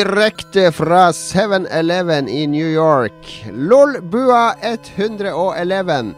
Direkte 0.00 0.72
fra 0.72 1.10
7-Eleven 1.12 2.28
i 2.28 2.46
New 2.46 2.68
York. 2.72 3.44
LOL-bua 3.52 4.54
111. 4.62 6.14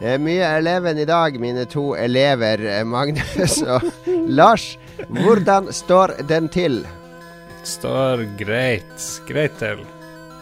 Det 0.00 0.08
er 0.16 0.18
mye 0.18 0.48
Eleven 0.56 0.98
i 0.98 1.04
dag, 1.06 1.36
mine 1.38 1.62
to 1.70 1.92
elever, 1.94 2.64
Magnus 2.84 3.60
og 3.76 3.86
Lars. 4.26 4.64
Hvordan 5.06 5.70
står 5.70 6.16
den 6.26 6.50
til? 6.50 6.82
Står 7.62 8.26
greit. 8.40 9.06
Greit 9.30 9.54
til. 9.62 9.86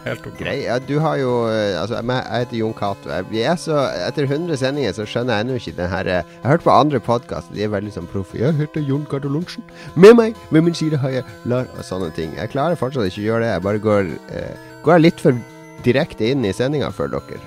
Helt 0.05 0.27
ok. 0.27 0.37
Grei, 0.39 0.57
ja, 0.65 0.79
du 0.79 0.95
har 1.03 1.19
jo 1.21 1.33
eh, 1.51 1.75
Altså, 1.81 1.99
jeg 1.99 2.45
heter 2.45 2.57
Jon 2.61 2.75
Cato. 2.75 3.11
Jeg- 3.11 3.27
Vi 3.31 3.43
er 3.43 3.57
så 3.57 3.81
Etter 4.07 4.27
100 4.27 4.57
sendinger 4.57 4.93
så 4.93 5.07
skjønner 5.07 5.35
jeg 5.35 5.47
ennå 5.47 5.59
ikke 5.59 5.77
den 5.77 5.91
her 5.91 6.07
eh, 6.07 6.23
Jeg 6.23 6.43
har 6.45 6.51
hørt 6.57 6.65
på 6.65 6.71
andre 6.71 7.01
podkaster, 7.01 7.55
de 7.55 7.65
er 7.65 7.75
veldig 7.75 7.93
sånn 7.93 8.09
proffe. 8.09 8.39
Jeg 8.39 8.55
heter 8.55 8.81
Jon 8.81 9.07
Cato 9.11 9.29
Lorentzen. 9.29 9.65
Med 9.95 10.17
meg 10.17 10.35
ved 10.51 10.63
min 10.63 10.75
side 10.75 10.97
har 11.03 11.11
jeg 11.11 11.25
Lar 11.45 11.67
og 11.77 11.85
sånne 11.85 12.11
ting. 12.15 12.35
Jeg 12.37 12.51
klarer 12.55 12.79
fortsatt 12.79 13.11
ikke 13.11 13.23
å 13.25 13.29
gjøre 13.29 13.45
det. 13.45 13.53
Jeg 13.53 13.63
bare 13.69 13.79
går 13.79 14.11
eh, 14.31 14.57
Går 14.83 14.95
jeg 14.95 15.03
litt 15.03 15.21
for 15.21 15.39
direkte 15.85 16.31
inn 16.31 16.45
i 16.47 16.53
sendinga 16.55 16.91
for 16.95 17.11
dere. 17.11 17.41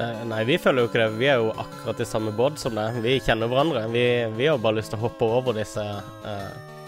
Eh, 0.00 0.20
nei, 0.24 0.44
vi 0.48 0.56
føler 0.60 0.84
jo 0.84 0.88
ikke 0.88 1.02
det. 1.02 1.08
Vi 1.20 1.28
er 1.28 1.42
jo 1.42 1.50
akkurat 1.52 2.00
i 2.00 2.08
samme 2.08 2.32
båt 2.32 2.60
som 2.60 2.76
det. 2.76 2.86
Vi 3.04 3.18
kjenner 3.20 3.50
hverandre. 3.50 3.84
Vi, 3.92 4.04
vi 4.36 4.48
har 4.48 4.60
bare 4.60 4.78
lyst 4.78 4.94
til 4.94 5.00
å 5.00 5.04
hoppe 5.04 5.28
over 5.28 5.56
disse 5.56 5.82
uh, 5.84 6.46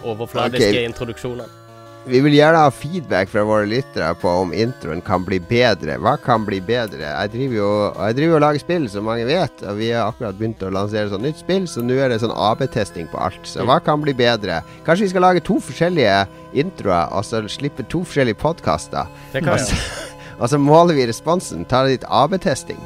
overfladiske 0.09 0.71
okay. 0.71 0.87
introduksjonene. 0.89 1.62
Vi 2.05 2.19
vil 2.19 2.33
gjerne 2.35 2.59
ha 2.59 2.71
feedback 2.75 3.29
fra 3.31 3.45
våre 3.47 3.63
lyttere 3.69 4.09
på 4.19 4.27
om 4.27 4.49
introen 4.51 4.99
kan 5.01 5.23
bli 5.23 5.37
bedre. 5.39 5.95
Hva 6.03 6.17
kan 6.19 6.43
bli 6.43 6.57
bedre? 6.59 6.99
Jeg 6.99 7.31
driver 7.31 7.55
jo 7.55 7.67
jeg 7.93 8.17
driver 8.17 8.35
og 8.35 8.41
lager 8.43 8.63
spill, 8.63 8.87
som 8.91 9.05
mange 9.07 9.27
vet. 9.29 9.61
Og 9.63 9.77
vi 9.79 9.87
har 9.95 10.09
akkurat 10.09 10.35
begynt 10.35 10.65
å 10.67 10.71
lansere 10.75 11.13
sånn 11.13 11.23
nytt 11.23 11.39
spill, 11.39 11.63
så 11.71 11.79
nå 11.79 11.95
er 11.95 12.11
det 12.11 12.17
sånn 12.19 12.33
AB-testing 12.35 13.07
på 13.07 13.21
alt. 13.23 13.47
Så 13.47 13.63
hva 13.69 13.77
kan 13.83 14.03
bli 14.03 14.11
bedre? 14.19 14.59
Kanskje 14.83 15.07
vi 15.07 15.13
skal 15.13 15.23
lage 15.29 15.45
to 15.47 15.61
forskjellige 15.63 16.17
introer, 16.59 17.07
og 17.15 17.23
så 17.23 17.39
slippe 17.47 17.87
to 17.87 18.03
forskjellige 18.03 18.41
podkaster. 18.41 19.07
Og 19.39 19.55
så, 19.63 19.79
og 20.41 20.51
så 20.51 20.59
måler 20.59 20.99
vi 20.99 21.07
responsen. 21.07 21.63
Ta 21.71 21.85
litt 21.87 22.03
AB-testing. 22.11 22.81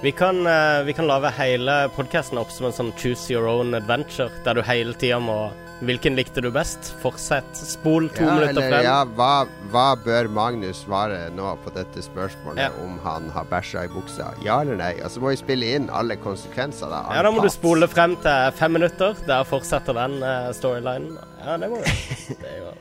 Vi 0.00 0.14
kan, 0.16 0.40
eh, 0.48 0.80
vi 0.88 0.96
kan 0.96 1.06
lage 1.06 1.28
hele 1.36 1.76
podkasten 1.92 2.40
opp 2.40 2.50
som 2.50 2.70
en 2.70 2.78
sånn 2.78 2.96
choose 2.96 3.28
your 3.28 3.44
own 3.52 3.76
adventure, 3.76 4.32
der 4.48 4.56
du 4.56 4.64
hele 4.64 4.96
tida 4.96 5.20
må 5.20 5.52
Hvilken 5.82 6.14
likte 6.14 6.40
du 6.44 6.46
best? 6.54 6.92
Fortsett. 7.02 7.56
Spol 7.58 8.06
to 8.14 8.22
Ja, 8.22 8.34
minutter 8.36 8.50
eller 8.62 8.68
frem. 8.70 8.84
ja, 8.86 8.98
hva, 9.18 9.46
hva 9.72 9.86
bør 9.98 10.28
Magnus 10.30 10.84
svare 10.84 11.24
nå 11.34 11.56
på 11.64 11.72
dette 11.74 12.04
spørsmålet 12.06 12.62
Ja. 12.62 12.68
om 12.84 13.00
han 13.02 13.26
har 13.34 13.44
bæsja 13.50 13.82
i 13.84 13.90
buksa? 13.90 14.28
Ja 14.44 14.60
eller 14.62 14.76
nei? 14.78 14.92
Og 15.02 15.10
så 15.10 15.20
må 15.20 15.32
vi 15.32 15.40
spille 15.40 15.72
inn 15.74 15.90
alle 15.90 16.14
konsekvenser. 16.22 16.86
Da, 16.88 17.02
Ja, 17.16 17.22
da 17.26 17.30
må 17.34 17.42
du 17.42 17.48
spole 17.50 17.88
frem 17.90 18.14
til 18.22 18.52
fem 18.54 18.72
minutter. 18.78 19.16
Der 19.26 19.42
fortsetter 19.44 19.92
den 19.98 20.22
eh, 20.22 20.52
storylinen. 20.54 21.18
Ja, 21.44 21.56
det 21.58 21.70
må 21.70 21.82
du. 21.82 21.90
Det 22.42 22.46
er 22.46 22.58
jo 22.62 22.72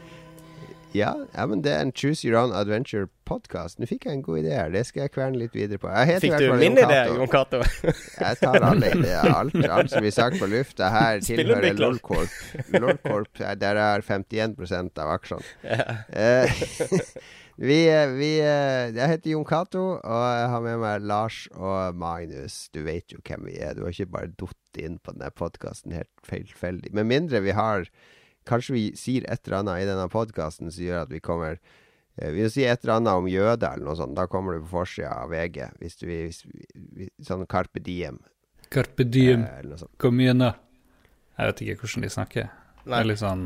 Ja, 0.94 1.12
ja, 1.34 1.46
men 1.48 1.62
det 1.64 1.72
er 1.72 1.86
en 1.86 1.92
Choose 1.96 2.28
Your 2.28 2.38
Own 2.42 2.52
Adventure-podkast. 2.56 3.80
Nå 3.80 3.88
fikk 3.88 4.08
jeg 4.08 4.18
en 4.18 4.24
god 4.26 4.42
idé 4.42 4.54
her. 4.58 4.72
Det 4.74 4.84
skal 4.90 5.06
jeg 5.06 5.14
kverne 5.16 5.40
litt 5.40 5.56
videre 5.56 5.80
på. 5.80 5.88
Jeg 5.92 6.10
heter 6.10 6.26
Fikk 6.26 6.38
du 6.42 6.56
min 6.60 6.80
idé, 6.80 7.00
Jon 7.08 7.32
Cato? 7.32 7.62
Jeg 7.88 8.40
tar 8.42 8.66
alle 8.68 8.92
ideer. 8.98 9.30
Alt, 9.32 9.56
alt 9.64 9.94
som 9.94 10.04
blir 10.04 10.16
sagt 10.16 10.40
på 10.42 10.50
lufta 10.52 10.92
her, 10.92 11.22
tilhører. 11.28 11.80
LOLcorp. 11.80 12.36
LOLcorp, 12.76 13.32
der 13.40 13.62
der 13.62 13.80
er 13.80 14.04
51 14.04 15.00
av 15.00 15.14
aksjene. 15.16 15.48
Ja. 15.64 15.98
Eh, 16.12 16.64
vi, 17.70 17.80
eh, 17.88 18.12
vi 18.18 18.32
eh, 18.44 18.92
Jeg 18.92 19.16
heter 19.16 19.36
Jon 19.36 19.48
Cato, 19.48 19.86
og 19.96 20.24
jeg 20.36 20.54
har 20.56 20.66
med 20.68 20.80
meg 20.84 21.08
Lars 21.08 21.46
og 21.56 21.96
Magnus. 21.96 22.66
Du 22.76 22.84
vet 22.84 23.16
jo 23.16 23.24
hvem 23.24 23.48
vi 23.48 23.62
er. 23.64 23.78
Du 23.78 23.86
har 23.86 23.96
ikke 23.96 24.12
bare 24.12 24.34
datt 24.36 24.82
inn 24.82 25.00
på 25.00 25.16
denne 25.16 25.32
podkasten 25.32 25.96
helt 25.96 26.12
feilfeldig. 26.28 26.92
Med 27.00 27.08
mindre 27.08 27.46
vi 27.48 27.56
har 27.56 27.88
Kanskje 28.50 28.74
vi 28.74 28.84
sier 28.98 29.26
et 29.30 29.46
eller 29.48 29.60
annet 29.62 29.84
i 29.84 29.88
denne 29.90 30.08
podkasten 30.10 30.72
som 30.74 30.84
gjør 30.84 31.04
at 31.04 31.10
vi 31.14 31.20
kommer 31.22 31.60
eh, 32.18 32.32
Vi 32.32 32.42
vil 32.42 32.50
si 32.52 32.64
et 32.66 32.82
eller 32.84 32.96
annet 33.00 33.14
om 33.22 33.28
jøder 33.30 33.76
eller 33.76 33.86
noe 33.86 33.96
sånt. 34.00 34.16
Da 34.18 34.26
kommer 34.28 34.58
du 34.58 34.64
på 34.66 34.72
forsida 34.80 35.12
av 35.24 35.30
VG. 35.32 35.60
Hvis 35.80 35.98
du 36.02 36.08
vil 36.10 36.32
hvis 36.32 37.12
Sånn 37.28 37.46
Carpe 37.48 37.80
Diem. 37.86 38.18
Carpe 38.72 39.04
eh, 39.04 39.10
diem, 39.12 39.46
eller 39.60 39.82
kom 40.00 40.20
igjen, 40.24 40.40
da. 40.46 40.54
Jeg 41.38 41.52
vet 41.52 41.62
ikke 41.66 41.82
hvordan 41.86 42.06
de 42.08 42.10
snakker. 42.14 42.50
Det 42.86 42.98
er 42.98 43.08
litt 43.10 43.20
sånn 43.22 43.46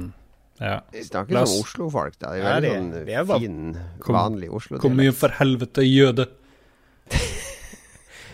Ja. 0.61 0.77
De 0.93 1.01
snakker 1.03 1.33
La 1.35 1.45
som 1.49 1.63
Oslo-folk, 1.65 2.15
da. 2.21 2.29
De 2.31 2.39
er 2.39 2.45
Ja, 2.45 2.53
veldig 2.55 2.69
de- 2.69 2.75
sånn 2.77 2.93
er 3.09 3.39
fin, 3.39 3.57
vanlig 4.07 4.49
Oslo-dialekt. 4.53 5.01
igjen, 5.03 5.17
for 5.19 5.29
helvete, 5.41 5.83
jøde. 5.83 6.27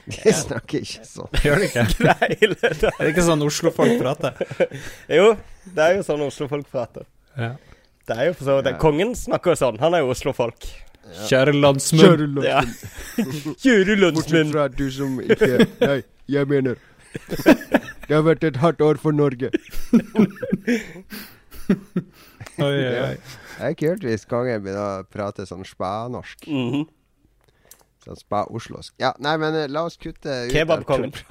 De 0.24 0.34
snakker 0.34 0.82
ikke 0.82 1.06
sånn. 1.08 1.30
Gjør 1.46 1.60
det 1.62 1.70
ikke? 1.70 1.84
Er 2.92 3.04
det 3.06 3.12
ikke 3.14 3.26
sånn 3.28 3.44
Oslo-folk 3.46 3.98
prater? 4.02 4.40
Jo, 5.12 5.28
det 5.76 5.84
er 5.88 5.98
jo 6.00 6.06
sånn 6.08 6.24
Oslo-folk 6.26 6.70
prater. 6.72 7.06
Ja. 7.38 7.52
Det 8.10 8.16
er 8.18 8.32
jo 8.32 8.34
for 8.40 8.48
så 8.50 8.56
vidt 8.60 8.80
Kongen 8.82 9.12
snakker 9.16 9.54
jo 9.54 9.60
sånn. 9.62 9.78
Han 9.80 9.94
er 9.96 10.02
jo 10.04 10.10
Oslo-folk. 10.16 10.66
Kjære 11.28 11.54
landsmenn. 11.58 12.38
Ja. 12.46 12.62
Kjære 13.62 13.98
Bortsett 13.98 14.02
landsmenn. 14.02 14.52
fra 14.54 14.66
du 14.72 14.86
som 14.94 15.18
ikke 15.24 15.66
Nei, 15.82 15.98
jeg 16.30 16.48
mener 16.48 16.78
Det 18.08 18.14
har 18.16 18.22
vært 18.24 18.46
et 18.48 18.60
hardt 18.62 18.82
år 18.86 19.00
for 19.02 19.12
Norge. 19.16 19.50
Oi, 22.62 22.70
oi, 22.70 22.96
oi. 23.02 23.16
Det 23.58 23.68
er 23.70 23.76
kult 23.80 24.06
hvis 24.08 24.26
kongen 24.30 24.64
begynner 24.64 25.02
å 25.02 25.06
prate 25.12 25.46
sånn 25.50 25.66
spa-norsk. 25.68 26.48
Mhm. 26.50 26.88
Sånn 28.02 28.18
spa-oslosk. 28.18 28.96
Ja, 29.02 29.12
nei, 29.22 29.36
men 29.42 29.58
eh, 29.58 29.70
la 29.70 29.86
oss 29.86 30.00
kutte 30.02 30.48
ut 30.48 30.56
Kebabkongen. 30.56 31.14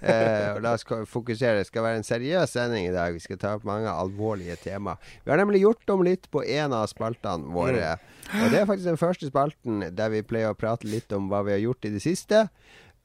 Eh, 0.00 0.54
og 0.54 0.62
la 0.64 0.70
oss 0.72 0.86
fokusere. 1.12 1.58
Det 1.60 1.66
skal 1.68 1.84
være 1.84 1.98
en 2.00 2.06
seriøs 2.08 2.54
sending 2.56 2.86
i 2.88 2.92
dag. 2.94 3.12
Vi 3.12 3.20
skal 3.20 3.36
ta 3.36 3.50
opp 3.58 3.66
mange 3.68 3.90
alvorlige 3.92 4.56
tema. 4.62 4.94
Vi 5.26 5.28
har 5.28 5.36
nemlig 5.36 5.60
gjort 5.60 5.92
om 5.92 6.04
litt 6.06 6.24
på 6.32 6.40
en 6.40 6.72
av 6.72 6.86
spaltene 6.88 7.52
våre. 7.52 7.98
Og 8.30 8.46
det 8.48 8.62
er 8.62 8.64
faktisk 8.64 8.88
den 8.88 9.00
første 9.00 9.28
spalten 9.28 9.84
der 9.92 10.14
vi 10.14 10.22
pleier 10.24 10.54
å 10.54 10.56
prate 10.56 10.88
litt 10.88 11.12
om 11.12 11.28
hva 11.28 11.42
vi 11.44 11.52
har 11.52 11.60
gjort 11.66 11.84
i 11.84 11.92
det 11.92 12.00
siste. 12.00 12.46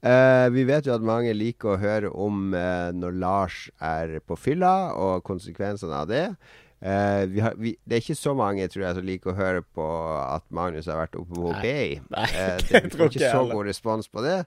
Uh, 0.06 0.48
vi 0.52 0.64
vet 0.68 0.88
jo 0.88 0.94
at 0.94 1.04
mange 1.04 1.32
liker 1.34 1.74
å 1.74 1.80
høre 1.80 2.08
om 2.12 2.52
uh, 2.56 2.92
når 2.94 3.16
Lars 3.20 3.62
er 3.82 4.18
på 4.24 4.36
fylla, 4.38 4.94
og 4.96 5.24
konsekvensene 5.26 6.00
av 6.00 6.08
det. 6.08 6.26
Eh, 6.80 7.26
vi 7.32 7.40
har, 7.40 7.54
vi, 7.56 7.74
det 7.88 7.96
er 7.98 8.02
ikke 8.04 8.18
så 8.18 8.34
mange 8.36 8.66
tror 8.68 8.84
jeg 8.84 8.98
som 8.98 9.06
liker 9.08 9.32
å 9.32 9.38
høre 9.38 9.62
på 9.74 9.84
at 10.20 10.44
Magnus 10.54 10.88
har 10.90 11.00
vært 11.00 11.16
oppe 11.20 11.36
på. 11.36 11.52
Bay. 11.62 12.00
Nei, 12.12 12.26
Eh, 12.36 12.56
det 12.68 12.82
er 12.82 12.90
ikke 12.90 13.30
så 13.30 13.46
god 13.48 13.70
respons 13.70 14.10
på 14.12 14.24
det. 14.26 14.42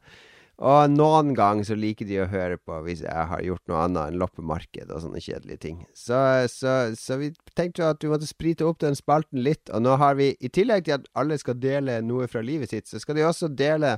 Og 0.60 0.92
noen 0.92 1.32
gang 1.38 1.62
så 1.64 1.76
liker 1.80 2.04
de 2.06 2.18
å 2.20 2.28
høre 2.28 2.58
på 2.60 2.82
hvis 2.84 3.06
jeg 3.06 3.28
har 3.32 3.44
gjort 3.46 3.64
noe 3.72 3.84
annet 3.86 4.12
enn 4.12 4.18
loppemarked 4.20 4.90
og 4.92 5.06
sånne 5.06 5.22
kjedelige 5.24 5.62
ting. 5.64 5.78
Så, 5.96 6.20
så, 6.52 6.74
så 7.00 7.16
vi 7.22 7.32
tenkte 7.56 7.86
jo 7.86 7.92
at 7.94 8.04
vi 8.04 8.12
måtte 8.12 8.28
sprite 8.28 8.68
opp 8.68 8.82
den 8.84 8.98
spalten 9.00 9.40
litt. 9.46 9.72
Og 9.72 9.86
nå 9.86 9.96
har 10.02 10.18
vi, 10.20 10.34
i 10.36 10.52
tillegg 10.52 10.84
til 10.90 10.98
at 10.98 11.08
alle 11.20 11.40
skal 11.40 11.56
dele 11.64 12.02
noe 12.04 12.28
fra 12.28 12.44
livet 12.44 12.76
sitt, 12.76 12.92
så 12.92 13.00
skal 13.00 13.16
de 13.16 13.24
også 13.30 13.48
dele 13.56 13.96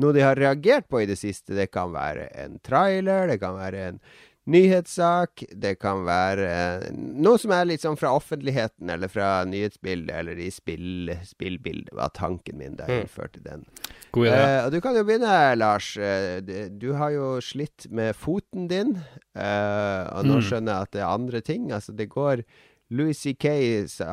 noe 0.00 0.16
de 0.16 0.24
har 0.24 0.38
reagert 0.38 0.88
på 0.90 1.04
i 1.04 1.06
det 1.06 1.18
siste. 1.20 1.54
Det 1.54 1.68
kan 1.70 1.94
være 1.94 2.26
en 2.42 2.58
trailer, 2.66 3.30
det 3.30 3.38
kan 3.42 3.54
være 3.60 3.86
en 3.92 4.02
nyhetssak, 4.50 5.44
det 5.62 5.76
kan 5.80 6.04
være 6.06 6.46
eh, 6.50 6.88
noe 6.94 7.38
som 7.40 7.52
er 7.54 7.68
litt 7.70 7.84
sånn 7.84 7.98
fra 8.00 8.12
offentligheten, 8.16 8.90
eller 8.92 9.08
fra 9.12 9.44
nyhetsbildet, 9.48 10.12
eller 10.20 10.38
i 10.42 10.50
spill, 10.54 11.12
spillbildet, 11.26 11.92
var 11.96 12.12
tanken 12.16 12.58
min 12.60 12.76
da 12.78 12.86
jeg 12.88 13.00
Mm. 13.00 13.06
innførte 13.06 13.42
den. 13.44 13.64
God 14.12 14.26
idé. 14.26 14.38
Eh, 14.40 14.64
og 14.66 14.72
du 14.72 14.80
kan 14.80 14.96
jo 14.98 15.04
begynne, 15.06 15.56
Lars. 15.56 15.96
Eh, 15.96 16.40
du, 16.40 16.68
du 16.82 16.88
har 16.98 17.10
jo 17.14 17.28
slitt 17.40 17.86
med 17.90 18.14
foten 18.18 18.68
din, 18.68 18.96
eh, 19.36 20.02
og 20.16 20.24
nå 20.26 20.40
Mm. 20.40 20.42
skjønner 20.48 20.72
jeg 20.74 20.82
at 20.82 20.90
det 20.92 21.00
er 21.02 21.14
andre 21.14 21.40
ting. 21.40 21.70
Altså, 21.72 21.94
det 21.96 22.08
går 22.10 22.44
Louis 22.90 23.14
C.K. 23.14 23.50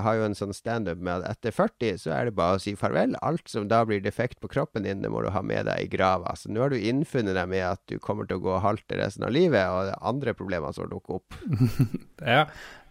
har 0.06 0.20
jo 0.20 0.26
en 0.28 0.36
sånn 0.38 0.54
standup 0.54 1.00
med 1.02 1.24
at 1.24 1.38
etter 1.38 1.56
40 1.56 1.98
så 2.04 2.12
er 2.14 2.28
det 2.28 2.36
bare 2.38 2.60
å 2.60 2.62
si 2.62 2.76
farvel. 2.78 3.16
Alt 3.26 3.50
som 3.50 3.66
da 3.70 3.82
blir 3.88 4.04
defekt 4.06 4.38
på 4.44 4.52
kroppen 4.54 4.86
din, 4.86 5.02
det 5.02 5.10
må 5.10 5.24
du 5.26 5.32
ha 5.34 5.42
med 5.42 5.66
deg 5.66 5.82
i 5.82 5.90
grava. 5.90 6.36
Så 6.38 6.52
nå 6.54 6.62
har 6.62 6.74
du 6.74 6.78
innfunnet 6.78 7.34
deg 7.38 7.50
med 7.50 7.66
at 7.66 7.82
du 7.90 7.98
kommer 8.04 8.30
til 8.30 8.38
å 8.38 8.46
gå 8.46 8.60
halte 8.62 9.00
resten 9.00 9.26
av 9.26 9.34
livet, 9.34 9.66
og 9.66 9.90
det 9.90 9.96
er 9.96 10.10
andre 10.12 10.36
problemer 10.38 10.76
som 10.78 10.90
dukker 10.92 11.22
opp. 11.22 11.40
Ja. 12.18 12.48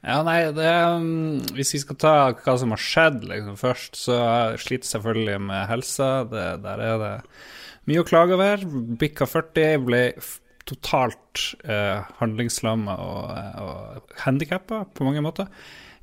ja, 0.06 0.20
nei, 0.22 0.37
det 0.55 0.69
um, 0.96 1.40
Hvis 1.56 1.72
vi 1.75 1.81
skal 1.82 1.96
ta 1.99 2.12
hva 2.31 2.52
som 2.61 2.70
har 2.70 2.81
skjedd 2.81 3.25
liksom, 3.26 3.56
først, 3.58 3.99
så 3.99 4.19
sliter 4.55 4.87
jeg 4.87 4.93
selvfølgelig 4.93 5.40
med 5.49 5.66
helsa. 5.66 6.11
Det, 6.31 6.44
der 6.62 6.82
er 6.87 7.00
det 7.02 7.12
mye 7.90 8.02
å 8.02 8.06
klage 8.06 8.38
over. 8.38 8.62
Bikka 9.02 9.26
40, 9.28 9.82
ble 9.87 10.02
totalt 10.66 11.42
eh, 11.64 12.02
handlingslamma 12.18 12.96
og, 13.02 13.30
og 13.62 14.16
handikappa 14.24 14.84
på 14.94 15.06
mange 15.06 15.22
måter. 15.24 15.50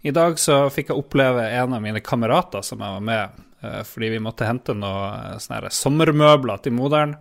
I 0.04 0.12
dag 0.16 0.40
så 0.40 0.66
fikk 0.74 0.92
jeg 0.92 1.00
oppleve 1.00 1.46
en 1.48 1.76
av 1.76 1.84
mine 1.84 2.02
kamerater 2.04 2.64
som 2.66 2.82
jeg 2.84 2.96
var 2.98 3.06
med, 3.08 3.44
eh, 3.64 3.82
fordi 3.88 4.14
vi 4.16 4.24
måtte 4.24 4.48
hente 4.48 4.76
noen 4.76 5.40
sånne 5.44 5.72
sommermøbler 5.72 6.64
til 6.64 6.76
moderen. 6.76 7.16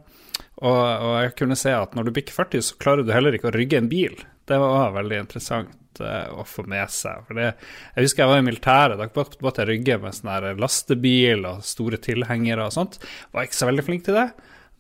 Og, 0.62 0.78
og 0.78 1.14
jeg 1.24 1.36
kunne 1.38 1.58
se 1.58 1.74
at 1.74 1.94
når 1.98 2.08
du 2.08 2.16
bikker 2.18 2.34
40, 2.34 2.66
så 2.66 2.78
klarer 2.82 3.06
du 3.06 3.14
heller 3.14 3.34
ikke 3.34 3.50
å 3.50 3.54
rygge 3.54 3.80
en 3.80 3.90
bil. 3.90 4.18
Det 4.46 4.58
var 4.58 4.74
også 4.76 4.96
veldig 4.98 5.20
interessant 5.24 6.02
eh, 6.02 6.28
å 6.30 6.46
få 6.46 6.66
med 6.70 6.94
seg. 6.94 7.26
For 7.26 7.42
jeg 7.42 7.54
husker 7.98 8.22
jeg 8.24 8.32
var 8.32 8.42
i 8.42 8.46
militæret. 8.46 9.02
Da 9.02 9.26
måtte 9.42 9.64
jeg 9.64 9.70
rygge 9.72 9.98
med 10.02 10.18
sånn 10.18 10.62
lastebil 10.62 11.46
og 11.50 11.66
store 11.66 11.98
tilhengere 12.02 12.66
og 12.68 12.74
sånt. 12.74 12.98
Var 13.34 13.46
ikke 13.46 13.58
så 13.58 13.70
veldig 13.70 13.86
flink 13.86 14.06
til 14.06 14.18
det. 14.18 14.28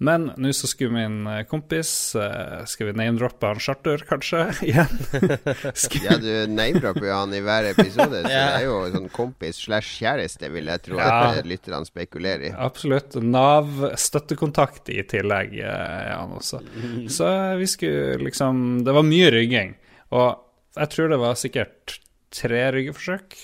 Men 0.02 0.32
nå 0.36 0.50
så 0.56 0.66
skulle 0.66 0.94
min 0.94 1.26
eh, 1.30 1.44
kompis 1.46 1.90
uh, 2.18 2.64
Skal 2.66 2.88
vi 2.88 2.94
name-droppe 2.98 3.46
han 3.46 3.60
Charter, 3.62 4.02
kanskje? 4.08 4.48
Igjen? 4.66 4.88
ja, 6.02 6.16
du 6.18 6.50
name-dropper 6.50 7.06
jo 7.06 7.14
han 7.14 7.34
i 7.36 7.42
hver 7.44 7.68
episode, 7.70 8.24
så 8.24 8.32
det 8.32 8.40
er 8.40 8.66
jo 8.66 8.80
sånn 8.96 9.06
kompis 9.14 9.60
slash 9.62 10.00
kjæreste, 10.00 10.50
vil 10.54 10.72
jeg 10.72 10.84
tro 10.88 10.98
ja. 10.98 11.12
at 11.28 11.46
lytterne 11.46 11.86
spekulerer 11.86 12.48
i. 12.50 12.52
Absolutt. 12.66 13.14
Nav-støttekontakt 13.22 14.90
i 14.90 15.04
tillegg 15.06 15.54
er 15.62 16.10
han 16.16 16.34
også. 16.40 16.64
Så 17.18 17.28
vi 17.60 17.70
skulle 17.70 18.18
liksom 18.26 18.82
Det 18.86 18.94
var 18.96 19.06
mye 19.06 19.30
rygging. 19.34 19.76
Og 20.18 20.28
jeg 20.80 20.94
tror 20.96 21.12
det 21.12 21.22
var 21.22 21.38
sikkert 21.38 21.98
tre 22.32 22.66
ryggeforsøk 22.74 23.36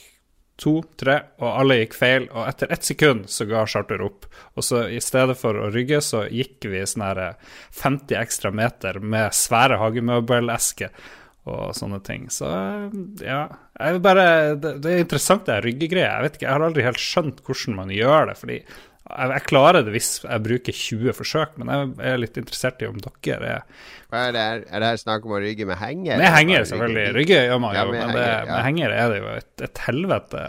to, 0.59 0.81
tre, 0.99 1.21
og 1.39 1.53
alle 1.53 1.79
gikk 1.83 1.95
feil. 1.99 2.27
Og 2.33 2.49
etter 2.49 2.73
ett 2.75 2.87
sekund 2.87 3.29
så 3.31 3.47
ga 3.49 3.67
charter 3.71 4.03
opp. 4.05 4.27
Og 4.59 4.67
så 4.67 4.87
i 4.91 5.01
stedet 5.03 5.39
for 5.39 5.59
å 5.59 5.71
rygge, 5.75 6.01
så 6.05 6.25
gikk 6.27 6.67
vi 6.71 6.83
sånn 6.87 7.07
her 7.07 7.23
50 7.79 8.17
eh, 8.17 8.21
ekstra 8.23 8.53
meter 8.55 8.99
med 8.99 9.37
svære 9.37 9.79
hagemøbelesker 9.83 10.93
og 11.49 11.73
sånne 11.79 12.03
ting. 12.05 12.27
Så 12.33 12.49
ja 13.25 13.47
jeg 13.79 14.01
bare, 14.03 14.57
det, 14.59 14.73
det 14.83 14.91
er 14.91 15.05
interessant, 15.05 15.47
det 15.47 15.61
ryggegreia. 15.63 16.17
Jeg 16.17 16.25
vet 16.25 16.37
ikke, 16.39 16.47
jeg 16.49 16.57
har 16.57 16.65
aldri 16.67 16.87
helt 16.87 17.03
skjønt 17.03 17.43
hvordan 17.47 17.77
man 17.79 17.93
gjør 17.95 18.33
det. 18.33 18.37
fordi 18.41 18.57
jeg, 19.09 19.31
jeg, 19.33 19.45
klarer 19.49 19.85
det 19.87 19.93
hvis 19.95 20.11
jeg 20.23 20.45
bruker 20.45 20.77
20 20.77 21.17
forsøk, 21.17 21.55
men 21.61 21.73
jeg 21.73 22.13
er 22.13 22.21
litt 22.21 22.41
interessert 22.41 22.83
i 22.85 22.89
om 22.89 22.99
dere 23.03 23.53
er 23.55 23.87
Hva 24.13 24.27
er 24.27 24.35
det 24.37 24.45
her, 24.45 24.65
er 24.69 24.85
det 24.85 24.91
her 24.93 25.01
snakk 25.01 25.27
om 25.29 25.37
å 25.37 25.43
rygge 25.43 25.69
med 25.69 25.81
henger? 25.81 26.21
Med 26.21 26.33
henger, 26.35 26.67
selvfølgelig. 26.71 27.07
Rygge 27.17 27.41
gjør 27.49 27.63
man 27.65 27.77
jo, 27.77 27.81
ja, 27.81 27.87
men 27.89 28.01
henger, 28.03 28.19
det, 28.19 28.27
ja. 28.29 28.51
med 28.51 28.67
henger 28.69 28.97
er 28.99 29.13
det 29.13 29.21
jo 29.21 29.31
et, 29.35 29.55
et 29.69 29.83
helvete. 29.87 30.45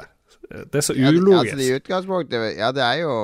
Det 0.50 0.82
er 0.82 0.86
så 0.86 0.98
ulogisk. 0.98 1.30
Ja, 1.30 1.40
altså, 1.40 1.64
I 1.64 1.80
utgangspunktet, 1.80 2.46
ja, 2.58 2.72
det 2.76 2.86
er 2.86 3.02
jo 3.04 3.16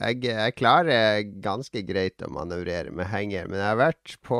jeg, 0.00 0.20
jeg, 0.24 0.56
klarer 0.56 1.24
ganske 1.44 1.82
greit 1.84 2.22
å 2.24 2.30
manøvrere 2.32 2.92
med 2.94 3.10
henger, 3.10 3.48
men 3.50 3.60
jeg 3.60 3.68
har 3.68 3.80
vært 3.80 4.14
på 4.24 4.38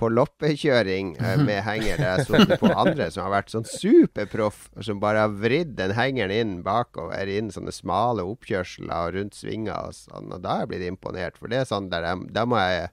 på 0.00 0.08
loppekjøring 0.16 1.14
eh, 1.20 1.42
med 1.44 1.62
henger 1.66 1.90
jeg 1.90 2.04
har 2.04 2.22
sittet 2.24 2.60
på 2.62 2.70
andre 2.72 3.10
som 3.12 3.26
har 3.26 3.34
vært 3.36 3.52
sånn 3.52 3.66
superproff, 3.68 4.68
og 4.76 4.86
som 4.86 5.02
bare 5.02 5.26
har 5.26 5.34
vridd 5.42 5.76
den 5.78 5.94
hengeren 5.96 6.34
inn 6.34 6.54
bakover 6.66 7.30
inn 7.30 7.52
sånne 7.52 7.74
smale 7.74 8.24
oppkjørsler 8.26 8.94
og 8.96 9.18
rundt 9.18 9.36
svinger 9.38 9.90
og 9.90 9.96
sånn, 9.98 10.32
og 10.32 10.44
da 10.44 10.56
har 10.56 10.64
jeg 10.64 10.72
blitt 10.72 10.88
imponert. 10.88 11.36
For 11.40 11.52
det 11.52 11.62
er 11.62 11.68
sånn 11.68 11.90
der 11.92 12.08
jeg, 12.08 12.30
da 12.34 12.46
må 12.48 12.60
jeg 12.60 12.90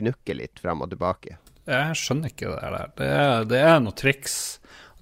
gnukke 0.00 0.36
litt 0.40 0.62
fram 0.62 0.84
og 0.84 0.92
tilbake. 0.92 1.38
Jeg 1.66 1.98
skjønner 1.98 2.30
ikke 2.30 2.52
det 2.52 2.60
der. 2.62 2.92
Det 2.96 3.10
er, 3.10 3.48
det 3.50 3.64
er 3.72 3.80
noe 3.82 3.96
triks. 3.96 4.36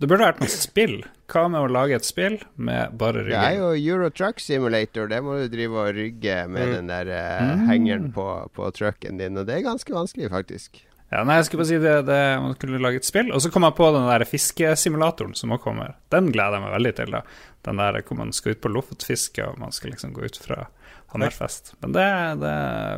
Det 0.00 0.08
burde 0.10 0.26
vært 0.26 0.40
noe 0.42 0.50
spill. 0.50 0.96
Hva 1.30 1.44
med 1.48 1.64
å 1.64 1.68
lage 1.70 1.96
et 1.96 2.06
spill 2.06 2.38
med 2.60 2.96
bare 3.00 3.22
rygging? 3.22 3.36
Det 3.36 3.50
er 3.52 3.60
jo 3.60 3.94
Euro 3.94 4.08
Truck 4.12 4.42
Simulator. 4.42 5.06
Det 5.08 5.20
må 5.24 5.38
du 5.38 5.46
drive 5.52 5.84
og 5.84 5.94
rygge 5.96 6.40
med 6.50 6.66
mm. 6.66 6.72
den 6.74 6.90
der 6.90 7.12
uh, 7.14 7.68
hengeren 7.70 8.10
på, 8.16 8.26
på 8.56 8.72
trucken 8.76 9.22
din. 9.22 9.38
Og 9.40 9.46
det 9.48 9.58
er 9.58 9.68
ganske 9.68 9.94
vanskelig, 9.94 10.32
faktisk. 10.34 10.82
Ja, 11.14 11.20
nei, 11.22 11.36
jeg 11.38 11.46
skulle 11.46 11.62
bare 11.62 11.70
si 11.70 11.76
det, 11.78 11.94
det 12.08 12.20
man 12.42 12.56
kunne 12.58 12.80
lage 12.82 12.98
et 12.98 13.06
spill. 13.06 13.28
Og 13.30 13.42
så 13.44 13.50
kom 13.54 13.62
jeg 13.62 13.76
på 13.78 13.86
den 13.94 14.08
der 14.08 14.24
fiskesimulatoren 14.26 15.36
som 15.38 15.52
også 15.54 15.68
kommer. 15.68 15.92
Den 16.10 16.32
gleder 16.34 16.58
jeg 16.58 16.64
meg 16.64 16.72
veldig 16.74 16.92
til. 16.98 17.14
da 17.14 17.20
Den 17.68 17.82
der 17.82 18.00
hvor 18.00 18.18
man 18.18 18.34
skal 18.34 18.56
ut 18.56 18.64
på 18.64 18.72
lofotfiske, 18.74 19.46
og 19.46 19.60
man 19.62 19.74
skal 19.76 19.94
liksom 19.94 20.16
gå 20.16 20.26
ut 20.26 20.40
fra 20.42 20.64
Hammerfest. 21.14 21.76
Men 21.84 21.94
det, 21.94 22.08
det, 22.42 22.54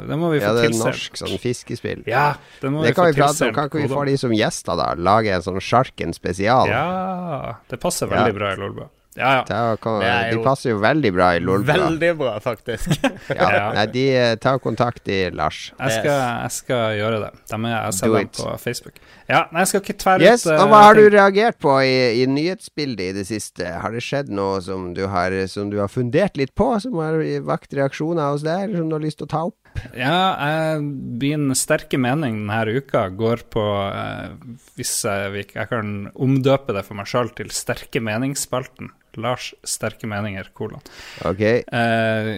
det 0.08 0.16
må 0.16 0.32
vi 0.32 0.40
få 0.40 0.48
tilsendt. 0.48 0.48
Ja, 0.48 0.56
det 0.56 0.64
er 0.64 0.72
tilsendt. 0.72 0.88
norsk 0.88 1.20
sånn 1.20 1.40
fiskespill. 1.42 2.04
Ja, 2.08 2.26
det 2.62 2.72
må 2.72 2.86
vi 2.86 2.94
få 2.96 3.10
vi 3.10 3.18
prate 3.18 3.50
om. 3.50 3.56
Kan 3.58 3.68
ikke 3.68 3.82
vi 3.84 3.90
få 3.92 4.04
de 4.08 4.16
som 4.24 4.32
gjester, 4.32 4.80
da? 4.80 4.86
Lage 4.96 5.36
en 5.36 5.44
sånn 5.44 5.60
Sjarken 5.60 6.16
spesial? 6.16 6.72
Ja, 6.72 7.58
det 7.68 7.80
passer 7.82 8.08
veldig 8.08 8.32
ja. 8.32 8.38
bra 8.40 8.54
i 8.54 8.60
Lolbua. 8.62 8.88
Ja, 9.16 9.44
ja. 9.48 9.76
Kom, 9.80 10.00
de 10.00 10.40
passer 10.44 10.74
jo 10.74 10.80
veldig 10.82 11.12
bra 11.16 11.30
i 11.36 11.40
Lolbua. 11.40 11.76
Veldig 11.86 12.10
bra, 12.18 12.34
faktisk. 12.44 12.92
ja, 13.32 13.48
nei, 13.74 13.86
de 13.92 14.04
eh, 14.12 14.32
tar 14.40 14.60
kontakt 14.62 15.08
i 15.08 15.26
Lars. 15.32 15.70
Jeg 15.78 15.98
skal, 15.98 16.18
jeg 16.44 16.54
skal 16.58 16.84
gjøre 16.98 17.20
det. 17.24 17.30
De 17.48 17.60
er, 17.60 17.74
jeg 17.74 17.96
ser 17.98 18.16
dem 18.16 18.32
på 18.36 18.56
Facebook. 18.62 19.00
Ja, 19.26 19.42
nei, 19.50 19.64
jeg 19.64 19.72
skal 19.72 19.82
ikke 19.82 19.98
tverre 20.04 20.26
yes, 20.26 20.44
ut 20.46 20.52
uh, 20.52 20.60
og 20.62 20.70
Hva 20.70 20.82
har 20.84 20.98
du 20.98 21.04
reagert 21.10 21.58
på 21.62 21.72
i, 21.82 21.96
i, 22.20 22.26
nyhetsbildet 22.30 23.08
i 23.08 23.16
det 23.16 23.26
siste? 23.28 23.72
Har 23.82 23.96
det 23.96 24.04
skjedd 24.04 24.30
noe 24.30 24.60
som 24.62 24.92
du 24.96 25.06
har, 25.10 25.34
som 25.50 25.72
du 25.72 25.80
har 25.82 25.90
fundert 25.90 26.38
litt 26.38 26.54
på, 26.58 26.68
som 26.82 27.00
har 27.02 27.18
vakt 27.48 27.74
reaksjoner 27.74 28.34
hos 28.34 28.44
deg, 28.46 28.68
eller 28.68 28.84
som 28.84 28.92
du 28.92 28.98
har 28.98 29.06
lyst 29.06 29.22
til 29.22 29.30
å 29.30 29.32
ta 29.32 29.46
opp? 29.48 29.58
Ja, 29.96 30.16
jeg, 30.40 30.82
min 31.22 31.50
sterke 31.58 31.98
mening 32.00 32.42
denne 32.44 32.78
uka 32.80 33.06
går 33.14 33.46
på 33.52 33.62
uh, 33.62 34.34
Hvis 34.76 34.92
jeg, 35.04 35.46
jeg, 35.54 35.68
kan 35.70 36.10
omdøpe 36.14 36.74
det 36.76 36.84
for 36.86 36.98
meg 36.98 37.08
sjøl 37.10 37.30
til 37.36 37.52
Sterke 37.54 38.02
meningsspalten. 38.04 38.92
Lars 39.16 39.52
sterke 39.64 40.08
meninger, 40.08 40.50
kolon. 40.56 40.82
Ok. 41.24 41.40
Eh, 41.40 42.32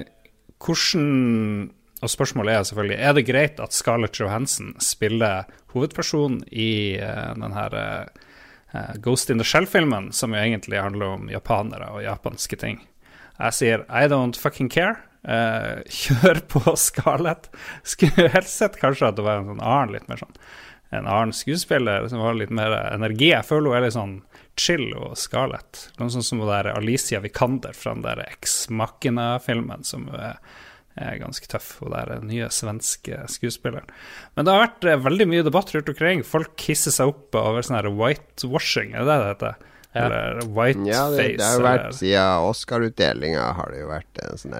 hvordan 0.62 1.70
Og 1.98 2.10
spørsmålet 2.10 2.54
er 2.54 2.66
selvfølgelig 2.68 2.98
Er 3.02 3.14
det 3.16 3.26
greit 3.26 3.60
at 3.60 3.74
Scarlett 3.74 4.20
Johansen 4.20 4.76
spiller 4.78 5.48
hovedperson 5.74 6.44
i 6.50 6.98
uh, 7.02 7.34
den 7.34 7.56
her 7.56 7.74
uh, 7.74 8.94
Ghost 9.02 9.30
in 9.30 9.42
the 9.42 9.44
Shell-filmen, 9.44 10.12
som 10.12 10.34
jo 10.34 10.40
egentlig 10.40 10.80
handler 10.80 11.18
om 11.18 11.28
japanere 11.32 11.90
og 11.90 12.04
japanske 12.04 12.56
ting? 12.56 12.80
Jeg 13.38 13.54
sier 13.54 13.84
I 13.90 14.08
don't 14.10 14.38
fucking 14.38 14.70
care. 14.70 15.07
Uh, 15.28 15.84
kjør 16.02 16.40
på 16.48 16.64
Scarlett. 16.80 17.50
Skulle 17.84 18.30
helst 18.32 18.56
sett 18.62 18.80
kanskje 18.80 19.12
at 19.12 19.20
det 19.20 19.26
var 19.26 19.42
en 19.42 19.52
sånn 19.52 19.62
annen, 19.64 19.98
litt 19.98 20.08
mer 20.08 20.24
sånn 20.24 20.36
en 20.90 21.06
annen 21.06 21.32
skuespiller 21.32 22.08
som 22.08 22.22
har 22.24 22.34
litt 22.34 22.52
mer 22.54 22.72
energi. 22.72 23.30
Jeg 23.32 23.44
føler 23.44 23.68
hun 23.68 23.76
er 23.76 23.84
litt 23.84 23.96
sånn 23.96 24.14
chill 24.58 24.88
og 24.96 25.18
Scarlett. 25.20 25.88
Noe 25.98 26.12
sånn 26.12 26.24
som 26.24 26.40
der 26.48 26.70
Alicia 26.72 27.20
Vikander 27.22 27.76
fra 27.76 27.94
den 27.94 28.06
der 28.06 28.24
Ex 28.24 28.64
Machina-filmen, 28.72 29.84
som 29.86 30.08
er, 30.16 30.38
er, 30.96 31.18
ganske 31.20 31.50
tøff. 31.50 31.74
Hun 31.82 31.92
der 31.92 32.14
er 32.16 32.24
nye 32.26 32.48
svenske 32.54 33.20
skuespilleren. 33.30 33.90
Men 34.34 34.48
det 34.48 34.54
har 34.54 34.64
vært 34.64 34.88
eh, 34.88 35.00
veldig 35.04 35.28
mye 35.30 35.46
debatt 35.46 35.74
rundt 35.76 35.92
omkring. 35.92 36.24
Folk 36.26 36.68
hisser 36.70 36.94
seg 36.94 37.12
opp 37.12 37.36
over 37.38 37.66
sånn 37.66 37.78
her 37.82 37.92
whitewashing, 37.92 38.96
er 38.96 39.04
det 39.04 39.18
det 39.20 39.32
heter? 39.34 39.60
Ja. 39.92 40.06
Eller 40.06 40.42
whiteface. 40.44 40.88
Ja, 40.88 41.04
det, 41.12 41.28
det 41.36 41.44
har 41.44 41.54
jo 41.54 41.68
vært 41.68 41.94
siden 42.00 42.48
Oscar-utdelinga 42.48 43.46
har 43.60 43.72
det 43.72 43.84
jo 43.84 43.92
vært 43.92 44.24
en 44.24 44.40
sånn 44.40 44.58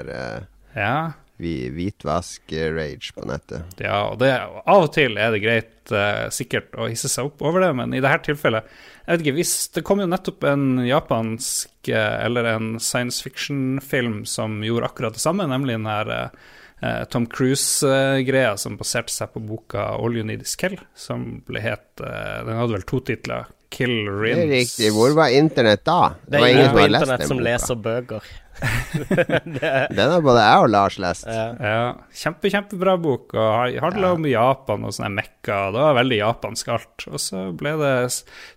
der 0.75 0.83
uh, 0.83 0.85
ja 0.85 0.99
hvitvask-rage 1.39 3.15
på 3.15 3.27
nettet. 3.29 3.79
Ja, 3.79 4.09
og 4.11 4.19
det, 4.23 4.33
av 4.43 4.89
og 4.89 4.93
til 4.95 5.19
er 5.21 5.33
det 5.35 5.43
greit 5.45 5.93
uh, 5.95 6.27
sikkert 6.35 6.75
å 6.75 6.89
hisse 6.91 7.11
seg 7.11 7.31
opp 7.31 7.43
over 7.47 7.63
det, 7.63 7.73
men 7.79 7.95
i 7.95 8.03
dette 8.03 8.33
tilfellet 8.33 8.67
jeg 9.09 9.15
vet 9.15 9.23
ikke, 9.25 9.37
hvis 9.39 9.53
Det 9.73 9.83
kom 9.89 10.03
jo 10.03 10.09
nettopp 10.11 10.45
en 10.51 10.83
japansk 10.85 11.93
uh, 11.95 12.17
eller 12.27 12.51
en 12.51 12.73
science 12.83 13.23
fiction-film 13.25 14.25
som 14.29 14.59
gjorde 14.67 14.91
akkurat 14.91 15.17
det 15.17 15.23
samme, 15.23 15.47
nemlig 15.49 15.79
den 15.79 15.89
her 15.89 16.11
uh, 16.17 17.05
Tom 17.11 17.27
Cruise-greia 17.31 18.57
som 18.61 18.77
baserte 18.79 19.15
seg 19.15 19.33
på 19.35 19.43
boka 19.43 19.95
'All 19.95 20.19
You 20.19 20.27
Need 20.27 20.45
Is 20.47 20.55
Kill', 20.59 20.79
som 20.95 21.41
ble 21.47 21.63
het 21.65 21.99
Den 21.99 22.55
hadde 22.55 22.77
vel 22.77 22.87
to 22.87 23.01
titler. 23.03 23.49
Kill 23.75 24.07
Rims. 24.07 24.37
Det 24.39 24.45
er 24.45 24.53
riktig. 24.53 24.91
Hvor 24.95 25.11
var 25.19 25.35
internett 25.35 25.83
da? 25.85 26.15
Det, 26.23 26.37
det 26.37 26.41
var 26.41 26.53
ingen 26.55 26.69
som 26.69 26.79
har 26.79 26.89
lest 26.89 27.07
den 27.09 27.17
boka. 27.17 27.29
som 27.33 27.43
leser 27.45 27.81
bøker. 27.83 28.31
Den 28.59 30.13
har 30.13 30.23
både 30.25 30.43
jeg 30.43 30.65
og 30.65 30.71
Lars 30.73 30.99
lest. 31.03 31.27
Ja, 31.31 31.47
ja. 31.63 31.85
Kjempe, 32.15 32.51
kjempebra 32.53 32.97
bok. 33.01 33.35
Og 33.37 33.79
handla 33.83 34.11
ja. 34.11 34.17
om 34.17 34.27
Japan 34.29 34.87
og 34.89 34.97
sånne 34.97 35.13
mekka. 35.21 35.61
Det 35.75 35.85
var 35.85 35.99
veldig 36.01 36.19
japansk 36.21 36.73
alt. 36.75 37.07
Og 37.11 37.23
så 37.23 37.45
ble 37.59 37.77
det 37.81 37.95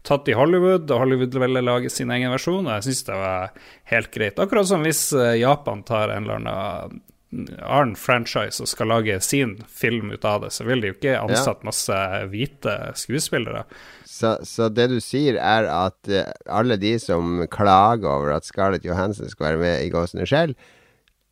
tatt 0.08 0.31
i 0.31 0.38
Hollywood, 0.38 0.89
og 0.89 1.05
Hollywood 1.05 1.38
ville 1.46 1.65
lage 1.65 1.93
sin 1.93 2.13
egen 2.13 2.34
versjon, 2.34 2.65
og 2.65 2.74
jeg 2.77 2.89
syns 2.89 3.05
det 3.12 3.22
var 3.22 3.63
helt 3.93 4.12
greit. 4.15 4.41
Akkurat 4.41 4.70
som 4.70 4.86
hvis 4.86 5.08
eh, 5.17 5.39
Japan 5.41 5.86
tar 5.88 6.13
en 6.15 6.27
eller 6.27 6.41
annen 6.41 7.01
annen 7.31 7.95
franchise 7.95 8.59
og 8.63 8.67
skal 8.67 8.89
lage 8.91 9.15
sin 9.23 9.55
film 9.71 10.11
ut 10.11 10.25
av 10.27 10.43
det, 10.43 10.51
så 10.51 10.65
vil 10.67 10.83
de 10.83 10.91
jo 10.91 10.97
ikke 10.97 11.15
ansatt 11.21 11.63
masse 11.67 11.95
hvite 12.31 12.75
skuespillere. 13.00 13.63
Så, 14.03 14.35
så, 14.47 14.67
det 14.69 14.89
du 14.91 15.00
sier, 15.03 15.39
er 15.39 15.69
at 15.71 16.11
uh, 16.11 16.27
alle 16.51 16.75
de 16.81 16.97
som 17.00 17.45
klager 17.51 18.09
over 18.11 18.35
at 18.35 18.47
Scarlett 18.47 18.85
Johansen 18.85 19.31
skal 19.31 19.51
være 19.51 19.61
med 19.63 19.85
i 19.85 19.89
Ghost 19.93 20.17
in 20.17 20.23
the 20.23 20.27
Shell, 20.27 20.55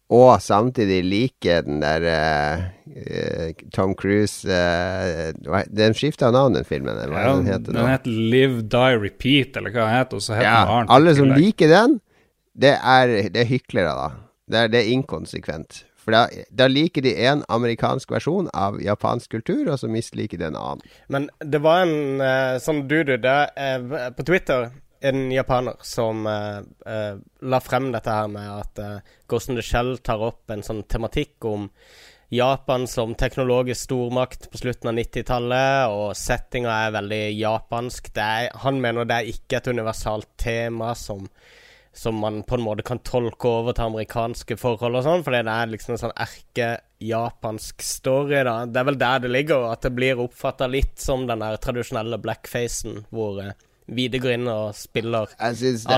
og 0.10 0.40
samtidig 0.42 1.04
liker 1.06 1.68
den 1.68 1.84
der 1.84 2.08
uh, 2.08 3.52
Tom 3.76 3.92
Cruise 3.94 4.48
uh, 4.48 5.60
Den 5.70 5.94
skifta 5.94 6.32
navn, 6.34 6.56
den 6.58 6.66
filmen. 6.66 6.98
Hva 7.12 7.28
ja, 7.28 7.36
den 7.36 7.52
heter 7.52 7.76
den 7.76 7.92
heter 7.92 8.16
Live, 8.32 8.64
Die, 8.72 9.04
Repeat, 9.04 9.60
eller 9.60 9.76
hva 9.76 9.84
den 9.84 10.00
heter. 10.00 10.24
Og 10.24 10.26
så 10.26 10.40
heter 10.40 10.48
ja, 10.48 10.64
den 10.64 10.74
annet. 10.80 10.96
Alle 10.96 11.14
som 11.20 11.36
liker 11.36 11.70
den, 11.70 12.00
det 12.58 12.74
er, 12.80 13.14
det 13.30 13.44
er 13.44 13.52
hyklere, 13.52 13.94
da. 14.00 14.10
Det 14.50 14.64
er, 14.64 14.74
det 14.74 14.82
er 14.82 14.92
inkonsekvent. 14.96 15.84
For 16.10 16.16
da, 16.16 16.44
da, 16.50 16.66
liker 16.66 17.06
de 17.06 17.12
en 17.30 17.44
amerikansk 17.54 18.10
versjon 18.10 18.48
av 18.58 18.80
japansk 18.82 19.36
kultur, 19.36 19.68
og 19.70 19.76
så 19.78 19.86
misliker 19.94 20.40
de 20.42 20.48
en 20.48 20.58
annen. 20.58 20.80
Men 21.14 21.28
det 21.38 21.60
var 21.62 21.84
en 21.84 22.24
uh, 22.24 22.58
sånn 22.58 22.88
dude 22.90 23.20
der 23.22 23.52
uh, 23.54 24.08
på 24.18 24.26
Twitter, 24.26 24.72
en 25.06 25.28
japaner, 25.30 25.78
som 25.86 26.26
uh, 26.26 26.66
la 27.46 27.60
frem 27.62 27.92
dette 27.94 28.16
her 28.16 28.32
med 28.34 28.50
at 28.56 28.82
uh, 28.82 29.14
Ghost 29.30 29.54
Shell 29.62 30.00
tar 30.02 30.26
opp 30.32 30.50
en 30.50 30.66
sånn 30.66 30.82
tematikk 30.90 31.46
om 31.46 31.70
Japan 32.34 32.90
som 32.90 33.14
teknologisk 33.14 33.86
stormakt 33.86 34.50
på 34.50 34.64
slutten 34.64 34.90
av 34.90 34.98
90-tallet, 34.98 35.94
og 35.94 36.18
settinga 36.18 36.74
er 36.88 36.98
veldig 36.98 37.24
japansk. 37.38 38.10
Er, 38.18 38.50
han 38.66 38.82
mener 38.82 39.06
det 39.06 39.22
er 39.22 39.34
ikke 39.36 39.62
et 39.62 39.70
universalt 39.78 40.34
tema 40.42 40.96
som 40.98 41.30
som 41.94 42.20
man 42.22 42.44
på 42.44 42.56
en 42.56 42.64
måte 42.64 42.86
kan 42.86 43.02
tolke 43.06 43.50
over 43.50 43.76
til 43.76 43.90
amerikanske 43.90 44.58
forhold 44.60 45.00
og 45.00 45.06
sånn, 45.08 45.24
fordi 45.26 45.42
det 45.48 45.56
er 45.56 45.72
liksom 45.72 45.96
en 45.96 46.02
sånn 46.04 46.20
erke-japansk 46.26 47.86
story, 47.86 48.44
da. 48.46 48.60
Det 48.70 48.82
er 48.82 48.90
vel 48.92 49.00
der 49.02 49.24
det 49.26 49.34
ligger, 49.34 49.66
at 49.74 49.88
det 49.88 49.96
blir 49.98 50.22
oppfatta 50.22 50.70
litt 50.70 51.00
som 51.02 51.26
den 51.30 51.42
der 51.44 51.58
tradisjonelle 51.62 52.22
blackfacen, 52.22 53.04
hvor 53.10 53.42
eh, 53.44 53.58
hvite 53.90 54.22
går 54.22 54.36
inn 54.38 54.50
og 54.52 54.76
spiller 54.78 55.32
Jeg 55.34 55.58
syns 55.60 55.86
det, 55.88 55.98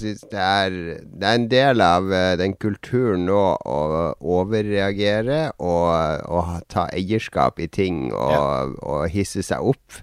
synes 0.00 0.24
det, 0.32 0.40
er, 0.40 0.78
det 1.04 1.28
er 1.28 1.38
en 1.38 1.48
del 1.52 1.84
av 1.84 2.10
uh, 2.10 2.34
den 2.40 2.56
kulturen 2.60 3.26
nå 3.28 3.42
å 3.54 3.78
overreagere 4.18 5.40
og, 5.62 6.26
og 6.26 6.56
ta 6.72 6.88
eierskap 6.94 7.62
i 7.62 7.70
ting 7.70 8.08
og, 8.10 8.76
og 8.82 9.06
hisse 9.14 9.44
seg 9.46 9.62
opp. 9.74 10.02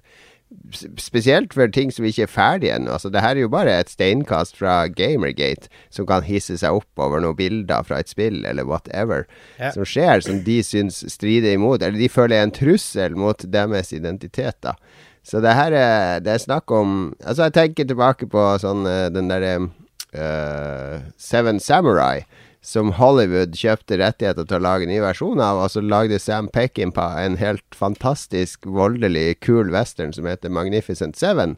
Spesielt 0.99 1.53
for 1.55 1.67
ting 1.71 1.91
som 1.91 2.05
ikke 2.07 2.25
er 2.25 2.31
ferdige 2.31 2.73
ennå. 2.75 2.93
Altså, 2.95 3.09
det 3.11 3.21
her 3.23 3.35
er 3.35 3.43
jo 3.45 3.51
bare 3.51 3.73
et 3.79 3.91
steinkast 3.91 4.57
fra 4.59 4.85
Gamergate 4.87 5.67
som 5.89 6.07
kan 6.07 6.23
hisse 6.23 6.57
seg 6.59 6.79
opp 6.81 7.01
over 7.01 7.23
noen 7.23 7.37
bilder 7.39 7.83
fra 7.87 7.99
et 8.03 8.11
spill 8.11 8.43
eller 8.45 8.67
whatever 8.67 9.25
Ja. 9.59 9.71
som 9.71 9.83
skjer, 9.87 10.21
som 10.23 10.43
de 10.43 10.61
syns 10.63 11.03
strider 11.11 11.53
imot, 11.55 11.81
eller 11.81 11.99
de 11.99 12.09
føler 12.09 12.39
er 12.39 12.43
en 12.47 12.55
trussel 12.55 13.15
mot 13.15 13.37
deres 13.51 13.91
identitet. 13.93 14.57
da 14.61 14.75
så 15.23 15.41
det 15.41 15.53
her 15.53 15.71
er 15.71 16.19
Det 16.19 16.31
er 16.33 16.37
snakk 16.41 16.71
om 16.71 17.15
Altså, 17.23 17.43
jeg 17.43 17.53
tenker 17.53 17.85
tilbake 17.85 18.25
på 18.29 18.45
sånn 18.61 18.87
eh, 18.89 19.09
den 19.13 19.29
derre 19.29 19.69
uh, 20.15 21.01
Seven 21.17 21.59
Samurai, 21.59 22.25
som 22.61 22.93
Hollywood 22.97 23.55
kjøpte 23.57 23.97
rettigheter 23.97 24.45
til 24.45 24.59
å 24.59 24.63
lage 24.63 24.87
ny 24.89 24.99
versjon 25.01 25.41
av, 25.41 25.63
og 25.63 25.71
så 25.73 25.81
lagde 25.81 26.19
Sam 26.21 26.49
Peckinpah 26.53 27.17
en 27.23 27.39
helt 27.41 27.65
fantastisk 27.77 28.67
voldelig 28.69 29.39
kul 29.41 29.73
western 29.73 30.13
som 30.13 30.29
heter 30.29 30.53
Magnificent 30.53 31.17
Seven. 31.17 31.57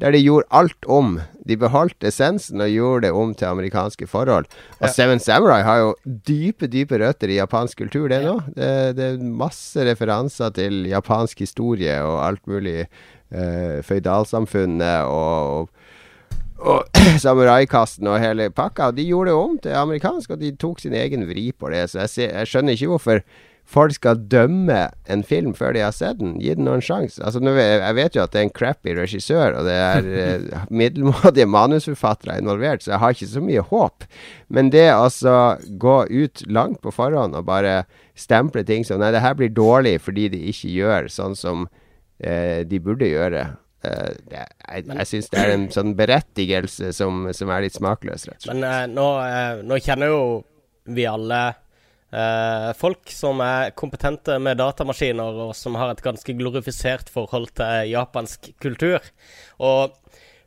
Der 0.00 0.14
de 0.16 0.22
gjorde 0.22 0.48
alt 0.56 0.86
om. 0.88 1.18
De 1.44 1.58
beholdt 1.60 2.06
essensen 2.08 2.62
og 2.64 2.72
gjorde 2.72 3.02
det 3.04 3.10
om 3.12 3.34
til 3.36 3.50
amerikanske 3.50 4.06
forhold. 4.08 4.48
Og 4.80 4.86
Ja. 4.88 4.92
Seven 4.96 5.20
Samurai 5.20 5.60
har 5.62 5.76
jo 5.82 5.94
dype, 6.04 6.70
dype 6.72 6.96
røtter 6.96 7.28
i 7.28 7.36
japansk 7.36 7.82
kultur, 7.84 8.08
det 8.08 8.22
nå. 8.24 8.38
Det, 8.56 8.96
det 8.96 9.04
er 9.10 9.18
masse 9.20 9.76
referanser 9.76 10.56
til 10.56 10.86
japansk 10.88 11.44
historie 11.44 12.00
og 12.00 12.24
alt 12.24 12.46
mulig. 12.48 12.88
Uh, 13.30 13.78
Føydalsamfunnet 13.86 15.04
og, 15.06 15.68
og 15.68 15.68
samuraikasten 17.24 18.08
og 18.10 18.20
hele 18.22 18.50
pakka. 18.54 18.90
De 18.96 19.06
gjorde 19.06 19.30
det 19.30 19.38
om 19.38 19.60
til 19.62 19.76
amerikansk, 19.76 20.34
og 20.34 20.42
de 20.42 20.54
tok 20.60 20.82
sin 20.82 20.96
egen 20.96 21.28
vri 21.28 21.50
på 21.52 21.70
det. 21.72 21.86
Så 21.90 22.04
jeg, 22.04 22.12
ser, 22.14 22.34
jeg 22.34 22.50
skjønner 22.50 22.76
ikke 22.76 22.90
hvorfor 22.94 23.22
folk 23.70 23.94
skal 23.94 24.18
dømme 24.30 24.78
en 25.10 25.22
film 25.26 25.52
før 25.54 25.74
de 25.76 25.82
har 25.84 25.94
sett 25.94 26.18
den. 26.18 26.34
Gi 26.42 26.54
den 26.58 26.66
noen 26.66 26.82
sjanse. 26.84 27.22
Altså, 27.22 27.42
jeg 27.44 27.96
vet 27.98 28.16
jo 28.16 28.24
at 28.24 28.34
det 28.34 28.40
er 28.40 28.48
en 28.48 28.54
crappy 28.56 28.94
regissør, 28.98 29.60
og 29.60 29.68
det 29.68 29.76
er 29.76 30.10
eh, 30.24 30.66
middelmådige 30.68 31.48
manusforfattere 31.50 32.40
involvert, 32.42 32.84
så 32.84 32.94
jeg 32.94 33.02
har 33.04 33.16
ikke 33.16 33.30
så 33.34 33.44
mye 33.44 33.66
håp. 33.70 34.06
Men 34.48 34.72
det 34.74 34.88
altså 34.94 35.36
gå 35.80 35.96
ut 36.10 36.44
langt 36.50 36.82
på 36.82 36.94
forhånd 36.94 37.38
og 37.38 37.46
bare 37.48 37.82
stemple 38.18 38.64
ting 38.66 38.84
som 38.84 39.00
Nei, 39.00 39.12
det 39.14 39.22
her 39.24 39.36
blir 39.38 39.52
dårlig 39.54 39.96
fordi 40.04 40.28
de 40.34 40.42
ikke 40.50 40.74
gjør 40.74 41.08
sånn 41.12 41.38
som 41.38 41.68
eh, 42.18 42.66
de 42.68 42.82
burde 42.82 43.08
gjøre. 43.08 43.46
Eh, 43.82 44.12
det, 44.28 44.44
jeg 44.44 44.86
jeg 44.90 45.08
syns 45.08 45.32
det 45.32 45.40
er 45.40 45.54
en 45.54 45.66
sånn 45.72 45.96
berettigelse 45.98 46.92
som, 46.96 47.26
som 47.36 47.52
er 47.54 47.66
litt 47.66 47.78
smakløs, 47.78 48.28
rett 48.28 48.38
og 48.40 48.46
slett. 48.46 48.54
Men 48.54 48.66
uh, 48.68 48.84
nå, 48.90 49.08
uh, 49.24 49.64
nå 49.66 49.80
kjenner 49.84 50.12
jo 50.12 50.22
vi 50.90 51.06
alle 51.06 51.40
eh, 52.12 52.70
folk 52.78 53.10
som 53.14 53.40
er 53.44 53.72
kompetente 53.78 54.38
med 54.42 54.58
datamaskiner, 54.60 55.40
og 55.46 55.54
som 55.56 55.78
har 55.78 55.92
et 55.92 56.02
ganske 56.04 56.34
glorifisert 56.38 57.10
forhold 57.12 57.52
til 57.58 57.92
japansk 57.92 58.52
kultur. 58.62 59.04
Og 59.62 59.96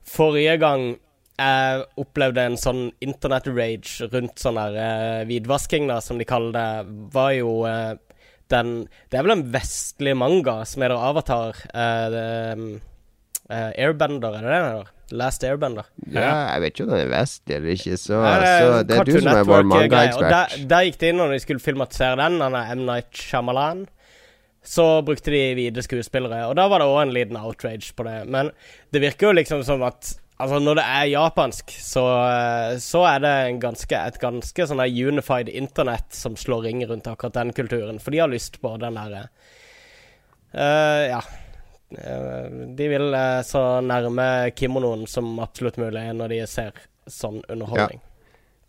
forrige 0.04 0.58
gang 0.62 0.94
jeg 1.34 1.86
opplevde 1.98 2.44
en 2.46 2.60
sånn 2.62 2.84
internett-rage 3.02 4.08
rundt 4.12 4.42
sånn 4.42 4.60
der 4.60 4.80
eh, 4.80 5.22
hvitvasking, 5.30 5.88
da, 5.90 6.00
som 6.04 6.20
de 6.22 6.28
kaller 6.30 6.54
det, 6.56 6.98
var 7.13 7.32
jo 7.34 7.63
eh, 7.70 7.94
den 8.52 8.84
Det 9.10 9.18
er 9.18 9.25
vel 9.25 9.38
en 9.38 9.48
vestlig 9.54 10.13
manga 10.20 10.60
som 10.68 10.84
heter 10.84 11.00
Avatar. 11.00 11.58
Uh, 11.74 12.08
det, 12.13 12.25
eh, 13.50 13.72
Airbender, 13.86 14.38
er 14.38 14.46
det 14.46 14.52
det 14.52 14.60
den 14.60 14.70
heter? 14.70 14.92
Last 15.14 15.44
Airbender. 15.46 15.90
Ja, 16.10 16.30
jeg 16.54 16.62
vet 16.64 16.74
ikke 16.74 16.86
om 16.88 16.94
den 16.94 17.02
er 17.04 17.12
vestlig 17.12 17.58
eller 17.58 17.76
ikke, 17.76 17.98
så, 18.02 18.22
Nei, 18.24 18.38
så 18.48 18.80
det 18.88 18.96
er 18.98 19.10
du 19.10 19.18
som 19.20 19.30
er 19.34 19.44
vår 19.50 19.68
mangaekspert. 19.70 20.32
der, 20.34 20.64
der 20.72 20.88
gikk 20.88 20.98
det 21.02 21.12
inn 21.12 21.22
når 21.22 21.36
de 21.36 21.44
skulle 21.44 21.64
filmatisere 21.64 22.18
den, 22.24 22.40
han 22.42 22.58
er 22.58 22.74
M. 22.74 22.88
Night 22.88 23.12
Shyamalan. 23.20 23.86
Så 24.64 24.88
brukte 25.04 25.34
de 25.34 25.42
hvite 25.58 25.84
skuespillere, 25.84 26.46
og 26.48 26.56
da 26.56 26.70
var 26.72 26.80
det 26.80 26.88
òg 26.88 27.02
en 27.02 27.14
liten 27.14 27.38
outrage 27.38 27.92
på 27.98 28.06
det. 28.08 28.22
Men 28.32 28.54
det 28.96 29.02
virker 29.04 29.30
jo 29.30 29.40
liksom 29.42 29.66
som 29.68 29.84
at 29.84 30.16
Altså, 30.42 30.58
når 30.60 30.80
det 30.80 30.84
er 30.90 31.04
japansk, 31.12 31.72
så, 31.78 32.04
eh, 32.26 32.78
så 32.82 33.04
er 33.08 33.20
det 33.24 33.34
en 33.48 33.60
ganske, 33.62 33.96
et 33.96 34.18
ganske 34.20 34.66
sånn 34.68 34.82
unified 34.82 35.48
internett 35.48 36.10
som 36.18 36.36
slår 36.36 36.66
ring 36.66 36.82
rundt 36.90 37.08
akkurat 37.08 37.38
den 37.38 37.54
kulturen. 37.56 38.02
For 38.02 38.12
de 38.12 38.24
har 38.24 38.32
lyst 38.32 38.58
på 38.60 38.74
den 38.82 38.98
derre 38.98 39.28
uh, 40.58 41.04
Ja. 41.14 41.22
Eh, 41.98 42.48
de 42.78 42.88
vil 42.92 43.14
eh, 43.18 43.42
så 43.48 43.82
nærme 43.86 44.52
kimonoen 44.58 45.06
som 45.10 45.36
absolutt 45.44 45.78
mulig 45.82 46.06
når 46.18 46.34
de 46.34 46.42
ser 46.50 46.74
sånn 47.10 47.42
underholdning. 47.52 48.02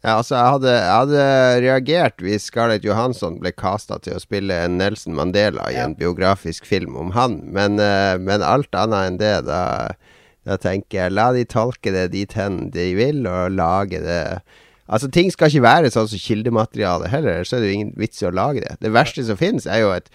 Ja, 0.04 0.18
altså, 0.18 0.34
jeg 0.36 0.52
hadde, 0.52 0.72
jeg 0.74 0.96
hadde 1.00 1.60
reagert 1.64 2.18
hvis 2.20 2.50
Scarlett 2.50 2.84
Johansson 2.84 3.38
ble 3.40 3.54
casta 3.56 3.96
til 4.04 4.18
å 4.18 4.20
spille 4.20 4.58
en 4.66 4.76
Nelson 4.76 5.14
Mandela 5.16 5.70
i 5.70 5.78
Ja. 5.78 5.86
en 5.86 5.94
biografisk 5.96 6.66
film 6.68 6.96
om 7.00 7.14
han, 7.16 7.38
men, 7.56 7.78
eh, 7.80 8.18
men 8.18 8.44
alt 8.44 8.68
annet 8.76 9.06
enn 9.08 9.16
det, 9.22 9.46
da, 9.46 9.62
da 10.44 10.58
tenker 10.60 11.06
jeg 11.06 11.14
la 11.16 11.30
de 11.32 11.46
tolke 11.48 11.90
det 11.94 12.10
dit 12.12 12.32
hen 12.36 12.68
de 12.74 12.90
vil, 12.94 13.24
og 13.26 13.56
lage 13.56 14.02
det 14.04 14.42
Altså, 14.84 15.08
ting 15.08 15.30
skal 15.32 15.48
ikke 15.48 15.62
være 15.64 15.88
sånn 15.88 16.10
som 16.12 16.20
kildemateriale 16.20 17.08
heller, 17.08 17.38
ellers 17.38 17.54
er 17.56 17.62
det 17.62 17.70
jo 17.70 17.76
ingen 17.78 17.94
vits 17.96 18.20
i 18.20 18.26
å 18.28 18.34
lage 18.36 18.60
det. 18.60 18.74
Det 18.84 18.90
verste 18.92 19.24
som 19.24 19.38
finnes, 19.40 19.64
er 19.64 19.80
jo 19.80 19.94
et, 19.96 20.10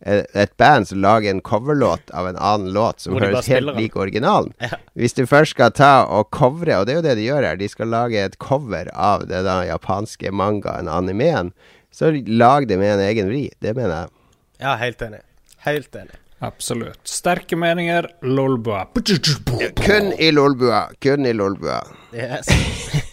et, 0.00 0.52
band 0.56 0.88
som 0.88 1.00
lager 1.02 1.30
en 1.30 1.42
coverlåt 1.44 2.10
av 2.16 2.28
en 2.28 2.36
annen 2.36 2.72
låt 2.72 3.00
som 3.04 3.18
høres 3.20 3.48
helt 3.52 3.76
lik 3.76 3.96
originalen. 4.00 4.54
Ja. 4.62 4.78
Hvis 4.96 5.16
du 5.18 5.26
først 5.28 5.56
skal 5.56 5.74
ta 5.76 6.06
og 6.08 6.30
covre, 6.34 6.78
og 6.80 6.88
det 6.88 6.94
er 6.94 7.00
jo 7.00 7.06
det 7.08 7.18
de 7.18 7.26
gjør 7.26 7.48
her, 7.50 7.60
de 7.60 7.68
skal 7.68 7.92
lage 7.92 8.24
et 8.24 8.38
cover 8.40 8.88
av 8.94 9.26
det 9.28 9.42
da 9.44 9.60
japanske 9.68 10.32
mangaen, 10.32 10.88
animeen, 10.88 11.52
så 11.92 12.14
lag 12.26 12.68
det 12.70 12.78
med 12.80 12.96
en 12.96 13.04
egen 13.10 13.28
vri. 13.28 13.44
Det 13.60 13.74
mener 13.76 13.96
jeg. 13.96 14.16
Ja, 14.62 14.74
helt 14.80 15.02
enig. 15.02 15.22
Helt 15.66 15.96
enig. 15.96 16.16
Absolutt. 16.40 17.02
Sterke 17.04 17.56
meninger, 17.56 18.08
lolbua. 18.24 18.86
Kun 19.84 20.12
i 20.16 20.30
Lolbua. 20.32 20.86
Kun 21.00 21.26
i 21.28 21.34
Lolbua. 21.36 21.82
Yes. 22.16 22.48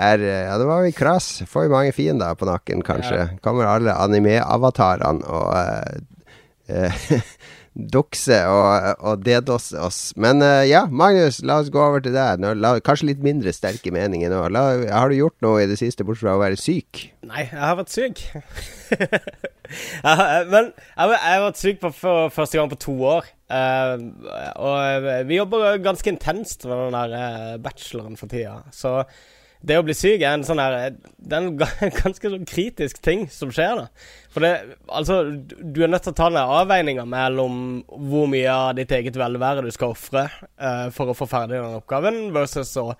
Er, 0.00 0.18
eh, 0.22 0.46
ja, 0.46 0.58
det 0.58 0.64
var 0.64 0.82
vi 0.82 0.92
krass. 0.92 1.42
Får 1.46 1.66
vi 1.66 1.72
mange 1.72 1.92
fiender 1.92 2.34
på 2.34 2.46
nakken, 2.48 2.82
kanskje. 2.86 3.26
Kommer 3.44 3.68
alle 3.68 3.92
anime-avatarene 4.00 5.26
og 5.26 5.50
eh, 5.58 5.98
eh, 6.70 7.24
dukse 7.94 8.36
og, 8.50 8.86
og 9.06 9.22
dedosse 9.24 9.78
oss. 9.80 10.00
Men 10.20 10.42
eh, 10.44 10.68
ja, 10.70 10.84
Magnus, 10.90 11.40
la 11.46 11.60
oss 11.62 11.70
gå 11.72 11.80
over 11.82 12.02
til 12.04 12.14
deg. 12.16 12.42
Nå, 12.42 12.52
la, 12.58 12.74
kanskje 12.84 13.10
litt 13.12 13.24
mindre 13.24 13.54
sterke 13.54 13.92
meninger 13.94 14.32
nå. 14.32 14.42
La, 14.54 14.64
har 14.90 15.10
du 15.10 15.18
gjort 15.18 15.38
noe 15.44 15.62
i 15.62 15.68
det 15.70 15.78
siste, 15.80 16.06
bortsett 16.06 16.26
fra 16.26 16.36
å 16.38 16.42
være 16.42 16.60
syk? 16.60 17.04
Nei, 17.26 17.46
jeg 17.46 17.62
har 17.62 17.78
vært 17.78 17.94
syk. 17.94 18.22
Men 20.52 20.72
jeg 20.74 21.10
har 21.10 21.44
vært 21.46 21.60
syk 21.60 21.82
på, 21.82 21.92
for 21.94 22.32
første 22.34 22.58
gang 22.58 22.70
på 22.72 22.80
to 22.86 22.96
år. 23.16 23.28
Eh, 23.50 24.06
og 24.58 25.10
vi 25.30 25.38
jobber 25.38 25.82
ganske 25.84 26.14
intenst 26.14 26.66
med 26.66 26.86
den 26.86 26.98
der 26.98 27.60
bacheloren 27.62 28.18
for 28.18 28.30
tida. 28.30 28.62
Så 28.74 28.98
det 29.60 29.76
å 29.76 29.84
bli 29.84 29.94
syk 29.96 30.22
er 30.22 30.32
en 30.32 30.44
sånn 30.46 30.60
her 30.62 30.94
Det 30.96 31.36
er 31.36 31.44
en 31.86 31.96
ganske 31.96 32.32
sånn 32.32 32.46
kritisk 32.48 33.00
ting 33.04 33.26
som 33.32 33.52
skjer, 33.52 33.82
da. 33.82 34.06
For 34.32 34.44
det 34.44 34.52
Altså, 34.88 35.22
du 35.60 35.82
er 35.84 35.90
nødt 35.92 36.06
til 36.06 36.14
å 36.14 36.20
ta 36.20 36.30
den 36.32 36.40
avveininga 36.40 37.04
mellom 37.08 37.58
hvor 37.88 38.30
mye 38.30 38.54
av 38.54 38.76
ditt 38.78 38.92
eget 38.96 39.18
velvære 39.20 39.66
du 39.66 39.72
skal 39.74 39.92
ofre 39.96 40.28
uh, 40.30 40.88
for 40.94 41.12
å 41.12 41.18
få 41.18 41.28
ferdig 41.30 41.60
den 41.60 41.80
oppgaven, 41.80 42.30
versus 42.36 42.72
å 42.80 42.94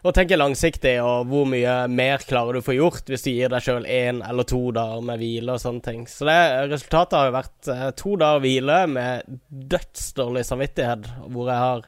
å 0.00 0.12
tenke 0.16 0.38
langsiktig, 0.38 0.94
og 1.04 1.28
hvor 1.28 1.48
mye 1.50 1.74
mer 1.92 2.22
klarer 2.24 2.56
du 2.56 2.62
å 2.62 2.64
få 2.64 2.72
gjort 2.72 3.10
hvis 3.10 3.26
du 3.26 3.30
gir 3.34 3.50
deg 3.52 3.64
sjøl 3.64 3.84
én 3.84 4.22
eller 4.24 4.46
to 4.48 4.60
dager 4.72 5.02
med 5.04 5.20
hvile 5.20 5.56
og 5.56 5.60
sånne 5.60 5.84
ting. 5.84 6.06
Så 6.08 6.24
det, 6.28 6.36
resultatet 6.70 7.18
har 7.18 7.28
jo 7.28 7.34
vært 7.36 7.68
uh, 7.68 7.86
to 7.98 8.14
dager 8.20 8.44
hvile 8.44 8.78
med 8.88 9.40
dødsdårlig 9.74 10.46
samvittighet, 10.48 11.10
hvor 11.28 11.52
jeg 11.52 11.64
har 11.66 11.84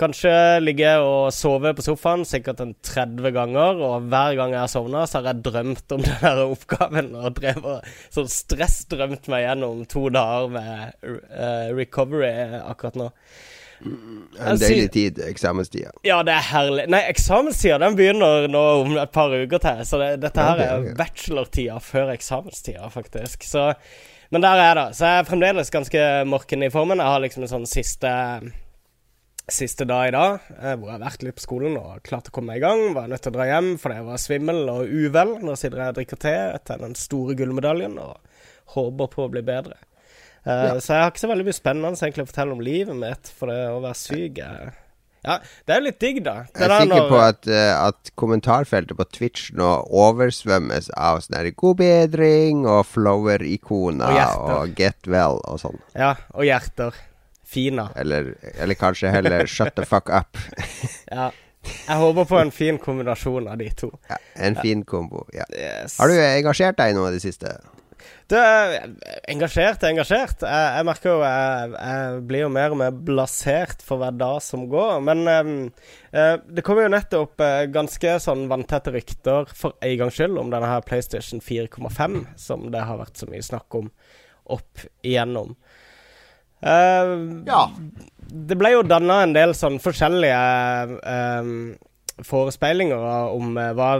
kanskje 0.00 0.32
ligge 0.60 0.92
og 1.00 1.32
sove 1.34 1.72
på 1.76 1.84
sofaen 1.84 2.24
sikkert 2.28 2.60
en 2.62 2.74
30 2.84 3.32
ganger, 3.36 3.82
og 3.82 4.08
hver 4.10 4.36
gang 4.38 4.54
jeg 4.54 4.62
har 4.62 4.72
sovna, 4.72 5.04
så 5.08 5.20
har 5.20 5.30
jeg 5.32 5.44
drømt 5.48 5.96
om 5.96 6.04
den 6.06 6.22
der 6.22 6.42
oppgaven 6.44 7.12
og 7.16 7.36
drevet 7.40 7.92
sånn 8.14 8.30
stressdrømt 8.32 9.30
meg 9.32 9.46
gjennom 9.46 9.84
to 9.90 10.06
dager 10.14 10.50
med 10.56 10.96
uh, 11.04 11.70
recovery 11.76 12.32
akkurat 12.62 12.98
nå. 13.00 13.12
En 13.84 14.56
Jeg 14.56 14.60
deilig 14.60 14.90
tid, 14.94 15.18
eksamenstida. 15.20 15.90
Ja, 16.06 16.22
det 16.24 16.32
er 16.32 16.44
herlig. 16.48 16.86
Nei, 16.92 17.02
eksamenstida 17.10 17.76
den 17.82 17.96
begynner 17.98 18.46
nå 18.48 18.62
om 18.82 18.94
et 18.96 19.12
par 19.12 19.32
uker 19.32 19.60
til. 19.60 19.82
Så 19.84 20.00
det, 20.00 20.10
dette 20.22 20.46
her 20.48 20.62
er 20.64 20.86
bachelortida 20.96 21.76
før 21.84 22.14
eksamenstida, 22.14 22.88
faktisk. 22.92 23.44
Så, 23.44 23.68
men 24.32 24.44
der 24.44 24.56
er 24.56 24.70
jeg, 24.70 24.78
da. 24.80 24.86
Så 24.96 25.10
jeg 25.10 25.20
er 25.20 25.28
fremdeles 25.28 25.74
ganske 25.74 26.06
morken 26.28 26.64
i 26.64 26.72
formen. 26.72 27.04
Jeg 27.04 27.14
har 27.18 27.24
liksom 27.26 27.44
en 27.44 27.52
sånn 27.52 27.68
siste 27.68 28.14
siste 29.48 29.84
dag 29.86 30.08
i 30.08 30.14
dag, 30.14 30.38
eh, 30.58 30.74
hvor 30.74 30.88
jeg 30.90 30.96
har 30.96 31.04
vært 31.04 31.22
litt 31.22 31.36
på 31.38 31.44
skolen 31.44 31.76
og 31.78 32.00
klart 32.06 32.30
å 32.30 32.32
komme 32.34 32.50
meg 32.54 32.58
i 32.62 32.64
gang. 32.66 32.94
Var 32.96 33.10
nødt 33.12 33.22
til 33.22 33.30
å 33.30 33.36
dra 33.36 33.44
hjem 33.46 33.68
fordi 33.78 33.98
jeg 34.00 34.06
var 34.08 34.22
svimmel 34.22 34.62
og 34.72 34.88
uvel. 34.90 35.36
Nå 35.46 35.54
sitter 35.58 35.82
jeg 35.84 35.94
og 35.94 35.98
drikker 36.00 36.18
te 36.24 36.32
etter 36.56 36.80
den 36.82 36.96
store 36.98 37.36
gullmedaljen 37.38 37.94
og 38.02 38.16
håper 38.74 39.12
på 39.12 39.26
å 39.26 39.30
bli 39.30 39.44
bedre. 39.46 39.78
Eh, 40.46 40.64
Ja. 40.66 40.74
Så 40.80 40.94
jeg 40.94 41.02
har 41.02 41.10
ikke 41.10 41.22
så 41.22 41.30
veldig 41.30 41.46
mye 41.46 41.60
spennende 41.60 41.94
egentlig 41.94 42.26
å 42.26 42.30
fortelle 42.32 42.52
om 42.58 42.60
livet 42.60 42.98
mitt, 42.98 43.30
for 43.38 43.46
det 43.50 43.62
å 43.70 43.80
være 43.82 43.94
syk 44.02 44.38
er 44.38 44.74
Ja, 45.26 45.40
det 45.66 45.74
er 45.74 45.80
jo 45.80 45.86
litt 45.88 45.98
digg, 45.98 46.20
da. 46.22 46.34
Det 46.54 46.60
Jeg 46.62 46.70
er 46.70 46.84
sikker 46.84 47.08
på 47.10 47.18
at, 47.18 47.46
uh, 47.50 47.86
at 47.88 48.10
kommentarfeltet 48.14 48.94
på 48.94 49.06
Twitch 49.10 49.48
nå 49.58 49.70
oversvømmes 49.90 50.90
av 50.94 51.18
sånn 51.18 51.34
her 51.38 51.50
'god 51.50 51.78
bedring' 51.78 52.62
og 52.66 52.86
flower-ikoner 52.86 54.06
Og 54.06 54.50
og, 54.50 54.74
'get 54.76 55.02
well' 55.06 55.40
og 55.44 55.58
sånn. 55.58 55.80
Ja, 55.96 56.14
og 56.32 56.44
hjerter. 56.44 56.94
Fina. 57.46 57.88
Eller, 57.96 58.34
eller 58.58 58.74
kanskje 58.74 59.10
heller 59.14 59.46
'shut 59.46 59.74
the 59.76 59.86
fuck 59.86 60.10
up'. 60.10 60.38
Ja. 61.10 61.30
Jeg 61.88 61.96
håper 61.96 62.24
på 62.24 62.38
en 62.38 62.50
fin 62.54 62.78
kombinasjon 62.78 63.48
av 63.48 63.58
de 63.58 63.70
to. 63.74 63.88
Ja, 64.08 64.16
en 64.34 64.56
fin 64.56 64.84
kombo. 64.84 65.24
Ja. 65.34 65.46
Yes. 65.50 65.98
Har 65.98 66.08
du 66.08 66.14
engasjert 66.14 66.78
deg 66.78 66.92
i 66.92 66.94
noe 66.94 67.10
i 67.10 67.16
det 67.16 67.24
siste? 67.24 67.56
Du 68.26 68.34
er 68.34 68.88
engasjert 69.30 69.84
er 69.84 69.92
engasjert. 69.92 70.42
Jeg, 70.42 70.70
jeg 70.76 70.86
merker 70.88 71.12
jo 71.12 71.18
jeg, 71.22 71.74
jeg 71.76 72.22
blir 72.26 72.42
jo 72.42 72.50
mer 72.50 72.74
og 72.74 72.80
mer 72.80 72.96
blasert 73.08 73.84
for 73.86 74.02
hver 74.02 74.16
dag 74.18 74.40
som 74.42 74.64
går. 74.70 74.98
Men 75.06 75.22
um, 75.30 75.52
uh, 76.10 76.34
det 76.50 76.64
kommer 76.66 76.86
jo 76.86 76.94
nettopp 76.94 77.42
uh, 77.42 77.62
ganske 77.70 78.16
sånn 78.22 78.46
vanntette 78.50 78.94
rykter 78.94 79.50
for 79.54 79.78
en 79.78 79.96
gangs 80.02 80.18
skyld 80.18 80.38
om 80.42 80.50
denne 80.54 80.70
her 80.70 80.86
PlayStation 80.86 81.42
4,5, 81.42 82.18
som 82.40 82.66
det 82.74 82.82
har 82.88 82.98
vært 83.02 83.22
så 83.22 83.30
mye 83.30 83.46
snakk 83.46 83.78
om 83.78 83.90
opp 84.56 84.86
igjennom. 85.06 85.54
Eh, 86.62 87.10
Ja. 87.46 87.70
det 88.32 88.56
ble 88.58 88.72
jo 88.72 88.82
danna 88.82 89.22
en 89.22 89.34
del 89.36 89.52
sånn 89.54 89.78
forskjellige 89.82 91.00
eh, 91.02 91.50
forespeilinger 92.24 93.02
om 93.34 93.56
eh, 93.60 93.72
hva, 93.76 93.90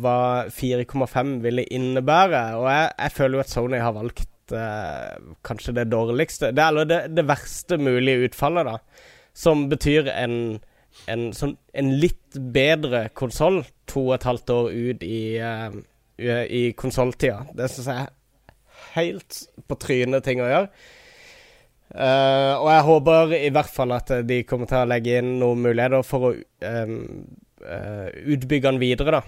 hva 0.00 0.18
4,5 0.52 1.36
ville 1.44 1.66
innebære. 1.70 2.44
Og 2.60 2.68
jeg, 2.70 2.88
jeg 2.98 3.16
føler 3.18 3.38
jo 3.38 3.44
at 3.44 3.52
Sony 3.52 3.82
har 3.82 3.92
valgt 3.96 4.54
eh, 4.56 5.18
kanskje 5.46 5.74
det 5.76 5.88
dårligste 5.92 6.52
det, 6.56 6.64
Eller 6.64 6.88
det, 6.88 7.00
det 7.16 7.26
verste 7.28 7.78
mulige 7.78 8.30
utfallet, 8.30 8.70
da. 8.70 8.78
Som 9.36 9.66
betyr 9.68 10.08
en, 10.14 10.36
en, 11.12 11.26
sånn, 11.36 11.56
en 11.76 11.90
litt 12.00 12.38
bedre 12.54 13.10
konsoll 13.12 13.60
to 13.86 14.06
og 14.08 14.14
et 14.16 14.24
halvt 14.26 14.52
år 14.54 14.70
ut 14.72 15.02
i, 15.04 15.18
uh, 15.36 15.74
i 16.48 16.62
konsolltida. 16.72 17.42
Det 17.52 17.68
syns 17.68 17.90
jeg 17.92 18.06
er 18.06 18.14
helt 18.94 19.42
på 19.68 19.76
trynet 19.84 20.24
ting 20.24 20.40
å 20.40 20.48
gjøre. 20.48 20.70
Eh, 21.94 22.52
og 22.58 22.68
jeg 22.72 22.84
håper 22.88 23.34
i 23.38 23.50
hvert 23.54 23.72
fall 23.72 23.94
at 23.94 24.10
de 24.26 24.40
kommer 24.48 24.68
til 24.70 24.82
å 24.82 24.90
legge 24.90 25.20
inn 25.20 25.36
noen 25.40 25.62
muligheter 25.68 26.02
for 26.06 26.28
å 26.28 26.32
um, 26.34 26.96
uh, 27.62 28.08
utbygge 28.34 28.72
den 28.72 28.80
videre, 28.82 29.20
da. 29.20 29.22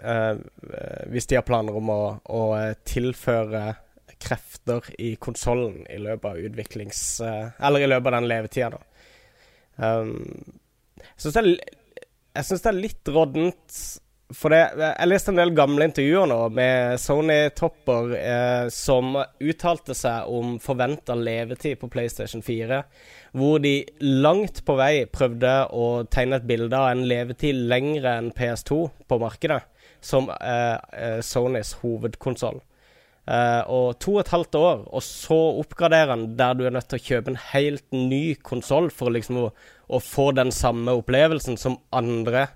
Uh, 0.00 0.36
hvis 1.10 1.26
de 1.30 1.38
har 1.38 1.46
planer 1.48 1.76
om 1.76 1.90
å, 1.92 2.02
å 2.20 2.42
tilføre 2.86 3.64
krefter 4.20 4.84
i 5.00 5.14
konsollen 5.16 5.80
i 5.88 5.96
løpet 6.02 6.28
av 6.28 6.46
utviklings... 6.50 7.00
eller 7.24 7.86
i 7.86 7.88
løpet 7.88 8.10
av 8.10 8.16
den 8.18 8.28
levetida, 8.28 8.70
da. 8.76 8.86
Um, 9.80 10.60
jeg 11.00 11.24
syns 11.24 11.38
det, 11.40 11.44
det 12.36 12.68
er 12.68 12.76
litt 12.76 13.08
råddent 13.08 13.78
for 14.36 14.52
det, 14.52 14.60
Jeg 14.78 15.08
leste 15.08 15.32
en 15.32 15.40
del 15.40 15.52
gamle 15.56 15.88
intervjuer 15.88 16.28
nå 16.30 16.38
med 16.54 17.00
Sony-topper 17.02 18.14
eh, 18.18 18.66
som 18.74 19.16
uttalte 19.18 19.96
seg 19.96 20.30
om 20.30 20.56
forventa 20.62 21.16
levetid 21.18 21.80
på 21.80 21.90
PlayStation 21.90 22.42
4, 22.44 22.80
hvor 23.38 23.58
de 23.62 23.74
langt 24.00 24.62
på 24.66 24.76
vei 24.78 25.04
prøvde 25.10 25.54
å 25.74 25.90
tegne 26.10 26.38
et 26.38 26.46
bilde 26.46 26.78
av 26.78 26.92
en 26.92 27.04
levetid 27.10 27.58
lengre 27.70 28.16
enn 28.20 28.32
PS2 28.36 28.80
på 29.10 29.20
markedet, 29.22 29.62
som 30.00 30.30
eh, 30.30 30.76
eh, 30.94 31.18
Sonys 31.26 31.74
hovedkonsoll. 31.82 32.62
Eh, 33.30 33.62
og 33.70 33.98
to 34.02 34.14
og 34.16 34.22
et 34.22 34.32
halvt 34.32 34.56
år, 34.58 34.86
og 34.94 35.04
så 35.06 35.40
oppgradere 35.60 36.14
den 36.14 36.38
der 36.38 36.54
du 36.58 36.64
er 36.66 36.74
nødt 36.74 36.88
til 36.90 37.02
å 37.02 37.06
kjøpe 37.10 37.34
en 37.34 37.42
helt 37.50 37.86
ny 37.94 38.22
konsoll 38.46 38.88
for 38.94 39.12
liksom 39.14 39.42
å, 39.42 39.50
å 39.90 40.00
få 40.02 40.30
den 40.38 40.54
samme 40.54 40.94
opplevelsen 41.02 41.58
som 41.60 41.78
andre 41.94 42.48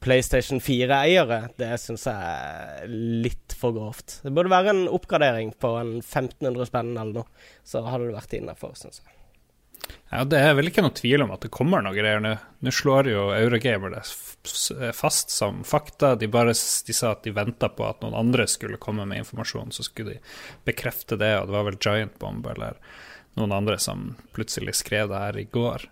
PlayStation 0.00 0.60
4-eiere, 0.62 1.50
det 1.58 1.72
syns 1.82 2.06
jeg 2.06 2.14
er 2.14 2.86
litt 2.88 3.54
for 3.58 3.74
grovt. 3.76 4.20
Det 4.24 4.32
burde 4.32 4.52
være 4.52 4.72
en 4.72 4.84
oppgradering 4.88 5.50
på 5.60 5.74
en 5.80 5.96
1500 5.98 6.68
spenn 6.70 6.92
eller 6.96 7.22
noe. 7.22 7.48
Så 7.66 7.82
hadde 7.84 8.06
det 8.08 8.16
vært 8.16 8.36
innafor, 8.38 8.76
syns 8.78 9.02
jeg. 9.02 9.16
Ja, 10.10 10.24
Det 10.24 10.38
er 10.38 10.54
vel 10.54 10.70
ikke 10.70 10.82
noe 10.84 10.94
tvil 10.94 11.22
om 11.24 11.30
at 11.34 11.42
det 11.44 11.50
kommer 11.54 11.82
noe 11.82 11.94
greier 11.96 12.22
nå. 12.22 12.36
Nå 12.62 12.72
slår 12.74 13.10
jo 13.10 13.28
Eurogamer 13.34 13.92
det 13.96 14.02
fast 14.96 15.30
som 15.34 15.62
fakta. 15.66 16.14
De 16.18 16.28
bare 16.30 16.54
de 16.54 16.94
sa 16.96 17.12
at 17.12 17.24
de 17.26 17.34
venta 17.34 17.68
på 17.68 17.86
at 17.88 18.02
noen 18.04 18.16
andre 18.18 18.46
skulle 18.50 18.78
komme 18.82 19.06
med 19.08 19.22
informasjon, 19.24 19.72
så 19.74 19.86
skulle 19.86 20.16
de 20.16 20.20
bekrefte 20.68 21.18
det. 21.20 21.32
Og 21.40 21.48
det 21.50 21.56
var 21.56 21.66
vel 21.68 21.80
Giant 21.80 22.18
Bomb 22.22 22.46
eller 22.46 22.78
noen 23.38 23.54
andre 23.54 23.78
som 23.82 24.14
plutselig 24.36 24.74
skrev 24.80 25.10
det 25.10 25.18
her 25.24 25.38
i 25.38 25.48
går. 25.50 25.88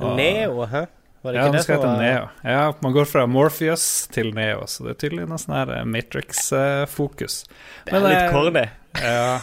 Og- 0.00 0.16
Neo, 0.16 0.66
hæ? 0.66 0.86
Var 1.24 1.32
det 1.32 1.38
Ja, 1.40 1.44
ikke 1.48 1.56
det 1.56 1.64
som 1.64 1.80
var 1.80 1.96
Neo. 2.02 2.24
Ja, 2.44 2.64
man 2.84 2.92
går 2.92 3.04
fra 3.08 3.22
Morpheus 3.26 3.84
til 4.12 4.34
Neo, 4.36 4.66
så 4.68 4.84
det 4.84 4.90
er 4.92 4.98
tydelig 5.06 5.24
noe 5.30 5.38
sånn 5.40 5.54
her 5.56 5.84
Matrix-fokus. 5.88 7.44
Det 7.86 7.94
er 7.96 8.00
litt 8.04 8.32
corny. 8.34 8.66
Ja. 9.02 9.40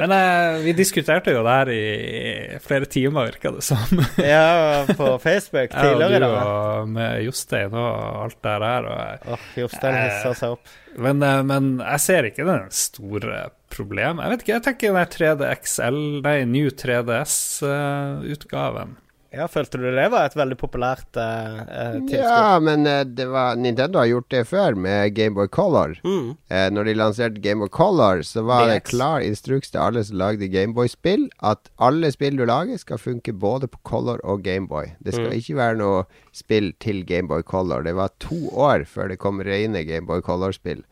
Men 0.00 0.08
eh, 0.14 0.54
vi 0.64 0.72
diskuterte 0.72 1.28
jo 1.34 1.42
det 1.44 1.52
her 1.58 1.68
i 1.74 2.56
flere 2.64 2.86
timer, 2.88 3.26
virka 3.32 3.50
det 3.52 3.60
som. 3.66 3.98
Ja, 4.22 4.84
på 4.96 5.18
Facebook 5.20 5.70
og 5.74 5.80
tidligere 5.82 6.16
i 6.16 6.18
du 6.22 6.26
Ja, 6.28 6.44
og 6.46 6.88
med 6.94 7.22
Jostein 7.26 7.74
og 7.74 8.22
alt 8.22 8.38
det 8.38 8.56
der. 8.64 8.82
Og 8.88 8.98
oh, 9.26 9.32
Åh, 9.34 9.40
Jostein 9.60 9.94
hissa 9.98 10.32
seg 10.38 10.48
opp. 10.56 10.66
men, 10.96 11.22
eh, 11.26 11.42
men 11.50 11.62
jeg 11.82 12.00
ser 12.06 12.22
ikke 12.30 12.46
det 12.48 12.58
store 12.78 13.36
problemet. 13.72 14.22
Jeg 14.24 14.30
vet 14.32 14.40
ikke, 14.46 14.54
jeg 14.54 14.64
tenker 14.68 14.88
den 14.96 15.12
3DXL, 15.18 15.98
nei, 16.24 16.38
New 16.48 16.68
3DS-utgaven. 16.82 18.90
Ja, 19.32 19.46
Følte 19.48 19.78
du 19.80 19.86
det 19.96 20.10
var 20.12 20.26
et 20.28 20.34
veldig 20.36 20.56
populært 20.60 21.16
eh, 21.16 21.60
eh, 21.62 21.94
tilskudd? 22.04 22.20
Ja, 22.20 22.58
men 22.60 22.82
eh, 22.86 23.02
det 23.08 23.24
var, 23.32 23.54
Nintendo 23.56 23.98
har 24.02 24.10
gjort 24.10 24.28
det 24.34 24.42
før 24.50 24.76
med 24.76 25.14
Gameboy 25.16 25.48
Color. 25.48 25.94
Mm. 26.04 26.34
Eh, 26.52 26.66
når 26.74 26.84
de 26.90 26.94
lanserte 27.00 27.40
Gameboy 27.40 27.70
Color, 27.72 28.20
så 28.28 28.44
var 28.44 28.66
det 28.68 28.82
DX. 28.82 28.90
klar 28.90 29.24
instruks 29.24 29.72
til 29.72 29.80
alle 29.80 30.02
som 30.04 30.18
lagde 30.20 30.50
Gameboy-spill, 30.52 31.30
at 31.48 31.72
alle 31.80 32.12
spill 32.12 32.36
du 32.36 32.44
lager, 32.44 32.76
skal 32.82 33.00
funke 33.00 33.32
både 33.32 33.70
på 33.72 33.80
Color 33.88 34.20
og 34.22 34.44
Gameboy. 34.44 34.92
Det 35.00 35.14
skal 35.16 35.30
Mm. 35.32 35.38
ikke 35.40 35.56
være 35.62 35.80
noe 35.80 36.04
spill 36.36 36.72
til 36.78 37.00
Gameboy 37.08 37.40
Color. 37.42 37.82
Det 37.88 37.96
var 37.96 38.12
to 38.20 38.50
år 38.52 38.84
før 38.84 39.08
det 39.08 39.18
kom 39.18 39.40
rene 39.40 39.80
Gameboy 39.88 40.20
Color-spill. 40.20 40.84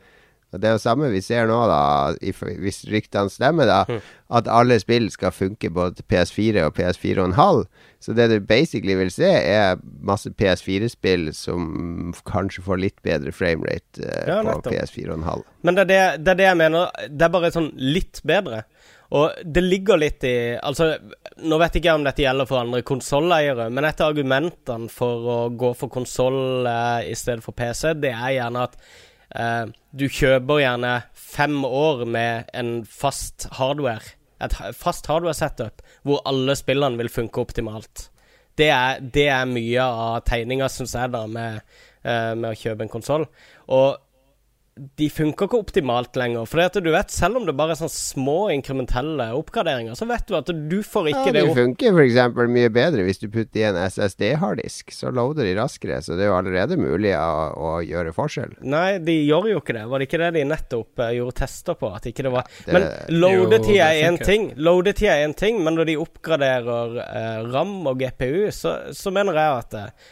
Og 0.53 0.59
Det 0.61 0.66
er 0.66 0.72
jo 0.74 0.79
samme 0.83 1.11
vi 1.12 1.20
ser 1.22 1.46
nå, 1.46 1.61
da, 1.70 2.16
hvis 2.59 2.81
ryktene 2.90 3.31
stemmer, 3.31 3.66
da, 3.70 3.85
Mm. 3.87 4.00
at 4.35 4.48
alle 4.48 4.81
spill 4.81 5.09
skal 5.11 5.31
funke 5.31 5.70
både 5.70 5.94
til 6.00 6.05
PS4 6.11 6.64
og 6.66 6.74
PS4,5. 6.74 7.66
Så 8.01 8.15
det 8.17 8.31
du 8.33 8.39
basically 8.41 8.95
vil 8.97 9.11
se, 9.13 9.29
er 9.29 9.81
masse 10.01 10.31
PS4-spill 10.33 11.35
som 11.37 12.15
kanskje 12.25 12.65
får 12.65 12.81
litt 12.81 13.03
bedre 13.05 13.33
framerate 13.37 14.01
eh, 14.01 14.31
Ja, 14.31 14.41
på. 14.57 14.73
PS4,5. 14.73 15.43
Men 15.69 15.77
det 15.77 15.85
er 15.85 15.91
det, 15.91 16.01
det 16.25 16.33
er 16.33 16.39
det 16.39 16.47
jeg 16.49 16.61
mener. 16.63 17.03
Det 17.13 17.27
er 17.27 17.35
bare 17.35 17.53
sånn 17.53 17.69
litt 17.77 18.23
bedre. 18.25 18.63
Og 19.11 19.43
det 19.45 19.63
ligger 19.65 19.99
litt 19.99 20.25
i 20.25 20.35
Altså, 20.57 20.93
nå 21.43 21.59
vet 21.61 21.77
ikke 21.77 21.91
jeg 21.91 21.99
om 21.99 22.07
dette 22.07 22.23
gjelder 22.23 22.49
for 22.49 22.63
andre 22.63 22.83
konsolleiere, 22.87 23.67
men 23.75 23.89
et 23.89 24.01
av 24.01 24.13
argumentene 24.15 24.91
for 24.93 25.31
å 25.35 25.39
gå 25.61 25.73
for 25.79 25.93
konsoll 25.93 26.69
eh, 26.71 27.11
i 27.11 27.17
stedet 27.19 27.45
for 27.45 27.57
PC, 27.59 27.97
det 28.01 28.15
er 28.15 28.37
gjerne 28.39 28.65
at 28.69 28.79
eh, 29.35 29.65
du 29.91 30.07
kjøper 30.07 30.63
gjerne 30.63 30.95
fem 31.13 31.59
år 31.67 32.07
med 32.09 32.49
en 32.57 32.73
fast 32.87 33.49
hardware. 33.59 34.15
Et 34.44 34.57
fast 34.76 35.09
hardware-setup 35.11 35.85
hvor 36.09 36.22
alle 36.29 36.57
spillene 36.59 37.00
vil 37.00 37.12
funke 37.12 37.42
optimalt. 37.42 38.09
Det 38.59 38.68
er, 38.72 39.00
det 39.00 39.26
er 39.33 39.48
mye 39.48 39.85
av 39.85 40.20
tegninga, 40.29 40.68
syns 40.68 40.94
jeg, 40.96 41.12
da, 41.14 41.24
med, 41.31 41.61
eh, 42.05 42.33
med 42.37 42.50
å 42.50 42.59
kjøpe 42.59 42.85
en 42.85 42.92
konsoll. 42.92 43.26
Og 43.72 44.00
de 44.97 45.07
funker 45.12 45.47
ikke 45.49 45.59
optimalt 45.61 46.16
lenger. 46.16 46.47
For 46.49 46.62
at 46.64 46.77
du 46.81 46.88
vet, 46.93 47.11
selv 47.12 47.37
om 47.40 47.45
det 47.47 47.53
bare 47.59 47.75
er 47.75 47.81
sånne 47.81 47.93
små 47.93 48.37
inkrementelle 48.55 49.27
oppgraderinger, 49.37 49.97
så 49.99 50.07
vet 50.09 50.25
du 50.31 50.37
at 50.38 50.49
du 50.71 50.79
får 50.87 51.11
ikke 51.11 51.25
Ja, 51.27 51.33
det 51.35 51.43
det 51.43 51.51
opp. 51.51 51.59
funker 51.59 51.99
f.eks. 51.99 52.38
mye 52.55 52.71
bedre 52.73 53.05
hvis 53.05 53.21
du 53.21 53.27
putter 53.29 53.61
i 53.61 53.66
en 53.69 53.79
SSD-harddisk. 53.85 54.93
Så 54.95 55.11
loader 55.14 55.45
de 55.49 55.55
raskere, 55.59 56.01
så 56.05 56.16
det 56.16 56.25
er 56.27 56.31
jo 56.33 56.37
allerede 56.38 56.79
mulig 56.81 57.12
å, 57.16 57.51
å 57.57 57.73
gjøre 57.85 58.14
forskjell. 58.16 58.55
Nei, 58.62 58.99
de 59.05 59.16
gjør 59.27 59.51
jo 59.53 59.61
ikke 59.62 59.77
det. 59.77 59.85
Var 59.90 59.99
det 60.05 60.09
ikke 60.09 60.23
det 60.25 60.31
de 60.38 60.45
nettopp 60.51 61.05
eh, 61.05 61.12
gjorde 61.19 61.37
tester 61.43 61.79
på? 61.81 61.93
At 61.97 62.09
ikke 62.11 62.27
det 62.29 62.33
var 62.35 62.49
det- 62.64 62.73
Men 62.77 62.88
loadetid 63.21 63.81
er 63.85 64.01
én 64.09 64.19
ting, 64.25 64.51
Loadetid 64.57 65.09
er 65.09 65.25
en 65.25 65.35
ting, 65.35 65.62
men 65.64 65.77
når 65.77 65.90
de 65.93 65.99
oppgraderer 66.01 66.97
eh, 67.05 67.43
RAM 67.53 67.77
og 67.90 68.01
GPU, 68.01 68.49
så, 68.55 68.79
så 68.97 69.12
mener 69.14 69.37
jeg 69.37 69.59
at, 69.64 69.75
eh, 69.75 70.09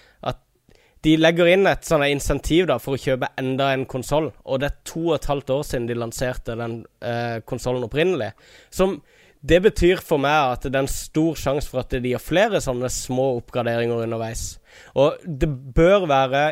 de 1.06 1.14
legger 1.18 1.52
inn 1.52 1.68
et 1.70 1.86
sånn 1.86 2.02
insentiv 2.08 2.66
da 2.70 2.78
for 2.82 2.96
å 2.96 3.00
kjøpe 3.00 3.30
enda 3.38 3.70
en 3.74 3.84
konsoll, 3.90 4.32
og 4.44 4.60
det 4.60 4.70
er 4.70 4.80
to 4.88 5.04
og 5.10 5.18
et 5.18 5.28
halvt 5.30 5.52
år 5.54 5.62
siden 5.68 5.86
de 5.86 5.96
lanserte 5.98 6.56
den 6.58 6.80
eh, 7.04 7.38
konsollen 7.46 7.86
opprinnelig. 7.86 8.32
Som 8.74 9.00
Det 9.40 9.60
betyr 9.62 10.00
for 10.02 10.18
meg 10.18 10.56
at 10.56 10.64
det 10.66 10.74
er 10.74 10.82
en 10.82 10.90
stor 10.90 11.36
sjanse 11.38 11.70
for 11.70 11.84
at 11.84 11.92
de 11.94 12.10
gjør 12.10 12.24
flere 12.24 12.60
sånne 12.60 12.88
små 12.90 13.36
oppgraderinger 13.36 14.02
underveis. 14.02 14.58
Og 14.98 15.14
det 15.22 15.46
bør 15.76 16.08
være, 16.10 16.42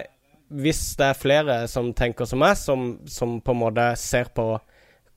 hvis 0.54 0.94
det 0.94 1.08
er 1.08 1.18
flere 1.18 1.56
som 1.66 1.90
tenker 1.98 2.30
som 2.30 2.38
meg, 2.38 2.54
som, 2.54 3.00
som 3.10 3.40
på 3.42 3.56
en 3.56 3.62
måte 3.64 3.88
ser 3.98 4.30
på 4.30 4.52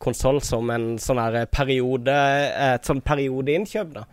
konsoll 0.02 0.42
som 0.42 0.66
en 0.74 0.96
sånn 0.98 1.22
periode, 1.54 2.18
et 2.74 2.90
sånn 2.90 3.06
periodeinnkjøp, 3.06 3.94
da 4.00 4.08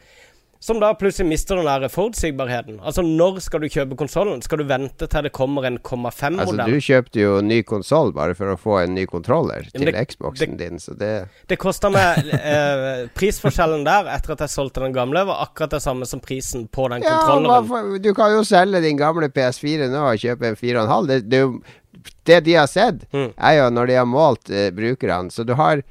som 0.66 0.81
da 0.83 0.88
plutselig 0.98 1.29
mister 1.29 1.57
den 1.57 1.66
der 1.68 1.87
forutsigbarheten. 1.88 2.81
Altså, 2.83 3.02
når 3.07 3.37
skal 3.44 3.62
du 3.62 3.68
kjøpe 3.70 3.94
konsollen? 3.98 4.40
Skal 4.42 4.59
du 4.59 4.64
vente 4.66 5.07
til 5.07 5.22
det 5.22 5.31
kommer 5.37 5.68
en 5.68 5.76
0,5-modell? 5.79 6.40
Altså, 6.42 6.66
du 6.66 6.83
kjøpte 6.83 7.20
jo 7.20 7.37
ny 7.46 7.61
konsoll 7.68 8.11
bare 8.16 8.35
for 8.35 8.50
å 8.50 8.57
få 8.59 8.81
en 8.81 8.96
ny 8.96 9.05
kontroller 9.07 9.68
til 9.70 9.87
det, 9.87 10.02
Xboxen 10.11 10.57
din, 10.59 10.81
så 10.83 10.96
det 10.98 11.12
Det 11.46 11.59
kosta 11.62 11.90
meg 11.94 12.33
eh, 12.35 13.07
Prisforskjellen 13.14 13.87
der, 13.87 14.11
etter 14.16 14.35
at 14.35 14.42
jeg 14.42 14.55
solgte 14.57 14.83
den 14.83 14.96
gamle, 14.96 15.22
var 15.29 15.44
akkurat 15.46 15.76
det 15.76 15.83
samme 15.85 16.09
som 16.11 16.22
prisen 16.24 16.66
på 16.66 16.88
den 16.90 17.07
ja, 17.07 17.14
kontrolleren. 17.14 18.02
du 18.02 18.11
kan 18.18 18.35
jo 18.35 18.42
selge 18.42 18.83
din 18.83 18.98
gamle 18.98 19.31
PS4 19.31 19.87
nå 19.92 20.02
og 20.02 20.24
kjøpe 20.24 20.50
en 20.50 20.59
4,5. 20.59 21.07
Det, 21.12 21.20
det, 21.31 21.44
det, 22.26 22.40
de 22.50 22.59
har 22.59 22.66
sett, 22.66 23.07
mm. 23.14 23.37
er 23.38 23.61
jo 23.61 23.70
når 23.70 23.92
de 23.92 24.00
har 24.00 24.11
målt 24.11 24.50
eh, 24.50 24.72
brukerne. 24.74 25.31
Så 25.31 25.46
du 25.46 25.55
har 25.55 25.87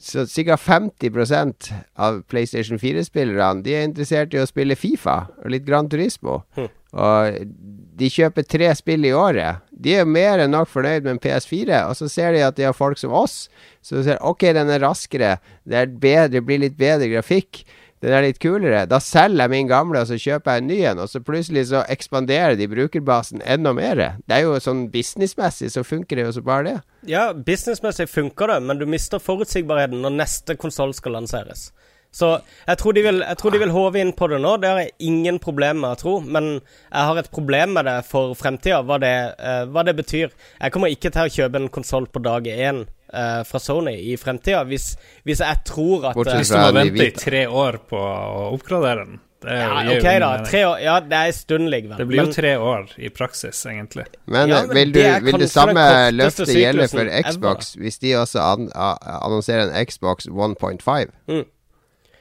så 0.00 0.24
ca. 0.26 0.56
50% 0.56 1.72
av 2.00 2.22
PlayStation 2.30 2.78
4-spillerne 2.80 3.64
De 3.64 3.74
er 3.76 3.84
interessert 3.88 4.34
i 4.34 4.40
å 4.40 4.48
spille 4.48 4.78
Fifa 4.78 5.26
og 5.42 5.52
litt 5.52 5.66
Gran 5.66 5.90
Turismo. 5.92 6.42
Hm. 6.56 6.70
Og 6.92 7.52
de 7.96 8.08
kjøper 8.12 8.44
tre 8.44 8.68
spill 8.76 9.06
i 9.08 9.14
året. 9.16 9.62
De 9.72 9.94
er 9.96 10.08
mer 10.08 10.42
enn 10.42 10.52
nok 10.52 10.68
fornøyd 10.72 11.06
med 11.06 11.14
en 11.14 11.22
PS4. 11.24 11.84
Og 11.88 11.96
så 11.96 12.08
ser 12.12 12.36
de 12.36 12.42
at 12.44 12.58
de 12.58 12.66
har 12.68 12.76
folk 12.76 13.00
som 13.00 13.14
oss, 13.16 13.46
så 13.80 13.98
de 13.98 14.06
ser 14.08 14.20
OK, 14.24 14.44
den 14.52 14.72
er 14.72 14.84
raskere, 14.84 15.36
det, 15.64 15.78
er 15.78 15.92
bedre, 15.92 16.34
det 16.36 16.44
blir 16.46 16.60
litt 16.62 16.76
bedre 16.80 17.08
grafikk 17.12 17.64
den 18.02 18.10
er 18.16 18.24
litt 18.26 18.40
kulere. 18.42 18.82
Da 18.90 18.98
selger 19.02 19.44
jeg 19.44 19.52
min 19.52 19.68
gamle, 19.70 20.00
og 20.02 20.10
så 20.10 20.18
kjøper 20.18 20.56
jeg 20.56 20.62
en 20.62 20.68
ny 20.72 20.78
en. 20.90 21.02
Og 21.04 21.10
så 21.10 21.22
plutselig 21.22 21.68
så 21.70 21.84
ekspanderer 21.92 22.56
de 22.58 22.66
brukerbasen 22.70 23.44
enda 23.46 23.70
mer. 23.76 24.02
Det 24.26 24.38
er 24.38 24.42
jo 24.42 24.58
sånn 24.62 24.88
businessmessig 24.90 25.70
så 25.70 25.84
funker 25.86 26.18
det 26.18 26.26
jo 26.26 26.34
så 26.34 26.42
bare 26.46 26.66
det. 26.66 26.76
Ja, 27.06 27.28
businessmessig 27.32 28.08
funker 28.10 28.50
det, 28.50 28.58
men 28.66 28.82
du 28.82 28.88
mister 28.90 29.22
forutsigbarheten 29.22 30.02
når 30.02 30.18
neste 30.18 30.58
konsoll 30.58 30.96
skal 30.98 31.14
lanseres. 31.20 31.70
Så 32.12 32.28
jeg 32.66 32.76
tror, 32.76 32.92
de 32.92 33.04
vil, 33.06 33.22
jeg 33.24 33.38
tror 33.40 33.54
de 33.54 33.60
vil 33.62 33.72
håve 33.72 34.00
inn 34.02 34.10
på 34.12 34.26
det 34.28 34.40
nå. 34.42 34.56
Det 34.60 34.68
har 34.68 34.82
jeg 34.82 34.92
ingen 35.08 35.38
problemer 35.40 35.80
med 35.80 35.94
å 35.94 36.00
tro. 36.02 36.16
Men 36.20 36.50
jeg 36.58 37.06
har 37.08 37.20
et 37.22 37.30
problem 37.32 37.72
med 37.78 37.88
det 37.88 37.94
for 38.10 38.34
fremtida, 38.36 38.82
hva, 38.84 38.98
uh, 38.98 39.62
hva, 39.72 39.86
det 39.88 39.94
betyr. 39.96 40.34
Jeg 40.58 40.74
kommer 40.74 40.92
ikke 40.92 41.14
til 41.14 41.30
å 41.30 41.32
kjøpe 41.38 41.62
en 41.62 41.70
konsoll 41.72 42.10
på 42.12 42.20
dag 42.26 42.50
én 42.52 42.84
uh, 43.12 43.42
fra 43.48 43.60
Sony 43.62 43.94
i 44.12 44.16
fremtida, 44.20 44.62
hvis, 44.68 44.92
hvis, 45.26 45.42
jeg 45.44 45.60
tror 45.68 46.10
at 46.10 46.18
Bortsett 46.18 46.42
Hvis 46.42 46.54
du 46.54 46.58
må 46.60 46.72
vente 46.76 47.06
i 47.06 47.12
tre 47.16 47.44
år 47.48 47.82
på 47.88 48.00
å 48.00 48.48
oppgradere 48.54 49.06
den. 49.06 49.20
Det 49.42 49.54
ja, 49.58 49.78
ok 49.90 50.04
da, 50.22 50.28
tre 50.46 50.60
år, 50.68 50.76
ja, 50.78 50.92
det 51.02 51.16
er 51.18 51.30
en 51.32 51.34
stund 51.34 51.70
likevel. 51.72 51.96
Det 51.98 52.04
blir 52.06 52.20
jo 52.20 52.34
tre 52.34 52.52
år 52.62 52.92
i 52.94 53.08
praksis, 53.10 53.64
egentlig. 53.66 54.04
Men, 54.30 54.52
ja, 54.52 54.60
men 54.68 54.76
vil, 54.76 54.92
du, 54.94 55.00
det 55.00 55.08
vil 55.26 55.40
det 55.42 55.48
samme 55.50 55.86
løftet 56.14 56.52
gjelde 56.54 56.86
for 56.92 57.10
Xbox, 57.26 57.72
ever. 57.72 57.82
hvis 57.82 57.98
de 58.04 58.12
også 58.20 58.44
an, 58.44 58.70
annonserer 58.76 59.72
en 59.72 59.90
Xbox 59.90 60.30
1.5? 60.30 61.10
Mm. 61.32 61.42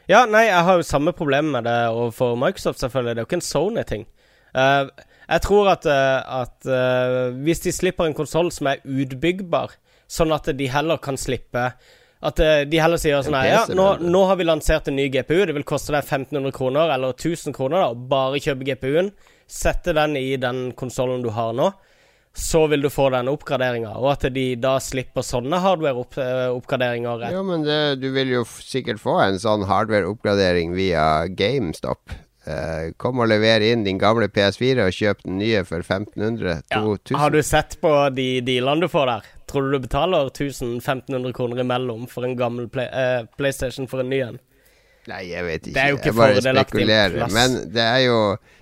Ja, 0.10 0.26
nei, 0.26 0.48
jeg 0.50 0.66
har 0.66 0.80
jo 0.80 0.88
samme 0.88 1.14
problem 1.14 1.54
med 1.54 1.70
det 1.70 1.78
overfor 1.94 2.34
Microsoft, 2.36 2.82
selvfølgelig. 2.82 3.14
Det 3.14 3.22
er 3.22 3.24
jo 3.24 3.30
ikke 3.30 3.40
en 3.40 3.50
Sony-ting. 3.52 4.08
Uh, 4.58 4.90
jeg 5.30 5.42
tror 5.46 5.70
at, 5.72 5.86
uh, 5.86 6.42
at 6.42 6.68
uh, 6.68 7.38
hvis 7.46 7.64
de 7.64 7.72
slipper 7.72 8.10
en 8.10 8.18
konsoll 8.18 8.50
som 8.52 8.68
er 8.68 8.82
utbyggbar, 8.84 9.78
sånn 10.12 10.34
at 10.36 10.50
de 10.58 10.70
heller 10.72 11.00
kan 11.04 11.20
slippe 11.20 11.72
At 12.22 12.40
eh, 12.44 12.64
de 12.70 12.82
heller 12.82 13.00
sier 13.02 13.24
sånn 13.26 13.38
her 13.40 13.48
Ja, 13.50 13.62
nå, 13.74 13.86
nå, 14.04 14.26
har 14.30 14.38
vi 14.38 14.46
lansert 14.46 14.90
en 14.92 15.00
ny 15.00 15.08
GPU. 15.10 15.40
Det 15.48 15.56
vil 15.58 15.66
koste 15.68 15.96
deg 15.96 16.04
1500 16.04 16.54
kroner 16.54 16.92
eller 16.94 17.16
1000 17.16 17.56
kroner 17.58 17.82
da, 17.82 17.88
å 17.94 18.10
bare 18.12 18.42
kjøpe 18.44 18.68
GPU-en. 18.68 19.10
Sette 19.50 19.96
den 19.98 20.14
i 20.20 20.36
den 20.40 20.70
konsollen 20.78 21.24
du 21.26 21.32
har 21.34 21.56
nå. 21.58 21.72
Så 22.32 22.62
vil 22.72 22.86
du 22.86 22.88
få 22.88 23.10
den 23.12 23.28
oppgraderinga, 23.28 23.90
og 24.00 24.14
at 24.14 24.30
de 24.32 24.46
da 24.56 24.78
slipper 24.80 25.26
sånne 25.26 25.58
hardware-oppgraderinger. 25.60 27.26
Eh, 27.28 27.34
ja, 27.36 27.42
men 27.44 27.66
det, 27.66 27.80
du 28.00 28.08
vil 28.16 28.32
jo 28.38 28.46
sikkert 28.48 29.02
få 29.04 29.18
en 29.26 29.40
sånn 29.42 29.66
hardware-oppgradering 29.68 30.72
via 30.78 31.26
GameStop. 31.28 32.14
Uh, 32.42 32.90
kom 32.98 33.20
og 33.22 33.28
lever 33.30 33.62
inn 33.68 33.84
din 33.86 34.00
gamle 34.02 34.26
PS4 34.34 34.88
og 34.88 34.96
kjøp 34.96 35.20
den 35.28 35.36
nye 35.38 35.60
for 35.68 35.84
1500-2000. 35.84 36.64
Ja. 36.72 37.20
Har 37.22 37.36
du 37.36 37.42
sett 37.46 37.76
på 37.84 37.92
de 38.16 38.30
dealene 38.48 38.88
du 38.88 38.90
får 38.90 39.12
der? 39.12 39.28
Tror 39.52 39.68
du 39.68 39.76
du 39.76 39.84
betaler 39.84 40.30
1500 40.32 41.34
kroner 41.36 41.60
imellom 41.60 42.08
for 42.08 42.24
en 42.24 42.38
gammel 42.40 42.70
play, 42.72 42.88
eh, 42.88 43.26
PlayStation 43.38 43.90
for 43.92 44.00
en 44.00 44.10
ny 44.12 44.22
en? 44.24 44.40
Nei, 45.10 45.22
jeg 45.32 45.44
vet 45.48 45.64
ikke. 45.66 45.74
Det 45.76 45.82
er 45.82 45.90
jo 45.90 45.98
ikke 45.98 46.12
jeg 46.12 46.18
bare 46.20 46.42
spekulerer. 46.46 47.32
Men 47.34 47.56
det 47.74 47.84
er 47.84 48.02
jo 48.06 48.18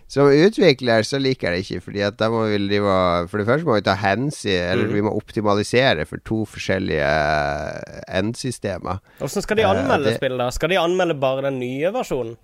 Som 0.09 0.25
utvikler 0.31 1.03
så 1.05 1.19
liker 1.21 1.51
jeg 1.51 1.53
det 1.53 1.65
ikke, 1.67 1.81
fordi 1.85 2.01
at 2.01 2.15
da 2.17 2.31
må 2.33 2.47
vi 2.49 2.57
drive 2.63 2.93
For 3.29 3.37
det 3.37 3.45
første 3.45 3.67
må 3.67 3.75
vi 3.75 3.83
ta 3.85 3.93
hensyn 3.99 4.55
Eller 4.71 4.87
mm. 4.87 4.93
vi 4.95 5.03
må 5.05 5.11
optimalisere 5.13 6.07
for 6.09 6.23
to 6.25 6.45
forskjellige 6.49 7.05
eh, 7.05 7.99
endsystemer. 8.17 9.03
Hvordan 9.19 9.45
skal 9.45 9.59
de 9.59 9.67
anmelde 9.67 10.07
uh, 10.07 10.09
det, 10.09 10.15
spill, 10.17 10.39
da? 10.39 10.49
Skal 10.55 10.73
de 10.73 10.79
anmelde 10.81 11.19
bare 11.19 11.45
den 11.49 11.59
nye 11.61 11.91
versjonen? 11.93 12.39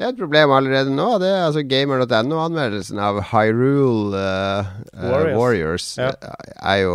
Det 0.00 0.06
er 0.06 0.14
et 0.14 0.20
problem 0.22 0.52
allerede 0.56 0.92
nå. 0.96 1.06
Det 1.20 1.28
er 1.28 1.42
altså 1.44 1.60
Gamer.no-anmeldelsen 1.68 2.96
av 3.04 3.18
Hyrule 3.34 4.16
uh, 4.16 4.70
Warriors, 4.96 5.34
Warriors 5.36 5.88
ja. 6.00 6.06
er, 6.56 6.78
jo, 6.86 6.94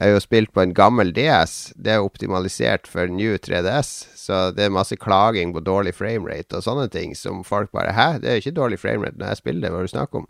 er 0.00 0.14
jo 0.14 0.22
spilt 0.24 0.48
på 0.56 0.62
en 0.64 0.72
gammel 0.72 1.12
DS. 1.12 1.74
Det 1.76 1.92
er 1.92 2.06
optimalisert 2.06 2.88
for 2.88 3.12
new 3.12 3.36
3DS, 3.36 3.90
så 4.16 4.46
det 4.56 4.64
er 4.64 4.72
masse 4.72 4.96
klaging 4.96 5.52
på 5.52 5.60
dårlig 5.60 5.92
framerate 5.98 6.56
og 6.56 6.64
sånne 6.64 6.88
ting 6.88 7.12
som 7.12 7.44
folk 7.44 7.68
bare 7.76 7.92
Hæ, 7.92 8.08
det 8.24 8.30
er 8.30 8.38
jo 8.38 8.46
ikke 8.46 8.56
dårlig 8.62 8.80
framerate 8.80 9.20
når 9.20 9.34
jeg 9.34 9.42
spiller 9.42 9.66
det, 9.66 9.74
hva 9.74 9.82
er 9.82 9.84
det 9.84 9.92
du 9.92 9.96
snakker 9.98 10.24
om? 10.24 10.28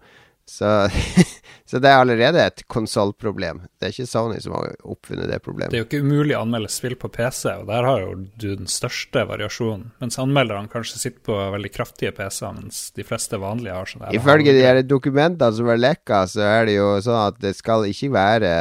Så, 0.51 0.89
så, 1.71 1.79
det 1.79 1.89
er 1.89 2.01
allerede 2.01 2.43
et 2.43 2.65
konsollproblem. 2.67 3.63
Det 3.79 3.87
er 3.87 3.95
ikke 3.95 4.09
Sony 4.11 4.41
som 4.43 4.57
har 4.57 4.73
oppfunnet 4.83 5.31
det 5.31 5.39
problemet. 5.45 5.71
Det 5.71 5.79
er 5.79 5.85
jo 5.85 5.89
ikke 5.89 6.03
umulig 6.03 6.35
å 6.35 6.43
anmelde 6.43 6.73
spill 6.75 6.97
på 6.99 7.11
PC, 7.15 7.45
og 7.61 7.69
der 7.71 7.87
har 7.87 8.03
jo 8.03 8.17
du 8.35 8.49
den 8.49 8.71
største 8.71 9.23
variasjonen. 9.31 9.93
Mens 10.03 10.19
anmelderne 10.23 10.73
kanskje 10.73 10.99
sitter 11.05 11.23
på 11.31 11.39
veldig 11.55 11.71
kraftige 11.77 12.13
PC-er, 12.17 12.59
mens 12.59 12.83
de 12.97 13.07
fleste 13.07 13.39
vanlige 13.41 13.79
har 13.79 13.93
sånn 13.93 14.09
Ifølge 14.19 14.57
de 14.57 14.67
her 14.67 14.83
dokumentene 14.83 15.61
som 15.61 15.71
er 15.71 15.81
lekka, 15.81 16.25
så 16.35 16.45
er 16.49 16.67
det 16.67 16.77
jo 16.81 16.91
sånn 17.07 17.23
at 17.29 17.41
det 17.45 17.55
skal 17.61 17.87
ikke 17.89 18.13
være 18.19 18.53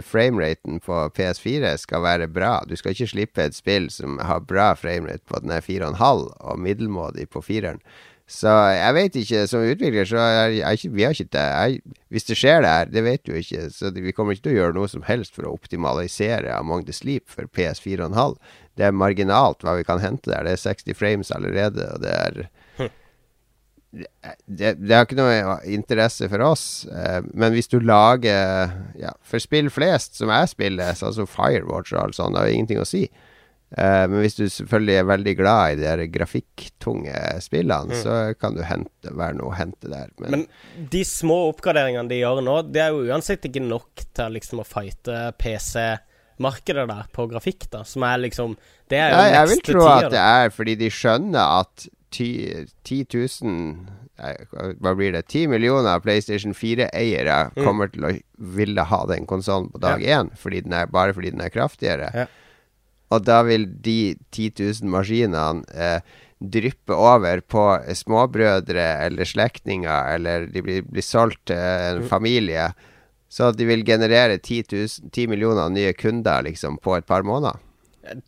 Frameraten 0.00 0.78
på 0.80 0.96
PS4 1.12 1.74
skal 1.76 2.00
være 2.00 2.28
bra. 2.32 2.54
Du 2.64 2.72
skal 2.78 2.94
ikke 2.94 3.10
slippe 3.10 3.44
et 3.44 3.56
spill 3.56 3.90
som 3.92 4.16
har 4.16 4.40
bra 4.48 4.70
framerate 4.80 5.26
på 5.28 5.42
den 5.44 5.52
er 5.52 5.60
4,5 5.60 6.24
og 6.40 6.62
middelmådig 6.64 7.26
på 7.34 7.42
4-eren. 7.44 7.82
Så 8.24 8.48
jeg 8.72 8.96
vet 8.96 9.16
ikke. 9.20 9.42
Som 9.50 9.66
utvikler 9.68 10.08
så 10.08 10.20
er 10.22 10.54
jeg 10.56 10.78
ikke 10.78 10.92
Vi 10.96 11.04
har 11.04 11.12
ikke 11.12 11.36
det. 11.36 11.44
Jeg, 11.44 11.96
hvis 12.08 12.28
det 12.30 12.38
skjer 12.40 12.64
der, 12.64 12.88
det 12.88 13.04
vet 13.04 13.24
du 13.26 13.34
ikke. 13.36 13.68
Så 13.70 13.92
vi 13.92 14.14
kommer 14.16 14.32
ikke 14.32 14.48
til 14.48 14.56
å 14.56 14.60
gjøre 14.62 14.76
noe 14.78 14.88
som 14.88 15.04
helst 15.04 15.36
for 15.36 15.46
å 15.46 15.52
optimalisere 15.52 16.52
Among 16.56 16.86
the 16.88 16.96
Sleep 16.96 17.28
for 17.28 17.48
PS4,5. 17.52 18.38
Det 18.80 18.88
er 18.88 18.96
marginalt 18.96 19.62
hva 19.62 19.76
vi 19.78 19.84
kan 19.86 20.00
hente 20.02 20.32
der. 20.32 20.46
Det 20.48 20.56
er 20.56 20.62
60 20.64 20.98
frames 20.98 21.30
allerede, 21.34 21.84
og 21.94 22.00
det 22.02 22.14
er 22.14 22.40
hm. 22.80 22.90
det, 23.92 24.72
det, 24.80 24.94
har 24.94 25.04
ikke 25.04 25.20
noe 25.20 25.60
interesse 25.68 26.30
for 26.32 26.42
oss. 26.48 26.64
Eh, 26.88 27.20
men 27.36 27.52
hvis 27.54 27.68
du 27.70 27.76
lager 27.78 28.72
ja, 28.98 29.12
For 29.22 29.42
spill 29.42 29.68
flest, 29.70 30.16
som 30.16 30.32
jeg 30.32 30.50
spiller, 30.56 30.96
sånn 30.96 31.14
som 31.20 31.28
Firewatch 31.30 31.92
og 31.92 32.06
alt 32.06 32.18
sånt, 32.18 32.40
har 32.40 32.48
ingenting 32.48 32.80
å 32.80 32.88
si. 32.88 33.04
Uh, 33.74 34.04
men 34.06 34.20
hvis 34.22 34.36
du 34.38 34.44
selvfølgelig 34.46 34.96
er 35.00 35.06
veldig 35.08 35.32
glad 35.34 35.80
i 35.82 35.94
de 35.98 36.06
grafikktunge 36.14 37.14
spillene, 37.42 37.90
mm. 37.90 38.02
så 38.04 38.18
kan 38.38 38.54
du 38.54 38.62
hente, 38.62 39.10
være 39.10 39.34
noe 39.40 39.50
å 39.50 39.56
hente 39.58 39.90
der. 39.90 40.12
Men, 40.22 40.44
men, 40.44 40.86
de 40.92 41.02
små 41.08 41.40
oppgraderingene 41.48 42.06
de 42.12 42.20
gjør 42.20 42.42
nå, 42.46 42.60
det 42.70 42.84
er 42.84 42.94
jo 42.94 43.08
uansett 43.08 43.48
ikke 43.48 43.64
nok 43.64 44.04
til 44.14 44.36
liksom 44.36 44.62
å 44.62 44.68
fighte 44.68 45.24
PC-markedet 45.42 46.86
der 46.92 47.10
på 47.18 47.26
grafikk, 47.32 47.66
da, 47.72 47.82
som 47.88 48.06
er 48.06 48.22
liksom 48.28 48.54
Det 48.90 49.00
er 49.00 49.10
jo 49.10 49.18
ja, 49.18 49.34
Jeg 49.40 49.50
vil 49.50 49.66
tro 49.72 49.90
at 49.90 50.08
det 50.14 50.22
er 50.22 50.54
fordi 50.54 50.78
de 50.84 50.92
skjønner 50.94 51.58
at 51.64 51.88
10 52.14 52.70
000 53.10 53.92
hva 54.14 54.92
blir 54.94 55.10
det 55.10 55.24
10 55.26 55.48
millioner 55.50 55.98
PlayStation 55.98 56.54
4-eiere 56.54 57.48
mm. 57.50 57.64
kommer 57.66 57.90
til 57.90 58.06
å 58.06 58.12
ville 58.54 58.84
ha 58.86 59.00
den 59.10 59.26
konsollen 59.26 59.72
på 59.72 59.82
dag 59.82 59.98
én, 59.98 60.30
ja. 60.30 60.84
bare 60.86 61.16
fordi 61.16 61.32
den 61.34 61.42
er 61.42 61.50
kraftigere. 61.50 62.12
Ja. 62.14 62.28
Og 63.12 63.24
da 63.26 63.42
vil 63.46 63.66
de 63.84 64.14
10 64.32 64.52
000 64.82 64.90
maskinene 64.90 65.64
eh, 65.74 66.00
dryppe 66.40 66.96
over 66.96 67.40
på 67.40 67.66
småbrødre 67.94 68.86
eller 69.06 69.28
slektninger, 69.28 70.14
eller 70.16 70.48
de 70.52 70.62
blir, 70.64 70.82
blir 70.88 71.04
solgt 71.04 71.46
til 71.52 71.60
en 71.60 72.02
mm. 72.04 72.08
familie. 72.10 72.68
Så 73.28 73.50
de 73.52 73.66
vil 73.66 73.84
generere 73.86 74.38
10, 74.38 74.64
000, 74.72 75.10
10 75.12 75.30
millioner 75.32 75.70
nye 75.72 75.92
kunder 75.98 76.44
liksom 76.46 76.78
på 76.78 76.96
et 76.98 77.06
par 77.06 77.24
måneder. 77.26 77.58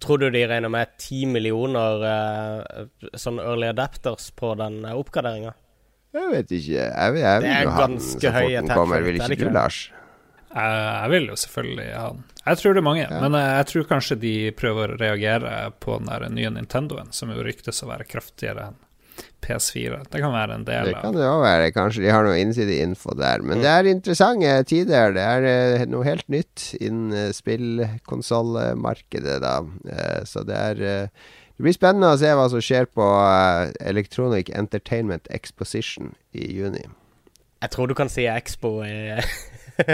Tror 0.01 0.19
du 0.19 0.31
de 0.33 0.47
regner 0.49 0.73
med 0.73 0.97
10 0.99 1.27
millioner 1.35 2.07
eh, 2.09 2.87
sånn 3.21 3.39
early 3.43 3.69
adapters 3.69 4.31
på 4.33 4.55
den 4.57 4.81
uh, 4.87 4.97
oppgraderinga? 4.97 5.53
Jeg 6.17 6.33
vet 6.33 6.53
ikke. 6.57 6.73
Jeg, 6.73 6.89
jeg, 6.89 7.21
jeg 7.21 7.45
det 7.45 7.53
er 7.53 7.71
ganske 7.77 8.33
høye 8.39 8.63
kommer, 8.71 9.05
Vil 9.05 9.21
ikke 9.21 9.43
du, 9.43 9.51
Lars? 9.53 9.83
Jeg, 10.55 10.79
jeg 11.03 11.11
vil 11.13 11.27
jo 11.33 11.37
selvfølgelig 11.43 11.89
ha 11.97 12.07
den. 12.15 12.23
Jeg 12.47 12.61
tror 12.61 12.77
det 12.77 12.81
er 12.81 12.87
mange, 12.87 13.07
Ja. 13.11 13.19
men 13.21 13.35
jeg, 13.41 13.53
jeg 13.59 13.67
tror 13.73 13.89
kanskje 13.91 14.17
de 14.23 14.35
prøver 14.57 14.95
å 14.95 14.99
reagere 15.01 15.55
på 15.83 15.99
den 15.99 16.07
der 16.13 16.29
nye 16.31 16.53
Nintendoen, 16.55 17.11
som 17.13 17.33
jo 17.35 17.43
ryktes 17.45 17.83
å 17.83 17.91
være 17.91 18.07
kraftigere 18.09 18.69
enn 18.71 18.79
PS4. 19.43 20.05
Det 20.11 20.21
kan 20.21 20.33
være 20.35 20.55
en 20.59 20.65
del 20.67 20.81
av 20.81 20.87
Det 20.91 20.95
kan 21.03 21.15
det 21.17 21.27
òg 21.29 21.43
være. 21.45 21.71
Kanskje 21.75 22.03
de 22.05 22.11
har 22.13 22.25
noe 22.27 22.39
innsideinfo 22.41 23.15
der. 23.19 23.39
Men 23.47 23.57
det 23.65 23.71
er 23.73 23.85
interessante 23.91 24.53
tider. 24.69 25.13
Det 25.17 25.23
er 25.25 25.43
eh, 25.51 25.87
noe 25.89 26.05
helt 26.07 26.29
nytt 26.33 26.75
innen 26.81 27.13
uh, 27.15 27.33
spillkonsollmarkedet, 27.37 29.39
da. 29.45 29.55
Eh, 29.89 30.23
så 30.29 30.39
det 30.47 30.57
er 30.57 30.77
eh, 30.83 31.09
Det 31.57 31.63
blir 31.65 31.73
spennende 31.73 32.11
å 32.13 32.19
se 32.21 32.29
hva 32.37 32.51
som 32.53 32.61
skjer 32.61 32.85
på 32.93 33.01
eh, 33.07 33.71
Electronic 33.89 34.51
Entertainment 34.53 35.25
Exposition 35.33 36.13
i 36.37 36.45
juni. 36.59 36.85
Jeg 37.65 37.71
tror 37.73 37.87
du 37.89 37.95
kan 37.97 38.11
si 38.13 38.27
Expo 38.29 38.83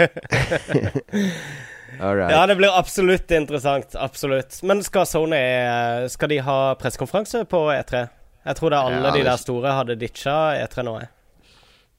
right. 1.99 2.31
Ja, 2.31 2.47
det 2.47 2.55
blir 2.55 2.79
absolutt 2.79 3.31
interessant. 3.31 3.95
Absolutt. 3.95 4.59
Men 4.63 4.83
skal 4.83 5.05
Sony 5.05 5.37
eh, 5.37 6.07
Skal 6.09 6.29
de 6.29 6.39
ha 6.45 6.75
pressekonferanse 6.79 7.45
på 7.49 7.65
E3? 7.73 8.05
Jeg 8.43 8.59
tror 8.59 8.73
det 8.73 8.79
er 8.79 8.89
alle 8.89 9.07
Ja, 9.07 9.15
de 9.15 9.25
der 9.27 9.39
store 9.39 9.75
hadde 9.77 9.95
ditcha 9.99 10.37
E3 10.63 10.83
nå. 10.87 10.97
jeg. 10.99 11.11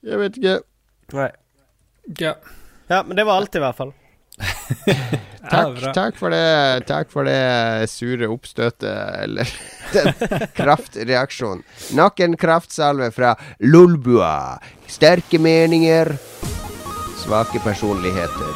Jeg 0.04 0.20
vet 0.20 0.40
ikke. 0.40 0.56
Nei. 1.16 1.30
Ja. 2.20 2.34
Ja, 2.90 3.02
men 3.02 3.16
det 3.16 3.24
var 3.24 3.40
alt, 3.40 3.54
i 3.56 3.62
hvert 3.64 3.78
fall. 3.78 3.94
Takk, 5.44 5.76
takk 5.94 6.16
for 6.18 6.32
det 6.32 6.86
Takk 6.88 7.10
for 7.12 7.28
det 7.28 7.84
sure 7.92 8.26
oppstøtet, 8.32 8.88
eller 9.26 9.50
den 9.94 10.46
kraftreaksjonen. 10.56 11.60
Nok 11.98 12.22
en 12.24 12.36
kraftsalve 12.40 13.10
fra 13.14 13.34
Lolbua. 13.60 14.56
Sterke 14.88 15.38
meninger, 15.38 16.14
svake 17.24 17.58
personligheter. 17.58 18.54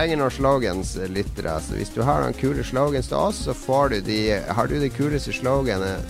Trenger 0.00 0.16
noen 0.16 0.32
slogans, 0.32 0.96
eh, 0.96 1.08
lyttere. 1.12 1.60
Så 1.60 1.76
hvis 1.76 1.92
du 1.92 2.00
har 2.02 2.22
noen 2.22 2.36
kule 2.38 2.64
slogans 2.64 3.10
til 3.10 3.18
oss, 3.18 3.44
så 3.44 3.52
får 3.52 3.92
du 3.92 4.00
de 4.00 4.20
Har 4.48 4.66
du 4.66 4.78
det 4.80 4.94
kuleste 4.96 5.32
sloganet 5.32 6.00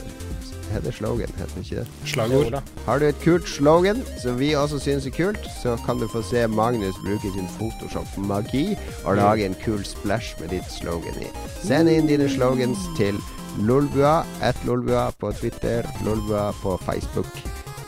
Heter 0.70 0.84
det 0.86 0.94
slogan, 0.94 1.32
heter 1.34 1.50
det 1.56 1.64
ikke 1.64 1.80
det? 1.80 1.86
Slagord. 2.06 2.62
Har 2.86 2.98
du 3.00 3.06
et 3.08 3.20
kult 3.24 3.48
slogan 3.48 4.04
som 4.22 4.38
vi 4.38 4.52
også 4.54 4.78
syns 4.78 5.06
er 5.06 5.10
kult, 5.10 5.42
så 5.62 5.74
kan 5.82 5.98
du 5.98 6.06
få 6.06 6.22
se 6.22 6.46
Magnus 6.46 6.94
bruke 7.02 7.32
sin 7.34 7.50
Photoshop-magi 7.58 8.78
og 9.02 9.16
lage 9.18 9.50
en 9.50 9.58
kul 9.64 9.82
splash 9.82 10.38
med 10.38 10.54
ditt 10.54 10.70
slogan 10.70 11.18
i. 11.18 11.26
Send 11.66 11.90
inn 11.90 12.06
dine 12.06 12.30
slogans 12.30 12.78
til 12.96 13.18
Lolbua, 13.58 14.22
at 14.40 14.54
Lolbua 14.64 15.10
på 15.18 15.32
Twitter, 15.32 15.82
Lolbua 16.06 16.52
på 16.62 16.78
Facebook. 16.86 17.34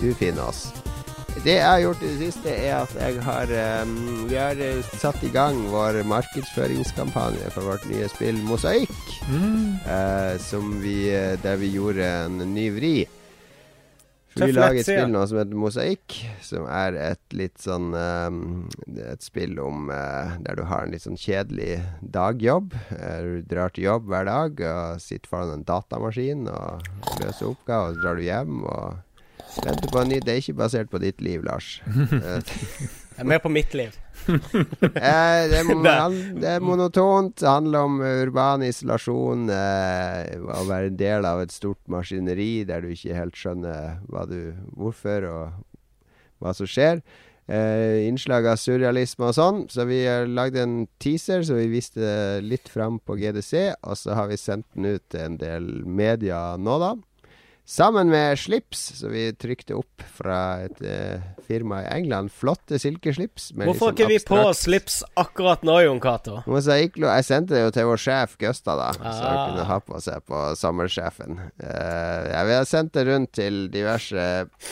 Du 0.00 0.10
finner 0.18 0.50
oss. 0.50 0.72
Det 1.40 1.54
jeg 1.56 1.64
har 1.64 1.80
gjort 1.80 2.02
i 2.04 2.10
det 2.10 2.18
siste, 2.20 2.52
er 2.52 2.74
at 2.82 2.92
jeg 2.98 3.22
har 3.24 3.52
um, 3.82 3.94
Vi 4.28 4.36
har 4.36 4.58
eh, 4.60 4.90
satt 5.00 5.22
i 5.24 5.30
gang 5.32 5.56
vår 5.72 6.02
markedsføringskampanje 6.06 7.48
for 7.54 7.72
vårt 7.72 7.86
nye 7.90 8.10
spill 8.12 8.36
Mosaikk. 8.46 8.92
Mm. 9.30 9.80
Uh, 9.86 10.36
som 10.42 10.76
vi, 10.82 11.08
der 11.42 11.56
vi 11.58 11.72
gjorde 11.72 12.06
en 12.26 12.44
ny 12.52 12.68
vri. 12.76 12.94
For 14.32 14.48
vi 14.48 14.54
lager 14.56 14.80
et 14.80 14.86
spill 14.86 15.10
nå 15.12 15.22
som 15.28 15.40
heter 15.42 15.58
Mosaikk, 15.60 16.16
som 16.44 16.64
er 16.72 16.96
et 17.00 17.36
litt 17.36 17.60
sånn 17.60 17.92
um, 17.92 18.42
Et 18.88 19.24
spill 19.24 19.58
om 19.60 19.90
uh, 19.92 20.36
der 20.44 20.56
du 20.56 20.64
har 20.68 20.86
en 20.86 20.94
litt 20.94 21.04
sånn 21.04 21.20
kjedelig 21.20 21.80
dagjobb. 22.00 22.76
Uh, 22.92 23.18
du 23.24 23.48
drar 23.50 23.74
til 23.74 23.88
jobb 23.90 24.08
hver 24.12 24.28
dag 24.28 24.62
og 24.72 25.02
sitter 25.04 25.32
foran 25.32 25.56
en 25.58 25.66
datamaskin 25.68 26.46
og 26.52 26.92
løser 27.20 27.50
oppgaver, 27.50 27.92
og 27.92 27.98
så 27.98 28.04
drar 28.06 28.20
du 28.20 28.24
hjem 28.28 28.62
og 28.62 29.00
venter 29.60 29.90
på 29.92 30.00
en 30.02 30.08
ny 30.12 30.18
Det 30.24 30.32
er 30.34 30.40
ikke 30.42 30.56
basert 30.58 30.90
på 30.92 31.00
ditt 31.02 31.20
liv, 31.24 31.42
Lars. 31.44 31.80
det 31.86 32.42
Jeg 33.12 33.20
er 33.26 33.28
mer 33.28 33.42
på 33.44 33.50
mitt 33.52 33.74
liv. 33.76 33.92
Eh, 34.22 35.48
det, 35.50 35.58
er, 35.58 36.12
Det- 36.38 36.48
er 36.54 36.60
monotont. 36.62 37.34
Det 37.40 37.48
handler 37.48 37.84
om 37.88 37.96
eh, 38.02 38.22
urban 38.22 38.62
isolasjon. 38.62 39.48
Eh, 39.50 40.36
å 40.40 40.62
være 40.68 40.92
en 40.92 40.96
del 41.00 41.26
av 41.26 41.42
et 41.42 41.52
stort 41.52 41.80
maskineri 41.90 42.62
der 42.68 42.84
du 42.84 42.92
ikke 42.94 43.16
helt 43.18 43.36
skjønner 43.36 43.98
hva 44.08 44.22
du, 44.30 44.52
hvorfor 44.78 45.26
og 45.26 45.60
hva 46.42 46.54
som 46.54 46.66
skjer. 46.70 47.02
Eh, 47.50 48.06
innslag 48.06 48.46
av 48.46 48.60
surrealisme 48.62 49.26
og 49.32 49.34
sånn. 49.36 49.64
Så 49.74 49.84
vi 49.90 50.04
har 50.06 50.28
lagd 50.30 50.56
en 50.62 50.84
teaser 51.02 51.42
så 51.44 51.58
vi 51.58 51.66
viste 51.74 52.38
litt 52.46 52.70
fram 52.70 53.00
på 53.02 53.18
GDC. 53.18 53.72
Og 53.82 53.98
så 53.98 54.14
har 54.16 54.30
vi 54.30 54.38
sendt 54.40 54.68
den 54.76 54.86
ut 54.94 55.04
til 55.10 55.26
en 55.26 55.40
del 55.42 55.66
media 55.84 56.52
nå, 56.56 56.78
da. 56.82 56.92
Sammen 57.72 58.10
med 58.12 58.36
slips, 58.36 58.80
som 58.98 59.08
vi 59.14 59.30
trykte 59.32 59.72
opp 59.78 60.02
fra 60.12 60.60
et 60.66 60.80
eh, 60.84 61.22
firma 61.46 61.78
i 61.80 61.86
England. 61.94 62.28
Flotte 62.36 62.76
silkeslips. 62.76 63.46
med 63.56 63.70
Hvorfor 63.70 63.88
er 63.88 63.94
sånn 63.94 63.96
ikke 63.96 64.08
vi 64.10 64.18
på 64.28 64.40
slips 64.58 64.98
akkurat 65.16 65.64
nå, 65.64 65.78
Jon 65.80 66.02
Cato? 66.02 66.42
Jeg 66.44 67.24
sendte 67.24 67.54
det 67.56 67.62
jo 67.62 67.72
til 67.72 67.88
vår 67.88 68.02
sjef 68.02 68.36
Gøsta, 68.42 68.76
da, 68.76 68.90
så 68.98 69.08
han 69.24 69.38
Ah. 69.38 69.46
kunne 69.48 69.64
ha 69.70 69.78
på 69.80 70.00
seg 70.04 70.20
på 70.28 70.42
sommersjefen. 70.60 71.40
Eh, 71.64 72.30
ja, 72.34 72.44
vi 72.44 72.58
har 72.58 72.68
sendt 72.68 72.92
det 72.92 73.06
rundt 73.08 73.32
til 73.40 73.70
diverse 73.72 74.26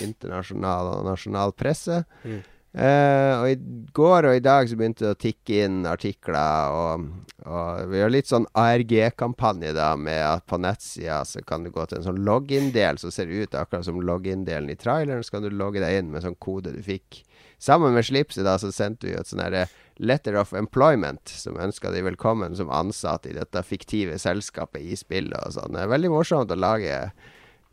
internasjonal 0.05 0.93
og 0.99 1.09
nasjonal 1.09 1.57
presse. 1.57 2.03
Mm. 2.25 2.43
Eh, 2.71 3.33
og 3.35 3.49
i 3.51 3.57
går 3.97 4.29
og 4.29 4.37
i 4.39 4.43
dag 4.45 4.69
så 4.71 4.77
begynte 4.79 5.03
det 5.03 5.15
å 5.17 5.19
tikke 5.19 5.65
inn 5.65 5.81
artikler, 5.91 6.71
og, 6.71 7.09
og 7.43 7.91
vi 7.91 7.99
har 7.99 8.13
litt 8.15 8.31
sånn 8.31 8.47
ARG-kampanje, 8.55 9.73
da, 9.75 9.89
med 9.99 10.21
at 10.23 10.45
på 10.47 10.61
nettsida 10.63 11.25
så 11.27 11.43
kan 11.43 11.67
du 11.67 11.73
gå 11.75 11.83
til 11.91 11.99
en 11.99 12.07
sånn 12.07 12.21
login-del 12.27 13.01
som 13.03 13.11
ser 13.15 13.33
ut 13.33 13.57
akkurat 13.59 13.89
som 13.89 13.99
login-delen 13.99 14.71
i 14.71 14.79
traileren, 14.79 15.27
så 15.27 15.37
kan 15.37 15.49
du 15.49 15.51
logge 15.51 15.83
deg 15.83 15.99
inn 15.99 16.13
med 16.13 16.23
sånn 16.23 16.39
kode 16.39 16.77
du 16.77 16.79
fikk. 16.87 17.25
Sammen 17.61 17.93
med 17.93 18.07
slipset 18.07 18.47
da, 18.47 18.55
så 18.57 18.71
sendte 18.73 19.09
vi 19.09 19.17
et 19.19 19.29
sånn 19.29 19.43
herre 19.43 19.67
letter 20.01 20.39
of 20.39 20.55
employment, 20.57 21.29
som 21.29 21.59
ønska 21.61 21.91
de 21.93 22.05
velkommen 22.07 22.55
som 22.57 22.71
ansatt 22.73 23.27
i 23.29 23.35
dette 23.37 23.65
fiktive 23.67 24.15
selskapet 24.23 24.87
i 24.87 24.97
spillet 24.97 25.37
og 25.43 25.59
sånn. 25.59 25.75
Det 25.75 25.83
er 25.83 25.91
veldig 25.91 26.13
morsomt 26.15 26.55
å 26.55 26.57
lage, 26.57 27.03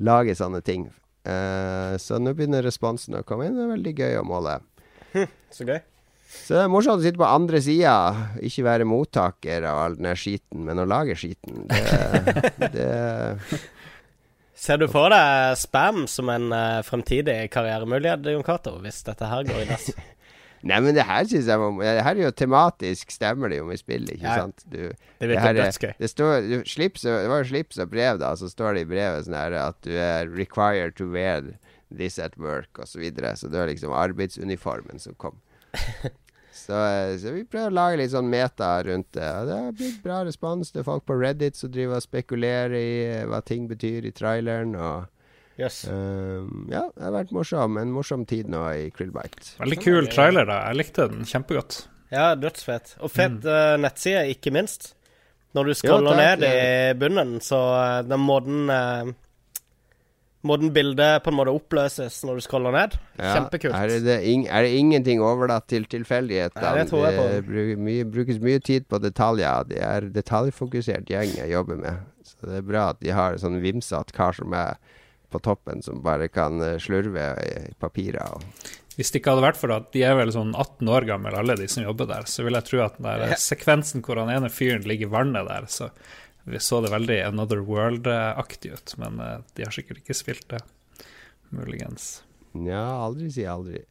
lage 0.01 0.36
sånne 0.36 0.60
ting. 0.65 0.89
Uh, 1.27 1.93
så 2.01 2.17
nå 2.19 2.33
begynner 2.36 2.65
responsen 2.65 3.15
å 3.19 3.23
komme 3.27 3.47
inn. 3.47 3.55
Det 3.55 3.63
er 3.63 3.71
veldig 3.75 3.95
gøy 3.95 4.19
å 4.19 4.25
måle. 4.27 4.57
Så 5.56 5.67
gøy. 5.67 5.80
Så 6.28 6.58
det 6.58 6.63
er 6.65 6.72
morsomt 6.72 7.00
å 7.00 7.06
sitte 7.06 7.20
på 7.22 7.28
andre 7.28 7.62
sida, 7.63 7.93
ikke 8.43 8.65
være 8.67 8.86
mottaker 8.88 9.63
av 9.70 9.78
all 9.86 9.96
den 9.96 10.17
skiten, 10.20 10.65
men 10.67 10.82
å 10.84 10.86
lage 10.88 11.15
skiten. 11.17 11.63
Det, 11.72 12.67
det 12.76 13.62
Ser 14.58 14.80
du 14.82 14.88
for 14.89 15.13
deg 15.13 15.54
spam 15.62 16.04
som 16.10 16.32
en 16.34 16.50
uh, 16.52 16.82
fremtidig 16.86 17.43
karrieremulighet, 17.54 18.26
Jon 18.34 18.43
Cato, 18.46 18.76
hvis 18.82 19.04
dette 19.06 19.28
her 19.30 19.46
går 19.48 19.63
i 19.63 19.67
dass? 19.70 19.91
Nei, 20.67 20.80
men 20.82 20.96
det 20.98 21.04
her 21.06 21.28
synes 21.30 21.46
jeg 21.48 21.62
var 21.62 21.76
Det 21.86 22.04
her 22.08 22.17
er 22.17 22.24
jo 22.26 22.32
tematisk, 22.34 23.12
stemmer 23.13 23.54
det 23.54 23.60
jo 23.62 23.67
med 23.70 23.78
spillet, 23.80 24.15
ikke 24.17 24.26
Ja. 24.26 24.39
sant? 24.41 24.63
Du, 24.65 24.80
Det 25.22 25.30
virker 25.30 25.52
er- 25.54 25.60
dødsgøy. 25.62 25.93
Det, 26.02 26.10
står, 26.10 26.34
du, 26.50 26.56
slips, 26.67 27.06
det 27.06 27.13
var 27.30 27.43
jo 27.43 27.50
slips 27.54 27.78
og 27.86 27.91
brev, 27.93 28.17
da. 28.24 28.32
Så 28.36 28.50
står 28.52 28.74
det 28.80 28.82
i 28.88 28.89
brevet 28.89 29.28
sånn 29.30 29.38
her 29.38 29.56
at 29.62 29.78
du 29.86 29.93
er 29.93 30.28
required 30.34 30.98
to 30.98 31.06
wear 31.13 31.54
this 31.95 32.19
at 32.19 32.38
work, 32.38 32.69
osv. 32.80 32.91
Så, 32.97 33.00
videre. 33.00 33.36
så 33.38 33.47
det 33.47 33.60
var 33.60 33.67
liksom 33.71 33.93
arbeidsuniformen 33.93 35.00
som 35.00 35.13
kom. 35.15 35.38
Så, 36.58 36.73
eh, 36.73 37.13
så 37.21 37.32
vi 37.36 37.43
prøver 37.45 37.69
å 37.69 37.76
lage 37.78 37.97
litt 38.00 38.10
sånn 38.12 38.32
meta 38.32 38.71
rundt 38.84 39.12
det. 39.13 39.28
Og 39.30 39.45
det 39.47 39.58
har 39.62 39.76
blitt 39.78 40.00
bra 40.04 40.23
respons. 40.26 40.71
Det 40.73 40.82
er 40.82 40.88
folk 40.88 41.04
på 41.06 41.15
Reddit 41.19 41.56
som 41.56 41.69
driver 41.71 42.00
og 42.00 42.04
spekulerer 42.04 42.73
i 42.73 42.88
eh, 43.19 43.26
hva 43.30 43.43
ting 43.45 43.67
betyr 43.69 44.08
i 44.10 44.12
traileren. 44.12 44.73
Og 44.76 45.06
yes. 45.62 45.84
Um, 45.88 46.65
ja, 46.73 46.82
det 46.97 47.06
har 47.06 47.13
vært 47.13 47.32
morsom. 47.38 47.78
En 47.78 47.93
morsom 47.93 48.26
tid 48.28 48.50
nå 48.52 48.63
i 48.73 48.89
Krillbite. 48.89 49.54
Veldig 49.62 49.80
kul 49.86 50.10
trailer, 50.12 50.50
da. 50.50 50.58
Jeg 50.71 50.80
likte 50.82 51.08
den 51.13 51.30
kjempegodt. 51.30 51.78
Ja, 52.12 52.32
dødsfett. 52.41 52.95
Og 53.06 53.13
fet 53.13 53.38
Mm. 53.38 53.47
uh, 53.54 53.78
nettside, 53.86 54.26
ikke 54.34 54.52
minst. 54.58 54.95
Når 55.56 55.69
du 55.69 55.73
scroller 55.78 56.17
Ja, 56.17 56.34
takk. 56.34 56.41
ned 56.41 56.50
i 56.50 57.00
bunnen, 57.06 57.38
så 57.45 57.62
uh, 57.78 58.02
den 58.04 58.26
måten 58.26 58.65
uh, 58.73 59.13
Måten 60.45 60.69
bildet 60.71 61.23
på 61.26 61.32
en 61.32 61.36
måte 61.39 61.52
oppløses 61.52 62.19
når 62.23 62.38
du 62.38 62.43
scroller 62.45 62.71
ned. 62.76 62.93
Ja, 63.17 63.32
Kjempekult. 63.36 63.73
Er 63.73 63.89
det, 64.06 64.17
ing, 64.30 64.45
er 64.47 64.63
det 64.67 64.76
ingenting 64.78 65.19
overlatt 65.26 65.65
til 65.67 65.88
tilfeldighetene? 65.89 66.76
Det 66.78 66.86
tror 66.91 67.08
jeg 67.08 67.17
på. 67.17 67.26
Det 67.34 67.41
bru- 67.47 67.82
mye, 67.88 68.06
brukes 68.06 68.38
mye 68.43 68.60
tid 68.63 68.86
på 68.88 69.00
detaljer. 69.02 69.65
Det 69.71 69.82
er 69.82 70.08
detaljfokusert 70.13 71.10
gjeng 71.10 71.34
jeg 71.39 71.52
jobber 71.52 71.82
med. 71.82 72.06
Så 72.23 72.38
det 72.52 72.60
er 72.62 72.67
bra 72.69 72.89
at 72.93 73.00
de 73.02 73.10
har 73.17 73.34
en 73.34 73.41
sånn 73.41 73.58
vimsete 73.63 74.13
kar 74.15 74.38
som 74.38 74.54
er 74.54 74.78
på 75.34 75.41
toppen, 75.43 75.82
som 75.84 76.04
bare 76.06 76.30
kan 76.32 76.62
eh, 76.63 76.78
slurve 76.80 77.32
i 77.43 77.73
papirer. 77.82 78.38
Og 78.38 78.45
Hvis 78.95 79.10
det 79.12 79.19
ikke 79.19 79.34
hadde 79.34 79.43
vært 79.50 79.60
for 79.60 79.73
at 79.76 79.89
de 79.91 80.06
er 80.08 80.15
vel 80.15 80.32
sånn 80.32 80.54
18 80.56 80.88
år 80.88 81.10
gamle, 81.10 81.34
alle 81.36 81.58
de 81.60 81.67
som 81.67 81.84
jobber 81.84 82.08
der, 82.13 82.30
så 82.30 82.45
vil 82.45 82.56
jeg 82.56 82.63
tro 82.69 82.80
at 82.86 82.95
den 83.02 83.10
der 83.10 83.26
Ja. 83.34 83.41
sekvensen 83.41 84.06
hvor 84.06 84.21
han 84.21 84.32
ene 84.32 84.47
fyren 84.54 84.86
ligger 84.88 85.10
i 85.10 85.13
vannet 85.17 85.50
der, 85.50 85.65
så 85.67 85.89
vi 86.53 86.60
så 86.63 86.79
det 86.83 86.91
veldig 86.93 87.19
Another 87.27 87.60
World-aktig 87.65 88.73
ut. 88.77 88.95
Men 89.01 89.19
eh, 89.23 89.38
de 89.57 89.65
har 89.67 89.75
sikkert 89.75 90.01
ikke 90.03 90.15
spilt 90.17 90.47
det. 90.53 90.63
Muligens. 91.49 92.23
ja, 92.67 92.83
aldri 93.05 93.29
si 93.31 93.45
aldri. 93.47 93.83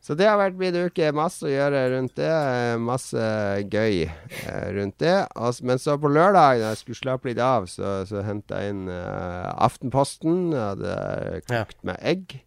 Så 0.00 0.14
det 0.16 0.24
har 0.24 0.38
vært 0.40 0.56
min 0.56 0.76
uke. 0.86 1.10
Masse 1.12 1.44
å 1.44 1.50
gjøre 1.52 1.80
rundt 1.92 2.14
det. 2.16 2.28
eh, 2.32 2.76
Masse 2.80 3.24
gøy 3.68 4.06
eh, 4.08 4.68
rundt 4.76 4.96
det. 5.02 5.16
Men 5.68 5.80
så 5.82 5.98
på 6.00 6.08
lørdag, 6.08 6.60
da 6.62 6.70
jeg 6.72 6.80
skulle 6.80 7.00
slappe 7.02 7.28
litt 7.28 7.42
av, 7.44 7.66
så, 7.68 7.98
så 8.08 8.22
henta 8.24 8.62
jeg 8.64 8.72
inn 8.78 8.86
uh, 8.88 9.50
Aftenposten. 9.60 10.54
Hadde 10.56 10.94
kokt 11.44 11.52
Ja. 11.52 11.66
med 11.92 12.00
egg 12.00 12.38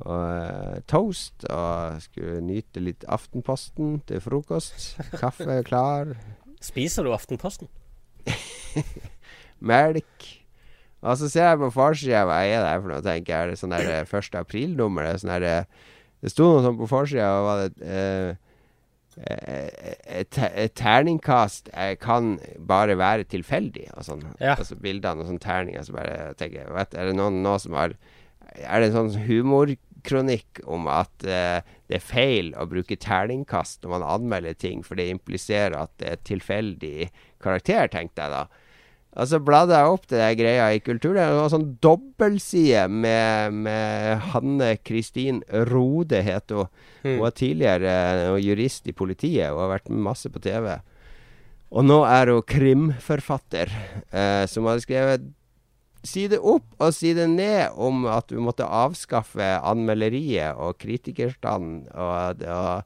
og 0.00 0.08
uh, 0.16 0.78
toast. 0.88 1.44
Og 1.52 2.00
skulle 2.08 2.40
nyte 2.48 2.80
litt 2.80 3.04
Aftenposten 3.04 3.98
til 4.08 4.24
frokost. 4.24 4.94
Kaffe 5.20 5.60
klar. 5.68 6.16
Spiser 6.64 7.04
du 7.04 7.12
Aftenposten? 7.12 7.68
Melk. 9.70 10.26
Og 10.98 11.14
så 11.20 11.28
ser 11.30 11.52
jeg 11.52 11.60
på 11.60 11.70
forsida 11.74 12.24
hva 12.26 12.40
er 12.42 12.58
det 12.58 12.72
her 12.72 12.82
for 12.82 12.90
noe, 12.92 13.04
tenker 13.04 13.32
jeg. 13.32 13.38
Er 13.38 13.52
det 13.52 13.60
sånn 13.60 13.74
der 13.74 13.92
eh, 14.00 14.18
1. 14.18 14.34
april-nummer? 14.40 15.06
Det, 15.06 15.22
sånn 15.22 15.34
der, 15.36 15.46
eh, 15.46 15.96
det 16.24 16.32
sto 16.34 16.48
noe 16.50 16.64
sånn 16.64 16.78
på 16.80 16.88
forsida, 16.90 17.28
og 17.38 17.46
var 17.46 17.62
det 17.62 17.90
eh, 17.94 18.30
eh, 19.22 19.92
et, 20.22 20.40
et 20.48 20.74
terningkast 20.78 21.70
eh, 21.70 21.94
kan 22.02 22.34
bare 22.58 22.98
være 22.98 23.28
tilfeldig, 23.30 23.86
og 23.94 24.08
sånn. 24.08 24.26
Ja. 24.42 24.56
Altså 24.56 24.78
bildene 24.82 25.22
og 25.22 25.30
sånn 25.30 25.42
terninger. 25.42 25.86
Så 25.86 25.94
bare 25.94 26.32
tenker 26.40 26.64
jeg, 26.64 26.74
vet, 26.80 26.98
Er 26.98 27.10
det 27.10 27.18
noen 27.18 27.42
nå 27.46 27.54
som 27.62 27.78
har 27.78 27.94
Er 28.58 28.82
det 28.82 28.90
en 28.90 28.96
sånn 28.96 29.28
humorkronikk 29.28 30.64
om 30.66 30.90
at 30.90 31.28
eh, 31.30 31.60
det 31.88 31.98
er 31.98 32.04
feil 32.04 32.52
å 32.60 32.66
bruke 32.68 32.98
terningkast 33.00 33.82
når 33.82 33.94
man 33.96 34.06
anmelder 34.16 34.56
ting, 34.56 34.84
for 34.84 35.00
det 35.00 35.08
impliserer 35.08 35.76
at 35.80 35.92
det 36.00 36.10
er 36.12 36.24
tilfeldig 36.28 37.10
karakter, 37.42 37.88
tenkte 37.92 38.26
jeg 38.26 38.34
da. 38.34 38.64
Og 39.18 39.30
så 39.30 39.40
bladde 39.42 39.74
jeg 39.74 39.94
opp 39.94 40.04
det 40.10 40.18
der 40.20 40.34
greia 40.38 40.66
i 40.76 40.82
Kultur. 40.84 41.16
Det 41.16 41.24
var 41.32 41.48
sånn 41.50 41.70
dobbeltside 41.82 42.84
med, 42.92 43.56
med 43.64 44.28
Hanne 44.34 44.74
Kristin 44.84 45.40
Rode, 45.70 46.20
het 46.22 46.52
hun. 46.54 46.68
Hun 47.02 47.16
var 47.22 47.34
tidligere 47.34 47.94
eh, 48.28 48.36
jurist 48.44 48.86
i 48.90 48.94
politiet 48.94 49.48
og 49.54 49.64
har 49.64 49.72
vært 49.78 49.90
med 49.90 50.04
masse 50.10 50.30
på 50.30 50.42
TV. 50.44 50.76
Og 51.72 51.88
nå 51.88 51.98
er 52.06 52.34
hun 52.34 52.44
krimforfatter, 52.48 53.72
eh, 54.12 54.44
som 54.50 54.68
hadde 54.68 54.84
skrevet 54.84 55.26
side 56.04 56.38
opp 56.38 56.64
og 56.78 56.92
side 56.94 57.26
ned 57.28 57.74
om 57.76 58.06
at 58.06 58.28
du 58.30 58.38
måtte 58.40 58.64
avskaffe 58.64 59.42
anmelderiet 59.66 60.56
og 60.56 60.78
kritikerstanden. 60.78 61.86
Og, 61.94 62.38
det- 62.38 62.48
og, 62.48 62.82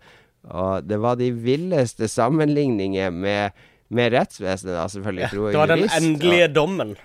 og 0.48 0.88
det 0.88 0.98
var 1.02 1.16
de 1.20 1.30
villeste 1.32 2.08
sammenligninger 2.08 3.10
med, 3.10 3.50
med 3.90 4.12
rettsvesenet, 4.16 4.74
da, 4.74 4.86
selvfølgelig. 4.88 5.28
Ja, 5.28 5.48
det 5.52 5.60
var 5.60 5.66
den 5.74 5.78
jurist, 5.84 5.94
og- 5.96 6.02
endelige 6.02 6.48
dommen. 6.54 6.96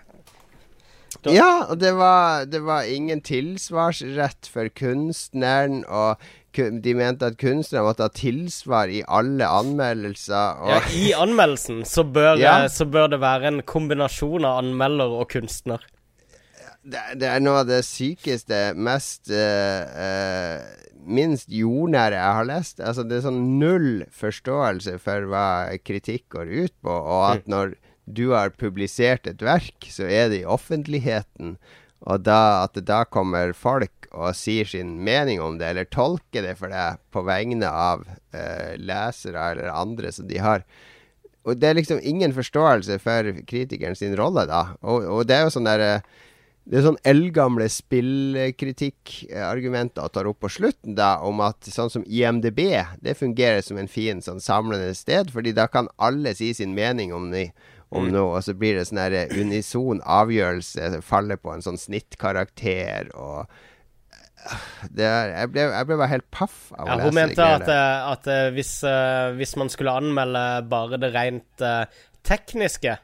Da- 1.23 1.31
ja, 1.33 1.51
og 1.69 1.79
det 1.79 1.93
var, 1.97 2.45
det 2.45 2.59
var 2.65 2.83
ingen 2.83 3.21
tilsvarsrett 3.21 4.47
for 4.51 4.67
kunstneren. 4.69 5.83
Og 5.87 6.17
de 6.57 6.93
mente 6.97 7.25
at 7.29 7.37
kunstneren 7.37 7.85
måtte 7.85 8.01
ha 8.07 8.09
tilsvar 8.09 8.89
i 8.89 9.03
alle 9.07 9.45
anmeldelser. 9.45 10.63
Ja, 10.71 10.79
I 10.97 11.11
anmeldelsen 11.13 11.83
så 11.85 12.03
bør, 12.03 12.37
Ja. 12.41 12.67
så 12.67 12.85
bør 12.89 13.07
det 13.13 13.19
være 13.21 13.47
en 13.51 13.61
kombinasjon 13.61 14.45
av 14.45 14.63
anmelder 14.63 15.05
og 15.21 15.29
kunstner. 15.29 15.79
Det, 16.87 17.03
det 17.21 17.29
er 17.29 17.43
noe 17.43 17.63
av 17.63 17.69
det 17.69 17.81
sykeste, 17.87 18.71
mest 18.79 19.31
uh, 19.33 19.83
uh, 19.91 20.85
Minst 21.07 21.47
jordnære 21.53 22.17
jeg 22.17 22.35
har 22.35 22.47
lest. 22.49 22.81
Altså 22.83 23.05
Det 23.07 23.15
er 23.15 23.27
sånn 23.29 23.43
null 23.61 23.91
forståelse 24.11 24.97
for 24.99 25.29
hva 25.31 25.47
kritikk 25.87 26.25
går 26.35 26.49
ut 26.51 26.73
på, 26.83 26.91
og 26.91 27.21
at 27.29 27.47
når 27.47 27.77
du 28.07 28.33
har 28.33 28.51
publisert 28.59 29.27
et 29.27 29.39
verk, 29.43 29.87
så 29.91 30.03
er 30.03 30.27
det 30.31 30.41
i 30.41 30.47
offentligheten. 30.47 31.55
Og 32.07 32.25
da, 32.27 32.65
at 32.65 32.75
det 32.75 32.85
da 32.89 33.05
kommer 33.07 33.55
folk 33.55 34.09
og 34.11 34.35
sier 34.35 34.67
sin 34.67 34.97
mening 35.07 35.39
om 35.43 35.55
det, 35.61 35.71
eller 35.71 35.87
tolker 35.91 36.43
det 36.43 36.57
for 36.59 36.75
deg 36.75 36.99
på 37.15 37.23
vegne 37.27 37.71
av 37.71 38.03
uh, 38.03 38.75
lesere 38.75 39.47
eller 39.53 39.71
andre 39.71 40.11
som 40.11 40.27
de 40.27 40.43
har 40.43 40.67
Og 41.47 41.55
det 41.55 41.69
er 41.69 41.77
liksom 41.79 42.03
ingen 42.03 42.35
forståelse 42.35 42.99
for 42.99 43.31
kritikeren 43.47 43.95
sin 43.95 44.15
rolle, 44.19 44.43
da. 44.49 44.73
Og, 44.83 45.07
og 45.07 45.27
det 45.27 45.37
er 45.37 45.47
jo 45.47 45.53
sånn 45.55 45.69
derre 45.69 46.01
det 46.67 46.79
er 46.79 46.83
sånn 46.83 46.97
eldgamle 47.07 47.69
spillkritikkargumenter 47.71 50.09
tar 50.11 50.27
opp 50.27 50.39
på 50.43 50.49
slutten, 50.51 50.97
da, 50.97 51.19
om 51.23 51.39
at 51.45 51.63
sånn 51.71 51.89
som 51.93 52.03
IMDb, 52.03 52.59
det 53.03 53.19
fungerer 53.19 53.61
som 53.63 53.77
en 53.79 53.91
fin 53.91 54.21
sånn 54.23 54.41
samlende 54.43 54.93
sted, 54.97 55.31
fordi 55.31 55.51
da 55.55 55.67
kan 55.71 55.87
alle 55.95 56.35
si 56.35 56.53
sin 56.57 56.73
mening 56.75 57.13
om, 57.15 57.29
ni, 57.31 57.51
om 57.95 58.11
noe, 58.11 58.35
og 58.35 58.43
så 58.43 58.53
blir 58.57 58.73
det 58.75 58.85
sånn 58.89 58.99
her 58.99 59.13
unison 59.37 60.01
avgjørelse, 60.03 61.01
faller 61.07 61.37
på 61.39 61.49
en 61.55 61.63
sånn 61.63 61.79
snittkarakter, 61.79 63.15
og 63.15 63.47
det 64.95 65.07
er, 65.07 65.31
jeg, 65.33 65.51
ble, 65.51 65.61
jeg 65.71 65.87
ble 65.87 65.97
bare 65.97 66.13
helt 66.13 66.27
paff 66.35 66.55
av 66.75 66.83
å 66.83 66.87
Ja, 66.87 66.93
lese 66.99 67.07
hun 67.07 67.17
mente 67.17 67.43
at, 67.57 67.67
eh, 67.71 67.97
at 68.11 68.23
eh, 68.31 68.47
hvis, 68.55 68.73
eh, 68.87 69.27
hvis 69.39 69.53
man 69.59 69.69
skulle 69.73 69.95
anmelde 69.99 70.43
bare 70.71 70.95
det 71.01 71.09
rent 71.15 71.57
eh, 71.65 71.83
tekniske, 72.27 72.93
eh, 72.95 73.03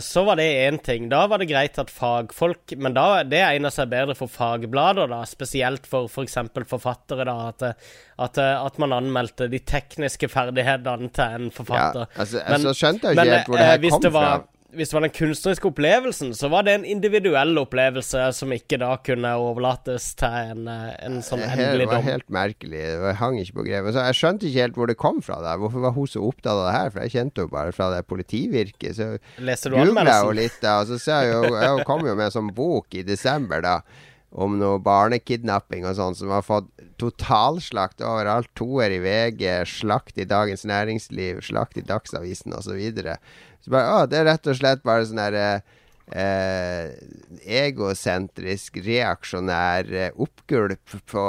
så 0.00 0.22
var 0.24 0.36
det 0.40 0.46
én 0.64 0.78
ting. 0.82 1.08
Da 1.10 1.26
var 1.28 1.38
det 1.42 1.48
greit 1.50 1.78
at 1.78 1.90
fagfolk 1.92 2.72
Men 2.80 2.94
da, 2.96 3.22
det 3.28 3.42
egner 3.44 3.72
seg 3.74 3.90
bedre 3.92 4.14
for 4.16 4.30
fagblader, 4.32 5.10
da. 5.10 5.18
Spesielt 5.28 5.86
for 5.90 6.08
f.eks. 6.08 6.38
For 6.54 6.68
forfattere, 6.76 7.26
da. 7.28 7.34
At, 7.50 7.62
eh, 7.62 7.90
at, 8.18 8.38
eh, 8.40 8.64
at 8.66 8.78
man 8.80 8.94
anmeldte 8.96 9.50
de 9.52 9.58
tekniske 9.60 10.30
ferdighetene 10.32 11.10
til 11.12 11.24
en 11.40 11.50
Ja, 11.50 11.56
forfatter. 11.58 12.06
altså, 12.16 12.42
Men- 12.48 12.60
så 12.68 12.74
skjønte 12.78 13.02
jeg 13.10 13.16
ikke 13.18 13.36
helt 13.36 13.46
hvor 13.52 13.56
det 13.58 13.66
eh, 13.66 13.70
her 13.70 13.90
kom 13.90 14.00
det 14.06 14.12
var 14.12 14.30
fra. 14.38 14.46
Hvis 14.76 14.90
det 14.90 14.96
var 14.96 15.04
den 15.04 15.14
kunstneriske 15.14 15.68
opplevelsen, 15.70 16.32
så 16.36 16.48
var 16.52 16.64
det 16.66 16.74
en 16.76 16.84
individuell 16.88 17.58
opplevelse 17.58 18.26
som 18.36 18.52
ikke 18.54 18.78
da 18.82 18.92
kunne 19.06 19.32
overlates 19.40 20.10
til 20.20 20.36
en, 20.52 20.68
eh, 20.70 20.92
en 21.06 21.18
sånn 21.26 21.42
Det 21.42 21.56
dom. 21.58 21.78
Det 21.80 21.88
var 21.90 22.04
helt 22.06 22.28
merkelig. 22.30 22.82
Det 23.02 23.14
hang 23.18 23.38
ikke 23.40 23.58
på 23.58 23.66
greip. 23.66 23.88
Jeg 23.94 24.18
skjønte 24.18 24.46
ikke 24.46 24.66
helt 24.66 24.78
hvor 24.78 24.90
det 24.90 24.98
kom 25.00 25.18
fra. 25.24 25.40
Der. 25.42 25.58
Hvorfor 25.58 25.82
var 25.86 25.96
hun 25.96 26.06
så 26.06 26.22
opptatt 26.22 26.52
av 26.54 26.68
det 26.68 26.76
her? 26.76 26.90
For 26.90 27.00
jeg 27.06 27.14
kjente 27.16 27.42
henne 27.42 27.54
bare 27.54 27.74
fra 27.74 27.90
det 27.94 28.06
politivirket. 28.06 28.94
Så 28.94 29.10
googla 29.70 30.06
jeg 30.06 30.28
jo 30.28 30.36
litt, 30.38 30.60
da. 30.62 30.80
Og 30.82 30.92
så 30.92 31.00
ser 31.00 31.26
jeg 31.26 31.34
jo 31.34 31.56
Jeg 31.60 31.86
kom 31.88 32.06
jo 32.06 32.14
med 32.14 32.30
en 32.30 32.36
sånn 32.38 32.54
bok 32.54 32.94
i 32.94 33.02
desember, 33.02 33.60
da. 33.60 33.80
Om 34.30 34.60
noe 34.60 34.78
barnekidnapping 34.78 35.82
og 35.90 35.96
sånn, 35.98 36.14
som 36.14 36.30
har 36.30 36.46
fått 36.46 36.70
totalslakt 37.00 38.04
overalt. 38.04 38.46
Toer 38.54 38.94
i 38.94 39.00
VG, 39.02 39.64
slakt 39.66 40.20
i 40.20 40.28
Dagens 40.28 40.62
Næringsliv, 40.68 41.40
slakt 41.42 41.80
i 41.80 41.82
Dagsavisen 41.82 42.54
osv. 42.54 42.70
Så, 42.70 42.76
videre. 42.78 43.18
Så 43.60 43.74
bare, 43.74 43.92
å, 43.92 44.08
det 44.08 44.20
er 44.20 44.28
rett 44.30 44.50
og 44.50 44.58
slett 44.58 44.82
bare 44.86 45.06
sånn 45.08 45.20
herre 45.20 45.46
eh, 46.12 46.90
egosentrisk, 47.60 48.80
reaksjonær 48.84 49.92
eh, 49.92 50.16
oppgulp 50.16 50.96
på, 51.10 51.26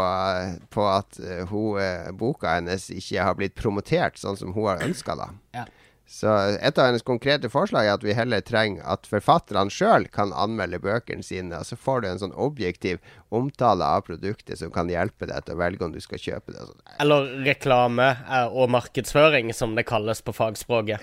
på 0.73 0.87
at 0.89 1.21
uh, 1.21 1.43
hun, 1.51 1.81
eh, 1.83 2.09
boka 2.17 2.57
hennes 2.57 2.89
ikke 2.93 3.27
har 3.27 3.37
blitt 3.39 3.55
promotert 3.59 4.19
sånn 4.21 4.39
som 4.39 4.55
hun 4.55 4.71
har 4.71 4.83
ønska, 4.87 5.17
da. 5.19 5.31
Ja. 5.61 5.67
Så 6.11 6.27
et 6.59 6.75
av 6.75 6.89
hennes 6.89 7.05
konkrete 7.07 7.47
forslag 7.47 7.85
er 7.87 7.93
at 7.95 8.01
vi 8.03 8.11
heller 8.11 8.41
trenger 8.43 8.83
at 8.83 9.05
forfatterne 9.07 9.71
sjøl 9.71 10.09
kan 10.11 10.33
anmelde 10.35 10.81
bøkene 10.83 11.23
sine, 11.23 11.55
og 11.55 11.69
så 11.69 11.77
får 11.79 12.03
du 12.03 12.07
en 12.09 12.19
sånn 12.19 12.33
objektiv 12.35 12.99
omtale 13.31 13.87
av 13.87 14.03
produktet 14.09 14.59
som 14.59 14.73
kan 14.75 14.91
hjelpe 14.91 15.29
deg 15.29 15.45
til 15.47 15.55
å 15.55 15.61
velge 15.61 15.87
om 15.87 15.95
du 15.95 16.01
skal 16.03 16.19
kjøpe 16.19 16.51
det. 16.51 16.65
sånn. 16.67 16.81
Eller 16.99 17.31
reklame 17.47 18.09
eh, 18.27 18.51
og 18.51 18.73
markedsføring, 18.75 19.53
som 19.55 19.77
det 19.79 19.87
kalles 19.87 20.19
på 20.19 20.35
fagspråket. 20.35 20.99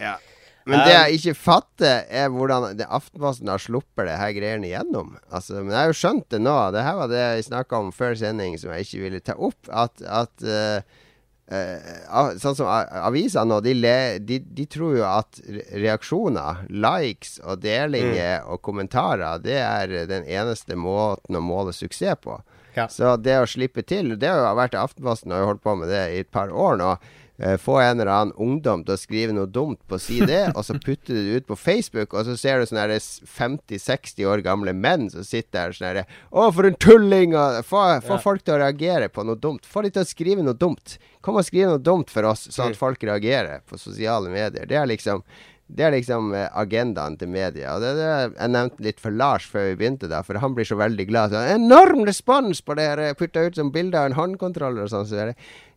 Men 0.68 0.84
det 0.84 0.94
jeg 0.94 1.18
ikke 1.18 1.34
fatter, 1.40 2.06
er 2.12 2.30
hvordan 2.32 2.76
det 2.76 2.86
Aftenposten 2.92 3.48
har 3.48 3.62
sluppet 3.62 4.08
det 4.08 4.18
her 4.20 4.32
greiene 4.36 4.68
igjennom. 4.68 5.14
Altså, 5.32 5.62
men 5.62 5.72
jeg 5.72 5.80
har 5.80 5.92
jo 5.92 5.98
skjønt 6.02 6.26
det 6.34 6.40
nå. 6.44 6.56
Det 6.74 6.84
her 6.84 6.98
var 6.98 7.12
det 7.12 7.22
jeg 7.22 7.46
snakka 7.48 7.82
om 7.82 7.92
før 7.94 8.16
sending, 8.20 8.58
som 8.60 8.74
jeg 8.74 8.86
ikke 8.86 9.04
ville 9.06 9.22
ta 9.24 9.36
opp. 9.36 9.70
At, 9.72 10.02
at, 10.04 10.44
uh, 10.44 11.06
uh, 11.48 12.34
Sånn 12.42 12.58
som 12.58 12.68
aviser 12.68 13.48
nå, 13.48 13.62
de, 13.64 13.74
de, 14.20 14.40
de, 14.44 14.68
tror 14.68 14.98
jo 14.98 15.06
at 15.08 15.40
reaksjoner, 15.72 16.66
likes 16.68 17.38
og 17.44 17.64
delinger 17.64 18.44
mm. 18.44 18.52
og 18.52 18.62
kommentarer, 18.68 19.40
det 19.44 19.58
er 19.62 19.96
den 20.10 20.28
eneste 20.28 20.76
måten 20.76 21.38
å 21.38 21.44
måle 21.44 21.72
suksess 21.76 22.20
på. 22.24 22.36
Ja. 22.76 22.84
Så 22.92 23.16
det 23.18 23.38
å 23.40 23.46
slippe 23.48 23.82
til 23.82 24.12
Det 24.20 24.28
har 24.30 24.38
jo 24.38 24.50
vært 24.54 24.76
Aftenposten 24.78 25.32
har 25.34 25.40
jo 25.42 25.48
holdt 25.48 25.64
på 25.64 25.72
med 25.80 25.88
det 25.90 26.02
i 26.12 26.20
et 26.22 26.30
par 26.30 26.52
år 26.52 26.76
nå. 26.78 26.92
Uh, 27.38 27.54
få 27.60 27.76
en 27.78 28.00
eller 28.00 28.10
annen 28.10 28.34
ungdom 28.34 28.80
til 28.82 28.96
å 28.96 28.98
skrive 28.98 29.34
noe 29.36 29.46
dumt 29.46 29.78
på 29.86 29.98
side, 30.02 30.40
og 30.56 30.64
så 30.66 30.74
putter 30.74 31.14
du 31.14 31.20
det 31.20 31.42
ut 31.42 31.50
på 31.52 31.58
Facebook, 31.58 32.14
og 32.14 32.26
så 32.26 32.34
ser 32.40 32.58
du 32.58 32.66
sånne 32.66 32.98
50-60 32.98 34.26
år 34.26 34.42
gamle 34.46 34.74
menn 34.74 35.06
som 35.12 35.26
sitter 35.26 35.68
der 35.68 35.76
sånn 35.76 35.88
herre 35.88 36.06
Å, 36.30 36.48
for 36.54 36.66
en 36.66 36.78
tulling! 36.82 37.36
Få, 37.68 37.84
få 38.02 38.16
ja. 38.16 38.22
folk 38.24 38.42
til 38.42 38.56
å 38.56 38.62
reagere 38.64 39.10
på 39.12 39.22
noe 39.26 39.38
dumt. 39.38 39.66
Få 39.66 39.84
de 39.86 39.92
til 39.94 40.02
å 40.02 40.08
skrive 40.08 40.42
noe 40.42 40.58
dumt. 40.58 40.98
Kom 41.22 41.38
og 41.38 41.46
skriv 41.46 41.70
noe 41.70 41.82
dumt 41.82 42.10
for 42.10 42.26
oss, 42.26 42.48
sånn 42.54 42.72
at 42.72 42.80
folk 42.84 43.06
reagerer 43.06 43.62
på 43.68 43.78
sosiale 43.78 44.32
medier. 44.32 44.66
Det 44.66 44.78
er 44.78 44.90
liksom 44.90 45.22
det 45.68 45.84
er 45.84 45.92
liksom 45.92 46.32
eh, 46.32 46.48
agendaen 46.56 47.18
til 47.20 47.28
media. 47.28 47.74
Og 47.76 47.84
det, 47.84 47.92
det 47.98 48.08
Jeg 48.08 48.52
nevnte 48.54 48.84
litt 48.86 49.00
for 49.04 49.14
Lars 49.14 49.44
før 49.46 49.70
vi 49.70 49.78
begynte, 49.82 50.08
da, 50.08 50.22
for 50.24 50.40
han 50.40 50.56
blir 50.56 50.68
så 50.68 50.78
veldig 50.80 51.08
glad. 51.10 51.34
Så, 51.34 51.44
enorm 51.54 52.06
respons 52.08 52.62
på 52.64 52.76
det 52.78 52.88
her! 52.88 53.02
Putta 53.18 53.44
ut 53.44 53.58
som 53.58 53.72
bilde 53.74 54.00
av 54.00 54.08
en 54.08 54.16
håndkontroller 54.16 54.86
og 54.86 54.92
sånn. 54.92 55.08
Så 55.08 55.18
det, 55.20 55.34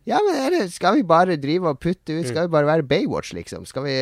ja, 0.08 0.18
men 0.26 0.48
det, 0.50 0.64
skal 0.74 0.96
vi 0.96 1.04
bare 1.06 1.36
drive 1.38 1.74
og 1.74 1.78
putte 1.78 2.16
ut? 2.16 2.26
Skal 2.26 2.48
vi 2.48 2.54
bare 2.54 2.66
være 2.66 2.86
Baywatch, 2.88 3.34
liksom? 3.36 3.68
Skal 3.68 3.84
vi 3.84 3.96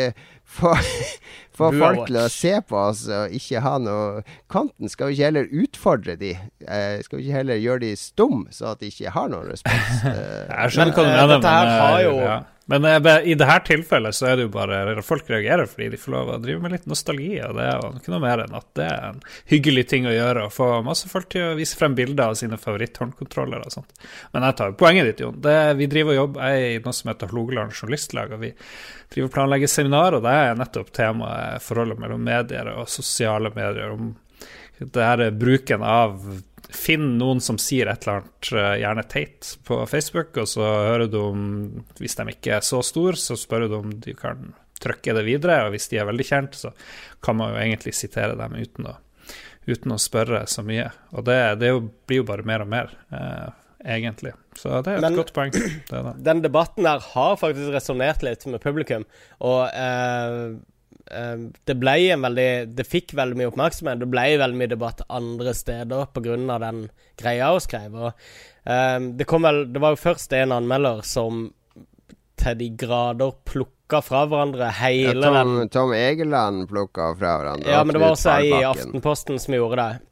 få, 0.46 0.72
få 1.58 1.72
folk 1.74 2.06
til 2.06 2.20
å 2.22 2.28
se 2.32 2.54
på 2.70 2.78
oss 2.78 3.02
og 3.10 3.34
ikke 3.36 3.60
ha 3.64 3.74
noe 3.82 4.22
Konten 4.50 4.88
Skal 4.90 5.10
vi 5.10 5.18
ikke 5.18 5.28
heller 5.28 5.50
utfordre 5.64 6.16
de? 6.20 6.32
Eh, 6.64 7.02
skal 7.04 7.18
vi 7.18 7.26
ikke 7.26 7.42
heller 7.42 7.60
gjøre 7.60 7.84
de 7.84 7.92
stum, 7.98 8.46
så 8.54 8.72
at 8.72 8.80
de 8.80 8.88
ikke 8.94 9.12
har 9.12 9.28
noen 9.34 9.50
respons? 9.50 10.06
Jeg 10.06 10.72
skjønner 10.72 10.94
hva 10.94 11.04
du 11.04 11.10
mener, 11.10 11.34
men, 11.34 11.44
men 11.44 11.74
har 11.74 12.00
jo 12.06 12.16
ja. 12.22 12.40
Men 12.70 12.84
eh, 12.84 13.16
i 13.24 13.34
dette 13.34 13.56
tilfellet 13.66 14.14
så 14.14 14.28
er 14.30 14.36
det 14.38 14.44
jo 14.46 14.52
bare 14.54 15.02
folk 15.02 15.26
reagerer 15.30 15.66
fordi 15.66 15.88
de 15.90 15.98
får 15.98 16.14
lov 16.14 16.28
å 16.30 16.38
drive 16.42 16.62
med 16.62 16.76
litt 16.76 16.86
nostalgi. 16.90 17.32
Og 17.42 17.56
det 17.58 17.66
er 17.66 17.80
jo 17.80 17.90
ikke 17.98 18.14
noe 18.14 18.22
mer 18.22 18.44
enn 18.44 18.54
at 18.54 18.68
det 18.78 18.86
er 18.86 19.08
en 19.08 19.20
hyggelig 19.50 19.86
ting 19.90 20.06
å 20.06 20.14
gjøre. 20.14 20.46
Å 20.46 20.54
få 20.54 20.70
masse 20.86 21.10
folk 21.10 21.26
til 21.34 21.48
å 21.48 21.58
vise 21.58 21.78
frem 21.78 21.96
bilder 21.98 22.30
av 22.30 22.38
sine 22.38 22.60
favoritthåndkontroller 22.60 23.66
og 23.66 23.74
sånt. 23.74 24.06
Men 24.30 24.46
jeg 24.46 24.58
tar 24.60 24.78
poenget 24.78 25.10
ditt, 25.10 25.24
Jon. 25.24 25.42
Det, 25.42 25.58
vi 25.80 25.90
driver 25.90 26.14
og 26.14 26.20
jobber 26.20 26.46
jeg 26.46 26.62
er 26.62 26.78
i 26.78 26.80
noe 26.86 26.96
som 27.00 27.10
heter 27.10 27.34
Hålogaland 27.34 27.74
Journalistlag. 27.74 28.36
og 28.36 28.44
vi 28.46 28.54
driver 29.10 29.28
og 29.28 29.34
planlegger 29.34 29.74
seminar, 29.74 30.14
og 30.14 30.24
det 30.24 30.38
er 30.38 30.58
nettopp 30.58 30.94
temaet 30.94 31.66
forholdet 31.66 31.98
mellom 31.98 32.22
medier 32.22 32.74
og 32.76 32.90
sosiale 32.90 33.50
medier. 33.56 33.90
om 33.90 34.14
det 34.80 35.04
her 35.04 35.30
bruken 35.30 35.82
av 35.84 36.22
Finn 36.74 37.18
noen 37.18 37.40
som 37.42 37.58
sier 37.60 37.90
et 37.90 38.06
eller 38.06 38.20
annet, 38.20 38.50
eh, 38.52 38.72
gjerne 38.82 39.04
teit, 39.10 39.52
på 39.66 39.78
Facebook, 39.90 40.36
og 40.40 40.48
så 40.48 40.64
hører 40.64 41.10
du 41.10 41.20
om 41.22 41.44
Hvis 41.98 42.16
de 42.18 42.26
ikke 42.32 42.56
er 42.58 42.66
så 42.66 42.82
store, 42.86 43.16
så 43.16 43.36
spør 43.38 43.68
du 43.68 43.76
om 43.78 43.94
de 44.02 44.14
kan 44.14 44.52
trykke 44.80 45.14
det 45.16 45.26
videre, 45.26 45.64
og 45.66 45.74
hvis 45.74 45.90
de 45.92 46.00
er 46.00 46.08
veldig 46.08 46.26
kjent, 46.26 46.56
så 46.56 46.72
kan 47.22 47.36
man 47.36 47.52
jo 47.52 47.60
egentlig 47.60 47.94
sitere 47.98 48.36
dem 48.38 48.56
uten 48.56 48.88
å, 48.88 48.96
uten 49.68 49.92
å 49.92 50.00
spørre 50.00 50.46
så 50.48 50.64
mye. 50.64 50.88
Og 51.12 51.26
det, 51.28 51.40
det 51.60 51.74
blir 52.08 52.22
jo 52.22 52.28
bare 52.30 52.46
mer 52.48 52.64
og 52.64 52.70
mer, 52.72 52.94
eh, 53.12 53.50
egentlig. 53.96 54.32
Så 54.56 54.80
det 54.80 54.94
er 54.94 55.02
et 55.02 55.06
Men, 55.06 55.20
godt 55.20 55.34
poeng. 55.36 55.52
Den 56.30 56.42
debatten 56.44 56.88
der 56.88 57.04
har 57.12 57.36
faktisk 57.40 57.74
resonnert 57.76 58.24
litt 58.24 58.46
med 58.48 58.62
publikum, 58.64 59.04
og 59.44 59.66
eh, 59.68 60.56
det 61.66 61.74
ble 61.74 61.94
en 62.14 62.22
veldig 62.22 62.50
Det 62.76 62.86
fikk 62.86 63.14
veldig 63.18 63.38
mye 63.38 63.50
oppmerksomhet. 63.50 63.98
Det 64.02 64.08
ble 64.10 64.26
veldig 64.38 64.60
mye 64.60 64.70
debatt 64.70 65.02
andre 65.08 65.54
steder 65.56 66.06
pga. 66.14 66.36
den 66.62 66.84
greia 67.18 67.50
hun 67.50 67.64
skrev. 67.64 67.96
Og, 67.96 68.28
um, 68.64 69.10
det, 69.18 69.26
kom 69.26 69.42
vel, 69.42 69.64
det 69.72 69.82
var 69.82 69.96
jo 69.96 70.04
først 70.04 70.32
en 70.38 70.54
anmelder 70.56 71.02
som 71.06 71.48
til 72.40 72.56
de 72.56 72.68
grader 72.80 73.34
plukka 73.44 74.00
fra 74.04 74.22
hverandre 74.28 74.70
hele 74.78 75.18
ja, 75.18 75.24
Tom, 75.26 75.56
den 75.58 75.72
Tom 75.72 75.90
Egeland 75.92 76.68
plukka 76.70 77.10
fra 77.18 77.34
hverandre. 77.40 77.72
Ja, 77.72 77.82
men 77.84 77.96
det 77.96 78.02
var 78.02 78.14
også 78.14 78.36
ei 78.38 78.52
i 78.52 78.62
Aftenposten 78.64 79.40
som 79.42 79.56
gjorde 79.56 79.82
det. 79.82 80.06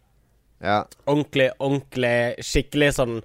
Ja. 0.65 0.83
Ordentlig, 1.07 1.53
ordentlig, 1.63 2.43
skikkelig 2.43 2.89
sånn 2.97 3.21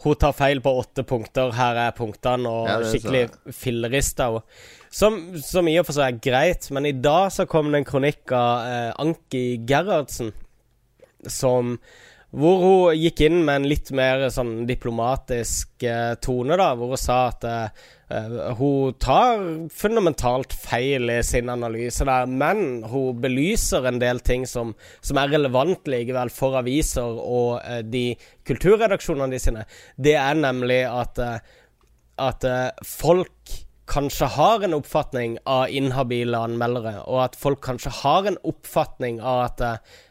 Hun 0.00 0.14
tar 0.16 0.32
feil 0.32 0.62
på 0.64 0.72
åtte 0.80 1.02
punkter, 1.04 1.50
her 1.52 1.76
er 1.88 1.94
punktene, 1.96 2.48
og 2.48 2.68
ja, 2.70 2.76
skikkelig 2.86 3.52
fillerista. 3.52 4.28
Og 4.30 4.77
som, 4.90 5.18
som, 5.42 5.68
i 5.68 5.78
og 5.80 5.86
for 5.88 5.98
seg 5.98 6.16
er 6.16 6.20
greit, 6.24 6.68
men 6.74 6.88
i 6.88 6.96
dag 6.96 7.30
så 7.34 7.48
kom 7.50 7.72
det 7.72 7.82
en 7.82 7.88
kronikk 7.88 8.34
av 8.36 8.68
eh, 8.68 8.92
Anki 9.04 9.44
Gerhardsen 9.68 10.32
som 11.28 11.76
hvor 12.28 12.58
hun 12.60 12.98
gikk 13.00 13.22
inn 13.24 13.38
med 13.40 13.62
en 13.62 13.68
litt 13.70 13.88
mer 13.96 14.26
sånn 14.32 14.66
diplomatisk 14.68 15.84
eh, 15.88 16.12
tone, 16.20 16.58
da, 16.60 16.74
hvor 16.76 16.92
hun 16.92 17.00
sa 17.00 17.16
at 17.30 17.46
eh, 17.48 17.86
hun 18.58 18.98
tar 19.00 19.40
fundamentalt 19.72 20.52
feil 20.52 21.08
i 21.12 21.22
sin 21.24 21.48
analyse 21.52 22.04
der, 22.04 22.28
men 22.28 22.82
hun 22.88 23.22
belyser 23.24 23.88
en 23.88 24.00
del 24.02 24.20
ting 24.20 24.44
som, 24.48 24.74
som 25.00 25.20
er 25.20 25.32
relevant 25.32 25.88
likevel 25.88 26.32
for 26.32 26.58
aviser 26.60 27.16
og 27.22 27.62
eh, 27.62 27.80
de 27.88 28.04
kulturredaksjonene 28.48 29.32
de 29.32 29.40
sine. 29.40 29.64
Det 29.96 30.18
er 30.20 30.36
nemlig 30.36 30.82
at, 30.84 31.24
eh, 31.24 31.56
at 32.28 32.44
eh, 32.44 32.84
folk 32.84 33.56
kanskje 33.88 34.28
har 34.36 34.64
en 34.64 34.76
oppfatning 34.76 35.38
av 35.48 35.72
inhabile 35.72 36.38
anmeldere, 36.48 37.00
og 37.06 37.24
at 37.28 37.38
folk 37.38 37.62
kanskje 37.64 37.94
har 38.02 38.28
en 38.28 38.38
oppfatning 38.46 39.22
av 39.24 39.46
at 39.48 39.64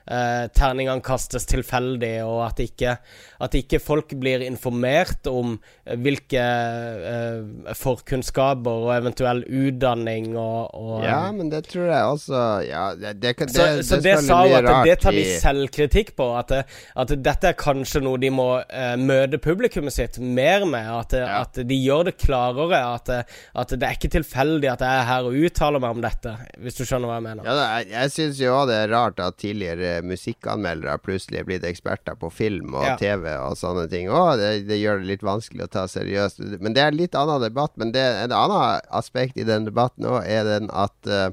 uh, 0.08 0.48
terningene 0.56 1.04
kastes 1.06 1.48
tilfeldig, 1.50 2.14
og 2.26 2.42
at 2.48 2.62
ikke, 2.64 2.96
at 3.44 3.58
ikke 3.58 3.80
folk 3.84 4.16
blir 4.20 4.44
informert 4.46 5.28
om 5.30 5.58
hvilke 5.88 6.42
eh, 6.42 7.74
forkunnskaper 7.78 8.88
og 8.88 8.90
eventuell 8.96 9.44
utdanning 9.46 10.34
og, 10.34 10.74
og 10.76 11.06
Ja, 11.06 11.20
men 11.36 11.52
det 11.52 11.62
tror 11.70 11.86
jeg 11.86 12.10
også 12.16 12.42
Ja, 12.66 12.84
det, 12.98 13.14
det, 13.22 13.36
det, 13.40 13.48
så, 13.54 13.68
det, 13.78 13.86
så 13.88 14.00
det 14.04 14.16
sa 14.26 14.40
hun 14.44 14.56
at 14.58 14.88
det 14.88 14.98
tar 15.04 15.16
de 15.16 15.24
selvkritikk 15.42 16.14
på, 16.18 16.30
at, 16.40 16.54
at, 16.58 17.14
dette 17.14 17.52
er 17.52 17.58
kanskje 17.60 18.02
noe 18.04 18.20
de 18.22 18.32
må 18.34 18.48
eh, 18.66 18.96
møte 19.00 19.40
publikummet 19.44 19.96
sitt 19.96 20.20
mer 20.20 20.66
med, 20.68 20.90
at, 20.92 21.18
ja. 21.18 21.44
at 21.44 21.62
de 21.68 21.78
gjør 21.78 22.10
det 22.10 22.18
klarere, 22.22 22.82
at, 22.98 23.14
at 23.54 23.76
det 23.78 23.88
er 23.88 24.00
ikke 24.00 24.12
tilfeldig 24.18 24.74
at 24.74 24.86
jeg 24.86 25.04
er 25.04 25.08
her 25.12 25.30
og 25.30 25.38
uttaler 25.48 25.84
meg 25.84 25.98
om 25.98 26.04
dette, 26.04 26.36
hvis 26.64 26.80
du 26.80 26.84
skjønner 26.84 27.12
hva 27.12 27.20
jeg 27.20 27.28
mener. 27.30 27.48
Ja, 27.48 27.70
jeg 27.78 27.98
jeg 27.98 28.14
syns 28.14 28.42
jo 28.42 28.58
det 28.70 28.78
er 28.84 28.92
rart 28.92 29.22
at 29.24 29.38
tidligere 29.42 29.97
musikkanmeldere 30.06 30.98
plutselig 31.04 31.42
er 31.42 31.48
blitt 31.48 31.66
eksperter 31.68 32.18
på 32.20 32.30
film 32.34 32.76
og 32.78 32.86
ja. 32.86 32.94
TV 33.00 33.30
og 33.34 33.58
sånne 33.60 33.88
ting. 33.92 34.12
Å, 34.12 34.36
det, 34.40 34.52
det, 34.70 34.80
gjør 34.82 35.02
det 35.02 35.12
litt 35.12 35.26
vanskelig 35.26 35.66
å 35.66 35.72
ta 35.74 35.88
seriøst. 35.92 36.44
Men 36.62 36.78
det 36.78 36.84
er 36.84 36.94
en 36.94 37.00
litt 37.00 37.18
annen 37.18 37.44
debatt. 37.44 37.74
Men 37.80 37.92
det, 37.96 38.06
et 38.24 38.36
annet 38.36 38.88
aspekt 38.94 39.40
i 39.40 39.48
den 39.48 39.68
debatten 39.68 40.08
òg 40.08 40.22
er 40.24 40.48
den 40.48 40.72
at 40.76 41.12
uh, 41.12 41.30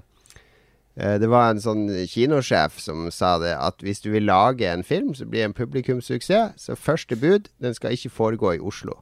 det 0.94 1.28
var 1.28 1.50
en 1.50 1.62
sånn 1.62 1.88
kinosjef 2.08 2.78
som 2.80 3.08
sa 3.14 3.34
det, 3.42 3.52
at 3.58 3.82
hvis 3.82 4.04
du 4.04 4.12
vil 4.14 4.28
lage 4.30 4.68
en 4.70 4.86
film 4.86 5.10
som 5.18 5.28
blir 5.32 5.48
en 5.48 5.56
publikumssuksess, 5.56 6.54
så 6.68 6.78
første 6.78 7.18
bud, 7.18 7.50
den 7.60 7.74
skal 7.74 7.96
ikke 7.96 8.14
foregå 8.14 8.54
i 8.54 8.62
Oslo. 8.62 9.00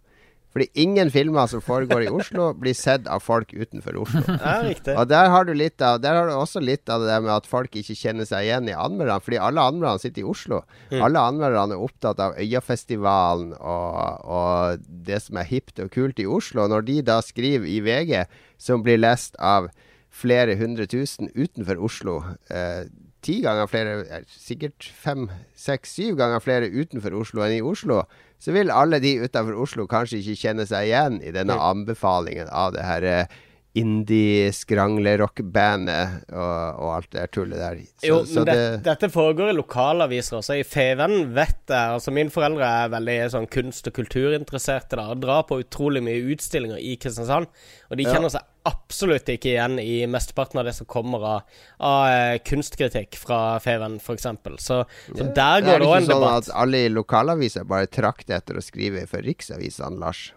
Fordi 0.53 0.67
ingen 0.85 1.11
filmer 1.11 1.47
som 1.49 1.63
foregår 1.65 2.05
i 2.05 2.11
Oslo, 2.13 2.51
blir 2.59 2.75
sett 2.77 3.07
av 3.09 3.23
folk 3.25 3.53
utenfor 3.53 3.97
Oslo. 4.05 4.23
Ja, 4.43 4.59
riktig. 4.65 4.95
Og 4.99 5.09
der 5.09 5.31
har 5.33 5.47
du 5.49 5.53
litt 5.57 5.81
av 5.85 6.01
Der 6.03 6.17
har 6.19 6.29
du 6.29 6.35
også 6.35 6.61
litt 6.61 6.91
av 6.93 7.03
det 7.03 7.09
der 7.09 7.23
med 7.25 7.33
at 7.35 7.49
folk 7.49 7.77
ikke 7.79 7.97
kjenner 7.97 8.29
seg 8.29 8.49
igjen 8.49 8.69
i 8.69 8.77
anmelderne. 8.77 9.23
Fordi 9.25 9.41
alle 9.41 9.65
anmelderne 9.73 10.03
sitter 10.03 10.25
i 10.25 10.29
Oslo. 10.29 10.63
Mm. 10.91 10.99
Alle 11.07 11.23
anmelderne 11.33 11.79
er 11.79 11.87
opptatt 11.87 12.21
av 12.23 12.37
Øyafestivalen 12.41 13.55
og, 13.57 14.27
og 14.29 14.85
det 15.09 15.23
som 15.25 15.41
er 15.41 15.49
hipt 15.49 15.81
og 15.83 15.93
kult 15.95 16.21
i 16.21 16.29
Oslo. 16.29 16.69
Når 16.69 16.89
de 16.91 16.99
da 17.09 17.21
skriver 17.25 17.69
i 17.69 17.81
VG, 17.85 18.27
som 18.61 18.85
blir 18.85 19.01
lest 19.01 19.39
av 19.41 19.71
flere 20.13 20.59
hundre 20.61 20.85
tusen 20.91 21.31
utenfor 21.33 21.81
Oslo 21.81 22.19
eh, 22.53 22.85
ti 23.23 23.39
ganger 23.45 23.67
flere, 23.71 24.23
sikkert 24.27 24.89
fem, 25.05 25.29
seks, 25.59 25.95
syv 25.99 26.17
ganger 26.19 26.41
flere 26.43 26.71
utenfor 26.73 27.13
Oslo 27.21 27.45
enn 27.47 27.57
i 27.61 27.65
Oslo, 27.65 28.03
så 28.43 28.49
vil 28.57 28.75
alle 28.75 28.99
de 29.03 29.21
utenfor 29.23 29.55
Oslo 29.63 29.87
kanskje 29.91 30.19
ikke 30.21 30.41
kjenne 30.41 30.65
seg 30.69 30.83
igjen 30.91 31.15
i 31.23 31.31
denne 31.35 31.57
anbefalingen 31.71 32.49
av 32.51 32.69
det 32.75 32.85
her 32.87 33.03
eh, 33.07 33.27
indie-skranglerock-bandet 33.79 36.09
og, 36.35 36.77
og, 36.77 36.89
alt 36.99 37.11
det 37.15 37.31
tullet 37.33 37.57
der. 37.57 37.79
Så, 38.03 38.07
jo, 38.11 38.17
men 38.37 38.45
det, 38.45 38.55
det, 38.59 38.85
dette 38.91 39.09
foregår 39.13 39.49
i 39.53 39.55
lokalaviser 39.57 40.37
også. 40.41 40.53
I 40.61 40.65
Feven 40.69 41.15
vet 41.33 41.71
jeg 41.71 41.93
Altså, 41.97 42.11
mine 42.15 42.31
foreldre 42.33 42.65
er 42.67 42.93
veldig 42.93 43.31
sånn 43.33 43.49
kunst- 43.53 43.89
og 43.89 43.95
kulturinteresserte 43.97 44.97
da, 45.01 45.05
og 45.15 45.21
drar 45.25 45.43
på 45.49 45.55
utrolig 45.63 46.03
mye 46.05 46.27
utstillinger 46.35 46.79
i 46.83 46.97
Kristiansand. 47.01 47.47
Og 47.89 47.95
de 47.97 48.05
kjenner 48.09 48.29
ja. 48.29 48.35
seg 48.37 48.45
absolutt 48.69 49.29
ikke 49.33 49.53
igjen 49.55 49.79
i 49.83 50.03
mesteparten 50.11 50.61
av 50.61 50.69
det 50.69 50.75
som 50.77 50.89
kommer 50.91 51.25
av, 51.27 51.57
av 51.83 52.03
eh, 52.11 52.37
kunstkritikk 52.47 53.19
fra 53.21 53.41
Feven, 53.63 53.99
f.eks. 54.03 54.29
Så, 54.59 54.83
så 54.85 54.85
ja, 55.19 55.31
der 55.35 55.65
går 55.67 55.83
det 55.83 55.89
òg 55.89 55.97
en 55.97 56.07
debatt. 56.07 56.07
Det 56.07 56.07
er 56.07 56.07
ikke 56.07 56.13
sånn 56.13 56.37
at 56.37 56.53
alle 56.65 56.85
i 56.85 56.93
lokalaviser 56.93 57.67
bare 57.69 57.91
trakter 57.91 58.39
etter 58.39 58.61
å 58.61 58.65
skrive 58.65 59.07
for 59.11 59.25
riksavisene, 59.27 59.99
Lars? 60.03 60.31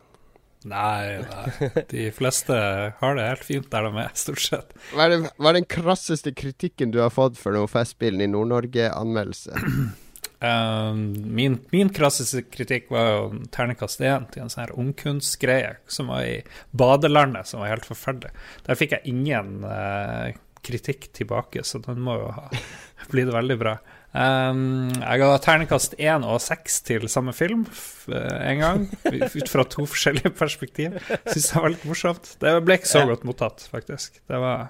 Nei, 0.66 1.22
nei, 1.22 1.84
de 1.92 2.08
fleste 2.16 2.56
har 2.98 3.18
det 3.18 3.28
helt 3.28 3.46
fint 3.46 3.68
der 3.70 3.86
de 3.86 4.00
er, 4.02 4.16
stort 4.18 4.42
sett. 4.42 4.72
Hva 4.96 5.06
er, 5.06 5.14
det, 5.14 5.34
hva 5.38 5.52
er 5.52 5.60
den 5.60 5.68
krasseste 5.70 6.34
kritikken 6.34 6.94
du 6.96 6.98
har 7.04 7.14
fått 7.14 7.38
for 7.38 7.54
noe 7.54 7.70
Festspillen 7.70 8.26
i 8.26 8.32
Nord-Norge-anmeldelse? 8.34 9.54
Um, 10.46 11.00
min, 11.34 11.58
min 11.72 11.90
krasseste 11.90 12.44
kritikk 12.52 12.92
var 12.94 13.08
jo 13.10 13.22
ternekast 13.56 14.02
1 14.04 14.30
til 14.34 14.44
en 14.44 14.52
sånn 14.52 14.66
her 14.66 14.74
ungkunstgreie 14.78 15.78
som 15.90 16.12
var 16.14 16.28
i 16.28 16.36
badelandet, 16.76 17.50
som 17.50 17.64
var 17.64 17.72
helt 17.74 17.88
forferdelig. 17.88 18.34
Der 18.68 18.78
fikk 18.78 18.98
jeg 18.98 19.14
ingen 19.16 19.64
uh, 19.66 20.36
kritikk 20.66 21.10
tilbake, 21.16 21.64
så 21.66 21.82
den 21.86 22.04
må 22.06 22.20
jo 22.20 22.32
ha 22.36 22.50
blitt 23.14 23.32
veldig 23.34 23.58
bra. 23.62 23.78
Um, 24.16 24.94
jeg 24.94 25.20
ga 25.20 25.32
ternekast 25.44 25.98
1 26.00 26.24
og 26.24 26.38
6 26.40 26.78
til 26.88 27.10
samme 27.12 27.34
film 27.36 27.66
en 28.08 28.62
gang, 28.62 28.86
ut 29.40 29.52
fra 29.52 29.66
to 29.68 29.88
forskjellige 29.90 30.32
perspektiv. 30.38 30.96
Syns 31.26 31.50
det 31.52 31.64
var 31.64 31.74
litt 31.74 31.90
morsomt. 31.90 32.36
Det 32.44 32.54
ble 32.64 32.80
ikke 32.80 32.94
så 32.94 33.04
godt 33.10 33.26
mottatt, 33.28 33.68
faktisk. 33.74 34.22
Det 34.32 34.40
var, 34.40 34.70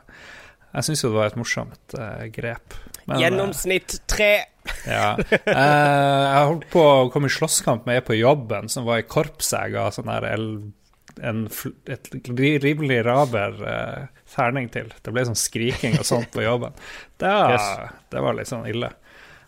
jeg 0.76 0.88
syns 0.90 1.04
jo 1.06 1.12
det 1.14 1.20
var 1.20 1.30
et 1.32 1.38
morsomt 1.40 1.96
uh, 1.96 2.26
grep. 2.36 2.76
Men, 3.06 3.20
Gjennomsnitt 3.22 4.00
tre. 4.12 4.32
ja. 4.90 5.14
Uh, 5.16 5.46
jeg 5.48 6.50
holdt 6.50 6.68
på 6.74 6.84
å 6.84 7.08
komme 7.14 7.30
i 7.32 7.36
slåsskamp 7.36 7.88
med 7.88 8.02
ei 8.02 8.04
på 8.06 8.18
jobben 8.18 8.68
som 8.72 8.88
var 8.88 9.00
i 9.00 9.08
korpset. 9.08 9.70
Jeg 9.70 9.76
ga 9.78 9.88
sånn 9.96 10.12
her 10.12 10.28
en, 10.34 11.48
et 11.88 12.12
rimelig 12.28 13.00
raber 13.08 13.56
uh, 13.64 14.28
terning 14.36 14.68
til. 14.74 14.92
Det 15.00 15.16
ble 15.16 15.24
sånn 15.30 15.40
skriking 15.40 15.96
og 16.02 16.08
sånt 16.08 16.34
på 16.36 16.44
jobben. 16.50 16.76
Det, 17.22 17.32
yes. 17.56 17.72
det 18.12 18.28
var 18.28 18.36
litt 18.36 18.52
sånn 18.52 18.68
ille. 18.68 18.92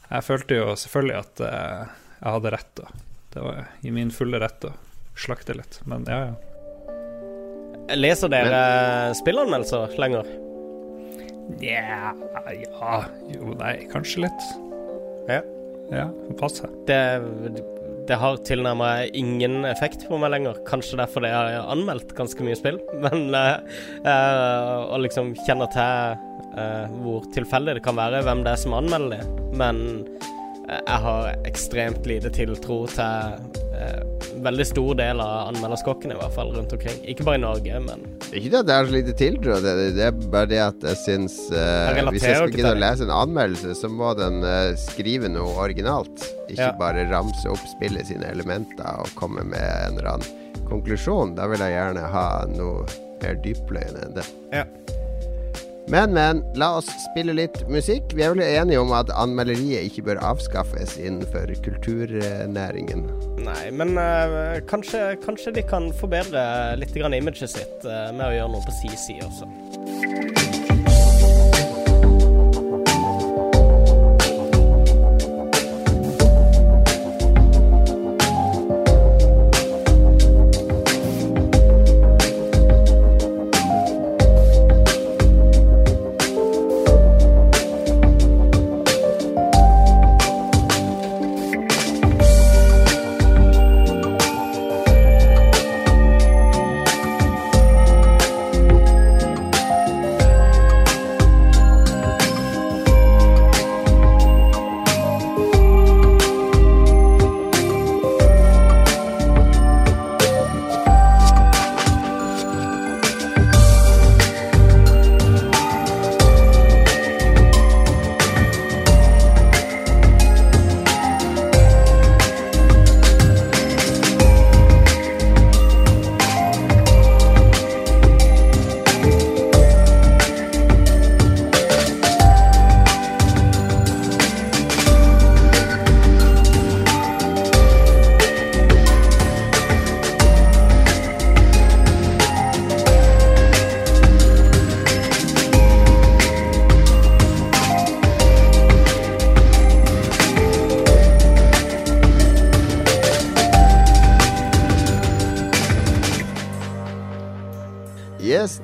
Jeg 0.08 0.24
følte 0.24 0.62
jo 0.62 0.72
selvfølgelig 0.80 1.20
at 1.20 1.42
jeg 1.44 2.30
hadde 2.32 2.52
rett. 2.56 2.76
da. 2.80 2.92
Det 3.34 3.44
var 3.44 3.66
i 3.84 3.92
min 3.92 4.14
fulle 4.16 4.40
rett 4.40 4.70
å 4.70 4.72
slakte 5.20 5.58
litt, 5.58 5.82
men 5.90 6.08
ja, 6.08 6.30
ja. 6.30 6.36
Leser 7.98 8.32
dere 8.32 8.62
spillanmeldelser 9.16 9.96
lenger? 10.00 10.28
Nja 11.56 12.14
Ja 12.52 12.98
Jo, 13.32 13.54
nei, 13.58 13.76
kanskje 13.92 14.28
litt. 14.28 14.48
Ja. 15.28 15.42
Ja, 15.92 16.08
passe. 16.40 16.68
Det, 16.88 17.00
det 18.08 18.16
har 18.20 18.40
tilnærmet 18.48 19.16
ingen 19.16 19.64
effekt 19.68 20.04
på 20.10 20.20
meg 20.20 20.34
lenger. 20.34 20.60
Kanskje 20.68 21.00
derfor 21.00 21.24
det 21.24 21.32
jeg 21.32 21.40
har 21.40 21.72
anmeldt 21.72 22.12
ganske 22.18 22.44
mye 22.44 22.58
spill. 22.60 22.80
Men 23.06 23.30
uh, 23.32 23.56
uh, 24.04 24.92
å 24.92 25.00
liksom 25.04 25.34
kjenne 25.46 25.70
til 25.72 26.18
uh, 26.58 26.98
hvor 27.04 27.28
tilfeldig 27.36 27.78
det 27.80 27.86
kan 27.88 28.00
være 28.00 28.24
hvem 28.28 28.44
det 28.44 28.56
er 28.56 28.64
som 28.66 28.76
anmelder 28.78 29.18
det. 29.18 29.46
Men 29.58 29.84
jeg 30.68 31.00
har 31.06 31.32
ekstremt 31.48 32.08
lite 32.10 32.32
tiltro 32.36 32.82
til 32.92 34.17
veldig 34.46 34.66
stor 34.70 34.98
del 35.00 35.22
av 35.24 35.52
anmelderskokken, 35.52 36.14
i 36.14 36.18
hvert 36.20 36.36
fall 36.36 36.54
rundt 36.56 36.74
omkring. 36.76 37.00
Ikke 37.10 37.26
bare 37.28 37.40
i 37.40 37.44
Norge, 37.44 37.82
men 37.84 38.04
Ikke 38.32 38.52
det 38.54 38.62
at 38.62 38.70
det 38.70 38.76
er 38.76 38.90
så 38.90 38.96
lite 38.96 39.16
tiltro, 39.20 39.58
det, 39.64 39.76
det 39.98 40.06
er 40.10 40.20
bare 40.34 40.52
det 40.52 40.62
at 40.64 40.88
jeg 40.90 41.00
syns 41.04 41.38
Hvis 41.52 42.26
jeg 42.26 42.40
skal 42.42 42.54
gidde 42.54 42.74
å 42.76 42.82
lese 42.82 43.08
en 43.08 43.14
anmeldelse, 43.16 43.76
så 43.80 43.92
må 43.92 44.14
den 44.20 44.42
skrive 44.82 45.32
noe 45.32 45.56
originalt. 45.68 46.28
Ikke 46.48 46.70
ja. 46.70 46.76
bare 46.80 47.08
ramse 47.12 47.50
opp 47.52 47.64
spillet 47.78 48.10
sine 48.12 48.30
elementer 48.32 49.04
og 49.04 49.12
komme 49.20 49.46
med 49.48 49.64
en 49.64 49.98
eller 50.00 50.14
annen 50.16 50.64
konklusjon. 50.68 51.36
Da 51.38 51.48
vil 51.52 51.64
jeg 51.64 51.76
gjerne 51.76 52.08
ha 52.14 52.30
noe 52.52 52.86
mer 53.22 53.38
dypløyende 53.44 54.08
enn 54.08 54.18
det. 54.20 54.30
Ja. 54.54 54.66
Men, 55.88 56.12
men, 56.12 56.42
la 56.60 56.74
oss 56.82 56.90
spille 57.06 57.32
litt 57.38 57.62
musikk. 57.72 58.12
Vi 58.18 58.26
er 58.26 58.34
vel 58.34 58.44
enige 58.44 58.82
om 58.82 58.92
at 58.96 59.12
anmelderiet 59.16 59.88
ikke 59.88 60.04
bør 60.10 60.20
avskaffes 60.34 60.98
innenfor 61.00 61.54
kulturnæringen? 61.64 63.08
Nei, 63.40 63.64
men 63.72 63.96
uh, 63.96 64.60
kanskje, 64.68 65.14
kanskje, 65.24 65.56
de 65.56 65.64
kan 65.64 65.88
forbedre 65.96 66.44
litt 66.82 66.96
imaget 67.00 67.48
sitt 67.56 67.88
uh, 67.88 68.12
med 68.12 68.28
å 68.28 68.36
gjøre 68.36 68.54
noe 68.58 68.68
på 68.68 68.80
si 68.82 68.96
side 69.08 69.32
også. 69.32 70.57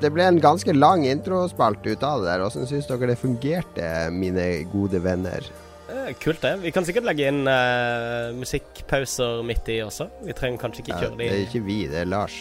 Det 0.04 0.12
ble 0.12 0.26
en 0.28 0.40
ganske 0.42 0.72
lang 0.76 1.06
introspalt 1.08 1.84
ut 1.86 2.02
av 2.04 2.22
det 2.22 2.30
der. 2.30 2.44
Hvordan 2.44 2.68
syns 2.68 2.88
dere 2.90 3.12
det 3.12 3.20
fungerte, 3.20 3.90
mine 4.12 4.48
gode 4.72 5.00
venner? 5.04 5.46
Eh, 5.88 6.10
kult, 6.20 6.42
det. 6.44 6.56
Vi 6.64 6.72
kan 6.74 6.84
sikkert 6.86 7.06
legge 7.08 7.28
inn 7.30 7.44
uh, 7.48 8.32
musikkpauser 8.36 9.44
midt 9.46 9.68
i 9.72 9.80
også. 9.84 10.08
Vi 10.24 10.36
trenger 10.36 10.60
kanskje 10.60 10.84
ikke 10.84 10.98
kjøre 10.98 11.16
de 11.16 11.28
Det 11.28 11.38
er 11.38 11.46
ikke 11.46 11.64
vi, 11.64 11.78
det 11.92 12.02
er 12.04 12.10
Lars. 12.10 12.36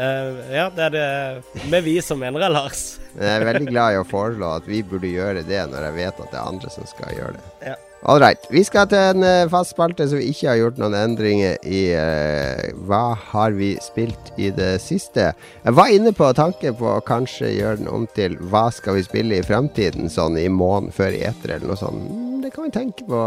Uh, 0.00 0.40
ja, 0.54 0.66
det 0.72 0.86
er 0.88 0.94
det 0.94 1.66
med 1.70 1.84
vi 1.84 1.98
som 2.02 2.18
mener 2.22 2.42
det, 2.42 2.50
Lars. 2.54 2.84
jeg 3.18 3.28
er 3.36 3.46
veldig 3.50 3.68
glad 3.68 3.94
i 3.94 4.00
å 4.00 4.06
foreslå 4.08 4.54
at 4.62 4.68
vi 4.70 4.82
burde 4.86 5.10
gjøre 5.10 5.44
det, 5.46 5.62
når 5.70 5.90
jeg 5.90 5.98
vet 5.98 6.24
at 6.24 6.32
det 6.32 6.40
er 6.40 6.52
andre 6.54 6.72
som 6.72 6.88
skal 6.88 7.14
gjøre 7.18 7.36
det. 7.36 7.46
Ja. 7.72 7.78
Right. 8.00 8.46
Vi 8.48 8.62
skal 8.64 8.86
til 8.88 8.98
en 8.98 9.24
uh, 9.24 9.50
fast 9.52 9.74
spalte 9.74 10.06
som 10.08 10.18
vi 10.18 10.30
ikke 10.32 10.48
har 10.48 10.56
gjort 10.56 10.78
noen 10.80 10.96
endringer 10.96 11.58
i. 11.68 11.82
Uh, 11.92 12.72
hva 12.88 13.12
har 13.32 13.52
vi 13.52 13.74
spilt 13.84 14.32
i 14.40 14.48
det 14.56 14.78
siste? 14.80 15.30
Jeg 15.66 15.76
var 15.76 15.92
inne 15.92 16.14
på 16.16 16.30
tanken 16.36 16.78
på 16.80 16.88
å 16.94 17.02
kanskje 17.04 17.52
gjøre 17.52 17.82
den 17.82 17.90
om 17.92 18.06
til 18.16 18.38
Hva 18.40 18.70
skal 18.72 18.96
vi 18.96 19.04
spille 19.04 19.36
i 19.36 19.44
fremtiden? 19.44 20.08
Sånn 20.08 20.40
i 20.40 20.48
måneden 20.48 20.96
før 20.96 21.12
eter 21.12 21.58
eller 21.58 21.74
noe 21.74 21.80
sånt. 21.80 22.08
Mm, 22.08 22.38
det 22.46 22.54
kan 22.54 22.70
vi 22.70 22.72
tenke 22.78 23.04
på. 23.04 23.24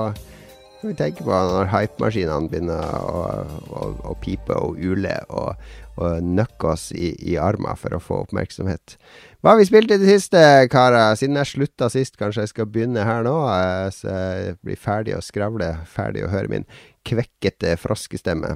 Kan 0.81 0.89
vi 0.89 0.97
tenke 0.99 1.27
på 1.27 1.43
når 1.53 1.69
hypemaskinene 1.69 2.49
begynner 2.49 2.97
å, 2.97 3.21
å, 3.69 3.91
å, 4.09 4.15
pipe 4.25 4.57
og 4.57 4.81
ule 4.81 5.13
og, 5.29 5.69
og 6.01 6.25
nøkke 6.25 6.73
oss 6.73 6.89
i, 6.97 7.13
i 7.21 7.37
armen 7.37 7.77
for 7.79 7.93
å 7.93 8.01
få 8.01 8.23
oppmerksomhet. 8.25 8.97
Hva 9.43 9.57
har 9.57 9.57
vi 9.59 9.65
spilt 9.67 9.91
i 9.91 9.97
det 9.99 10.07
siste, 10.07 10.39
karer? 10.71 11.17
Siden 11.19 11.35
jeg 11.35 11.49
slutta 11.49 11.89
sist, 11.91 12.13
kanskje 12.15 12.45
jeg 12.45 12.51
skal 12.53 12.67
begynne 12.71 13.01
her 13.03 13.25
nå? 13.25 13.33
Eh, 13.51 13.89
så 13.91 14.07
jeg 14.07 14.53
blir 14.63 14.77
ferdig 14.79 15.17
å 15.17 15.19
skravle, 15.19 15.67
ferdig 15.83 16.21
å 16.23 16.29
høre 16.31 16.47
min 16.47 16.63
kvekkete 17.03 17.73
froskestemme. 17.81 18.53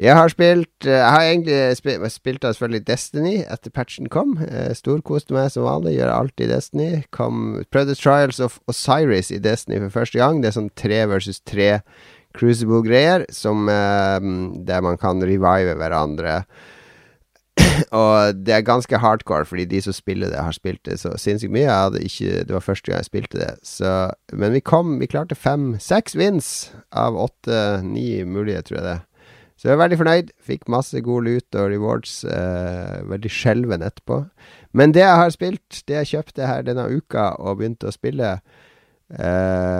Jeg 0.00 0.16
har 0.18 0.32
spilt 0.32 0.88
eh, 0.88 0.96
Jeg 0.96 1.12
har 1.14 1.26
egentlig 1.28 1.60
spilt, 1.78 2.08
spilt 2.10 2.48
selvfølgelig 2.48 2.88
Destiny 2.88 3.36
etter 3.44 3.70
patchen 3.70 4.10
kom. 4.10 4.32
Eh, 4.42 4.72
storkoste 4.74 5.38
meg 5.38 5.52
som 5.54 5.68
vanlig, 5.68 6.00
gjør 6.00 6.16
alltid 6.16 6.50
Destiny. 6.50 6.90
Kom, 7.14 7.60
prøvde 7.70 7.94
Trials 7.94 8.42
of 8.42 8.58
Osiris 8.66 9.30
i 9.30 9.38
Destiny 9.38 9.78
for 9.84 10.00
første 10.00 10.18
gang. 10.18 10.42
Det 10.42 10.50
er 10.50 10.58
sånn 10.58 10.74
tre 10.74 11.04
versus 11.14 11.38
tre 11.46 11.70
crucible-greier, 12.34 13.28
som 13.30 13.70
der 13.70 14.82
man 14.82 14.98
kan 14.98 15.22
revive 15.22 15.78
hverandre 15.78 16.40
og 18.02 18.40
det 18.46 18.54
er 18.54 18.66
ganske 18.66 19.00
hardcore, 19.02 19.46
fordi 19.48 19.66
de 19.70 19.82
som 19.84 19.96
spiller 19.96 20.32
det, 20.32 20.40
har 20.40 20.56
spilt 20.56 20.82
det 20.88 20.98
så 21.00 21.12
sinnssykt 21.18 21.52
mye. 21.52 21.66
Jeg 21.66 21.84
hadde 21.84 22.02
ikke, 22.06 22.44
det 22.48 22.56
var 22.56 22.64
første 22.64 22.90
gang 22.90 23.02
jeg 23.02 23.10
spilte 23.10 23.40
det. 23.40 23.52
Så, 23.66 23.92
men 24.32 24.54
vi 24.56 24.64
kom 24.64 24.98
Vi 25.00 25.08
klarte 25.10 25.38
fem-seks 25.38 26.16
wins 26.18 26.72
av 26.92 27.18
åtte-ni 27.18 28.24
mulige, 28.24 28.62
tror 28.68 28.80
jeg 28.80 28.88
det. 28.88 28.98
Så 29.60 29.68
jeg 29.68 29.74
er 29.76 29.82
veldig 29.82 30.00
fornøyd. 30.00 30.32
Fikk 30.40 30.70
masse 30.72 31.00
god 31.04 31.26
lut 31.26 31.56
og 31.60 31.68
rewards. 31.68 32.22
Eh, 32.24 33.00
veldig 33.10 33.32
skjelven 33.32 33.84
etterpå. 33.84 34.22
Men 34.72 34.94
det 34.96 35.04
jeg 35.04 35.20
har 35.20 35.34
spilt, 35.34 35.82
det 35.88 35.98
jeg 35.98 36.10
kjøpte 36.14 36.48
her 36.48 36.64
denne 36.64 36.86
uka 36.88 37.34
og 37.36 37.60
begynte 37.60 37.90
å 37.90 37.96
spille 37.96 38.38
Uh, 39.10 39.79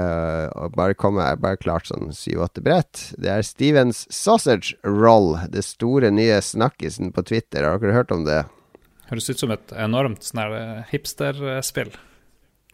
og 0.61 0.75
bare 0.77 0.97
komme, 0.99 1.25
jeg 1.25 1.41
bare 1.41 1.61
klart 1.61 1.89
sånn 1.89 2.13
syv-åtte 2.15 2.63
brett. 2.65 3.09
Det 3.21 3.31
er 3.33 3.47
Stevens 3.47 4.05
Sausage 4.13 4.77
Roll, 4.85 5.35
det 5.49 5.65
store 5.65 6.13
nye 6.13 6.41
snakkisen 6.45 7.15
på 7.17 7.25
Twitter. 7.31 7.65
Har 7.65 7.81
dere 7.81 7.97
hørt 7.97 8.13
om 8.15 8.27
det? 8.29 8.43
Høres 9.11 9.31
ut 9.33 9.43
som 9.43 9.55
et 9.55 9.73
enormt 9.75 10.27
sånn 10.27 10.85
hipsterspill. 10.93 11.95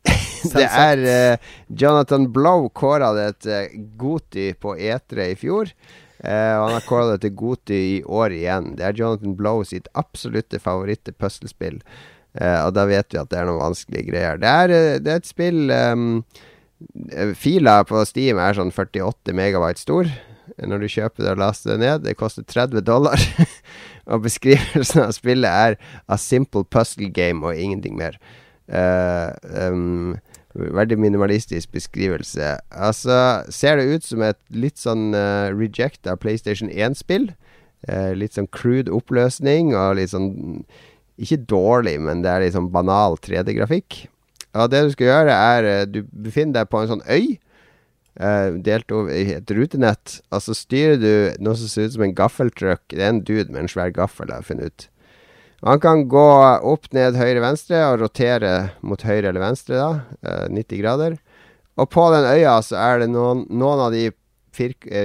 det 0.55 0.67
er 0.67 1.05
uh, 1.07 1.53
Jonathan 1.67 2.27
Blow 2.33 2.69
kåra 2.77 3.13
det 3.17 3.47
uh, 3.49 3.71
Goti 3.99 4.51
på 4.55 4.77
E3 4.77 5.31
i 5.33 5.39
fjor. 5.39 5.71
Uh, 6.21 6.31
han 6.31 6.75
har 6.75 6.85
kåra 6.87 7.15
det 7.15 7.23
til 7.25 7.35
Goti 7.39 7.81
i 7.97 7.97
år 8.05 8.35
igjen. 8.37 8.75
Det 8.79 8.87
er 8.87 9.01
Jonathan 9.01 9.39
Blow 9.39 9.65
sitt 9.67 9.89
absolutte 9.99 10.61
favoritte 10.63 11.15
puslespill. 11.17 11.81
Uh, 12.37 12.67
og 12.67 12.75
da 12.77 12.85
vet 12.91 13.15
vi 13.15 13.23
at 13.23 13.33
det 13.33 13.41
er 13.41 13.49
noen 13.49 13.63
vanskelige 13.63 14.11
greier. 14.11 14.43
Det 14.43 14.53
er, 14.53 14.77
det 15.03 15.13
er 15.13 15.23
et 15.23 15.31
spill 15.31 15.73
um, 15.73 16.21
Fila 17.41 17.81
på 17.89 18.03
Steam 18.05 18.41
er 18.43 18.57
sånn 18.57 18.73
48 18.75 19.35
megabyte 19.37 19.81
stor. 19.81 20.11
Når 20.57 20.85
du 20.85 20.89
kjøper 20.89 21.25
det 21.25 21.33
og 21.35 21.41
laster 21.43 21.75
det 21.75 21.83
ned. 21.83 22.05
Det 22.07 22.17
koster 22.21 22.45
30 22.47 22.85
dollar. 22.87 23.21
og 24.11 24.25
beskrivelsen 24.27 25.07
av 25.07 25.15
spillet 25.17 25.51
er 25.51 25.79
a 26.09 26.19
simple 26.21 26.65
puzzle 26.69 27.11
game 27.13 27.45
og 27.47 27.59
ingenting 27.59 27.97
mer. 27.99 28.19
Uh, 28.67 29.33
um, 29.71 30.17
veldig 30.55 30.99
minimalistisk 31.01 31.73
beskrivelse. 31.73 32.57
Altså, 32.71 33.45
ser 33.53 33.77
det 33.77 33.91
ut 33.95 34.07
som 34.07 34.25
et 34.25 34.39
litt 34.51 34.81
sånn 34.81 35.11
uh, 35.17 35.53
rejecta 35.55 36.17
PlayStation 36.21 36.71
1-spill. 36.73 37.31
Uh, 37.87 38.13
litt 38.17 38.37
sånn 38.37 38.51
crude 38.53 38.93
oppløsning 38.93 39.75
og 39.77 39.99
litt 40.01 40.15
sånn 40.15 40.65
ikke 41.17 41.39
dårlig, 41.49 41.97
men 42.05 42.21
det 42.25 42.33
er 42.33 42.43
litt 42.45 42.57
sånn 42.57 42.73
banal 42.73 43.17
3D-grafikk. 43.25 44.05
Og 44.63 44.71
det 44.73 44.85
du 44.87 44.95
skal 44.95 45.11
gjøre, 45.11 45.37
er 45.57 45.69
eh, 45.71 45.85
Du 45.91 46.01
befinner 46.11 46.61
deg 46.61 46.71
på 46.73 46.83
en 46.83 46.95
sånn 46.95 47.07
øy. 47.09 47.37
Uh, 48.17 48.57
delt 48.65 48.89
over 48.97 49.13
i 49.13 49.35
et 49.37 49.51
rutenett. 49.53 50.21
Og 50.33 50.41
så 50.41 50.55
styrer 50.57 50.97
du 50.97 51.11
noe 51.45 51.57
som 51.61 51.69
ser 51.69 51.91
ut 51.91 51.97
som 51.99 52.05
en 52.07 52.15
gaffeltruck. 52.17 52.87
Det 52.89 53.03
er 53.03 53.13
en 53.13 53.21
dude 53.21 53.53
med 53.53 53.67
en 53.67 53.69
svær 53.69 53.93
gaffel, 53.93 54.31
jeg 54.33 54.41
har 54.41 54.47
funnet 54.47 54.73
ut. 54.73 54.87
Han 55.67 55.81
kan 55.83 56.05
gå 56.09 56.25
opp, 56.69 56.89
ned, 56.97 57.17
høyre, 57.17 57.43
venstre 57.45 57.83
og 57.91 58.01
rotere 58.05 58.55
mot 58.81 59.01
høyre 59.05 59.29
eller 59.29 59.43
venstre, 59.43 59.77
da. 59.77 60.17
Uh, 60.25 60.47
90 60.53 60.81
grader. 60.81 61.19
Og 61.77 61.91
på 61.93 62.07
den 62.15 62.25
øya 62.31 62.57
så 62.65 62.81
er 62.81 63.05
det 63.05 63.11
noen, 63.13 63.45
noen 63.53 63.85
av 63.85 63.93
de 63.93 64.09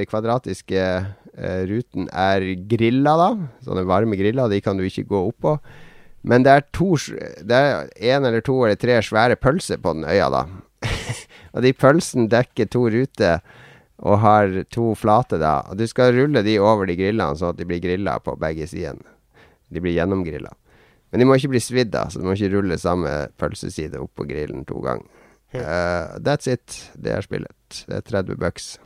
kvadratiske 0.07 0.83
uh, 1.03 1.61
ruten 1.67 2.07
er 2.15 2.47
griller, 2.71 3.25
da. 3.25 3.31
Sånne 3.67 3.83
varme 3.91 4.19
griller. 4.19 4.47
De 4.47 4.63
kan 4.63 4.79
du 4.79 4.87
ikke 4.87 5.09
gå 5.11 5.25
opp 5.27 5.39
på. 5.43 5.57
Men 6.21 6.45
det 6.45 6.51
er 6.53 6.65
to 6.75 6.95
Det 6.95 7.57
er 7.57 7.89
én 7.97 8.27
eller 8.27 8.43
to 8.45 8.59
eller 8.63 8.77
tre 8.79 8.99
svære 9.01 9.35
pølser 9.35 9.81
på 9.81 9.93
den 9.95 10.05
øya, 10.05 10.29
da. 10.29 10.45
og 11.53 11.65
de 11.65 11.73
pølsene 11.73 12.29
dekker 12.29 12.69
to 12.69 12.87
ruter 12.93 13.41
og 14.01 14.19
har 14.23 14.63
to 14.73 14.93
flate, 14.97 15.37
da. 15.41 15.61
Og 15.69 15.77
du 15.77 15.85
skal 15.89 16.15
rulle 16.15 16.41
de 16.45 16.57
over 16.59 16.89
de 16.89 16.97
grillene, 16.97 17.37
sånn 17.37 17.53
at 17.53 17.59
de 17.59 17.67
blir 17.69 17.81
grilla 17.83 18.17
på 18.23 18.33
begge 18.41 18.65
sidene. 18.69 19.05
De 19.69 19.81
blir 19.81 19.93
gjennomgrilla. 19.93 20.53
Men 21.11 21.21
de 21.21 21.27
må 21.27 21.35
ikke 21.37 21.51
bli 21.53 21.61
svidd, 21.61 21.91
da, 21.93 22.07
så 22.09 22.21
du 22.21 22.25
må 22.25 22.33
ikke 22.33 22.53
rulle 22.55 22.79
samme 22.81 23.11
pølseside 23.39 23.99
opp 24.01 24.13
på 24.17 24.25
grillen 24.29 24.65
to 24.65 24.81
ganger. 24.81 25.05
Uh, 25.53 26.17
that's 26.23 26.47
it. 26.47 26.77
Det 26.95 27.11
er 27.11 27.25
spillet. 27.25 27.83
Det 27.87 27.97
er 27.99 28.05
30 28.07 28.39
bucks. 28.39 28.77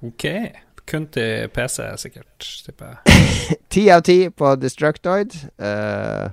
Ok. 0.00 0.24
Kun 0.86 1.06
til 1.10 1.48
PC, 1.50 1.80
sikkert, 1.98 2.48
tipper 2.66 2.92
jeg. 2.92 3.20
Ti 3.74 3.86
av 3.90 4.04
ti 4.06 4.18
på 4.30 4.52
Destructoid. 4.62 5.34
Uh, 5.58 6.30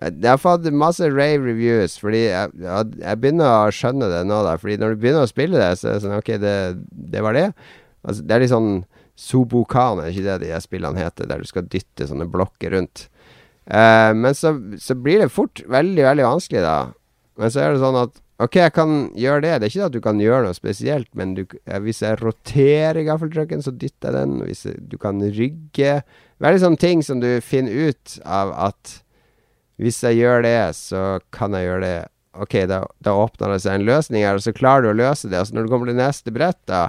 jeg 0.00 0.26
har 0.26 0.40
fått 0.40 0.66
masse 0.74 1.06
rave 1.06 1.44
reviews, 1.44 1.96
fordi 2.00 2.24
jeg, 2.24 2.50
jeg, 2.62 3.20
begynner 3.20 3.68
å 3.68 3.74
skjønne 3.74 4.08
det 4.10 4.24
nå. 4.26 4.40
da 4.46 4.56
Fordi 4.58 4.78
når 4.80 4.94
du 4.94 5.02
begynner 5.02 5.26
å 5.26 5.30
spille 5.30 5.60
det, 5.60 5.70
så 5.78 5.90
er 5.90 5.96
det 5.98 6.04
sånn 6.04 6.16
Ok, 6.18 6.30
det, 6.42 6.54
det 7.14 7.22
var 7.26 7.36
det. 7.36 7.50
Altså, 8.06 8.24
det 8.24 8.36
er 8.36 8.44
litt 8.44 8.54
sånn 8.54 8.72
Sobokan, 9.20 10.00
er 10.00 10.14
ikke 10.14 10.24
det 10.24 10.48
de 10.48 10.60
spillene 10.64 11.02
heter, 11.02 11.28
der 11.28 11.42
du 11.42 11.48
skal 11.48 11.66
dytte 11.68 12.06
sånne 12.08 12.24
blokker 12.32 12.72
rundt. 12.72 13.04
Uh, 13.68 14.16
men 14.16 14.32
så, 14.34 14.54
så, 14.80 14.96
blir 14.96 15.20
det 15.20 15.30
fort 15.34 15.60
veldig, 15.68 16.06
veldig 16.06 16.26
vanskelig, 16.26 16.62
da. 16.64 16.78
Men 17.38 17.52
så 17.52 17.62
er 17.62 17.74
det 17.74 17.82
sånn 17.82 17.98
at 18.00 18.16
Ok, 18.40 18.56
jeg 18.56 18.72
kan 18.72 19.10
gjøre 19.20 19.42
det. 19.44 19.52
Det 19.60 19.66
er 19.66 19.72
ikke 19.74 19.88
at 19.90 19.96
du 19.96 20.00
kan 20.04 20.20
gjøre 20.22 20.46
noe 20.46 20.56
spesielt, 20.56 21.10
men 21.18 21.34
du, 21.36 21.42
hvis 21.84 22.00
jeg 22.00 22.20
roterer 22.22 23.02
gaffeltrucken, 23.04 23.60
så 23.60 23.72
dytter 23.74 24.08
jeg 24.08 24.16
den. 24.16 24.38
Hvis 24.46 24.64
jeg, 24.68 24.80
du 24.88 24.96
kan 25.00 25.20
rygge 25.20 26.00
Veldig 26.40 26.60
sånne 26.62 26.80
ting 26.80 27.02
som 27.04 27.18
du 27.20 27.28
finner 27.44 27.90
ut 27.90 28.14
av 28.24 28.54
at 28.56 28.94
hvis 29.80 29.98
jeg 30.06 30.22
gjør 30.22 30.40
det, 30.46 30.72
så 30.76 31.02
kan 31.36 31.52
jeg 31.52 31.66
gjøre 31.66 31.82
det. 31.84 31.98
Ok, 32.40 32.54
da, 32.70 32.78
da 33.04 33.12
åpner 33.16 33.52
det 33.52 33.58
seg 33.64 33.76
en 33.76 33.84
løsning 33.84 34.24
her, 34.24 34.38
og 34.38 34.44
så 34.44 34.54
klarer 34.56 34.86
du 34.86 34.90
å 34.94 34.96
løse 35.02 35.28
det. 35.28 35.36
Og 35.36 35.50
så 35.50 35.56
når 35.56 35.66
du 35.66 35.72
kommer 35.74 35.90
til 35.90 35.98
neste 35.98 36.32
brett, 36.32 36.60
da, 36.70 36.82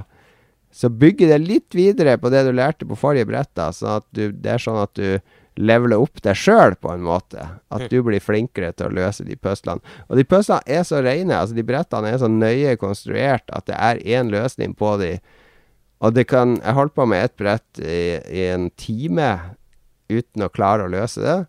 så 0.72 0.88
bygger 0.88 1.34
det 1.34 1.42
litt 1.44 1.76
videre 1.76 2.16
på 2.20 2.32
det 2.32 2.46
du 2.48 2.54
lærte 2.56 2.88
på 2.88 3.00
forrige 3.00 3.28
brett. 3.28 3.52
da, 3.60 3.74
sånn 3.76 3.98
at 4.00 4.08
du, 4.16 4.30
Det 4.32 4.56
er 4.56 4.64
sånn 4.64 4.80
at 4.80 4.96
du 4.96 5.20
levele 5.60 5.98
opp 6.00 6.22
deg 6.24 6.38
sjøl, 6.38 6.76
på 6.80 6.92
en 6.94 7.04
måte. 7.06 7.44
At 7.74 7.92
du 7.92 8.00
blir 8.06 8.24
flinkere 8.24 8.72
til 8.76 8.90
å 8.90 8.96
løse 9.02 9.26
de 9.28 9.36
puslene. 9.36 9.84
Og 10.08 10.20
de 10.20 10.26
puslene 10.28 10.64
er 10.66 10.86
så 10.88 11.02
rene, 11.04 11.38
altså 11.38 11.58
de 11.58 11.66
brettene 11.68 12.12
er 12.12 12.22
så 12.22 12.30
nøye 12.32 12.78
konstruert 12.82 13.52
at 13.52 13.68
det 13.70 13.78
er 13.78 14.04
én 14.20 14.32
løsning 14.32 14.76
på 14.78 14.96
de. 15.02 15.16
Og 16.02 16.16
det 16.16 16.28
kan 16.32 16.58
Jeg 16.64 16.74
holdt 16.74 16.96
på 16.96 17.06
med 17.06 17.24
ett 17.24 17.38
brett 17.38 17.80
i, 17.80 18.18
i, 18.26 18.48
en 18.50 18.70
time 18.72 19.58
uten 20.10 20.44
å 20.44 20.50
klare 20.50 20.86
å 20.86 20.92
løse 20.92 21.22
det. 21.22 21.42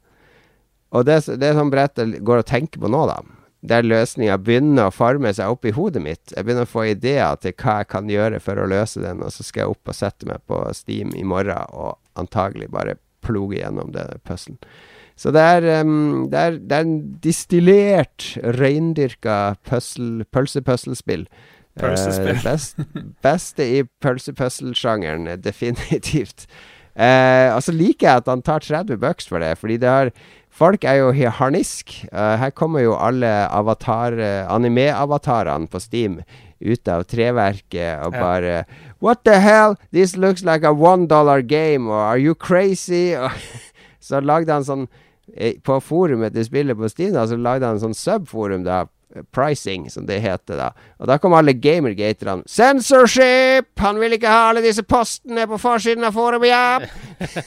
Og 0.92 1.06
det, 1.08 1.22
det 1.40 1.48
er 1.48 1.56
sånn 1.56 1.72
brett 1.72 1.96
jeg 1.98 2.20
går 2.20 2.42
og 2.42 2.50
tenker 2.50 2.82
på 2.82 2.90
nå, 2.92 3.06
da. 3.08 3.22
Der 3.62 3.86
løsninga 3.86 4.36
begynner 4.42 4.90
å 4.90 4.92
forme 4.92 5.30
seg 5.32 5.54
opp 5.54 5.64
i 5.64 5.72
hodet 5.72 6.02
mitt. 6.02 6.34
Jeg 6.34 6.44
begynner 6.44 6.66
å 6.66 6.72
få 6.72 6.88
ideer 6.90 7.38
til 7.40 7.54
hva 7.54 7.78
jeg 7.80 7.88
kan 7.94 8.10
gjøre 8.10 8.42
for 8.42 8.58
å 8.58 8.66
løse 8.66 9.00
den, 9.00 9.22
og 9.22 9.30
så 9.32 9.46
skal 9.46 9.64
jeg 9.64 9.76
opp 9.76 9.88
og 9.88 9.96
sette 9.96 10.28
meg 10.28 10.42
på 10.50 10.58
Steam 10.74 11.14
i 11.16 11.22
morgen 11.24 11.70
og 11.70 11.94
antagelig 12.18 12.68
bare 12.74 12.98
ploge 13.22 13.60
gjennom 13.60 13.92
det 13.94 14.08
puzzlen. 14.28 14.58
Så 15.16 15.30
det 15.34 15.42
er, 15.44 15.66
um, 15.84 16.26
det, 16.32 16.38
er, 16.38 16.58
det 16.58 16.76
er, 16.76 16.86
en 16.86 17.00
distillert, 17.22 18.28
reindyrka 18.58 19.54
pølsepuzzlespill. 19.68 21.26
Pølsespill. 21.78 22.36
Uh, 22.40 22.44
best, 22.44 22.84
beste 23.24 23.66
i 23.78 23.82
pølsepuzzle-sjangeren, 24.02 25.28
definitivt. 25.44 26.46
Uh, 26.92 27.54
og 27.54 27.62
så 27.64 27.72
liker 27.72 28.08
jeg 28.08 28.22
at 28.22 28.28
han 28.28 28.44
tar 28.44 28.64
30 28.64 28.98
bucks 29.00 29.28
for 29.30 29.44
det, 29.44 29.56
fordi 29.60 29.80
det 29.82 29.96
har 29.98 30.14
Folk 30.52 30.82
er 30.84 30.98
jo 30.98 31.30
harnisk. 31.32 31.94
Uh, 32.12 32.36
her 32.36 32.50
kommer 32.52 32.82
jo 32.82 32.92
alle 32.92 33.30
avatar, 33.48 34.12
anime-avatarene 34.52 35.64
på 35.72 35.80
Steam 35.80 36.18
ut 36.60 36.90
av 36.92 37.06
treverket 37.08 38.04
og 38.04 38.12
bare 38.12 38.58
What 39.02 39.24
the 39.24 39.40
hell? 39.40 39.76
This 39.90 40.16
looks 40.16 40.44
like 40.44 40.62
a 40.62 40.72
one 40.72 41.08
dollar 41.08 41.42
game. 41.42 41.88
Or 41.88 41.98
are 41.98 42.18
you 42.18 42.36
crazy? 42.36 43.16
så 44.00 44.20
lagde 44.22 44.54
han 44.54 44.62
sånn 44.62 44.84
eh, 45.34 45.56
På 45.58 45.80
forumet 45.82 46.36
til 46.36 46.46
spillet 46.46 46.78
på 46.78 46.90
Steam, 46.90 47.16
så 47.18 47.34
lagde 47.34 47.66
han 47.66 47.80
sånn 47.82 47.98
subforum, 47.98 48.62
da. 48.62 48.84
Pricing, 49.34 49.90
som 49.92 50.06
det 50.08 50.22
heter 50.24 50.56
da. 50.56 50.68
Og 51.02 51.10
da 51.10 51.18
kom 51.20 51.34
alle 51.36 51.52
gamergaterne. 51.52 52.46
Censorship! 52.48 53.68
Han 53.82 53.98
vil 54.00 54.16
ikke 54.16 54.30
ha 54.30 54.46
alle 54.48 54.62
disse 54.64 54.86
postene 54.88 55.44
på 55.50 55.58
forsiden 55.60 56.06
av 56.08 56.14
forumet, 56.16 56.48
ja! 56.48 56.78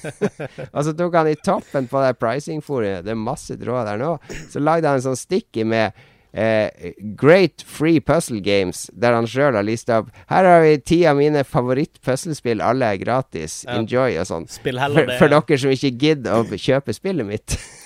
og 0.75 0.83
så 0.85 0.93
tok 0.93 1.17
han 1.17 1.31
i 1.31 1.39
toppen 1.39 1.87
på 1.89 2.03
det 2.03 2.19
pricing-forumet, 2.19 3.07
det 3.07 3.15
er 3.15 3.23
masse 3.23 3.57
tråder 3.57 3.95
der 3.95 4.03
nå, 4.03 4.11
så 4.51 4.61
lagde 4.61 4.91
han 4.91 5.01
en 5.01 5.07
sånn 5.07 5.17
sticky 5.17 5.65
med 5.65 6.05
Eh, 6.35 6.91
great 7.15 7.63
Free 7.63 8.01
Puzzle 8.03 8.41
Games, 8.43 8.89
der 8.91 9.15
han 9.15 9.27
sjøl 9.29 9.55
har 9.55 9.63
lista 9.63 10.01
opp 10.01 10.09
Her 10.27 10.43
har 10.43 10.65
vi 10.65 10.73
ti 10.83 10.97
av 11.07 11.15
mine 11.15 11.45
favoritt-puslespill, 11.47 12.59
alle 12.59 12.89
er 12.91 12.99
gratis. 12.99 13.61
Ja. 13.63 13.77
Enjoy 13.79 14.17
og 14.19 14.27
sånn. 14.27 14.49
For, 14.51 15.15
for 15.15 15.31
dere 15.31 15.59
som 15.61 15.71
ikke 15.71 15.93
gidder 15.95 16.41
å 16.41 16.59
kjøpe 16.59 16.95
spillet 16.97 17.29
mitt. 17.29 17.55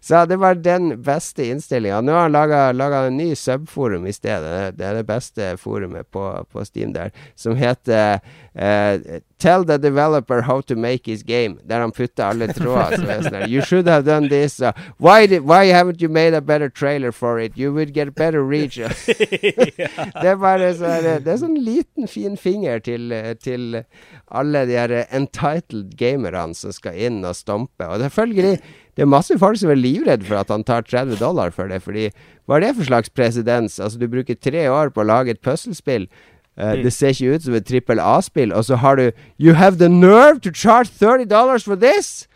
Så 0.00 0.24
det 0.26 0.36
var 0.36 0.54
den 0.54 1.02
beste 1.02 1.44
innstillinga. 1.46 2.00
Nå 2.00 2.12
har 2.12 2.30
han 2.30 2.76
laga 2.76 2.98
en 3.06 3.16
ny 3.16 3.34
subforum 3.36 4.06
i 4.06 4.12
stedet. 4.12 4.76
Det 4.78 4.86
er 4.86 4.94
det 4.94 5.06
beste 5.06 5.56
forumet 5.60 6.08
på, 6.10 6.24
på 6.52 6.64
Steam 6.64 6.94
der, 6.96 7.10
som 7.36 7.56
heter 7.56 8.20
uh, 8.56 9.20
Tell 9.40 9.64
the 9.64 9.78
developer 9.78 10.42
how 10.42 10.60
to 10.60 10.76
make 10.76 11.06
his 11.06 11.22
game. 11.22 11.58
Der 11.64 11.80
han 11.80 11.92
putter 11.92 12.24
alle 12.24 12.48
tråder. 12.52 13.00
sånn 13.24 13.48
You 13.48 13.62
should 13.64 13.88
have 13.88 14.04
done 14.04 14.28
this. 14.28 14.60
Uh, 14.60 14.72
why, 14.98 15.26
did, 15.26 15.42
why 15.48 15.64
haven't 15.72 16.02
you 16.02 16.10
made 16.10 16.34
a 16.34 16.40
better 16.40 16.68
trailer 16.68 17.12
for 17.12 17.40
it? 17.40 17.56
You 17.56 17.72
would 17.72 17.94
get 17.94 18.14
better 18.14 18.42
reach. 18.44 18.76
det 18.76 20.28
er 20.28 20.36
bare 20.36 20.74
så, 20.76 20.92
det 21.24 21.28
er 21.28 21.40
sånn 21.40 21.56
liten, 21.56 22.08
fin 22.08 22.36
finger 22.36 22.84
til, 22.84 23.12
til 23.40 23.82
alle 24.28 24.66
de 24.68 24.76
her 24.76 24.94
entitled 25.08 25.96
gamerne 25.96 26.52
som 26.54 26.72
skal 26.76 27.00
inn 27.00 27.24
og 27.24 27.36
stompe. 27.36 27.88
Og 27.88 28.04
selvfølgelig 28.04 28.58
det 29.00 29.06
er 29.06 29.08
masse 29.08 29.32
folk 29.40 29.56
som 29.56 29.70
er 29.72 29.78
livredd 29.80 30.26
for 30.28 30.36
at 30.36 30.50
han 30.52 30.60
tar 30.60 30.82
30 30.84 31.16
dollar 31.16 31.48
for 31.56 31.70
det. 31.72 31.78
Fordi 31.80 32.10
hva 32.44 32.58
er 32.58 32.66
det 32.66 32.74
for 32.76 32.84
slags 32.84 33.08
presedens? 33.08 33.78
Altså, 33.80 33.96
du 33.96 34.04
bruker 34.12 34.36
tre 34.36 34.66
år 34.68 34.90
på 34.92 35.00
å 35.00 35.06
lage 35.08 35.32
et 35.32 35.40
puslespill. 35.40 36.04
Uh, 36.60 36.74
mm. 36.76 36.82
Det 36.84 36.92
ser 36.92 37.14
ikke 37.14 37.38
ut 37.38 37.46
som 37.46 37.56
et 37.56 37.64
trippel 37.64 38.02
A-spill, 38.04 38.52
og 38.52 38.66
så 38.68 38.76
har 38.82 39.00
du 39.00 39.06
You 39.40 39.56
have 39.56 39.80
the 39.80 39.88
nerve 39.88 40.44
to 40.44 40.52
charge 40.52 40.92
30 41.00 41.30
dollars 41.32 41.64
for 41.64 41.80
this! 41.80 42.28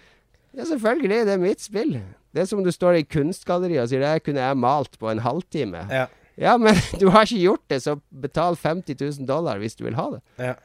Ja, 0.56 0.64
selvfølgelig. 0.64 1.26
Det 1.28 1.36
er 1.36 1.44
mitt 1.44 1.60
spill. 1.60 1.98
Det 2.32 2.40
er 2.40 2.48
som 2.48 2.62
om 2.62 2.64
du 2.64 2.72
står 2.72 3.02
i 3.02 3.04
kunstgalleriet 3.12 3.84
og 3.84 3.92
sier 3.92 4.00
det 4.00 4.24
kunne 4.24 4.48
jeg 4.48 4.56
malt 4.64 4.96
på 4.96 5.12
en 5.12 5.20
halvtime. 5.20 5.84
Ja. 5.92 6.06
Ja, 6.40 6.56
men 6.56 6.80
du 7.00 7.10
har 7.12 7.28
ikke 7.28 7.44
gjort 7.44 7.68
det, 7.68 7.82
så 7.84 7.98
betal 8.08 8.56
50 8.56 8.96
000 9.20 9.28
dollar 9.28 9.60
hvis 9.60 9.76
du 9.76 9.84
vil 9.84 10.00
ha 10.00 10.14
det. 10.16 10.24
Ja. 10.40 10.56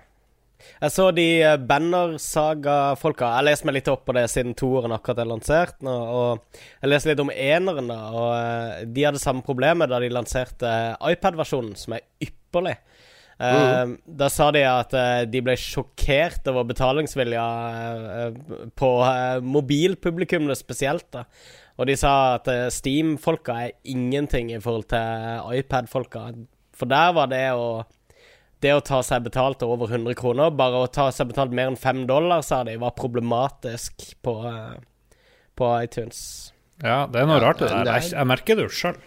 Jeg 0.79 0.93
så 0.93 1.09
de 1.15 1.27
eh, 1.43 1.57
Banner-saga-folka. 1.69 3.33
Jeg 3.37 3.47
leste 3.47 3.67
meg 3.67 3.79
litt 3.79 3.91
opp 3.91 4.05
på 4.07 4.15
det 4.17 4.25
siden 4.31 4.55
toeren 4.59 4.95
akkurat 4.95 5.23
er 5.23 5.29
lansert. 5.29 5.77
Nå, 5.85 5.93
og 5.93 6.61
jeg 6.81 6.91
leste 6.91 7.11
litt 7.11 7.23
om 7.23 7.33
eneren, 7.33 7.91
da. 7.91 7.99
Og 8.15 8.29
eh, 8.35 8.87
de 8.87 9.05
hadde 9.07 9.21
samme 9.21 9.45
problemet 9.45 9.91
da 9.91 10.01
de 10.01 10.11
lanserte 10.13 10.73
iPad-versjonen, 11.11 11.75
som 11.79 11.97
er 11.97 12.05
ypperlig. 12.23 12.77
Uh, 13.39 13.95
Da 14.19 14.27
sa 14.27 14.49
de 14.51 14.65
at 14.67 14.91
uh, 14.99 15.21
de 15.23 15.39
ble 15.39 15.53
sjokkert 15.55 16.49
over 16.51 16.65
betalingsvilja 16.67 17.45
uh, 18.27 18.65
på 18.75 18.89
mobilpublikummet 19.47 20.59
spesielt. 20.59 21.07
da 21.13 21.23
Og 21.79 21.87
de 21.87 21.95
sa 21.95 22.35
at 22.35 22.49
Steam-folka 22.75 23.55
er 23.63 23.77
ingenting 23.87 24.51
i 24.51 24.59
forhold 24.59 24.89
til 24.91 25.55
iPad-folka. 25.61 26.25
For 26.75 26.91
der 26.91 27.15
var 27.15 27.31
det 27.31 27.45
å 27.55 27.85
det 28.63 28.73
å 28.75 28.83
ta 28.83 28.99
seg 29.05 29.23
betalt 29.27 29.63
over 29.63 29.91
100 29.91 30.17
kroner, 30.19 30.51
bare 30.51 30.83
å 30.83 30.89
ta 30.91 31.09
seg 31.15 31.31
betalt 31.31 31.53
mer 31.55 31.71
enn 31.71 31.79
5 31.79 32.05
dollar, 32.09 32.43
sa 32.45 32.63
de, 32.67 32.75
var 32.81 32.95
problematisk 32.97 34.09
på, 34.25 34.35
på 35.55 35.69
iTunes. 35.83 36.21
Ja, 36.83 37.05
det 37.11 37.21
er 37.21 37.29
noe 37.29 37.39
ja, 37.39 37.45
rart 37.47 37.63
det 37.63 37.69
der. 37.71 37.87
Jeg, 37.93 38.11
jeg 38.15 38.29
merker 38.29 38.59
det 38.59 38.67
jo 38.67 38.75
sjøl. 38.81 38.99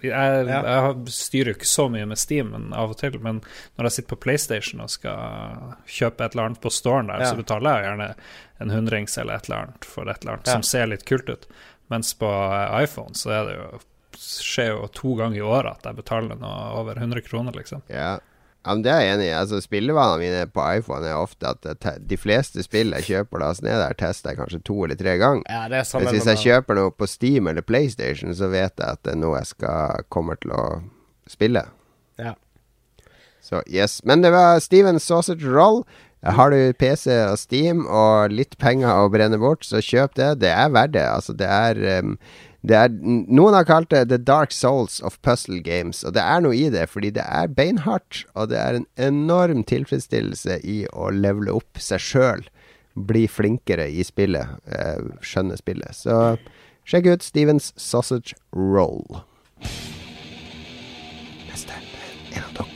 Jeg, 0.00 0.12
ja. 0.46 0.60
jeg, 0.62 1.10
styrer 1.10 1.50
jo 1.50 1.58
ikke 1.58 1.66
så 1.66 1.88
mye 1.90 2.06
med 2.06 2.18
Steam 2.20 2.52
men 2.54 2.68
av 2.78 2.92
og 2.92 3.00
til, 3.00 3.16
men 3.22 3.40
når 3.74 3.88
jeg 3.88 3.96
sitter 3.96 4.12
på 4.12 4.20
PlayStation 4.22 4.84
og 4.84 4.92
skal 4.92 5.74
kjøpe 5.90 6.24
et 6.24 6.36
eller 6.36 6.46
annet 6.46 6.62
på 6.62 6.70
storen 6.72 7.10
der, 7.10 7.24
ja. 7.24 7.32
så 7.32 7.40
betaler 7.40 7.80
jeg 7.80 7.88
gjerne 7.88 8.08
en 8.62 8.74
hundrings 8.76 9.18
eller 9.18 9.40
et 9.40 9.50
eller 9.50 9.64
annet 9.64 9.88
for 9.90 10.06
et 10.06 10.22
eller 10.22 10.36
annet 10.36 10.52
ja. 10.52 10.54
som 10.54 10.66
ser 10.66 10.92
litt 10.92 11.04
kult 11.10 11.32
ut. 11.32 11.48
Mens 11.90 12.14
på 12.14 12.30
iPhone 12.78 13.18
så 13.18 13.34
er 13.34 13.50
det 13.50 13.58
jo 13.58 13.68
skjer 14.20 14.74
jo 14.74 14.88
to 14.94 15.14
ganger 15.18 15.38
i 15.38 15.44
året 15.46 15.78
at 15.78 15.86
jeg 15.88 15.98
betaler 16.00 16.38
noe 16.38 16.70
over 16.76 16.98
100 16.98 17.22
kroner, 17.26 17.54
liksom. 17.56 17.82
Ja, 17.90 18.18
ja, 18.60 18.74
men 18.74 18.82
Det 18.84 18.90
er 18.92 19.00
jeg 19.00 19.14
enig 19.14 19.26
i. 19.30 19.32
Altså, 19.32 19.60
Spillevanene 19.64 20.20
mine 20.20 20.42
på 20.52 20.64
iPhone 20.76 21.08
er 21.08 21.16
ofte 21.16 21.48
at 21.54 21.86
de 22.10 22.18
fleste 22.20 22.60
spill 22.66 22.92
jeg 22.98 23.06
kjøper 23.06 23.40
lastet 23.40 23.70
ned 23.70 23.80
der, 23.80 23.96
tester 23.96 24.34
jeg 24.34 24.40
kanskje 24.42 24.60
to 24.68 24.76
eller 24.84 25.00
tre 25.00 25.16
ganger. 25.22 25.46
Ja, 25.48 25.62
det 25.72 25.80
er 25.80 25.88
sånn 25.88 26.04
Hvis 26.10 26.28
jeg 26.28 26.42
kjøper 26.44 26.76
noe 26.76 26.92
på 26.92 27.08
Steam 27.08 27.48
eller 27.48 27.64
PlayStation, 27.64 28.34
så 28.36 28.50
vet 28.52 28.76
jeg 28.76 28.84
at 28.84 29.00
det 29.06 29.14
er 29.14 29.22
noe 29.22 29.40
jeg 29.40 29.54
skal 29.54 30.04
kommer 30.12 30.36
til 30.42 30.52
å 30.52 30.64
spille. 31.30 31.64
Ja. 32.20 32.36
Så 33.40 33.62
yes. 33.64 34.02
Men 34.04 34.20
det 34.20 34.34
var 34.36 34.60
Steven 34.60 35.00
Sausage 35.00 35.48
Roll. 35.48 35.84
Har 36.20 36.52
du 36.52 36.74
PC 36.76 37.08
og 37.30 37.38
Steam 37.40 37.86
og 37.88 38.34
litt 38.34 38.58
penger 38.60 39.06
å 39.06 39.08
brenne 39.08 39.38
bort, 39.40 39.64
så 39.64 39.80
kjøp 39.80 40.18
det. 40.20 40.34
Det 40.44 40.52
er 40.52 40.68
verdt 40.74 40.98
det. 40.98 41.06
Altså, 41.08 41.32
det 41.32 41.48
er 41.48 41.80
um, 42.04 42.18
er, 42.68 42.92
noen 42.92 43.56
har 43.56 43.64
kalt 43.64 43.88
det 43.92 44.08
The 44.10 44.18
Dark 44.20 44.52
Souls 44.52 44.98
of 45.00 45.16
Puzzle 45.24 45.62
Games, 45.64 46.02
og 46.04 46.12
det 46.16 46.20
er 46.20 46.42
noe 46.44 46.56
i 46.56 46.68
det, 46.72 46.86
fordi 46.92 47.12
det 47.16 47.24
er 47.24 47.48
beinhardt, 47.56 48.24
og 48.34 48.50
det 48.52 48.58
er 48.60 48.76
en 48.76 48.88
enorm 49.00 49.64
tilfredsstillelse 49.64 50.60
i 50.68 50.82
å 50.92 51.08
levele 51.14 51.56
opp 51.56 51.80
seg 51.80 52.04
sjøl. 52.04 52.44
Bli 52.94 53.24
flinkere 53.30 53.88
i 53.88 54.04
spillet, 54.04 54.60
eh, 54.76 55.00
skjønne 55.24 55.56
spillet. 55.56 55.96
Så 55.96 56.36
sjekk 56.84 57.08
ut 57.14 57.24
Stevens 57.24 57.72
Sausage 57.80 58.36
Roll. 58.52 59.06
Neste. 61.48 61.80
En 62.34 62.44
av 62.44 62.52
dere. 62.58 62.69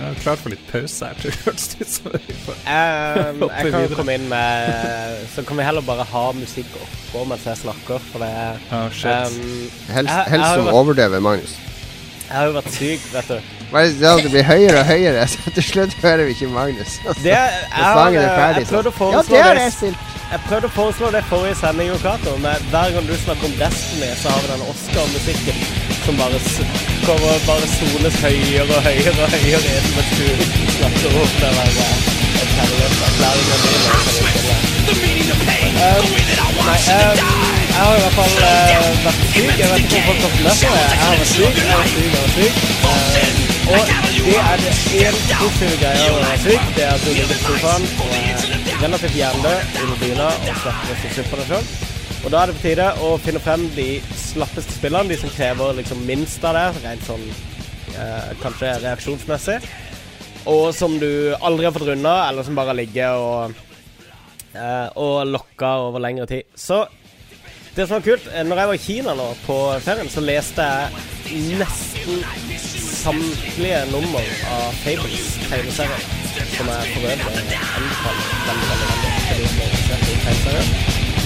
Jeg 0.00 0.14
er 0.14 0.20
klar 0.22 0.38
for 0.40 0.48
litt 0.52 0.62
pause 0.70 1.10
her. 1.10 1.18
Det 1.22 1.34
hørtes 1.44 1.76
ut 1.76 1.90
som 1.92 2.06
um, 2.14 3.42
Jeg 3.50 3.72
kan 3.74 3.82
jo 3.84 3.96
komme 3.98 4.16
inn 4.16 4.28
med 4.30 5.26
Så 5.34 5.44
kan 5.44 5.60
vi 5.60 5.66
heller 5.66 5.84
bare 5.84 6.06
ha 6.08 6.24
musikk 6.36 6.72
oppå 6.80 7.26
mens 7.28 7.44
jeg 7.44 7.60
snakker, 7.66 8.00
for 8.10 8.24
det 8.24 8.30
er 8.32 8.62
oh, 8.72 8.86
um, 8.88 9.40
Helst, 9.92 10.14
helst 10.32 10.54
som 10.56 10.70
overdøver 10.72 11.20
Magnus. 11.20 11.58
Jeg 12.24 12.36
har 12.38 12.48
jo 12.48 12.56
vært 12.60 12.76
syk, 12.78 13.10
vet 13.12 13.34
du. 13.34 13.59
Ja, 13.70 14.16
Det 14.18 14.30
blir 14.30 14.42
høyere 14.44 14.80
og 14.80 14.86
høyere, 14.86 15.26
så 15.32 15.52
til 15.54 15.62
slutt 15.62 15.94
hører 16.02 16.24
vi 16.26 16.36
ikke 16.36 16.48
Magnus. 16.50 16.98
Det, 17.22 17.34
jeg, 17.34 17.50
sangen 17.70 18.22
er 18.22 18.32
ferdig. 18.34 18.64
Jeg 18.64 18.72
prøvde 18.72 18.90
å 18.90 18.96
foreslå 18.98 19.36
ja, 19.36 19.52
det, 19.54 19.68
det, 19.80 19.92
jeg 20.30 20.40
prøvde 20.46 20.70
å 20.70 20.74
foreslå 20.74 21.10
det 21.14 21.22
forrige 21.26 21.56
sending, 21.58 21.94
Cato, 22.02 22.36
men 22.42 22.66
hver 22.70 22.92
gang 22.94 23.06
du 23.06 23.14
snakker 23.24 23.50
om 23.50 23.54
Destiny, 23.58 24.10
så 24.20 24.30
har 24.30 24.42
vi 24.44 24.50
den 24.52 24.66
Oscar-musikken 24.70 25.56
som 26.04 26.14
bare 26.18 26.38
kommer 27.06 27.38
bare 27.46 27.66
sones 27.74 28.16
høyere 28.22 28.62
og 28.76 28.82
høyere 28.86 29.14
og 29.24 29.30
høyere 29.34 29.74
inn 29.76 29.88
mens 29.96 30.10
du 30.16 30.26
snakker 30.76 31.08
om 31.20 31.28
det 31.40 31.50
der 31.58 31.70
eh, 31.84 31.96
terrorerklæringen 32.54 33.60
Nei, 36.60 36.78
jeg 36.86 37.76
har 37.76 37.94
i 37.94 38.00
hvert 38.00 38.16
fall 38.16 38.34
uh, 38.36 38.46
vært 39.04 39.22
syk. 39.32 39.54
Jeg 39.58 39.68
vet 39.70 39.80
ikke 39.84 39.96
om 39.96 40.04
folk 40.08 40.20
har 40.20 40.28
fått 40.28 40.42
med 40.44 40.54
seg 40.58 40.68
det. 40.74 40.82
Jeg 40.82 41.00
har 41.04 41.16
vært 41.22 41.32
syk, 41.32 41.54
jeg 41.56 41.66
var 41.70 41.86
syk, 41.94 42.04
jeg 42.04 42.20
var 42.20 42.30
syk. 42.36 42.54
Uh, 42.84 43.59
og 43.68 43.92
det 44.16 44.36
er 44.40 44.62
det 44.62 44.72
én 45.00 45.16
positive 45.40 45.76
greia 45.80 46.08
med 46.08 46.16
å 46.16 46.24
være 46.24 46.40
syk, 46.44 46.66
det 46.76 46.84
er 46.86 46.92
at 46.94 47.04
du 47.04 47.10
ligger 47.10 47.30
på 47.30 47.38
sofaen 47.44 47.86
og 48.02 48.14
er 48.16 48.44
relativt 48.82 49.16
hjernedød 49.18 49.78
i 49.80 49.88
mobilen 49.90 50.26
og 50.26 50.60
slipper 50.60 51.24
å 51.24 51.30
på 51.30 51.40
deg 51.40 51.50
sjøl. 51.52 51.70
Og 52.20 52.32
da 52.32 52.40
er 52.40 52.50
det 52.50 52.56
på 52.58 52.64
tide 52.64 52.88
å 53.00 53.10
finne 53.24 53.40
frem 53.40 53.66
de 53.76 53.88
slappeste 54.20 54.76
spillene, 54.76 55.08
de 55.08 55.18
som 55.20 55.32
krever 55.32 55.78
liksom 55.78 56.02
minst 56.08 56.44
av 56.44 56.56
det, 56.58 56.66
rent 56.84 57.06
sånn 57.06 57.24
eh, 57.96 58.32
kanskje 58.42 58.74
reaksjonsmessig. 58.84 59.58
Og 60.50 60.70
som 60.76 60.98
du 61.00 61.34
aldri 61.40 61.68
har 61.68 61.74
fått 61.76 61.88
runda, 61.88 62.14
eller 62.28 62.44
som 62.44 62.56
bare 62.58 62.76
ligger 62.76 63.20
og 63.20 63.58
eh, 64.54 64.88
og 65.00 65.30
lokker 65.30 65.86
over 65.88 66.02
lengre 66.02 66.28
tid. 66.28 66.48
Så 66.54 66.84
det 67.76 67.86
som 67.86 67.98
var 67.98 68.06
kult 68.06 68.26
eh, 68.34 68.44
Når 68.44 68.62
jeg 68.62 68.70
var 68.70 68.74
i 68.74 68.84
Kina 68.84 69.16
nå 69.16 69.32
på 69.46 69.58
ferien, 69.84 70.10
så 70.12 70.24
leste 70.24 70.66
jeg 70.66 71.44
nesten 71.60 72.24
samtlige 73.00 73.80
nummer 73.92 74.26
av 74.56 74.72
Fables 74.82 75.28
tegneserien. 75.48 76.02
Som 76.56 76.68
jeg 76.68 76.92
for 76.92 77.06
øvrig 77.08 77.58
anbefaler 77.76 78.26
veldig, 78.48 78.66
veldig, 79.30 80.16
veldig. 80.26 80.64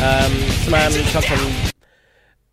Um, 0.05 0.37
som 0.65 0.77
er 0.79 0.87
en 0.87 1.09
slags 1.11 1.29
sånn 1.31 1.45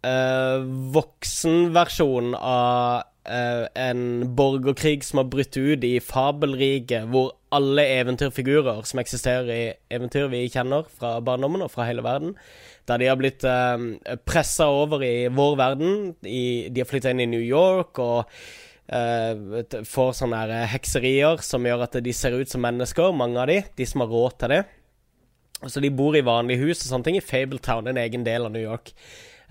uh, 0.07 0.57
voksenversjon 0.95 2.34
av 2.38 3.03
uh, 3.28 3.65
en 3.78 4.03
borgerkrig 4.38 5.05
som 5.05 5.22
har 5.22 5.30
brutt 5.34 5.57
ut 5.57 5.86
i 5.86 5.95
fabelriket, 6.05 7.09
hvor 7.11 7.34
alle 7.53 7.86
eventyrfigurer 7.99 8.82
som 8.88 9.01
eksisterer 9.03 9.53
i 9.53 9.63
eventyr 9.93 10.30
vi 10.32 10.45
kjenner 10.53 10.88
fra 10.88 11.17
barndommen 11.26 11.65
og 11.65 11.74
fra 11.74 11.89
hele 11.89 12.05
verden, 12.05 12.36
der 12.88 13.01
de 13.01 13.09
har 13.11 13.19
blitt 13.19 13.43
eh, 13.45 14.15
pressa 14.26 14.65
over 14.72 15.03
i 15.05 15.28
vår 15.30 15.57
verden. 15.59 16.15
I, 16.26 16.69
de 16.72 16.82
har 16.82 16.89
flytta 16.89 17.11
inn 17.11 17.22
i 17.24 17.30
New 17.30 17.43
York 17.43 17.99
og 18.01 18.32
får 18.92 20.10
sånne 20.18 20.62
hekserier 20.68 21.39
som 21.46 21.64
gjør 21.64 21.86
at 21.86 21.96
de 22.04 22.14
ser 22.16 22.36
ut 22.36 22.52
som 22.52 22.64
mennesker, 22.66 23.14
mange 23.16 23.39
av 23.39 23.48
de, 23.48 23.62
de 23.78 23.88
som 23.88 24.04
har 24.04 24.12
råd 24.12 24.38
til 24.42 24.56
det. 24.58 24.62
Så 25.70 25.80
de 25.84 25.92
bor 25.94 26.16
i 26.18 26.24
vanlige 26.26 26.64
hus 26.64 26.82
og 26.82 26.89
sånne 26.89 27.08
ting 27.08 27.20
i 27.20 27.24
Fabletown, 27.24 27.88
en 27.88 28.00
egen 28.02 28.26
del 28.26 28.48
av 28.48 28.54
New 28.54 28.64
York. 28.64 28.92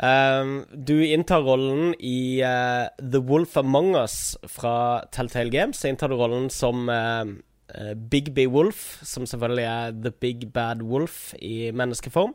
Um, 0.01 0.65
du 0.73 0.97
inntar 1.05 1.45
rollen 1.45 1.93
i 2.01 2.41
uh, 2.41 2.89
The 2.97 3.21
Wolf 3.21 3.59
Among 3.61 3.93
Us 4.01 4.35
fra 4.49 5.05
Telltale 5.13 5.53
Games. 5.53 5.79
Så 5.79 5.91
inntar 5.91 6.09
du 6.09 6.17
rollen 6.17 6.49
som 6.51 6.89
uh, 6.89 7.29
uh, 7.77 7.95
Big 7.95 8.33
B 8.35 8.47
Wolf, 8.49 8.99
som 9.05 9.29
selvfølgelig 9.29 9.67
er 9.69 9.99
The 10.09 10.15
Big 10.25 10.49
Bad 10.55 10.83
Wolf 10.83 11.35
i 11.39 11.71
menneskeform. 11.73 12.35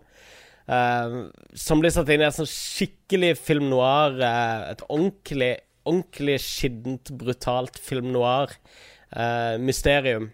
Som 0.65 1.77
blir 1.77 1.91
satt 1.93 2.07
inn 2.09 2.23
i 2.23 2.25
et 2.25 2.33
sånn 2.33 2.47
skikkelig 2.49 3.35
film 3.37 3.67
noir. 3.69 4.15
et 4.17 4.79
ordentlig, 4.87 5.51
ordentlig 5.85 6.39
skittent, 6.43 7.11
brutalt 7.17 7.79
film 7.81 8.11
noir-mysterium. 8.15 10.31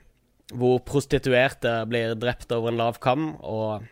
hvor 0.51 0.81
prostituerte 0.83 1.85
blir 1.87 2.11
drept 2.19 2.51
over 2.51 2.67
en 2.73 2.77
lav 2.81 2.99
kam, 2.99 3.39
og, 3.39 3.87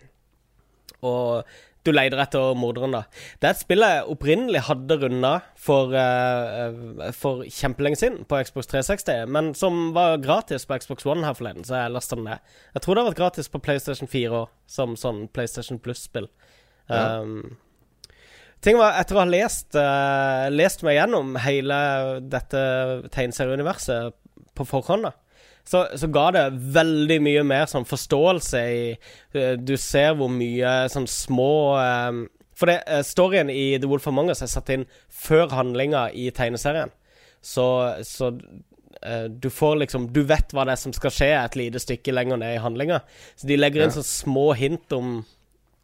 og 1.00 1.48
du 1.88 1.94
leter 1.96 2.20
etter 2.20 2.52
morderen, 2.60 2.92
da. 2.92 3.06
Det 3.40 3.48
er 3.48 3.54
et 3.56 3.62
spill 3.62 3.86
jeg 3.86 4.08
opprinnelig 4.12 4.66
hadde 4.68 4.98
runda 5.00 5.32
for, 5.60 5.94
uh, 5.96 7.10
for 7.16 7.46
kjempelenge 7.48 8.02
siden 8.02 8.26
på 8.30 8.42
Xbox 8.44 8.68
360, 8.74 9.32
men 9.32 9.54
som 9.58 9.74
var 9.96 10.20
gratis 10.24 10.68
på 10.68 10.78
Xbox 10.84 11.08
One 11.08 11.26
her 11.26 11.38
forleden, 11.38 11.64
så 11.68 11.80
jeg 11.80 11.96
lasta 11.96 12.20
den 12.20 12.28
ned. 12.28 12.40
Jeg 12.76 12.84
tror 12.84 12.96
det 12.96 13.04
har 13.04 13.12
vært 13.14 13.22
gratis 13.22 13.52
på 13.52 13.64
PlayStation 13.64 14.12
4 14.12 14.44
òg, 14.44 14.52
som 14.68 14.90
sånn 15.00 15.20
PlayStation 15.32 15.80
Plus-spill. 15.80 16.28
Ja. 16.90 17.24
Um, 17.24 17.58
ting 18.66 18.80
var, 18.80 18.98
Etter 19.00 19.18
å 19.18 19.24
ha 19.24 19.30
lest, 19.30 19.72
uh, 19.78 20.50
lest 20.52 20.84
meg 20.86 21.00
gjennom 21.00 21.36
hele 21.44 21.80
dette 22.26 22.62
tegneserieuniverset 23.14 24.16
på 24.58 24.68
forhånd, 24.68 25.10
da 25.10 25.16
så, 25.70 25.84
så, 26.00 26.08
ga 26.10 26.30
det 26.34 26.44
veldig 26.74 27.20
mye 27.22 27.42
mer 27.46 27.68
sånn 27.70 27.86
forståelse 27.86 28.62
i 28.74 28.86
uh, 29.36 29.54
Du 29.62 29.76
ser 29.78 30.16
hvor 30.18 30.32
mye 30.34 30.88
sånn 30.90 31.06
små 31.10 31.52
uh, 31.78 32.24
For 32.58 32.72
det, 32.72 32.80
storyen 33.06 33.52
i 33.54 33.76
The 33.78 33.90
Wolf 33.92 34.08
of 34.10 34.16
Mongers 34.18 34.42
er 34.42 34.50
satt 34.50 34.72
inn 34.74 34.88
før 35.14 35.52
handlinga 35.54 36.10
i 36.12 36.32
tegneserien. 36.36 36.90
Så, 37.40 37.66
så 38.04 38.34
du 39.30 39.46
får 39.54 39.78
liksom 39.80 40.10
Du 40.12 40.26
vet 40.28 40.52
hva 40.52 40.66
det 40.68 40.74
er 40.74 40.82
som 40.82 40.92
skal 40.92 41.14
skje 41.16 41.30
et 41.38 41.54
lite 41.56 41.80
stykke 41.80 42.12
lenger 42.12 42.42
ned 42.42 42.58
i 42.58 42.64
handlinga. 42.64 42.98
Så 43.40 43.48
de 43.48 43.56
legger 43.56 43.86
inn 43.86 43.94
ja. 43.94 43.96
sånne 43.96 44.10
små 44.10 44.48
hint 44.60 44.92
om 44.98 45.22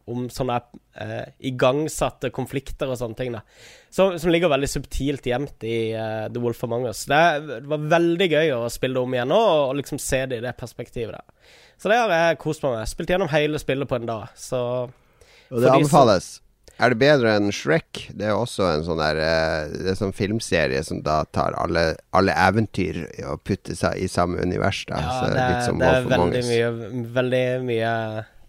om 0.06 0.28
sånne 0.30 0.60
eh, 1.02 1.26
igangsatte 1.50 2.30
konflikter 2.34 2.90
og 2.92 2.98
sånne 3.00 3.18
ting. 3.18 3.34
da 3.34 3.42
Som, 3.90 4.14
som 4.22 4.30
ligger 4.30 4.52
veldig 4.52 4.70
subtilt 4.70 5.26
gjemt 5.26 5.66
i 5.66 5.78
uh, 5.98 6.28
The 6.30 6.42
Wolf 6.42 6.62
Among 6.64 6.86
Us. 6.86 7.04
Det, 7.10 7.22
det, 7.48 7.60
var 7.70 7.90
veldig 7.96 8.30
gøy 8.30 8.54
å 8.54 8.62
spille 8.72 8.98
det 8.98 9.02
om 9.02 9.16
igjen 9.16 9.32
nå, 9.34 9.40
og, 9.40 9.62
og 9.72 9.78
liksom 9.80 10.00
se 10.02 10.22
det 10.30 10.40
i 10.40 10.46
det 10.46 10.54
perspektivet 10.60 11.18
da. 11.18 11.52
Så 11.76 11.92
det 11.92 11.98
har 12.00 12.14
jeg 12.14 12.40
kost 12.40 12.64
meg 12.64 12.78
med. 12.78 12.88
Spilt 12.88 13.12
gjennom 13.12 13.32
hele 13.34 13.60
spillet 13.60 13.90
på 13.90 13.98
en 13.98 14.08
dag. 14.08 14.28
Så 14.38 14.60
Og 14.86 15.62
det 15.62 15.74
anbefales. 15.74 16.36
Er 16.76 16.92
det 16.92 16.98
bedre 17.00 17.32
enn 17.38 17.48
Shrek? 17.56 18.02
Det 18.12 18.26
er 18.28 18.36
også 18.36 18.66
en 18.68 18.82
sånn 18.84 19.00
der 19.00 19.18
eh, 19.24 19.70
Det 19.72 19.94
er 19.94 19.96
sånn 19.96 20.12
filmserie 20.16 20.82
som 20.84 21.00
da 21.04 21.22
tar 21.32 21.56
alle, 21.56 21.86
alle 22.16 22.34
eventyr 22.36 23.00
og 23.30 23.40
putter 23.48 23.78
seg 23.78 23.96
i 23.96 24.08
samme 24.12 24.42
univers. 24.44 24.82
Da. 24.90 25.00
Ja, 25.00 25.14
Så 25.16 25.30
det, 25.32 25.46
som 25.64 25.80
det 25.80 25.88
er 25.88 26.08
veldig 26.10 26.42
mye, 26.50 26.72
veldig 27.16 27.44
mye 27.64 27.92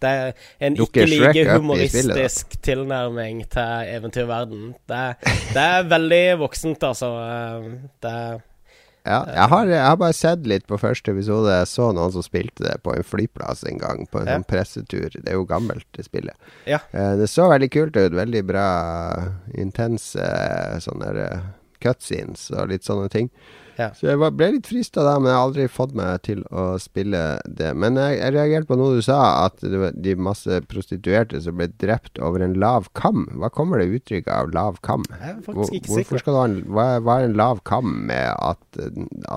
Det 0.01 0.09
er 0.09 0.33
en 0.67 0.75
ikke 0.77 1.05
like 1.09 1.45
humoristisk 1.55 2.57
tilnærming 2.61 3.39
til 3.49 3.87
eventyrverden. 3.95 4.75
Det, 4.89 5.05
det 5.55 5.63
er 5.63 5.87
veldig 5.89 6.21
voksent, 6.43 6.83
altså. 6.85 7.09
Det 8.03 8.13
Ja, 9.07 9.21
jeg 9.31 9.47
har, 9.53 9.65
jeg 9.71 9.83
har 9.87 9.95
bare 9.95 10.13
sett 10.13 10.47
litt 10.51 10.65
på 10.67 10.75
første 10.81 11.13
episode. 11.13 11.47
Jeg 11.61 11.67
så 11.71 11.85
noen 11.95 12.11
som 12.11 12.23
spilte 12.25 12.65
det 12.65 12.73
på 12.83 12.91
en 12.91 13.05
flyplass 13.07 13.61
en 13.69 13.77
gang, 13.79 14.01
på 14.11 14.19
en 14.19 14.27
Ja. 14.27 14.33
sånn 14.35 14.43
pressetur. 14.49 15.09
Det 15.15 15.29
er 15.31 15.37
jo 15.39 15.45
gammelt, 15.47 15.85
det 15.95 16.03
spillet. 16.09 16.35
Ja. 16.67 16.81
Eh, 16.91 17.13
det 17.15 17.29
så 17.31 17.47
veldig 17.47 17.69
kult 17.71 17.95
ut. 17.95 18.11
Veldig 18.17 18.41
bra, 18.49 18.65
intense 19.55 20.27
sånne 20.83 21.13
eh, 21.23 21.39
cutscenes 21.83 22.49
og 22.51 22.67
litt 22.73 22.83
sånne 22.83 23.07
ting. 23.13 23.31
Ja. 23.77 23.91
Så 23.93 24.07
jeg 24.09 24.17
ble 24.17 24.47
litt 24.55 24.67
frista 24.69 25.03
da, 25.05 25.15
men 25.21 25.29
jeg 25.29 25.37
har 25.37 25.47
aldri 25.47 25.65
fått 25.69 25.91
meg 25.97 26.23
til 26.25 26.39
å 26.49 26.63
spille 26.81 27.19
det. 27.45 27.71
Men 27.77 27.99
jeg, 28.01 28.15
jeg 28.17 28.33
reagerte 28.33 28.69
på 28.71 28.77
noe 28.79 28.95
du 28.97 29.03
sa, 29.05 29.19
at 29.45 29.61
det 29.61 29.81
var 29.81 29.97
de 30.07 30.15
masse 30.27 30.59
prostituerte 30.71 31.41
som 31.45 31.59
ble 31.59 31.69
drept 31.81 32.17
over 32.23 32.41
en 32.41 32.55
lav 32.57 32.89
kam. 32.97 33.27
Hva 33.37 33.51
kommer 33.53 33.83
det 33.83 33.99
uttrykket 33.99 34.31
av 34.33 34.49
lav 34.55 34.79
kam? 34.85 35.05
Jeg 35.13 35.35
er 35.35 35.37
Hvor, 35.45 35.61
faktisk 35.61 35.77
ikke 35.77 35.91
hvorfor 35.93 36.03
sikker. 36.07 36.23
skal 36.23 36.33
du 36.33 36.39
ha 36.39 36.47
en, 36.49 36.57
hva, 36.73 36.87
hva 37.05 37.19
er 37.21 37.29
en 37.29 37.37
lav 37.37 37.61
kam 37.69 37.93
med 38.09 38.31
at, 38.33 38.81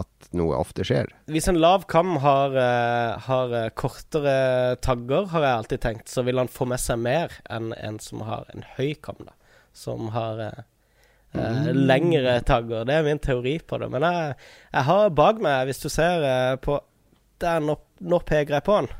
at 0.01 0.32
noe 0.41 0.57
ofte 0.57 0.86
skjer? 0.88 1.12
Hvis 1.30 1.51
en 1.53 1.61
lav 1.61 1.84
kam 1.91 2.16
har, 2.24 2.57
eh, 2.57 3.20
har 3.28 3.55
eh, 3.61 3.68
kortere 3.76 4.38
tagger, 4.80 5.28
har 5.34 5.45
jeg 5.47 5.59
alltid 5.59 5.84
tenkt, 5.84 6.09
så 6.09 6.24
vil 6.24 6.41
han 6.41 6.49
få 6.49 6.68
med 6.70 6.80
seg 6.80 7.01
mer 7.05 7.36
enn 7.53 7.74
en 7.76 8.01
som 8.01 8.24
har 8.24 8.49
en 8.55 8.64
høy 8.78 8.95
kam, 9.05 9.20
da. 9.26 9.36
Som 9.76 10.09
har 10.16 10.41
eh, 11.35 11.70
lengre 11.74 12.39
tagger. 12.47 12.87
Det 12.89 12.97
er 12.97 13.07
min 13.07 13.22
teori 13.22 13.59
på 13.59 13.78
det. 13.83 13.91
Men 13.93 14.07
jeg, 14.07 14.39
jeg 14.72 14.89
har 14.91 15.14
bak 15.16 15.43
meg, 15.43 15.68
hvis 15.68 15.83
du 15.83 15.89
ser 15.93 16.26
eh, 16.26 16.57
på 16.62 16.81
Der, 17.41 17.62
nå, 17.64 17.78
nå 18.05 18.18
peker 18.28 18.59
jeg 18.59 18.64
på 18.66 18.74
den. 18.83 18.91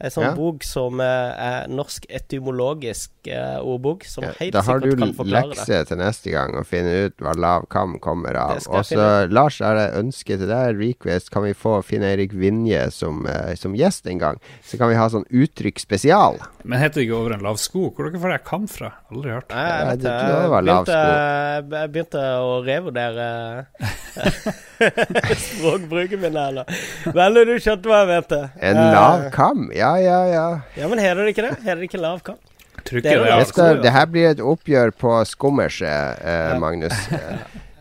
En 0.00 0.10
sånn 0.10 0.24
Ja. 0.24 0.32
bok 0.34 0.64
som 0.66 0.98
eh, 1.00 1.06
er 1.06 1.68
norsk 1.70 2.06
etymologisk 2.10 3.10
eh, 3.30 3.60
ordbok, 3.62 4.02
som 4.04 4.24
Ja, 4.24 4.32
helt 4.40 4.56
sikkert 4.56 4.98
kan 4.98 5.12
forklare 5.14 5.14
det. 5.14 5.30
Da 5.30 5.36
har 5.38 5.44
du 5.46 5.54
lekse 5.54 5.78
til 5.86 6.00
neste 6.00 6.32
gang 6.34 6.56
å 6.58 6.64
finne 6.66 6.94
ut 7.06 7.22
hva 7.22 7.34
lav 7.38 7.68
kam 7.70 7.94
kommer 8.02 8.34
av. 8.34 8.58
Og 8.66 8.82
så, 8.84 9.06
Lars, 9.30 9.60
er 9.62 9.78
det 9.78 9.86
ønske 10.02 10.36
til 10.40 10.50
deg, 10.50 10.74
request, 10.80 11.30
kan 11.30 11.46
vi 11.46 11.54
få 11.54 11.76
Finn 11.86 12.02
Eirik 12.02 12.34
Vinje 12.34 12.90
som, 12.90 13.22
eh, 13.30 13.54
som 13.54 13.76
gjest 13.78 14.06
en 14.10 14.18
gang? 14.18 14.40
Så 14.66 14.78
kan 14.82 14.90
vi 14.90 14.98
ha 14.98 15.06
sånn 15.08 15.24
uttrykk 15.30 15.78
spesial. 15.78 16.40
Men 16.64 16.80
heter 16.82 17.00
det 17.00 17.06
ikke 17.06 17.20
over 17.20 17.36
en 17.38 17.46
lav 17.46 17.56
sko? 17.62 17.86
Hvor 17.94 18.10
dere 18.10 18.20
får 18.20 18.34
det 18.34 18.44
kam 18.50 18.66
fra? 18.66 18.92
Aldri 19.12 19.30
hørt. 19.30 19.48
Nei, 19.54 19.68
jeg 19.70 19.86
vet 19.86 20.02
jeg 20.04 20.64
begynte, 20.64 20.98
jeg 21.70 21.92
begynte 21.94 22.26
å 22.42 22.52
revurdere 22.66 23.28
språkbruken 25.48 26.20
min 26.20 26.36
her 26.38 26.52
da. 26.60 26.64
Vel, 27.14 27.40
du 27.48 27.54
skjønte 27.62 27.90
hva 27.90 28.02
jeg 28.04 28.10
mente. 28.14 28.40
En 28.60 28.76
Eh, 28.80 28.92
lav 28.94 29.28
kam? 29.34 29.68
Ja, 29.74 29.94
ja, 30.02 30.20
ja. 30.32 30.46
Ja, 30.78 30.88
men 30.90 30.98
heter 31.02 31.22
det 31.24 31.34
ikke 31.36 31.48
det? 31.48 31.54
Heter 31.64 31.82
det 31.82 31.90
ikke 31.90 32.02
lav 32.02 32.20
kam? 32.26 32.40
Trykker, 32.84 33.22
Det 33.24 33.36
det. 33.38 33.46
skal, 33.48 33.78
det 33.82 33.92
her 33.94 34.06
blir 34.12 34.26
et 34.34 34.40
oppgjør 34.44 34.90
på 35.00 35.12
skummerset, 35.26 36.18
eh, 36.24 36.50
Ja. 36.54 36.58
Magnus. 36.58 36.92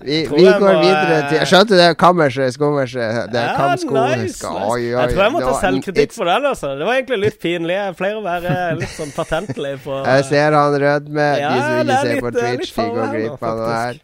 Eh, 0.04 0.10
Vi, 0.10 0.18
vi 0.28 0.44
går 0.44 0.60
må, 0.60 0.72
videre 0.84 1.20
til 1.30 1.38
Jeg 1.38 1.48
Skjønte 1.48 1.78
det? 1.80 1.86
Kammerset, 1.98 2.52
skummerset. 2.58 3.30
Det 3.32 3.40
er 3.40 3.54
Ja, 3.56 3.68
nice, 3.72 3.86
nice. 3.88 4.44
Oi, 4.50 4.82
oi, 4.92 5.00
Jeg 5.00 5.14
tror 5.14 5.22
jeg 5.24 5.32
må 5.32 5.40
ta 5.40 5.54
selvkritikk 5.62 6.12
for 6.12 6.28
den, 6.28 6.44
altså. 6.50 6.74
Det 6.76 6.84
var 6.90 6.98
egentlig 6.98 7.20
litt 7.22 7.38
pinlig. 7.40 7.78
Jeg 7.78 7.96
pleier 7.96 8.18
å 8.20 8.24
være 8.26 8.56
litt 8.82 8.92
sånn 8.98 9.14
patentlig 9.16 9.78
på 9.86 10.02
Jeg 10.04 10.26
ser 10.28 10.52
han 10.60 10.76
rødme. 10.84 11.28
Ja, 11.40 11.54
de 11.54 11.62
som 11.62 11.80
ikke 11.80 11.94
er 11.96 12.02
ser 12.04 12.12
litt- 12.12 12.26
på 12.26 12.32
Twitch, 12.36 12.74
de 12.76 12.88
går 12.98 13.14
glipp 13.16 13.48
av 13.48 13.62
noe 13.62 13.72
her. 13.78 14.02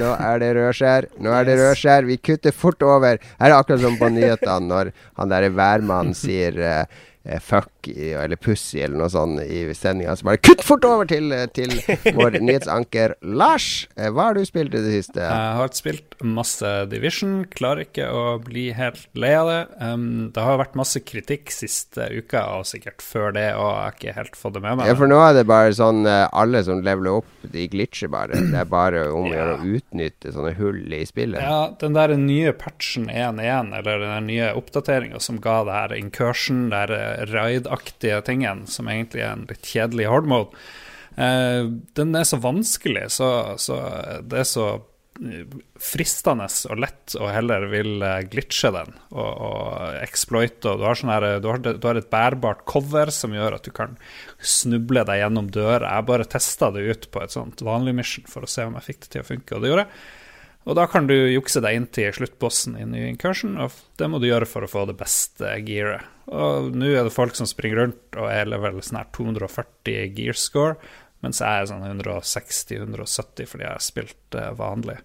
Nå 0.00 0.10
er 0.16 0.40
det 0.40 0.50
rødskjær. 0.56 1.08
Nå 1.20 1.32
er 1.36 1.48
det 1.48 1.56
rødskjær. 1.60 2.06
Vi 2.08 2.18
kutter 2.24 2.54
fort 2.56 2.82
over. 2.86 3.20
Her 3.40 3.50
er 3.50 3.58
akkurat 3.58 3.82
som 3.84 3.98
på 4.00 4.08
nyhetene 4.12 4.68
når 4.70 4.92
han 5.20 5.32
derre 5.32 5.52
værmannen 5.52 6.16
sier 6.16 6.56
uh, 6.56 7.02
eh, 7.24 7.42
i, 7.90 8.12
eller 8.18 8.38
pussy 8.40 8.80
eller 8.82 8.98
noe 9.00 9.10
sånt 9.12 9.42
i 9.44 9.64
sendinga. 9.76 10.14
Så 10.16 10.26
bare 10.28 10.40
kutt 10.42 10.62
fort 10.66 10.84
over 10.88 11.08
til, 11.10 11.32
til 11.56 11.74
vår 12.18 12.38
nyhetsanker 12.42 13.16
Lars. 13.22 13.86
Eh, 13.96 14.10
hva 14.12 14.30
har 14.30 14.38
du 14.38 14.44
spilt 14.48 14.74
i 14.74 14.82
det 14.82 14.94
siste? 14.98 15.22
Jeg 15.22 15.56
har 15.58 15.72
spilt 15.76 16.16
masse 16.22 16.70
Division, 16.92 17.42
klarer 17.50 17.86
ikke 17.86 18.08
å 18.12 18.24
bli 18.42 18.68
helt 18.76 19.08
lei 19.18 19.32
av 19.36 19.50
det. 19.50 19.60
Um, 19.82 20.30
det 20.34 20.44
har 20.44 20.60
vært 20.60 20.78
masse 20.78 21.02
kritikk 21.04 21.52
siste 21.54 22.08
uka, 22.12 22.44
og 22.58 22.68
sikkert 22.68 23.02
før 23.04 23.34
det, 23.36 23.48
og 23.58 23.68
jeg 23.72 23.82
har 23.82 23.96
ikke 23.96 24.16
helt 24.18 24.38
fått 24.38 24.56
det 24.56 24.64
med 24.64 24.78
meg. 24.80 24.90
Ja, 24.90 24.96
for 24.98 25.10
nå 25.10 25.18
er 25.22 25.36
det 25.36 25.46
bare 25.50 25.72
sånn 25.76 26.04
eh, 26.08 26.26
Alle 26.42 26.62
som 26.66 26.82
leveler 26.84 27.20
opp, 27.20 27.30
de 27.52 27.66
glitcher 27.72 28.10
bare. 28.12 28.38
Det 28.52 28.58
er 28.62 28.68
bare 28.68 29.04
om 29.12 29.28
å 29.28 29.32
gjøre 29.32 29.56
å 29.58 29.70
utnytte 29.78 30.32
sånne 30.34 30.54
hull 30.58 30.82
i 30.94 31.02
spillet. 31.08 31.42
Ja, 31.42 31.72
den 31.80 31.96
der 31.96 32.14
nye 32.18 32.54
patchen 32.56 33.08
1.1, 33.10 33.72
eller 33.78 34.06
den 34.06 34.28
nye 34.30 34.52
oppdateringa 34.58 35.20
som 35.22 35.40
ga 35.42 35.62
det 35.66 35.78
her 35.78 35.96
incursion, 35.96 36.68
det 36.72 36.84
her 36.84 36.94
eh, 36.96 37.24
raid-aktige 37.72 38.22
tingen, 38.24 38.66
som 38.66 38.88
egentlig 38.88 39.22
er 39.22 39.32
en 39.32 39.48
litt 39.48 39.66
kjedelig 39.66 40.08
hard 40.08 40.26
mode, 40.26 40.56
eh, 41.16 41.68
den 41.94 42.14
er 42.14 42.24
så 42.24 42.36
vanskelig, 42.36 43.10
så, 43.10 43.56
så 43.58 43.78
det 44.22 44.38
er 44.40 44.48
så 44.48 44.66
eh, 45.22 45.46
fristende 45.80 46.48
og 46.70 46.78
lett 46.78 47.16
å 47.16 47.28
heller 47.28 47.66
vil 47.70 48.02
glitche 48.30 48.70
den 48.72 48.94
og, 49.10 49.32
og 49.32 49.98
exploite. 50.02 50.68
Og 50.68 50.80
du, 50.80 50.86
har 50.86 50.94
sånn 50.94 51.12
du, 51.42 51.72
du 51.78 51.86
har 51.86 51.96
et 51.96 52.10
bærbart 52.10 52.64
cover 52.64 53.10
som 53.10 53.34
gjør 53.34 53.58
at 53.58 53.64
du 53.64 53.72
kan 53.72 53.96
snuble 54.38 55.04
deg 55.04 55.22
gjennom 55.22 55.50
dører. 55.50 55.88
Jeg 55.88 56.08
bare 56.08 56.28
testa 56.28 56.70
det 56.70 56.86
ut 56.88 57.10
på 57.10 57.22
et 57.22 57.32
sånt 57.32 57.62
vanlig 57.62 57.94
mission 57.94 58.26
for 58.28 58.44
å 58.44 58.50
se 58.50 58.66
om 58.66 58.76
jeg 58.78 58.92
fikk 58.92 59.06
det 59.06 59.14
til 59.16 59.24
å 59.24 59.30
funke, 59.32 59.54
og 59.54 59.62
det 59.62 59.72
gjorde 59.72 59.86
jeg. 59.86 60.18
Og 60.62 60.76
da 60.78 60.84
kan 60.86 61.08
du 61.08 61.14
jukse 61.16 61.58
deg 61.58 61.74
inn 61.74 61.88
til 61.90 62.12
sluttbossen 62.14 62.76
i 62.78 62.84
ny 62.86 63.08
incursion, 63.08 63.56
og 63.58 63.74
det 63.98 64.06
må 64.06 64.20
du 64.22 64.28
gjøre 64.28 64.46
for 64.46 64.62
å 64.62 64.70
få 64.70 64.84
det 64.86 64.94
beste 65.00 65.56
gearet. 65.66 66.06
Og 66.30 66.70
nå 66.78 66.86
er 66.92 67.02
det 67.08 67.14
folk 67.14 67.34
som 67.34 67.48
springer 67.50 67.80
rundt 67.82 68.18
og 68.20 68.28
er 68.30 68.46
level 68.46 68.78
sånn 68.84 69.00
her 69.00 69.08
240 69.16 70.12
gear 70.14 70.38
score, 70.38 70.76
mens 71.22 71.40
jeg 71.42 71.50
er 71.62 71.66
sånn 71.70 71.82
160-170 72.02 73.48
fordi 73.50 73.66
jeg 73.66 73.72
har 73.74 73.82
spilt 73.82 74.38
eh, 74.38 74.52
vanlig. 74.58 74.98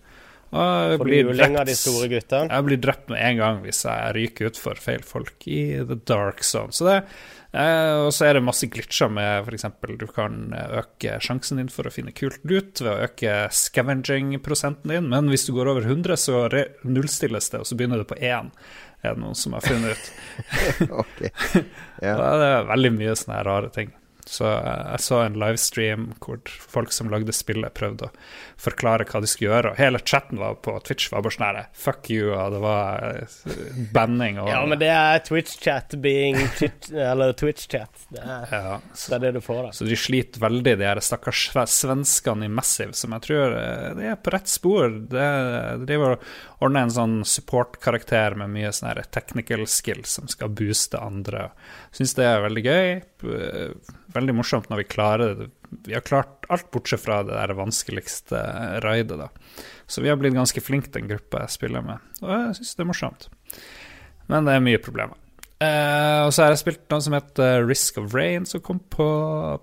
Og 0.48 0.62
jeg 0.64 1.00
For 1.02 1.10
blir 1.10 1.26
drept- 1.28 2.32
jeg 2.54 2.64
blir 2.70 2.78
drept 2.80 3.10
med 3.12 3.20
en 3.20 3.38
gang 3.42 3.58
hvis 3.66 3.82
jeg 3.84 4.14
ryker 4.16 4.48
utfor 4.48 4.80
feil 4.80 5.04
folk 5.04 5.44
i 5.52 5.60
the 5.84 5.98
dark 6.08 6.40
zone. 6.48 6.72
Så 6.72 6.88
det, 6.88 6.96
eh, 7.52 7.98
og 8.06 8.14
så 8.16 8.30
er 8.30 8.38
det 8.38 8.46
masse 8.48 8.70
glitcher 8.72 9.12
med 9.12 9.44
f.eks. 9.44 9.66
du 10.00 10.08
kan 10.08 10.54
eh, 10.56 10.78
øke 10.80 11.18
sjansen 11.20 11.60
din 11.60 11.68
for 11.74 11.90
å 11.90 11.92
finne 11.92 12.16
kult 12.16 12.40
lut 12.48 12.80
ved 12.80 12.94
å 12.94 13.04
øke 13.10 13.36
scavenging-prosenten 13.52 14.96
din, 14.96 15.10
men 15.12 15.28
hvis 15.34 15.46
du 15.50 15.54
går 15.58 15.74
over 15.74 15.84
100, 15.84 16.16
så 16.16 16.46
nullstilles 16.88 17.52
det, 17.52 17.60
og 17.60 17.68
så 17.68 17.76
begynner 17.76 18.06
det 18.06 18.08
på 18.08 18.16
1, 18.22 18.54
er 19.04 19.14
det 19.16 19.22
noen 19.24 19.38
som 19.38 19.54
har 19.58 19.62
funnet 19.68 19.94
ut. 19.98 20.12
Ok. 21.04 21.24
Da 22.02 22.12
er 22.12 22.42
det 22.42 22.52
er 22.56 22.68
veldig 22.74 22.94
mye 22.98 23.16
sånne 23.18 23.44
rare 23.48 23.72
ting. 23.74 23.94
Så 24.28 24.44
eh, 24.44 24.82
jeg 24.92 25.00
så 25.06 25.22
en 25.24 25.38
livestream 25.40 26.02
hvor 26.20 26.42
folk 26.44 26.92
som 26.92 27.08
lagde 27.08 27.32
spillet, 27.32 27.72
prøvde 27.78 28.10
å 28.10 28.16
forklare 28.60 29.06
hva 29.08 29.22
de 29.24 29.30
skulle 29.32 29.54
gjøre, 29.54 29.70
og 29.72 29.78
hele 29.80 30.02
chatten 30.04 30.42
var 30.42 30.58
på 30.66 30.74
Twitch 30.84 31.06
var 31.14 31.22
bare 31.24 31.36
sånn 31.38 31.46
her 31.46 31.60
Fuck 31.78 32.10
you, 32.12 32.34
og 32.36 32.52
det 32.58 32.60
var 32.60 33.06
eh, 33.08 33.38
banning 33.96 34.42
og 34.44 34.50
Ja, 34.52 34.58
men 34.68 34.82
det 34.82 34.90
er 34.92 35.22
Twitch-chat 35.24 35.96
being 36.04 36.36
Eller 36.92 37.32
Twitch-chat. 37.40 38.04
Det, 38.12 38.26
Ja, 38.52 38.82
det 38.82 39.16
er 39.16 39.24
det 39.30 39.32
du 39.38 39.40
får, 39.46 39.62
da. 39.70 39.72
Så 39.80 39.88
de 39.88 39.96
sliter 39.96 40.44
veldig, 40.44 40.76
de 40.82 40.90
her 40.90 41.00
stakkars 41.08 41.46
svenskene 41.78 42.50
i 42.50 42.52
Massive, 42.52 42.98
som 43.00 43.16
jeg 43.16 43.28
tror 43.30 43.56
eh, 43.62 43.88
de 44.02 44.10
er 44.12 44.20
på 44.20 44.36
rett 44.36 44.52
spor. 44.52 44.90
Det- 45.08 45.24
De 45.78 45.88
driver 45.88 46.18
og 46.58 46.66
ordner 46.68 46.88
en 46.88 46.94
sånn 46.94 47.16
support-karakter 47.28 48.34
med 48.42 48.50
mye 48.50 48.72
sånne 48.74 49.04
technical 49.14 49.66
skills 49.70 50.16
som 50.18 50.28
skal 50.32 50.50
booste 50.58 50.98
andre. 50.98 51.52
Syns 51.94 52.16
det 52.18 52.26
er 52.26 52.42
veldig 52.48 52.64
gøy. 52.66 52.90
eh, 53.38 53.94
Veldig 54.18 54.34
morsomt 54.34 54.70
når 54.72 54.78
vi 54.82 54.88
klarer 54.90 55.36
det. 55.38 55.50
Vi 55.86 55.94
har 55.94 56.02
klart 56.02 56.48
alt 56.50 56.72
bortsett 56.72 57.04
fra 57.04 57.20
det 57.28 57.36
der 57.36 57.54
vanskeligste 57.54 58.40
raidet, 58.82 59.20
da. 59.20 59.28
Så 59.86 60.02
vi 60.02 60.10
har 60.10 60.18
blitt 60.18 60.34
ganske 60.34 60.62
flinke, 60.64 60.90
den 60.96 61.08
gruppa 61.12 61.44
jeg 61.44 61.54
spiller 61.60 61.84
med. 61.86 62.00
Og 62.24 62.32
jeg 62.32 62.56
syns 62.58 62.74
det 62.76 62.86
er 62.86 62.90
morsomt. 62.90 63.28
Men 64.32 64.48
det 64.48 64.56
er 64.58 64.64
mye 64.64 64.82
problemer. 64.82 65.20
Eh, 65.60 66.24
og 66.26 66.32
så 66.34 66.44
har 66.46 66.52
jeg 66.56 66.62
spilt 66.64 66.84
noe 66.90 67.02
som 67.02 67.14
heter 67.18 67.64
Risk 67.68 67.98
of 68.02 68.14
Rain, 68.18 68.46
som 68.46 68.62
kom 68.62 68.80
på 68.94 69.08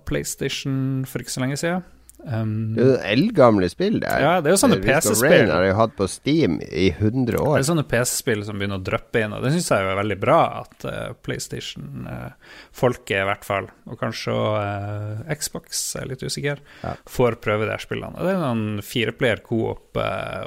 PlayStation 0.07 1.03
for 1.09 1.23
ikke 1.23 1.31
så 1.35 1.43
lenge 1.43 1.59
siden. 1.59 1.83
Um, 2.25 2.73
Det 2.73 2.81
er 2.81 2.87
jo 2.89 2.95
eldgamle 3.11 3.67
spill, 3.69 3.99
det 4.01 4.09
her. 4.09 4.21
Ja, 4.23 4.31
det 4.41 4.49
er 4.49 4.55
jo 4.55 4.61
sånne 4.63 4.79
PC-spill. 4.81 5.51
Har 5.51 5.61
jeg 5.67 5.75
hatt 5.77 5.93
på 5.97 6.07
Steam 6.09 6.55
i 6.65 6.87
100 6.89 7.37
Det 7.37 7.59
er 7.59 7.67
sånne 7.69 7.85
PC-spill 7.91 8.41
som 8.47 8.57
begynner 8.57 8.81
å 8.81 8.85
dryppe 8.87 9.21
inn, 9.21 9.35
og 9.37 9.45
det 9.45 9.51
syns 9.53 9.69
jeg 9.69 9.85
er 9.85 9.99
veldig 10.01 10.17
bra 10.23 10.39
at 10.63 10.87
uh, 10.89 11.13
PlayStation-folket, 11.25 13.15
i 13.21 13.27
hvert 13.29 13.45
fall, 13.47 13.69
og 13.85 13.99
kanskje 14.01 14.33
eh, 14.35 15.35
Xbox, 15.37 15.83
jeg 15.95 16.03
er 16.05 16.11
litt 16.13 16.25
usikker, 16.25 16.63
Ja. 16.83 16.95
får 17.09 17.37
prøve 17.45 17.69
de 17.69 17.77
spillene. 17.83 18.17
Det 18.17 18.33
er 18.33 18.41
noen 18.41 18.81
fireplayer 18.85 19.43
coop, 19.45 19.95
uh, 19.97 20.45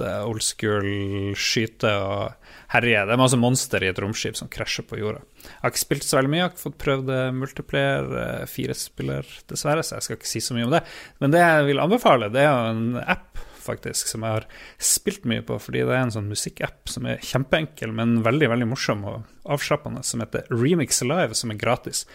8-bit, 0.00 0.06
eh, 0.06 0.28
old 0.28 0.42
school, 0.42 1.34
skyte 1.36 1.90
og 2.00 2.32
herje. 2.70 3.04
Det 3.06 3.14
er 3.14 3.20
masse 3.20 3.38
monster 3.38 3.82
i 3.82 3.90
et 3.90 3.98
romskip 3.98 4.36
som 4.36 4.48
krasjer 4.48 4.86
på 4.88 4.98
jorda. 4.98 5.22
Jeg 5.42 5.60
har 5.62 5.72
ikke 5.72 5.84
spilt 5.84 6.04
så 6.06 6.18
veldig 6.18 6.30
mye, 6.30 6.40
jeg 6.40 6.46
har 6.46 6.54
ikke 6.54 6.66
fått 6.66 6.80
prøvd 6.84 7.12
eh, 7.14 7.30
multiplayer, 7.34 8.10
uh, 8.14 8.46
firespiller, 8.46 9.28
dessverre, 9.50 9.84
så 9.84 9.96
jeg 9.96 10.06
skal 10.06 10.18
ikke 10.18 10.30
si 10.30 10.40
så 10.44 10.56
mye 10.56 10.66
om 10.68 10.74
det. 10.74 10.82
Men 11.20 11.34
det 11.34 11.44
jeg 11.44 11.70
vil 11.70 11.82
anbefale, 11.82 12.30
det 12.32 12.44
er 12.44 12.50
jo 12.50 12.74
en 12.74 13.00
app 13.04 13.40
faktisk, 13.60 14.08
som 14.08 14.24
jeg 14.24 14.38
har 14.38 14.46
spilt 14.80 15.26
mye 15.28 15.44
på, 15.46 15.58
fordi 15.60 15.84
det 15.84 15.94
er 15.94 16.06
en 16.06 16.14
sånn 16.14 16.30
musikkapp 16.30 16.90
som 16.90 17.06
er 17.10 17.20
kjempeenkel, 17.24 17.92
men 17.92 18.22
veldig 18.24 18.48
veldig 18.54 18.68
morsom 18.70 19.04
og 19.08 19.50
avslappende, 19.52 20.02
som 20.06 20.22
heter 20.24 20.48
Remix 20.48 21.02
Live, 21.04 21.36
som 21.36 21.52
er 21.52 21.60
gratis. 21.60 22.06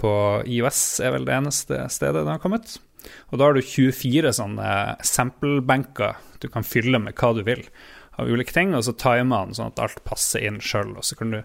På 0.00 0.12
IOS 0.48 0.82
er 1.04 1.14
vel 1.14 1.28
det 1.28 1.36
eneste 1.36 1.84
stedet 1.92 2.24
det 2.24 2.32
har 2.32 2.42
kommet. 2.42 2.78
Og 3.30 3.38
da 3.38 3.46
har 3.46 3.56
du 3.56 3.62
24 3.64 4.32
sånne 4.36 4.72
sample-benker 5.06 6.18
du 6.40 6.48
kan 6.52 6.66
fylle 6.66 7.00
med 7.02 7.16
hva 7.18 7.32
du 7.36 7.42
vil 7.46 7.64
av 8.20 8.28
ulike 8.28 8.54
ting, 8.54 8.74
og 8.76 8.84
så 8.84 8.94
timer 8.98 9.46
den 9.46 9.56
sånn 9.56 9.72
at 9.72 9.82
alt 9.82 10.02
passer 10.04 10.44
inn 10.48 10.60
sjøl, 10.64 10.96
og 10.98 11.06
så 11.06 11.16
kan 11.18 11.34
du 11.34 11.40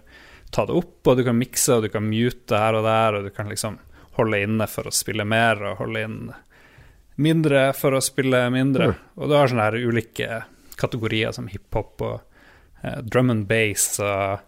ta 0.54 0.66
det 0.68 0.76
opp, 0.76 1.00
og 1.06 1.18
du 1.18 1.24
kan 1.26 1.38
mikse, 1.38 1.76
og 1.76 1.86
du 1.86 1.90
kan 1.92 2.06
mute 2.06 2.60
her 2.60 2.76
og 2.78 2.86
der, 2.86 3.18
og 3.18 3.28
du 3.28 3.32
kan 3.34 3.50
liksom 3.50 3.78
holde 4.16 4.42
inne 4.46 4.68
for 4.70 4.88
å 4.88 4.94
spille 4.94 5.26
mer, 5.28 5.60
og 5.60 5.80
holde 5.82 6.04
inn 6.06 6.20
mindre 7.16 7.70
for 7.76 7.96
å 7.96 8.02
spille 8.04 8.42
mindre. 8.52 8.92
Og 9.16 9.30
du 9.30 9.36
har 9.36 9.50
sånne 9.50 9.68
her 9.68 9.78
ulike 9.80 10.42
kategorier 10.76 11.32
som 11.32 11.48
hiphop 11.48 12.04
og 12.04 12.16
eh, 12.82 13.00
drum 13.04 13.32
and 13.32 13.46
bass 13.48 13.96
og 14.04 14.44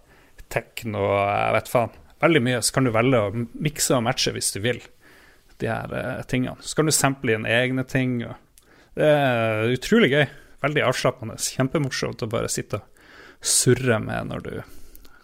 techno 0.52 1.04
og 1.06 1.22
jeg 1.22 1.56
vet 1.56 1.72
faen. 1.72 1.96
Veldig 2.18 2.42
mye. 2.44 2.60
Så 2.64 2.74
kan 2.74 2.88
du 2.88 2.92
velge 2.92 3.20
å 3.20 3.44
mikse 3.62 3.96
og 3.96 4.04
matche 4.04 4.34
hvis 4.34 4.52
du 4.56 4.60
vil, 4.64 4.80
de 5.62 5.70
her 5.70 5.94
eh, 5.96 6.24
tingene. 6.28 6.60
Så 6.60 6.76
kan 6.78 6.88
du 6.88 6.94
sample 6.94 7.36
inn 7.36 7.48
egne 7.48 7.84
ting. 7.88 8.20
Og 8.26 8.36
det 8.98 9.08
er 9.14 9.72
utrolig 9.76 10.10
gøy. 10.12 10.26
Veldig 10.64 10.82
avslappende. 10.88 11.38
Kjempemorsomt 11.38 12.24
å 12.24 12.30
bare 12.30 12.50
sitte 12.50 12.80
og 12.82 13.46
surre 13.46 14.00
med 14.02 14.32
når 14.32 14.46
du 14.46 14.54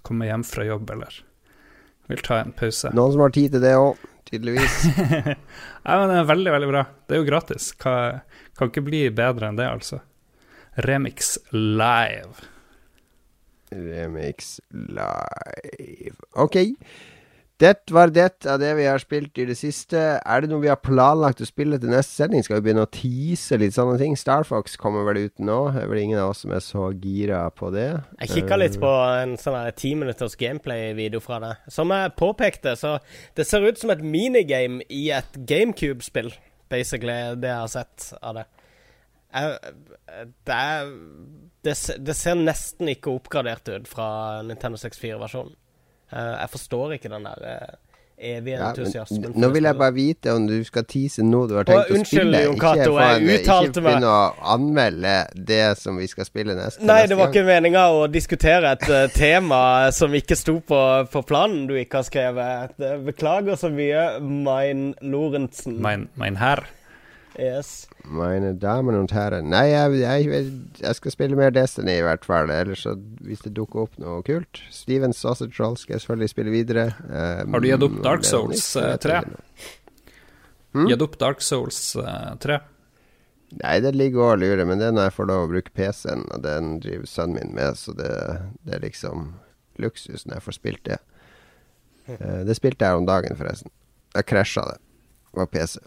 kommer 0.06 0.28
hjem 0.30 0.44
fra 0.46 0.66
jobb 0.68 0.92
eller 0.94 1.16
vil 2.12 2.22
ta 2.22 2.38
en 2.42 2.52
pause. 2.54 2.92
Noen 2.94 3.14
som 3.14 3.24
har 3.24 3.32
tid 3.34 3.54
til 3.56 3.64
det 3.64 3.74
òg, 3.80 4.00
tydeligvis. 4.30 4.80
Ja, 5.84 5.98
men 6.00 6.08
det 6.08 6.16
er 6.16 6.28
veldig, 6.30 6.52
veldig 6.54 6.68
bra. 6.70 6.82
Det 7.04 7.16
er 7.16 7.18
jo 7.20 7.28
gratis. 7.28 7.66
Kan, 7.76 8.22
kan 8.56 8.70
ikke 8.70 8.84
bli 8.86 9.02
bedre 9.12 9.50
enn 9.50 9.58
det, 9.58 9.66
altså. 9.68 9.98
Remix 10.86 11.34
live. 11.52 12.46
Remix 13.74 14.54
live. 14.72 16.16
OK. 16.40 16.56
Det 17.60 17.92
var 17.94 18.10
det 18.10 18.46
av 18.50 18.58
det 18.58 18.72
vi 18.74 18.86
har 18.88 18.98
spilt 18.98 19.38
i 19.38 19.44
det 19.46 19.54
siste. 19.54 19.98
Er 20.18 20.42
det 20.42 20.48
noe 20.50 20.62
vi 20.64 20.70
har 20.72 20.80
planlagt 20.82 21.38
å 21.38 21.46
spille 21.46 21.78
til 21.78 21.92
neste 21.92 22.16
sending? 22.18 22.42
Skal 22.42 22.58
vi 22.58 22.64
begynne 22.66 22.82
å 22.82 22.90
tease 22.90 23.58
litt 23.62 23.76
sånne 23.76 23.94
ting? 24.00 24.16
Starfox 24.18 24.74
kommer 24.80 25.06
vel 25.06 25.28
ut 25.28 25.38
nå. 25.38 25.60
Det 25.76 25.84
er 25.84 25.92
vel 25.92 26.00
ingen 26.02 26.18
av 26.18 26.32
oss 26.32 26.42
som 26.42 26.54
er 26.56 26.64
så 26.66 26.88
gira 26.98 27.44
på 27.54 27.70
det. 27.74 27.86
Jeg 28.24 28.32
kikka 28.40 28.58
litt 28.58 28.80
på 28.82 28.90
en 29.20 29.36
sånn 29.38 29.70
ti 29.78 29.94
minutters 30.00 30.34
gameplay-video 30.40 31.22
fra 31.22 31.38
det. 31.46 31.54
Som 31.70 31.94
jeg 31.94 32.16
påpekte, 32.18 32.74
så 32.80 32.96
det 33.38 33.46
ser 33.46 33.62
ut 33.62 33.78
som 33.78 33.94
et 33.94 34.02
minigame 34.02 34.82
i 34.90 35.06
et 35.14 35.38
GameCube-spill, 35.38 36.34
basically, 36.74 37.36
det 37.38 37.54
jeg 37.54 37.62
har 37.62 37.70
sett 37.70 38.10
av 38.18 38.40
det. 38.40 38.48
Jeg, 39.34 39.74
det, 40.42 40.58
er, 40.58 40.94
det, 41.66 41.78
det 42.02 42.18
ser 42.18 42.38
nesten 42.38 42.90
ikke 42.90 43.14
oppgradert 43.14 43.70
ut 43.70 43.86
fra 43.90 44.08
Nintendo 44.42 44.78
64-versjonen. 44.82 45.54
Eh, 46.12 46.34
Jeg 46.42 46.50
forstår 46.50 46.92
ikke 46.98 47.08
den 47.10 47.24
der 47.24 47.48
eh, 47.48 47.74
evige 48.34 48.54
Ja, 48.60 48.68
entusiasmen. 48.70 49.20
men, 49.32 49.40
nå 49.42 49.48
vil 49.52 49.64
jeg 49.66 49.76
bare 49.76 49.92
vite 49.92 50.32
om 50.36 50.44
du 50.46 50.60
skal 50.64 50.84
tease 50.86 51.24
noe 51.26 51.48
du 51.50 51.56
har 51.56 51.64
tenkt 51.66 51.90
å 51.90 51.96
unnskyld, 51.96 52.20
spille. 52.20 52.42
Jon 52.44 52.58
Cato, 52.62 52.92
jeg 53.00 53.40
uttalte 53.40 53.56
meg 53.58 53.66
ikke 53.66 53.82
begynne 53.82 54.12
å 54.12 54.52
anmelde 54.54 55.14
det 55.34 55.62
som 55.80 55.96
vi 55.98 56.06
skal 56.06 56.24
spille 56.28 56.54
neste, 56.54 56.84
Nei, 56.86 57.00
det 57.10 57.16
var 57.18 57.26
gang. 57.26 57.34
ikke 57.34 57.48
meninga 57.48 57.82
å 57.90 58.06
diskutere 58.06 58.70
et 58.76 58.86
uh, 58.88 59.08
tema 59.16 59.90
som 59.92 60.14
ikke 60.14 60.36
sto 60.38 60.60
på, 60.60 60.80
på 61.10 61.24
planen 61.26 61.66
du 61.66 61.74
ikke 61.80 62.00
har 62.04 62.06
skrevet. 62.06 62.78
Eh, 62.78 62.96
Beklager 63.10 63.58
så 63.58 63.72
mye, 63.74 64.06
Mein 64.22 64.92
Lorentzen. 65.02 65.80
Mein, 65.82 66.06
mein 66.14 66.36
herr. 66.38 66.62
Yes. 67.36 67.88
Mine 68.04 68.50
damer 68.60 68.98
og 68.98 69.12
herrer. 69.16 69.40
Nei, 69.40 69.62
jeg, 69.70 70.00
jeg, 70.02 70.48
jeg 70.82 70.96
skal 70.98 71.14
spille 71.14 71.38
mer 71.38 71.54
Destiny 71.54 71.94
i 71.98 72.04
hvert 72.04 72.26
fall. 72.28 72.50
Ellers 72.52 72.82
så 72.84 72.92
hvis 73.24 73.40
det 73.46 73.54
dukker 73.56 73.86
opp 73.86 73.94
noe 74.02 74.20
kult 74.26 74.60
Steven 74.74 75.14
Sausage 75.16 75.56
Roll 75.56 75.78
skal 75.80 75.96
jeg 75.96 76.04
selvfølgelig 76.04 76.32
spille 76.34 76.52
videre. 76.52 76.84
Um, 77.08 77.56
Har 77.56 77.64
du 77.64 77.70
gitt 77.70 77.86
opp 77.88 77.96
Dark 78.04 78.28
Souls, 78.28 78.60
nytt, 78.74 78.82
eh, 78.82 78.90
vet 78.92 79.06
tre? 79.06 79.16
jeg 79.22 79.32
ikke. 79.32 79.72
Mm? 80.74 80.86
Gitt 80.90 81.06
opp 81.06 81.18
Dark 81.22 81.42
Souls 81.46 81.80
eh, 82.02 82.30
3. 82.44 82.60
Nei, 83.62 83.74
det 83.84 83.94
ligger 83.94 84.34
og 84.34 84.40
lurer, 84.42 84.64
men 84.66 84.80
det 84.82 84.88
er 84.90 84.94
når 84.96 85.08
jeg 85.08 85.16
får 85.16 85.28
lov 85.30 85.44
å 85.44 85.50
bruke 85.52 85.74
PC-en, 85.78 86.24
og 86.34 86.42
den 86.42 86.72
driver 86.82 87.06
sønnen 87.06 87.38
min 87.38 87.52
med, 87.54 87.78
så 87.78 87.94
det, 87.94 88.10
det 88.66 88.76
er 88.78 88.82
liksom 88.82 89.28
luksus 89.80 90.26
når 90.26 90.40
jeg 90.40 90.46
får 90.48 90.56
spilt 90.58 90.84
det. 90.90 90.98
Eh, 92.10 92.40
det 92.48 92.56
spilte 92.58 92.88
jeg 92.88 93.00
om 93.00 93.06
dagen, 93.08 93.38
forresten. 93.38 93.70
Jeg 94.14 94.28
krasja 94.30 94.66
det. 94.72 94.80
Det 95.30 95.40
var 95.40 95.52
PC. 95.54 95.78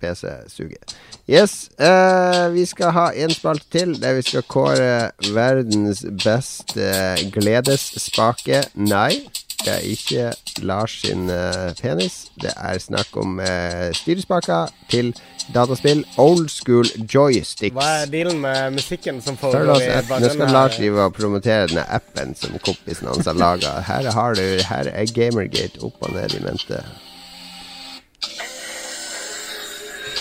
PC 0.00 0.26
suger. 0.48 0.96
Yes, 1.30 1.70
uh, 1.80 2.52
vi 2.52 2.66
skal 2.68 2.92
ha 2.92 3.06
en 3.16 3.32
spalte 3.32 3.70
til 3.72 3.94
der 4.02 4.18
vi 4.18 4.26
skal 4.26 4.44
kåre 4.48 5.10
verdens 5.32 6.04
beste 6.24 6.90
gledesspake. 7.32 8.64
Nei, 8.74 9.24
det 9.64 9.72
er 9.72 9.84
ikke 9.88 10.32
Lars 10.62 10.98
sin 11.00 11.30
eh, 11.32 11.72
penis. 11.80 12.26
Det 12.42 12.52
er 12.52 12.78
snakk 12.78 13.16
om 13.16 13.38
uh, 13.40 13.88
styrespaker 13.96 14.72
til 14.92 15.14
dataspill. 15.54 16.04
Old 16.20 16.50
school 16.52 16.84
joysticks. 17.14 17.74
Hva 17.74 18.02
er 18.02 18.12
dealen 18.12 18.42
med 18.44 18.76
musikken 18.76 19.22
som 19.24 19.38
får 19.40 19.56
foregår 19.56 19.86
i 19.86 19.88
app. 19.94 20.12
Nå 20.20 20.32
skal 20.34 20.52
Lars 20.52 20.76
drive 20.76 21.08
og 21.08 21.16
promotere 21.16 21.70
denne 21.72 21.86
appen 21.88 22.36
som 22.38 22.58
kompisen 22.66 23.08
hans 23.08 23.30
har 23.30 23.40
laga. 23.40 23.78
Her 23.88 24.10
har 24.12 24.36
du 24.38 24.44
Her 24.68 24.92
er 24.92 25.10
Gamergate 25.16 25.80
opp 25.86 26.04
og 26.04 26.12
ned 26.14 26.36
i 26.36 26.44
mente. 26.44 26.84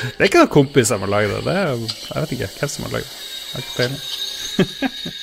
Det 0.03 0.19
er 0.19 0.29
ikke 0.29 0.43
noen 0.43 0.55
kompis 0.59 0.91
som 0.91 1.03
har 1.05 1.11
laget 1.11 1.35
det. 1.35 1.43
det 1.47 1.57
er, 1.57 1.75
jeg 2.13 2.23
vet 2.23 2.37
ikke 2.37 2.53
hvem 2.59 2.71
som 2.75 2.87
har 2.87 2.95
laget 2.97 3.11
det. 3.11 3.19
Jeg 3.43 3.53
har 3.53 3.65
ikke 3.65 3.75
peiling. 3.81 5.19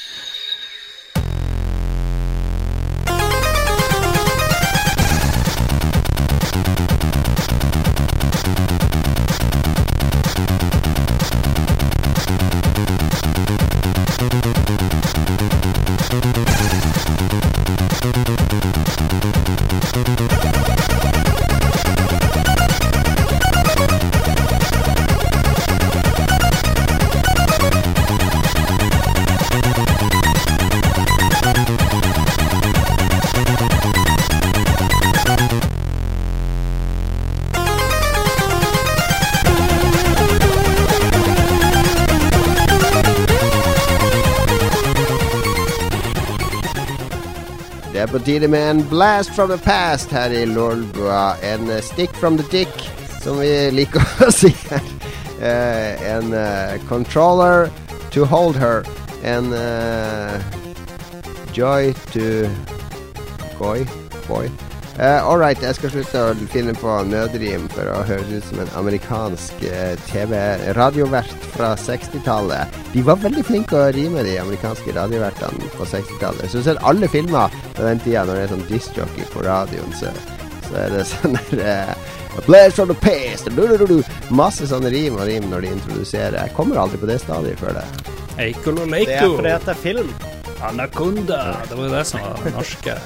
Med 48.48 48.70
en 48.70 48.88
blast 48.88 49.34
from 49.34 49.48
the 49.48 49.58
past 49.58 50.10
her 50.10 50.30
i 50.30 50.46
Lolbua. 50.46 51.36
En 51.42 51.70
eh, 51.70 51.80
stick 51.80 52.10
from 52.10 52.38
the 52.38 52.44
dick, 52.50 52.90
som 53.22 53.38
vi 53.38 53.70
liker 53.70 54.00
å 54.26 54.30
si 54.32 54.48
her. 54.70 54.80
Eh, 55.40 56.06
en 56.14 56.32
eh, 56.32 56.80
controller 56.88 57.68
to 58.10 58.24
hold 58.24 58.56
her. 58.56 58.84
En 59.22 59.52
joy 61.52 61.92
to 62.12 62.48
Goy? 63.58 63.84
Boy? 64.28 64.69
Uh, 65.00 65.24
all 65.24 65.38
right, 65.40 65.56
jeg 65.64 65.78
skal 65.78 65.92
slutte 65.94 66.20
å 66.20 66.32
finne 66.52 66.74
på 66.76 66.94
nødrim 67.08 67.62
for 67.72 67.88
å 67.88 68.02
høres 68.04 68.34
ut 68.34 68.48
som 68.50 68.58
en 68.60 68.72
amerikansk 68.76 69.62
uh, 69.64 69.94
TV-radiovert 70.10 71.46
fra 71.54 71.70
60-tallet. 71.80 72.76
De 72.92 73.04
var 73.06 73.16
veldig 73.22 73.44
flinke 73.48 73.78
å 73.78 73.86
rime, 73.96 74.20
de 74.26 74.34
amerikanske 74.42 74.92
radiovertene 74.92 75.70
på 75.72 75.86
60-tallet. 75.88 76.52
Så 76.52 76.60
selv 76.66 76.84
alle 76.84 77.08
filmer 77.08 77.48
på 77.78 77.86
den 77.86 78.04
tida 78.04 78.26
når 78.28 78.42
det 78.42 78.44
er 78.44 78.52
sånn 78.52 78.66
discjockey 78.68 79.30
på 79.32 79.46
radioen, 79.48 79.96
så, 79.96 80.12
så 80.68 80.76
er 80.82 80.92
det 80.98 81.06
sånn 81.14 81.40
der 81.40 81.64
uh, 81.64 81.96
Blast 82.44 82.76
from 82.76 82.92
the 82.92 82.98
past 83.00 83.48
du, 83.48 83.64
du, 83.80 83.86
du, 83.88 83.96
Masse 84.28 84.68
sånne 84.68 84.92
rim 84.92 85.16
og 85.16 85.24
rim 85.32 85.48
når 85.48 85.64
de 85.64 85.74
introduserer. 85.78 86.42
Jeg 86.42 86.56
kommer 86.60 86.84
aldri 86.84 87.00
på 87.00 87.08
det 87.08 87.22
stadiet 87.24 87.56
før 87.64 87.80
det. 87.80 87.88
Eikolo 88.36 88.84
Det 88.84 89.16
er 89.16 89.24
fordi 89.32 89.56
at 89.56 89.64
det 89.64 89.78
er 89.78 89.82
film. 89.88 90.14
Anaconda. 90.60 91.42
Det 91.64 91.80
var 91.80 91.88
jo 91.88 91.92
det 91.96 92.06
som 92.12 92.28
var 92.28 92.40
det 92.44 92.58
norske. 92.60 93.00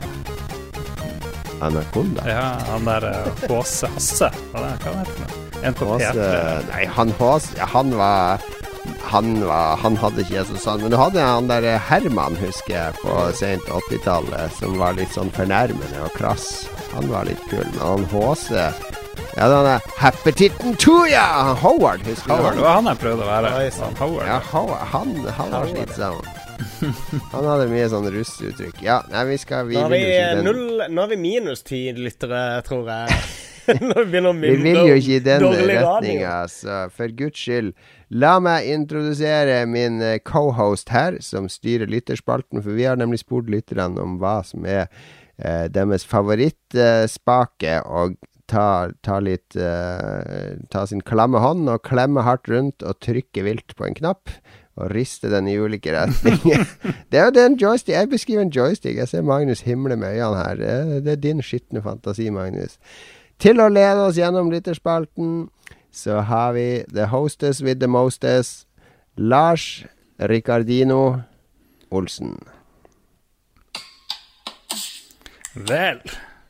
Anakonda. 1.69 2.25
Ja, 2.29 2.45
han 2.71 2.85
der 2.89 3.07
eh, 3.11 3.49
Håse 3.51 3.89
Hasse. 3.95 4.29
Hva 4.53 4.61
er 4.61 4.69
det 4.69 4.91
hva 4.91 4.99
heter 5.01 5.25
det? 5.25 5.41
En 5.65 5.75
på 5.79 5.87
Hås, 5.89 6.03
P3. 6.03 6.65
nei, 6.69 6.83
han 6.93 7.12
Håse 7.19 7.69
Han 7.73 7.95
var 7.97 8.43
han, 9.09 9.29
var, 9.47 9.79
han 9.81 9.95
hadde 9.97 10.21
ikke 10.21 10.35
Jesus 10.35 10.61
sånn 10.67 10.83
Men 10.83 10.93
du 10.93 10.97
hadde 11.01 11.23
han 11.25 11.47
der 11.49 11.65
eh, 11.71 11.79
Herman, 11.89 12.35
husker 12.37 12.75
jeg, 12.75 12.97
på 13.01 13.15
sent 13.39 13.65
80-tallet, 13.73 14.53
som 14.59 14.75
var 14.81 14.93
litt 14.99 15.12
sånn 15.17 15.31
fornærmende 15.33 16.03
og 16.05 16.12
krass. 16.19 16.67
Han 16.93 17.09
var 17.09 17.25
litt 17.31 17.41
kul. 17.49 17.65
Men 17.65 17.81
han 17.81 18.05
Håse 18.12 18.67
Ja, 19.39 19.49
den 19.51 19.65
der 19.71 19.89
Happetitten 19.99 20.77
Tuja! 20.77 21.25
Howard, 21.62 22.05
husker 22.07 22.29
du 22.29 22.35
Howard. 22.35 22.45
han? 22.53 22.57
Det 22.61 22.67
var 22.69 22.75
han 22.81 22.91
jeg 22.93 23.01
prøvde 23.07 23.25
å 23.25 23.31
være. 23.33 23.55
Ja. 23.57 23.71
Han 23.87 23.97
Howard. 24.03 24.29
Ja, 24.29 24.41
Howard, 24.53 24.85
han, 24.93 25.15
han 25.41 25.55
var 25.57 25.65
Howard. 25.65 25.73
slitsom. 25.73 26.43
Han 27.33 27.49
hadde 27.49 27.71
mye 27.73 27.89
sånn 27.93 28.11
russuttrykk. 28.15 28.83
Ja, 28.85 29.01
nei, 29.12 29.25
vi 29.33 29.41
skal 29.43 29.67
Vi 29.71 29.79
Nå 29.79 29.87
har 29.87 29.95
vi, 29.95 30.05
den 30.11 30.45
null, 30.47 30.85
nå 30.91 31.07
har 31.07 31.11
vi 31.11 31.19
minus 31.21 31.65
ti 31.67 31.87
lyttere, 31.97 32.45
tror 32.67 32.89
jeg. 32.91 33.19
Vi 33.65 34.57
vil 34.61 34.77
jo 34.77 34.97
ikke 34.99 35.17
i 35.17 35.23
den 35.25 35.45
retninga, 35.45 36.35
så 36.53 36.85
for 36.93 37.12
guds 37.17 37.41
skyld. 37.41 37.73
La 38.12 38.37
meg 38.43 38.69
introdusere 38.69 39.62
min 39.67 40.03
eh, 40.05 40.19
cohost 40.21 40.93
her, 40.93 41.17
som 41.25 41.49
styrer 41.49 41.89
lytterspalten. 41.91 42.61
For 42.62 42.77
vi 42.77 42.85
har 42.85 43.01
nemlig 43.01 43.23
spurt 43.25 43.49
lytterne 43.51 44.01
om 44.03 44.19
hva 44.21 44.37
som 44.47 44.69
er 44.69 44.85
eh, 45.39 45.67
deres 45.73 46.05
favorittspake. 46.07 47.81
og 47.89 48.19
ta, 48.51 48.91
ta 49.01 49.19
litt 49.25 49.57
eh, 49.57 50.61
Ta 50.71 50.85
sin 50.87 51.01
klamme 51.01 51.41
hånd 51.41 51.69
og 51.73 51.85
klemme 51.89 52.27
hardt 52.27 52.51
rundt 52.53 52.85
og 52.85 53.01
trykke 53.01 53.47
vilt 53.49 53.77
på 53.79 53.89
en 53.89 53.97
knapp. 53.97 54.29
Og 54.77 54.91
riste 54.91 55.31
den 55.31 55.49
i 55.49 55.57
ulike 55.59 55.93
retninger. 55.95 56.64
det 57.11 57.18
er 57.20 57.29
jo 57.29 57.35
den 57.37 57.59
joystick 57.61 57.95
Jeg 57.95 58.11
beskriver 58.11 58.43
en 58.43 58.51
joystick. 58.51 58.97
Jeg 58.99 59.09
ser 59.09 59.22
Magnus 59.22 59.61
himle 59.61 59.97
med 59.97 60.16
øynene 60.16 60.37
her. 60.37 61.01
Det 61.01 61.12
er 61.12 61.20
din 61.22 61.43
skitne 61.43 61.83
fantasi, 61.83 62.31
Magnus. 62.31 62.79
Til 63.39 63.61
å 63.61 63.68
lede 63.68 64.07
oss 64.07 64.18
gjennom 64.18 64.51
lytterspalten 64.51 65.49
så 65.95 66.25
har 66.27 66.53
vi 66.57 66.85
The 66.91 67.07
Hostess 67.07 67.62
with 67.62 67.79
the 67.81 67.87
Mostess, 67.87 68.66
Lars 69.16 69.85
Ricardino 70.18 71.22
Olsen. 71.91 72.39
Vel 75.55 76.03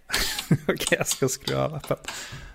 Ok, 0.73 0.91
jeg 0.91 1.07
skal 1.07 1.29
skru 1.33 1.57
av 1.61 1.77
appen. 1.81 2.01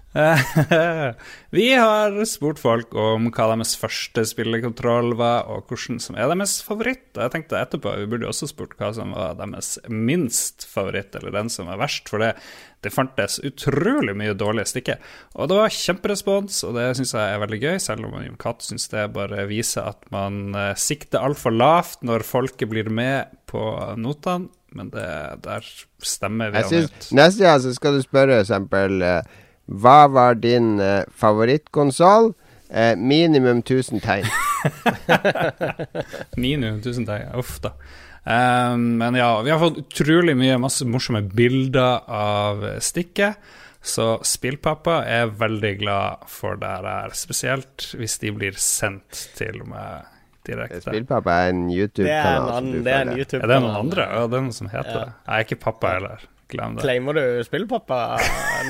Vi 1.49 1.65
har 1.77 2.15
spurt 2.25 2.57
folk 2.57 2.95
om 2.97 3.27
hva 3.29 3.45
deres 3.51 3.75
første 3.77 4.23
spillekontroll 4.25 5.13
var, 5.19 5.45
og 5.51 5.69
hvordan 5.69 5.99
som 6.01 6.17
er 6.17 6.31
deres 6.31 6.55
favoritt. 6.65 7.11
Og 7.13 7.21
jeg 7.23 7.33
tenkte 7.35 7.59
etterpå 7.59 7.93
vi 7.99 8.07
burde 8.09 8.29
også 8.29 8.49
spurt 8.49 8.73
hva 8.79 8.89
som 8.95 9.13
var 9.13 9.37
deres 9.37 9.75
minst 9.85 10.65
favoritt, 10.69 11.13
eller 11.19 11.35
den 11.35 11.51
som 11.53 11.69
er 11.69 11.77
verst. 11.81 12.09
For 12.09 12.23
det, 12.23 12.31
det 12.81 12.93
fantes 12.93 13.37
utrolig 13.45 14.15
mye 14.17 14.37
dårlige 14.37 14.71
stikker. 14.71 15.01
Og 15.37 15.51
det 15.51 15.59
var 15.59 15.75
kjemperespons, 15.77 16.63
og 16.65 16.79
det 16.79 16.87
syns 16.97 17.13
jeg 17.13 17.35
er 17.35 17.43
veldig 17.43 17.59
gøy, 17.61 17.75
selv 17.83 18.07
om 18.09 18.15
Jon 18.23 18.39
Cato 18.41 18.65
syns 18.65 18.89
det 18.93 19.09
bare 19.13 19.45
viser 19.49 19.91
at 19.91 20.09
man 20.13 20.55
eh, 20.57 20.73
sikter 20.79 21.21
altfor 21.21 21.53
lavt 21.53 22.01
når 22.07 22.25
folket 22.25 22.71
blir 22.71 22.89
med 22.89 23.29
på 23.49 23.61
notene. 23.99 24.49
Men 24.69 24.91
det, 24.93 25.05
der 25.41 25.65
stemmer 26.05 26.51
vi 26.53 26.59
Jeg 26.61 26.67
synes, 26.69 27.07
neste 27.17 27.41
gang 27.41 27.61
så 27.63 27.71
skal 27.73 27.95
du 27.97 28.03
spørre 28.05 28.35
eksempel 28.43 29.01
eh, 29.01 29.37
Hva 29.69 30.07
var 30.09 30.35
din 30.41 30.79
eh, 30.81 31.03
favorittkonsoll? 31.13 32.31
Eh, 32.69 32.95
minimum 32.97 33.61
1000 33.63 34.01
tegn. 34.01 34.25
Minimum, 36.37 36.81
tusen 36.81 37.05
tegn. 37.07 37.31
Uff 37.39 37.59
da. 37.63 37.73
Um, 38.29 38.97
men 38.99 39.15
ja, 39.17 39.29
vi 39.41 39.49
har 39.53 39.59
fått 39.61 39.77
utrolig 39.81 40.35
mye 40.37 40.57
masse 40.61 40.85
morsomme 40.85 41.21
bilder 41.33 42.03
av 42.11 42.65
stikket. 42.83 43.39
Så 43.81 44.17
Spillpappa 44.27 44.99
er 45.07 45.29
veldig 45.39 45.71
glad 45.79 46.25
for 46.27 46.57
det 46.59 46.67
her, 46.83 47.13
spesielt 47.15 47.85
hvis 47.95 48.17
de 48.19 48.33
blir 48.35 48.57
sendt 48.59 49.21
til 49.37 49.61
meg 49.69 50.03
direkte. 50.49 50.81
Spillpappa 50.83 51.37
er 51.45 51.53
en 51.53 51.61
Det 51.69 51.71
er 51.71 51.79
en, 51.79 51.79
YouTube-kanal. 51.79 52.67
det 52.83 52.91
er 52.97 53.05
en. 53.05 53.13
YouTube. 53.17 53.39
Er 53.43 53.47
det 53.53 53.61
noen 53.63 53.77
andre? 53.85 54.09
Ja, 54.11 54.25
det 54.27 54.37
er 54.41 54.43
noen 54.49 54.57
som 54.59 54.69
heter 54.73 54.91
Ja. 54.97 55.05
det. 55.05 55.13
Jeg 55.29 55.33
er 55.39 55.47
ikke 55.47 55.59
pappa 55.63 55.93
heller. 55.95 56.27
Glem 56.49 56.75
det. 56.77 56.81
Claimer 56.83 57.13
du 57.13 57.23
spillpappa? 57.45 57.97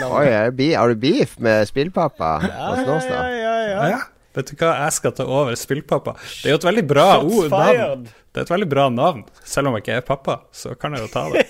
Oi, 0.04 0.26
er 0.28 0.52
det 0.52 0.74
har 0.76 0.92
du 0.92 1.00
beef 1.00 1.38
med 1.40 1.64
Spillpappa 1.70 2.32
Ja. 2.44 2.72
Ja, 2.76 3.28
ja, 3.32 3.54
ja. 3.70 3.84
Ja. 3.96 4.00
Vet 4.36 4.52
du 4.52 4.60
hva, 4.60 4.74
jeg 4.84 4.94
skal 4.94 5.14
ta 5.18 5.24
over 5.26 5.56
Spillpappa. 5.58 6.14
Det 6.20 6.50
er 6.52 6.54
jo 6.54 6.60
et 6.60 6.68
veldig 6.68 6.84
bra 6.92 7.06
ord, 7.24 7.48
navn. 7.50 8.04
Det 8.30 8.38
er 8.38 8.46
et 8.46 8.52
veldig 8.54 8.68
bra 8.70 8.84
navn. 8.94 9.24
Selv 9.48 9.72
om 9.72 9.78
jeg 9.78 9.86
ikke 9.88 9.96
er 9.98 10.04
pappa, 10.06 10.36
så 10.54 10.76
kan 10.78 10.94
jeg 10.94 11.08
jo 11.08 11.10
ta 11.16 11.24
det. 11.34 11.48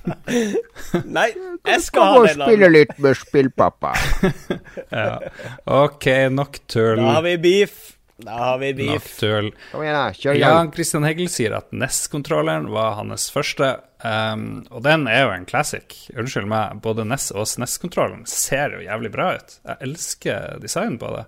Nei, 1.18 1.26
jeg 1.68 1.82
skal 1.84 2.06
ha 2.06 2.16
og 2.16 2.26
det 2.28 2.34
spille 2.38 2.70
litt 2.72 2.94
med 3.02 3.18
Spillpappa. 3.20 3.92
Ja. 4.90 5.18
Ok, 5.70 6.06
nok 6.34 6.56
tull. 6.70 6.98
Da 6.98 7.12
har 7.18 7.22
vi 7.26 7.34
beef. 7.42 7.76
Da 8.24 8.38
har 8.40 8.56
vi 8.62 8.72
beef. 8.78 9.04
Nok 9.04 9.12
tull. 9.20 9.50
Kom 9.70 9.84
igjen, 9.84 9.94
da. 9.98 10.06
Kjør 10.16 10.38
i 10.38 10.40
Jan. 10.42 10.70
Christian 10.74 11.06
Heggel 11.06 11.28
sier 11.30 11.54
at 11.60 11.68
NES-kontrolleren 11.76 12.66
var 12.74 12.96
hans 12.98 13.28
første, 13.34 13.68
um, 14.04 14.66
og 14.70 14.82
den 14.86 15.06
er 15.08 15.22
jo 15.26 15.32
en 15.34 15.46
classic. 15.46 16.06
Unnskyld 16.16 16.48
meg, 16.50 16.80
både 16.84 17.04
NES 17.08 17.30
og 17.36 17.46
SNES-kontrollen 17.48 18.26
ser 18.30 18.76
jo 18.78 18.84
jævlig 18.86 19.12
bra 19.14 19.32
ut. 19.36 19.58
Jeg 19.66 19.76
elsker 19.88 20.58
designen 20.62 20.98
på 21.02 21.10
det. 21.16 21.26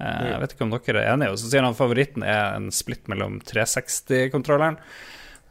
Eh, 0.00 0.26
jeg 0.30 0.40
vet 0.40 0.52
ikke 0.54 0.64
om 0.64 0.70
dere 0.72 1.00
er 1.04 1.12
enige. 1.14 1.30
Og 1.34 1.38
så 1.42 1.50
sier 1.52 1.64
han 1.66 1.74
favoritten 1.76 2.22
er 2.24 2.54
en 2.56 2.70
splitt 2.72 3.08
mellom 3.12 3.40
360-kontrolleren, 3.44 4.78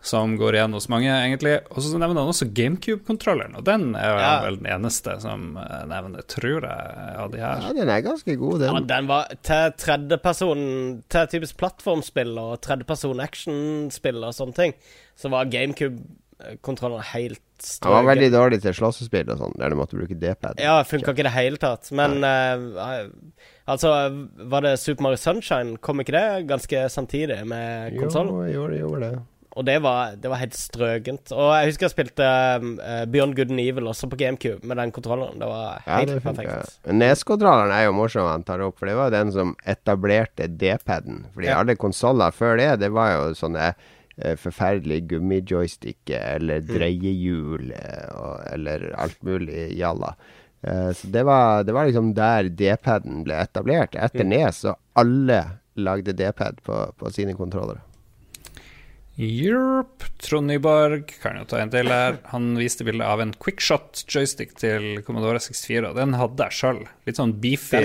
som 0.01 0.37
går 0.39 0.55
igjen 0.55 0.73
hos 0.77 0.87
mange, 0.89 1.09
egentlig. 1.11 1.57
Og 1.75 1.83
så 1.83 1.97
nevner 1.99 2.21
han 2.23 2.31
også 2.31 2.47
GameCube-kontrolleren, 2.55 3.57
og 3.59 3.65
den 3.67 3.89
er 3.99 4.07
jo 4.13 4.19
Ja. 4.21 4.29
vel 4.45 4.57
den 4.61 4.69
eneste 4.71 5.17
som 5.21 5.57
eh, 5.59 5.83
nevner, 5.91 6.21
tror 6.25 6.63
jeg, 6.63 7.15
av 7.19 7.31
de 7.33 7.37
her. 7.43 7.61
Ja, 7.67 7.73
den 7.73 7.89
er 7.89 8.01
ganske 8.01 8.35
god, 8.39 8.61
Ja, 8.63 8.73
den. 8.73 8.87
den 8.87 9.07
var 9.11 9.27
til 9.43 9.73
tredjeperson 9.77 11.03
Til 11.09 11.27
typisk 11.27 11.57
plattformspill 11.57 12.37
og 12.39 12.61
tredjeperson 12.61 13.19
actionspill 13.19 14.23
og 14.23 14.33
sånne 14.33 14.55
ting, 14.55 14.73
så 15.19 15.29
var 15.29 15.45
GameCube-kontrollen 16.39 17.01
helt 17.01 17.41
Han 17.83 17.91
var 17.91 18.15
veldig 18.15 18.31
dårlig 18.31 18.61
til 18.63 18.73
slåssespill 18.73 19.29
og 19.33 19.39
sånn, 19.41 19.55
der 19.59 19.69
du 19.69 19.75
måtte 19.75 19.97
bruke 19.99 20.15
D-pad. 20.15 20.59
Ja, 20.63 20.77
funka 20.87 21.11
ikke 21.11 21.25
i 21.25 21.27
det 21.27 21.33
hele 21.35 21.57
tatt. 21.59 21.89
Men 21.91 22.23
uh, 22.23 23.09
altså, 23.67 23.91
var 24.47 24.63
det 24.63 24.77
Super 24.79 25.03
Mario 25.03 25.19
Sunshine? 25.19 25.77
Kom 25.83 25.99
ikke 25.99 26.15
det 26.15 26.47
ganske 26.47 26.85
samtidig 26.89 27.41
med 27.47 27.97
Jo, 27.97 28.07
jo, 28.07 28.45
gjorde, 28.47 28.79
gjorde 28.79 29.01
det. 29.03 29.19
Og 29.59 29.65
det 29.65 29.79
var, 29.83 30.13
det 30.15 30.29
var 30.31 30.39
helt 30.39 30.55
strøkent. 30.55 31.33
Og 31.35 31.49
jeg 31.57 31.71
husker 31.71 31.87
jeg 31.89 31.95
spilte 31.97 32.25
uh, 32.63 33.03
Beyond 33.11 33.35
Good 33.35 33.51
and 33.51 33.59
Evil 33.59 33.91
også 33.91 34.07
på 34.07 34.21
GameCube 34.21 34.63
med 34.63 34.79
den 34.79 34.93
kontrolleren. 34.95 35.41
Det 35.41 35.49
var 35.51 35.81
Ja, 35.83 35.97
helt 35.97 36.13
det 36.15 36.23
perfekt. 36.23 36.79
Nes-kontrolleren 36.87 37.75
er 37.75 37.89
jo 37.89 37.95
morsom 37.97 38.29
han 38.29 38.47
tar 38.47 38.63
opp, 38.63 38.79
for 38.79 38.87
det 38.87 38.95
var 38.95 39.11
den 39.11 39.33
som 39.35 39.55
etablerte 39.67 40.47
D-paden. 40.47 41.25
Fordi 41.35 41.51
Ja. 41.51 41.59
alle 41.59 41.75
konsoller 41.75 42.31
før 42.31 42.55
det, 42.61 42.77
det 42.85 42.93
var 42.95 43.17
jo 43.17 43.33
sånne 43.35 43.73
eh, 44.21 44.35
gummijoystick 44.35 45.07
gummijoysticker 45.09 46.35
eller 46.35 46.61
dreiehjul 46.61 47.71
eh, 47.71 48.07
og, 48.15 48.43
eller 48.53 48.89
alt 48.97 49.21
mulig 49.23 49.69
jalla. 49.77 50.15
Eh, 50.61 50.91
så 50.91 51.07
det 51.07 51.23
var, 51.23 51.63
det 51.63 51.73
var 51.75 51.89
liksom 51.89 52.13
der 52.13 52.49
D-paden 52.49 53.23
ble 53.23 53.41
etablert. 53.43 53.95
Etter 53.95 54.27
Nes 54.27 54.63
og 54.65 54.77
alle 54.99 55.43
lagde 55.79 56.13
D-pad 56.13 56.59
på, 56.65 56.81
på 56.97 57.11
sine 57.15 57.35
kontrollere. 57.37 57.83
Europe. 59.19 60.05
Trond 60.23 60.47
Nyborg 60.47 61.09
kan 61.19 61.35
jo 61.39 61.45
ta 61.49 61.59
en 61.59 61.71
del 61.73 61.89
her. 61.91 62.17
Han 62.31 62.53
viste 62.59 62.85
bilde 62.87 63.03
av 63.03 63.19
en 63.23 63.33
quickshot 63.35 64.05
joystick 64.07 64.53
til 64.59 65.01
Commodore 65.03 65.41
64, 65.43 65.89
og 65.91 65.97
den 65.99 66.15
hadde 66.15 66.47
jeg 66.47 66.55
sjøl. 66.55 66.79
Litt 67.07 67.19
sånn 67.19 67.33
beefy, 67.43 67.81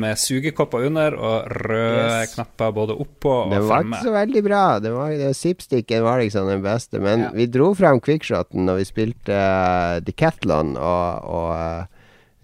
med 0.00 0.20
sugekopper 0.20 0.84
under 0.90 1.16
og 1.16 1.48
røde 1.64 2.04
Yes. 2.20 2.34
knapper 2.34 2.74
både 2.76 2.96
oppå 3.00 3.32
og 3.46 3.54
fremme. 3.54 3.56
Det 3.56 3.68
var 3.70 3.86
ikke 3.88 4.02
så 4.04 4.14
veldig 4.18 4.42
bra. 4.44 4.62
Det 4.84 4.92
var, 4.92 5.10
det, 5.22 5.30
Zipsticken 5.36 6.04
var 6.04 6.20
liksom 6.20 6.48
den 6.52 6.62
beste. 6.62 7.00
Men 7.00 7.20
Ja. 7.26 7.30
vi 7.34 7.46
dro 7.46 7.72
frem 7.74 8.00
quickshoten 8.00 8.66
når 8.68 8.76
vi 8.82 8.84
spilte 8.84 9.32
uh, 9.32 10.00
Decathlon 10.04 10.76
og, 10.76 11.24
og 11.24 11.88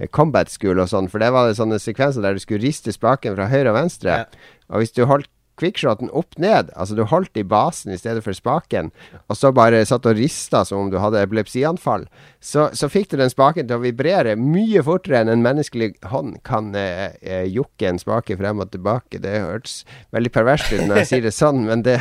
eh, 0.01 0.09
Combat 0.09 0.48
School 0.48 0.80
og 0.80 0.88
sånn. 0.88 1.09
For 1.12 1.18
det 1.20 1.32
var 1.32 1.48
det 1.48 1.56
sånne 1.60 1.78
sekvenser 1.80 2.24
der 2.24 2.36
du 2.36 2.40
skulle 2.40 2.64
riste 2.64 2.93
spaken 2.93 3.36
fra 3.36 3.48
høyre 3.52 3.72
og 3.72 3.80
venstre. 3.82 4.22
Ja. 4.24 4.52
Og 4.72 4.82
hvis 4.82 4.93
du 4.97 5.05
holdt 5.06 5.28
quickshoten 5.61 6.11
opp 6.16 6.37
ned, 6.43 6.70
altså 6.77 6.97
du 6.97 7.05
holdt 7.09 7.39
i 7.41 7.45
basen 7.47 7.95
i 7.95 7.99
stedet 8.01 8.23
for 8.24 8.37
spaken, 8.37 8.93
og 9.27 9.39
så 9.39 9.53
bare 9.57 9.85
satt 9.89 10.09
og 10.09 10.19
rista 10.19 10.65
som 10.69 10.85
om 10.85 10.93
du 10.93 10.99
hadde 11.03 11.23
epilepsianfall, 11.24 12.07
så, 12.41 12.69
så 12.77 12.91
fikk 12.93 13.12
du 13.12 13.19
den 13.20 13.33
spaken 13.33 13.69
til 13.69 13.78
å 13.78 13.85
vibrere 13.85 14.37
mye 14.41 14.85
fortere 14.87 15.23
enn 15.23 15.33
en 15.33 15.45
menneskelig 15.45 15.95
hånd 16.12 16.41
kan 16.47 16.73
eh, 16.78 17.16
eh, 17.20 17.47
jukke 17.51 17.91
en 17.91 18.03
spake 18.03 18.39
frem 18.39 18.62
og 18.62 18.73
tilbake. 18.74 19.23
Det 19.23 19.39
hørtes 19.41 19.83
veldig 20.15 20.35
perverst 20.35 20.73
ut 20.74 20.85
når 20.87 21.03
jeg 21.03 21.12
sier 21.12 21.27
det 21.27 21.37
sånn, 21.37 21.65
men 21.69 21.87
det, 21.87 22.01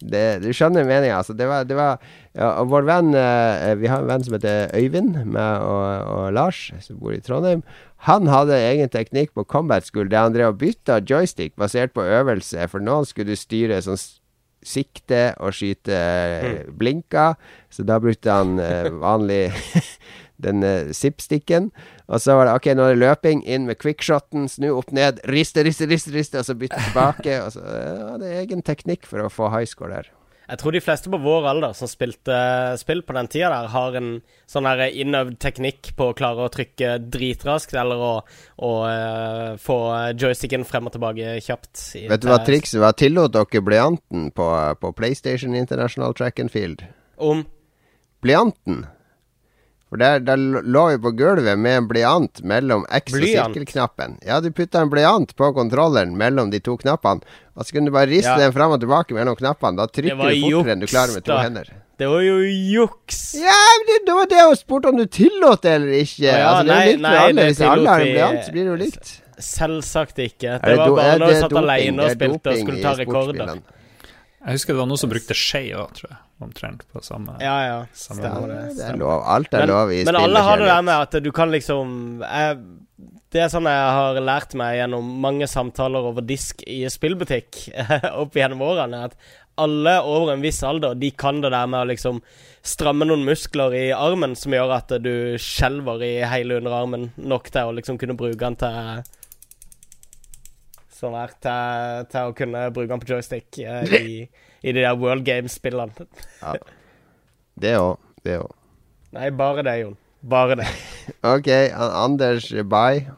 Det, 0.00 0.40
du 0.40 0.48
skjønner 0.56 0.86
meninga. 0.88 1.18
Altså, 1.20 1.34
det 1.36 1.44
var, 1.44 1.66
det 1.68 1.76
var 1.76 1.98
ja, 2.32 2.62
vår 2.64 2.86
venn 2.88 3.10
eh, 3.12 3.74
Vi 3.76 3.90
har 3.90 4.00
en 4.00 4.08
venn 4.08 4.24
som 4.24 4.36
heter 4.38 4.70
Øyvind, 4.72 5.18
meg 5.28 5.66
og, 5.66 6.06
og 6.14 6.30
Lars, 6.32 6.70
som 6.80 6.96
bor 7.02 7.12
i 7.12 7.20
Trondheim. 7.20 7.60
Han 8.06 8.30
hadde 8.32 8.56
egen 8.56 8.88
teknikk 8.88 9.34
på 9.36 9.44
Combat 9.44 9.84
School 9.84 10.08
der 10.08 10.24
han 10.24 10.36
drev 10.36 10.54
og 10.54 10.62
bytta 10.62 11.02
joystick 11.04 11.52
basert 11.60 11.92
på 11.96 12.04
øvelse. 12.04 12.68
For 12.72 12.80
noen 12.80 13.08
skulle 13.08 13.34
du 13.34 13.40
styre 13.40 13.82
sånn 13.84 14.00
sikte 14.64 15.30
og 15.40 15.54
skyte 15.56 15.96
mm. 15.96 16.72
blinka, 16.76 17.30
så 17.72 17.84
da 17.88 17.96
brukte 18.00 18.32
han 18.32 18.58
eh, 18.60 18.90
vanlig 18.92 19.46
den 20.44 20.64
uh, 20.64 20.92
zip-sticken. 20.96 21.70
Og 22.08 22.20
så 22.20 22.36
var 22.36 22.48
det 22.48 22.54
OK, 22.56 22.70
nå 22.76 22.86
er 22.86 22.96
det 22.96 23.02
løping. 23.02 23.42
Inn 23.44 23.68
med 23.68 23.80
quickshoten. 23.80 24.48
Snu 24.50 24.70
opp 24.74 24.92
ned. 24.96 25.20
Riste, 25.30 25.64
riste, 25.66 25.88
riste, 25.90 26.12
riste 26.14 26.40
og 26.40 26.48
så 26.48 26.56
bytte 26.58 26.80
tilbake. 26.88 27.36
og 27.44 27.52
så 27.54 27.64
ja, 27.64 28.16
Det 28.20 28.30
er 28.30 28.40
egen 28.44 28.64
teknikk 28.66 29.06
for 29.08 29.24
å 29.24 29.32
få 29.32 29.52
high 29.52 29.68
score 29.68 29.92
der. 29.92 30.10
Jeg 30.50 30.58
tror 30.58 30.74
de 30.74 30.82
fleste 30.82 31.10
på 31.12 31.18
vår 31.22 31.44
alder 31.46 31.74
som 31.78 31.86
spilte 31.86 32.36
spill 32.80 33.04
på 33.06 33.14
den 33.14 33.28
tida 33.30 33.52
der, 33.52 33.68
har 33.70 33.98
en 34.00 34.08
sånn 34.50 34.66
her 34.66 34.82
innøvd 34.88 35.36
teknikk 35.42 35.92
på 35.98 36.08
å 36.10 36.16
klare 36.18 36.48
å 36.48 36.50
trykke 36.50 36.96
dritraskt, 37.06 37.76
eller 37.78 38.02
å, 38.02 38.12
å 38.66 38.72
uh, 38.82 39.54
få 39.62 39.78
joysticken 40.18 40.66
frem 40.66 40.90
og 40.90 40.96
tilbake 40.96 41.36
kjapt. 41.46 41.84
Vet 42.10 42.24
du 42.24 42.30
hva 42.32 42.40
trikset 42.46 42.82
var? 42.82 42.98
Tillot 42.98 43.36
dere 43.36 43.62
blyanten 43.62 44.30
på, 44.34 44.48
på 44.82 44.94
PlayStation 44.98 45.54
International 45.54 46.16
Track 46.18 46.42
and 46.42 46.50
Field? 46.50 46.82
Om? 47.22 47.44
Blyanten. 48.24 48.88
For 49.90 49.98
der, 49.98 50.20
der 50.22 50.38
lå 50.38 50.84
vi 50.92 50.98
på 51.02 51.10
gulvet 51.18 51.58
med 51.58 51.76
en 51.80 51.86
blyant 51.90 52.40
mellom 52.46 52.84
X- 52.94 53.10
og 53.10 53.24
sirkelknappen. 53.26 54.20
Ja, 54.22 54.38
du 54.38 54.52
putta 54.54 54.84
en 54.84 54.90
blyant 54.92 55.34
på 55.34 55.48
kontrolleren 55.56 56.12
mellom 56.18 56.52
de 56.52 56.60
to 56.62 56.76
knappene, 56.78 57.26
og 57.58 57.66
så 57.66 57.74
kunne 57.74 57.90
du 57.90 57.96
bare 57.96 58.06
riste 58.06 58.30
ja. 58.30 58.38
den 58.38 58.54
fram 58.54 58.76
og 58.76 58.78
tilbake 58.84 59.16
mellom 59.18 59.34
knappene. 59.40 59.80
Da 59.80 59.88
trykker 59.90 60.14
du 60.14 60.22
fortere 60.22 60.52
juks, 60.52 60.70
enn 60.70 60.84
du 60.84 60.86
klarer 60.86 61.16
med 61.18 61.26
to 61.26 61.34
da. 61.34 61.40
hender. 61.42 61.72
Det 62.00 62.12
var 62.12 62.22
jo 62.22 62.36
juks. 62.46 63.18
Ja, 63.42 63.58
men 63.80 63.90
det, 63.90 63.98
det 64.06 64.16
var 64.20 64.30
det 64.30 64.38
jeg 64.38 64.60
spurte 64.62 64.94
om 64.94 65.02
du 65.02 65.04
tillot 65.10 65.66
det 65.66 65.74
eller 65.80 65.98
ikke. 65.98 66.22
Ja, 66.22 66.38
altså, 66.52 66.62
det 66.70 66.78
er 66.78 66.86
jo 66.86 66.94
likt 66.94 67.10
alle. 67.24 67.50
Hvis 67.50 67.66
alle 67.72 67.90
har 67.90 68.06
en 68.06 68.14
blyant, 68.14 68.46
så 68.46 68.54
blir 68.54 68.62
det 68.62 68.70
jo 68.70 68.78
likt. 68.86 69.12
Selvsagt 69.50 70.22
ikke. 70.22 70.56
Det, 70.62 70.78
var 70.78 70.96
bare 70.96 71.18
når 71.18 71.34
du 71.34 71.42
satt 71.42 71.60
alene 71.64 72.06
og 72.06 72.14
spilte 72.14 72.54
og 72.54 72.62
skulle 72.62 72.82
ta 72.86 72.96
rekorder. 73.02 73.54
Jeg 74.40 74.56
husker 74.56 74.76
det 74.76 74.80
var 74.84 74.88
noen 74.94 75.02
som 75.02 75.10
brukte 75.10 75.36
skje 75.36 75.66
òg, 75.74 75.92
tror 75.98 76.12
jeg. 76.14 76.20
Omtrent 76.40 76.86
på 76.92 77.02
samme 77.04 77.34
Ja, 77.42 77.56
ja. 77.66 77.80
Samme 77.92 78.22
stemmer 78.22 78.48
det. 78.48 78.60
det 78.78 78.84
er 78.86 79.00
lov. 79.00 79.24
Alt 79.28 79.52
er 79.52 79.66
men, 79.66 79.72
lov 79.74 79.90
i 79.92 79.98
spillet. 79.98 80.12
Men 80.12 80.22
alle 80.22 80.44
har 80.46 80.62
det 80.62 80.70
der 80.70 80.86
med 80.88 80.94
at 81.04 81.18
du 81.24 81.30
kan 81.36 81.52
liksom 81.52 81.90
jeg, 82.24 82.62
Det 83.30 83.42
er 83.44 83.52
sånn 83.52 83.68
jeg 83.68 83.90
har 83.98 84.20
lært 84.24 84.56
meg 84.58 84.78
gjennom 84.78 85.12
mange 85.20 85.48
samtaler 85.50 86.08
over 86.10 86.24
disk 86.24 86.64
i 86.64 86.82
spillbutikk 86.90 87.66
opp 88.22 88.40
gjennom 88.40 88.64
årene, 88.66 89.04
at 89.10 89.18
alle 89.60 89.94
over 90.00 90.32
en 90.32 90.42
viss 90.42 90.62
alder, 90.64 90.96
de 90.96 91.10
kan 91.10 91.40
det 91.44 91.52
der 91.52 91.68
med 91.68 91.84
å 91.84 91.88
liksom 91.90 92.20
stramme 92.64 93.04
noen 93.04 93.24
muskler 93.26 93.74
i 93.76 93.86
armen 93.92 94.34
som 94.36 94.54
gjør 94.56 94.72
at 94.78 94.92
du 95.04 95.36
skjelver 95.40 96.04
i 96.04 96.12
hele 96.28 96.60
underarmen 96.60 97.10
nok 97.16 97.50
til 97.52 97.68
å 97.68 97.74
liksom 97.76 98.00
kunne 98.00 98.16
bruke 98.18 98.40
den 98.40 98.56
til 98.60 99.08
Sånn 101.00 101.14
her 101.16 101.30
til, 101.40 102.08
til, 102.12 102.28
å 102.28 102.36
kunne 102.36 102.66
bruke 102.76 102.90
den 102.90 103.00
på 103.00 103.08
joystick 103.08 103.56
eh, 103.64 103.94
i, 103.96 104.16
i, 104.62 104.72
de 104.72 104.80
der 104.80 104.96
World 105.00 105.24
Games-spillene. 105.26 106.08
ja. 106.42 106.54
Det 107.60 107.74
òg. 107.76 107.98
Det 108.24 108.38
òg. 108.40 108.52
Nei, 109.12 109.30
bare 109.36 109.64
det, 109.66 109.74
Jon. 109.82 109.96
Bare 110.30 110.56
det. 110.60 110.68
OK. 111.34 111.48
Anders 111.74 112.48
Bye. 112.70 113.10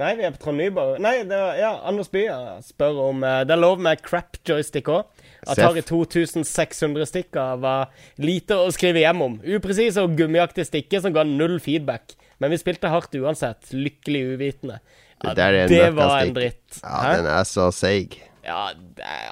Nei, 0.00 0.14
vi 0.16 0.24
er 0.24 0.32
på 0.32 0.44
Trond 0.44 0.60
Nyborg. 0.60 1.00
Nei, 1.02 1.18
det 1.28 1.36
var, 1.36 1.56
ja, 1.58 1.72
Anders 1.88 2.08
Bye 2.12 2.36
spør 2.64 3.02
om 3.10 3.24
uh, 3.26 3.42
Det 3.44 3.52
er 3.52 3.60
lov 3.60 3.82
med 3.82 4.00
crap 4.06 4.38
joystick 4.48 4.88
òg. 4.88 5.08
Atari 5.50 5.82
2600 5.84 7.08
stikker 7.08 7.60
var 7.60 7.90
lite 8.20 8.56
å 8.60 8.70
skrive 8.72 9.02
hjem 9.02 9.24
om. 9.26 9.36
Upresise 9.44 10.04
og 10.04 10.16
gummiaktig 10.16 10.68
stikker 10.68 11.02
som 11.04 11.14
ga 11.16 11.24
null 11.26 11.58
feedback. 11.60 12.14
Men 12.40 12.54
vi 12.54 12.60
spilte 12.60 12.92
hardt 12.92 13.16
uansett. 13.18 13.72
Lykkelig 13.76 14.24
uvitende. 14.36 14.80
Ja, 15.20 15.34
det, 15.36 15.66
det 15.68 15.90
var 15.96 16.22
en 16.22 16.32
dritt. 16.36 16.80
Ja, 16.80 16.96
Hæ? 17.04 17.16
den 17.18 17.28
er 17.34 17.48
så 17.48 17.68
seig. 17.74 18.16
Ja, 18.44 18.70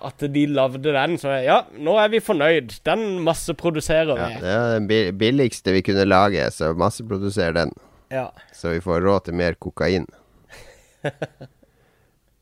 at 0.05 0.25
de 0.35 0.45
lagde 0.53 0.93
den, 0.93 1.17
så 1.21 1.39
ja, 1.41 1.63
nå 1.81 1.97
er 2.01 2.11
vi 2.13 2.21
fornøyd. 2.21 2.75
Den 2.87 3.21
masseproduserer 3.25 4.13
vi. 4.15 4.31
Ja, 4.37 4.41
det 4.43 4.55
er 4.55 4.75
den 4.79 5.19
billigste 5.21 5.73
vi 5.77 5.85
kunne 5.87 6.05
lage, 6.09 6.45
så 6.55 6.75
masseproduser 6.77 7.57
den. 7.57 7.73
Ja. 8.13 8.29
Så 8.57 8.75
vi 8.77 8.83
får 8.85 9.05
råd 9.05 9.29
til 9.29 9.39
mer 9.41 9.57
kokain. 9.61 10.07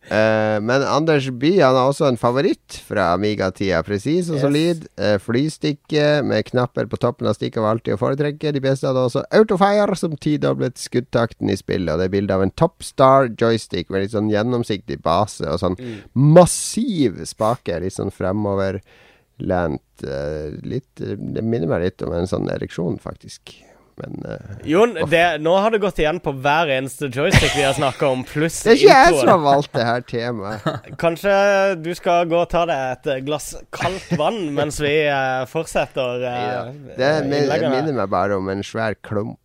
Uh, 0.07 0.62
men 0.62 0.85
Anders 0.87 1.27
Bye 1.35 1.65
han 1.65 1.74
har 1.74 1.89
også 1.91 2.07
en 2.07 2.19
favoritt 2.20 2.77
fra 2.87 3.09
Amiga-tida. 3.16 3.81
Presis 3.87 4.28
og 4.31 4.39
yes. 4.39 4.45
solid. 4.45 4.85
Uh, 5.01 5.16
flystikke 5.23 6.05
med 6.27 6.47
knapper 6.53 6.87
på 6.91 7.01
toppen 7.03 7.27
av 7.27 7.35
stikket 7.39 7.62
var 7.65 7.74
alltid 7.74 7.97
å 7.97 8.01
foretrekke. 8.01 8.55
De 8.55 8.62
beste 8.62 8.87
hadde 8.87 9.03
også 9.09 9.24
Autofire, 9.35 9.99
som 9.99 10.15
tidoblet 10.15 10.78
skuddtakten 10.78 11.51
i 11.51 11.59
spillet. 11.59 11.91
Og 11.93 12.03
det 12.03 12.09
er 12.09 12.15
bilde 12.15 12.39
av 12.39 12.47
en 12.47 12.55
Topstar 12.55 13.33
joystick 13.35 13.91
med 13.91 14.05
litt 14.05 14.15
sånn 14.15 14.31
gjennomsiktig 14.31 15.01
base 15.05 15.49
og 15.51 15.59
sånn 15.62 15.78
mm. 15.81 15.97
massiv 16.39 17.19
spake. 17.27 17.83
Litt 17.83 17.99
sånn 17.99 18.15
fremoverlent. 18.15 19.83
Uh, 20.07 20.55
litt 20.62 20.93
Det 21.01 21.43
minner 21.43 21.66
meg 21.70 21.89
litt 21.89 22.07
om 22.07 22.15
en 22.15 22.31
sånn 22.31 22.47
ereksjon, 22.53 23.01
faktisk 23.03 23.57
men 24.01 24.16
uh, 24.28 24.56
Jon, 24.68 24.93
det, 25.09 25.23
nå 25.40 25.55
har 25.56 25.73
det 25.73 25.81
gått 25.81 26.01
igjen 26.02 26.18
på 26.20 26.35
hver 26.44 26.68
eneste 26.74 27.09
joystick 27.09 27.55
vi 27.56 27.64
har 27.64 27.77
snakka 27.77 28.10
om, 28.12 28.24
pluss 28.28 28.59
Det 28.66 28.74
er 28.74 28.81
ikke 28.81 28.97
jeg 28.97 29.20
som 29.20 29.31
har 29.32 29.43
valgt 29.44 29.73
det 29.77 29.86
her 29.89 30.05
temaet. 30.10 30.66
Kanskje 31.02 31.36
du 31.81 31.90
skal 31.97 32.28
gå 32.31 32.43
og 32.43 32.51
ta 32.52 32.66
deg 32.68 32.82
et 32.97 33.24
glass 33.27 33.55
kaldt 33.74 34.10
vann 34.20 34.43
mens 34.56 34.81
vi 34.85 34.94
uh, 35.09 35.47
fortsetter 35.48 36.27
uh, 36.27 36.36
ja. 36.36 36.60
Det 36.98 37.12
minner 37.31 37.94
meg 37.97 38.10
bare 38.12 38.36
om 38.36 38.51
en 38.52 38.64
svær 38.66 38.98
klump. 39.06 39.40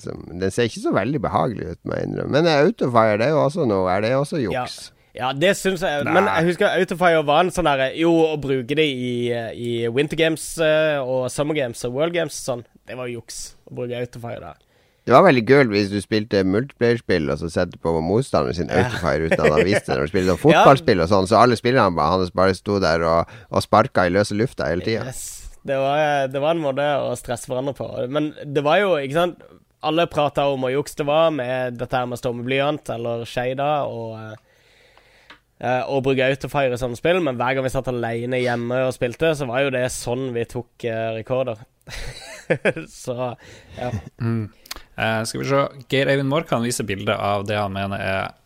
Som, 0.00 0.22
den 0.40 0.52
ser 0.52 0.70
ikke 0.70 0.80
så 0.80 0.92
veldig 0.94 1.20
behagelig 1.22 1.74
ut, 1.74 1.80
må 1.84 1.98
jeg 1.98 2.08
innrømme. 2.08 2.32
Men 2.38 2.48
Autofire, 2.48 3.18
det 3.20 3.28
er 3.28 3.34
jo 3.34 3.42
også 3.42 3.66
noe. 3.68 3.90
Er 3.92 4.04
det 4.04 4.14
også 4.16 4.40
juks? 4.40 4.80
Ja. 4.80 4.99
Ja, 5.16 5.32
det 5.34 5.56
syns 5.58 5.82
jeg. 5.82 6.04
Nei. 6.06 6.14
Men 6.14 6.28
jeg 6.30 6.52
husker 6.52 6.70
Autofire 6.70 7.22
var 7.26 7.42
en 7.42 7.50
sånn 7.50 7.66
herre 7.66 7.88
Jo, 7.98 8.12
å 8.30 8.36
bruke 8.38 8.76
det 8.78 8.86
i, 8.86 9.12
i 9.58 9.70
Winter 9.90 10.18
Games 10.20 10.44
og 11.02 11.24
Summer 11.34 11.58
Games 11.58 11.82
og 11.88 11.96
World 11.96 12.14
Games 12.14 12.36
sånn, 12.38 12.62
det 12.86 12.98
var 12.98 13.10
juks 13.10 13.40
å 13.66 13.80
bruke 13.80 13.98
Autofire 13.98 14.42
der. 14.44 14.60
Det 15.08 15.16
var 15.16 15.24
veldig 15.24 15.42
gøy 15.48 15.62
hvis 15.72 15.88
du 15.90 15.96
spilte 16.04 16.42
multiplayer-spill 16.46 17.32
og 17.32 17.40
så 17.40 17.48
sette 17.50 17.78
på 17.82 17.92
motstanderen 18.04 18.54
sin 18.54 18.68
ja. 18.70 18.84
autofire 18.84 19.26
uten 19.26 19.40
at 19.40 19.54
han 19.56 19.64
visste 19.66 19.88
det. 19.88 19.96
Når 19.96 20.04
du 20.04 20.12
spilte 20.12 20.32
sånn 20.34 20.42
fotballspill 20.44 21.02
og 21.02 21.08
sånn, 21.10 21.28
så 21.30 21.40
alle 21.40 21.56
spillerne 21.58 22.08
hans 22.12 22.34
bare 22.36 22.54
sto 22.54 22.76
der 22.82 23.02
og, 23.08 23.32
og 23.48 23.64
sparka 23.64 24.04
i 24.06 24.12
løse 24.12 24.36
lufta 24.38 24.68
hele 24.70 24.84
tida. 24.86 25.06
Yes. 25.08 25.24
Det, 25.66 25.76
var, 25.76 26.28
det 26.30 26.42
var 26.44 26.54
en 26.54 26.62
måte 26.62 26.86
å 27.02 27.16
stresse 27.18 27.50
hverandre 27.50 27.74
på. 27.76 27.88
Men 28.12 28.30
det 28.44 28.62
var 28.64 28.78
jo, 28.80 28.94
ikke 29.00 29.18
sant 29.18 29.42
Alle 29.84 30.04
prata 30.12 30.44
om 30.52 30.64
å 30.68 30.70
juks 30.70 30.94
det 30.98 31.08
var 31.08 31.30
med 31.32 31.78
dette 31.80 31.96
her 31.96 32.06
med 32.08 32.18
å 32.18 32.20
stå 32.20 32.34
med 32.36 32.44
blyant 32.44 32.90
eller 32.92 33.24
skeida 33.28 33.70
og 33.88 34.14
uh, 34.14 34.49
og 35.60 36.04
bruke 36.06 36.24
autofire 36.24 36.72
i 36.72 36.80
sånne 36.80 36.96
spill, 36.96 37.18
men 37.24 37.36
hver 37.36 37.56
gang 37.56 37.66
vi 37.66 37.72
satt 37.72 37.90
alene 37.92 38.40
hjemme 38.40 38.78
og 38.86 38.94
spilte, 38.96 39.34
så 39.36 39.48
var 39.50 39.66
jo 39.66 39.74
det 39.74 39.84
sånn 39.92 40.30
vi 40.32 40.46
tok 40.48 40.86
uh, 40.88 41.10
rekorder. 41.18 41.60
så 43.02 43.34
ja. 43.76 43.90
Mm. 44.22 44.46
Uh, 44.96 45.20
skal 45.28 45.42
vi 45.42 45.48
se. 45.48 45.62
Geir 45.92 46.10
Eivind 46.12 46.30
Mork 46.32 46.48
kan 46.50 46.64
vise 46.64 46.86
bilde 46.88 47.14
av 47.16 47.44
det 47.48 47.58
han 47.60 47.74
mener 47.76 48.00
er 48.00 48.39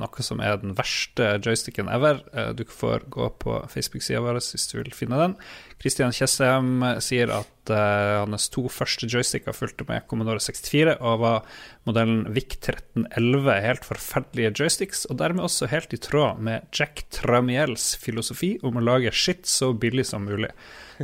noe 0.00 0.24
som 0.24 0.40
er 0.44 0.58
den 0.62 0.74
verste 0.78 1.34
joysticken 1.44 1.90
ever. 1.92 2.22
Uh, 2.32 2.50
du 2.56 2.64
får 2.68 3.06
gå 3.12 3.28
på 3.42 3.60
Facebook-sida 3.72 4.22
vår 4.24 4.40
hvis 4.40 4.68
du 4.70 4.78
vil 4.80 4.94
finne 4.96 5.20
den. 5.20 5.36
Kristian 5.78 6.14
Tjessem 6.14 6.82
sier 7.04 7.30
at 7.36 7.54
hans 7.68 8.46
to 8.48 8.62
første 8.72 9.04
joysticker 9.06 9.52
fulgte 9.52 9.84
med 9.86 10.06
Commodore 10.08 10.40
64 10.40 10.94
og 11.04 11.20
var 11.20 11.58
modellen 11.86 12.22
VIC 12.32 12.56
1311 12.56 13.58
helt 13.66 13.84
forferdelige 13.84 14.54
joysticks, 14.56 15.04
og 15.06 15.18
dermed 15.20 15.44
også 15.44 15.68
helt 15.70 15.92
i 15.94 16.00
tråd 16.00 16.40
med 16.48 16.66
Jack 16.74 17.04
Tramiels 17.14 17.92
filosofi 18.00 18.54
om 18.64 18.80
å 18.80 18.84
lage 18.84 19.12
shit 19.12 19.46
så 19.46 19.74
billig 19.76 20.08
som 20.08 20.24
mulig. 20.26 20.50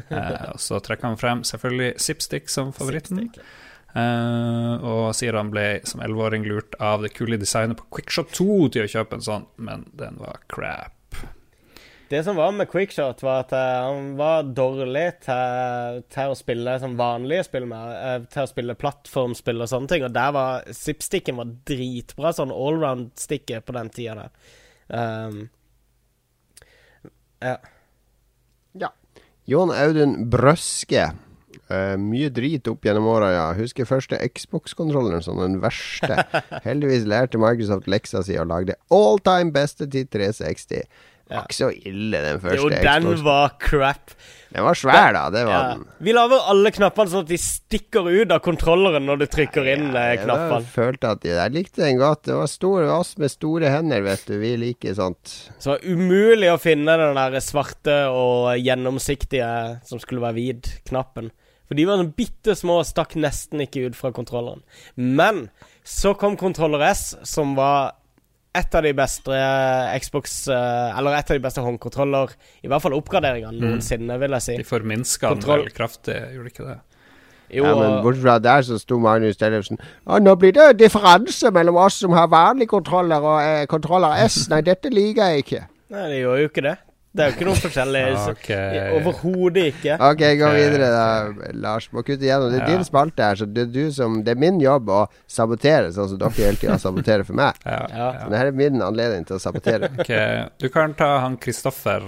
Uh, 0.08 0.50
og 0.54 0.62
så 0.62 0.80
trekker 0.82 1.12
han 1.12 1.20
frem 1.20 1.44
selvfølgelig 1.46 1.92
Zipstick 2.02 2.50
som 2.52 2.72
favoritten. 2.74 3.28
Uh, 3.94 4.74
og 4.82 5.02
sier 5.14 5.36
han 5.38 5.52
ble 5.54 5.78
som 5.86 6.02
11-åring 6.02 6.48
lurt 6.50 6.74
av 6.82 7.04
det 7.04 7.12
kule 7.14 7.38
designet 7.38 7.78
på 7.78 7.86
Quickshot 7.94 8.32
2 8.34 8.56
til 8.74 8.88
å 8.88 8.90
kjøpe 8.90 9.20
en 9.20 9.26
sånn, 9.28 9.48
men 9.54 9.86
den 9.94 10.18
var 10.18 10.40
crap. 10.50 10.98
Det 12.10 12.24
som 12.26 12.36
var 12.36 12.50
med 12.52 12.68
Quickshot, 12.70 13.22
var 13.22 13.44
at 13.44 13.52
uh, 13.54 13.86
han 13.86 14.12
var 14.18 14.50
dårlig 14.50 15.06
til, 15.24 16.02
til 16.12 16.32
å 16.32 16.36
spille 16.38 16.74
som 16.82 16.98
vanlige 16.98 17.46
spill 17.46 17.68
med. 17.70 17.94
Uh, 17.94 18.26
til 18.30 18.44
å 18.44 18.50
spille 18.50 18.76
plattformspill 18.78 19.64
og 19.64 19.70
sånne 19.70 19.90
ting. 19.90 20.04
Og 20.06 20.12
der 20.14 20.34
var 20.36 20.66
zipsticken 20.76 21.38
var 21.40 21.54
dritbra, 21.66 22.34
sånn 22.36 22.52
allround-stikke 22.54 23.62
på 23.64 23.76
den 23.78 23.92
tida 23.94 24.16
der. 24.20 24.34
Um, 24.90 25.40
ja. 27.40 27.56
ja. 28.84 28.90
Jon 29.48 29.72
Audun 29.72 30.18
Brøske. 30.30 31.08
Uh, 31.70 31.94
mye 32.00 32.28
drit 32.34 32.68
opp 32.68 32.84
gjennom 32.86 33.06
åra, 33.10 33.32
ja. 33.34 33.46
Husker 33.58 33.84
første 33.88 34.18
Xbox-kontrolleren 34.34 35.22
som 35.24 35.40
den 35.42 35.60
verste. 35.64 36.24
Heldigvis 36.68 37.04
lærte 37.10 37.40
Microsoft 37.42 37.86
leksa 37.90 38.22
si 38.26 38.36
og 38.40 38.48
lagde 38.52 38.76
all 38.90 39.18
time 39.24 39.52
beste 39.54 39.86
til 39.90 40.06
360. 40.06 40.84
Ja. 41.24 41.38
var 41.40 41.46
ikke 41.48 41.56
så 41.56 41.70
ille, 41.88 42.18
den 42.20 42.36
første 42.42 42.60
Jo, 42.60 42.68
den 42.68 43.04
Xbox. 43.08 43.20
var 43.24 43.52
crap. 43.58 44.10
Den 44.52 44.62
var 44.62 44.76
svær, 44.76 45.14
da. 45.16 45.22
Det 45.32 45.44
var 45.48 45.54
Ja. 45.54 45.70
den. 45.72 45.86
Vi 46.04 46.12
lager 46.12 46.42
alle 46.52 46.70
knappene 46.70 47.08
sånn 47.10 47.24
at 47.24 47.30
de 47.32 47.38
stikker 47.40 48.04
ut 48.12 48.30
av 48.30 48.42
kontrolleren 48.44 49.06
når 49.08 49.22
du 49.22 49.26
trykker 49.32 49.64
inn 49.72 49.96
eh, 49.96 50.10
Jeg 50.14 50.18
var- 50.20 50.26
knappene. 50.26 50.68
følte 50.68 51.10
at 51.16 51.24
jeg 51.24 51.50
likte 51.56 51.80
den 51.80 51.96
godt. 51.98 52.24
Det 52.28 52.34
var 52.36 52.46
stor 52.46 52.84
oss 52.98 53.16
med 53.16 53.30
store 53.32 53.70
hender, 53.72 54.02
vet 54.04 54.26
du. 54.28 54.38
Vi 54.38 54.52
liker 54.60 54.94
sånt. 54.94 55.24
Så 55.58 55.72
det 55.72 55.80
var 55.80 55.96
umulig 55.96 56.52
å 56.52 56.60
finne 56.60 56.92
den 57.00 57.16
der 57.16 57.40
svarte 57.40 57.96
og 58.12 58.58
gjennomsiktige 58.60 59.80
som 59.88 59.98
skulle 59.98 60.20
være 60.20 60.36
hvit-knappen. 60.36 61.30
For 61.64 61.78
de 61.78 61.86
var 61.88 62.00
sånn 62.00 62.14
bitte 62.16 62.56
små 62.58 62.80
og 62.82 62.88
stakk 62.88 63.14
nesten 63.16 63.62
ikke 63.64 63.86
ut 63.88 63.98
fra 63.98 64.12
kontrolleren. 64.14 64.64
Men 64.96 65.46
så 65.84 66.14
kom 66.18 66.36
kontroller 66.40 66.84
S, 66.90 67.14
som 67.28 67.54
var 67.58 67.94
et 68.54 68.74
av 68.78 68.84
de 68.86 68.92
beste 68.94 69.34
eh, 69.34 69.94
Xbox 69.98 70.44
eh, 70.52 70.98
Eller 70.98 71.16
et 71.18 71.30
av 71.30 71.38
de 71.38 71.42
beste 71.42 71.62
håndkontroller, 71.64 72.34
i 72.62 72.70
hvert 72.70 72.84
fall 72.84 72.94
oppgraderingene 72.94 73.58
noensinne, 73.58 74.18
vil 74.22 74.36
jeg 74.38 74.46
si. 74.46 74.58
De 74.62 74.68
forminska 74.68 75.32
den 75.34 75.48
veldig 75.48 75.74
kraftig, 75.74 76.18
gjorde 76.36 76.50
de 76.50 76.54
ikke 76.54 76.68
det? 76.68 76.80
Jo, 77.54 77.66
ja, 77.66 77.74
men 77.76 77.98
bortsett 78.02 78.24
fra 78.24 78.38
der 78.42 78.64
så 78.66 78.78
sto 78.80 78.96
Magnus 78.98 79.36
Tellefsen 79.38 79.76
Og 80.08 80.22
nå 80.24 80.32
blir 80.40 80.54
det 80.56 80.78
differanse 80.80 81.50
mellom 81.54 81.76
oss 81.82 82.00
som 82.02 82.14
har 82.16 82.30
vanlig 82.32 82.70
kontroller 82.72 83.26
og 83.26 83.36
eh, 83.42 83.66
kontroller 83.70 84.16
S. 84.24 84.44
Nei, 84.50 84.62
dette 84.64 84.90
liker 84.90 85.34
jeg 85.34 85.44
ikke. 85.44 85.60
Nei, 85.94 86.08
det 86.10 86.22
gjør 86.22 86.40
jo 86.40 86.50
ikke 86.50 86.64
det. 86.64 86.78
Det 87.14 87.22
er 87.24 87.30
jo 87.30 87.36
ikke 87.36 87.48
noe 87.48 87.60
forskjellig. 87.62 88.04
okay. 88.34 88.80
Overhodet 88.98 89.66
ikke. 89.72 89.98
Ok, 90.10 90.24
gå 90.24 90.40
går 90.44 90.58
videre 90.58 90.90
da, 90.90 91.04
Lars. 91.64 91.88
Må 91.94 92.02
kutte 92.02 92.26
igjennom. 92.26 92.50
Det 92.52 92.60
er 92.62 92.66
Ja. 92.68 92.72
din 92.74 92.86
spalte 92.86 93.22
her, 93.22 93.38
så 93.38 93.46
det 93.46 93.68
er, 93.68 93.72
du 93.74 93.92
som, 93.94 94.20
det 94.26 94.34
er 94.34 94.40
min 94.40 94.58
jobb 94.62 94.90
å 94.90 95.04
sabotere, 95.30 95.92
sånn 95.94 96.10
som 96.10 96.18
dere 96.20 96.34
hele 96.38 96.58
tida 96.60 96.78
saboterer 96.82 97.26
for 97.26 97.38
meg. 97.38 97.58
Ja, 97.64 97.80
Ja. 97.94 98.08
Så 98.24 98.30
dette 98.30 98.46
er 98.50 98.56
min 98.56 98.82
anledning 98.82 99.24
til 99.26 99.36
å 99.36 99.42
sabotere. 99.42 99.90
Ok, 99.98 100.10
Du 100.60 100.68
kan 100.72 100.94
ta 100.94 101.18
han 101.22 101.36
Kristoffer 101.40 101.84
Kristoffer 101.84 102.02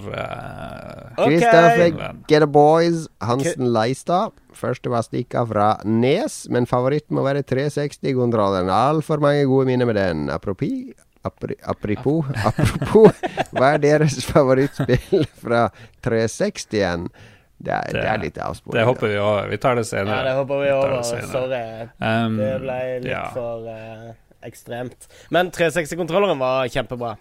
uh... 1.18 1.26
Kristoffer 1.26 2.14
Get 2.28 2.42
a 2.42 2.46
Boys 2.46 3.08
Hansen 3.20 3.72
Leistad. 3.72 4.32
Første 4.56 4.90
var 4.90 5.04
stikka 5.04 5.44
fra 5.48 5.66
Nes, 5.84 6.46
men 6.50 6.66
favoritten 6.68 7.16
må 7.18 7.24
være 7.26 7.44
360-kontrolleren. 7.44 8.70
Altfor 8.72 9.20
mange 9.20 9.44
gode 9.48 9.68
minner 9.68 9.88
med 9.88 9.98
den. 10.00 10.30
Apropos 10.32 10.94
Apri, 11.27 11.57
apropos, 11.62 12.24
apropos, 12.51 13.23
hva 13.53 13.73
er 13.77 13.82
deres 13.82 14.19
favorittspill 14.31 15.24
fra 15.43 15.66
360-en? 16.07 17.09
Det, 17.57 17.73
er- 17.73 17.94
det 17.97 18.05
er 18.05 18.19
litt 18.20 18.39
avsporing. 18.43 18.77
Det 18.77 18.85
håper 18.85 19.09
hopper 19.09 19.12
vi 19.15 19.19
over. 19.23 19.47
Vi 19.48 19.57
tar 19.62 19.78
det 19.78 19.86
Ja, 19.86 19.90
senere. 19.94 20.19
det 20.27 20.35
hopper 20.36 20.59
vi 20.61 20.66
vi 20.66 20.73
over. 20.77 20.97
Det 21.01 21.24
Sorry. 21.32 21.61
Um, 22.05 22.36
Det 22.36 22.51
ble 22.61 22.78
litt 23.01 23.11
ja. 23.15 23.23
for 23.32 23.65
uh, 23.65 24.11
ekstremt. 24.44 25.09
Men 25.32 25.51
360-kontrolleren 25.57 26.39
var 26.43 26.69
kjempebra. 26.69 27.15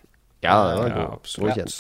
Ja, 0.44 0.57
det 0.69 0.77
var 0.82 0.90
Ja, 0.91 1.06
god. 1.07 1.30
Godkjent. 1.45 1.77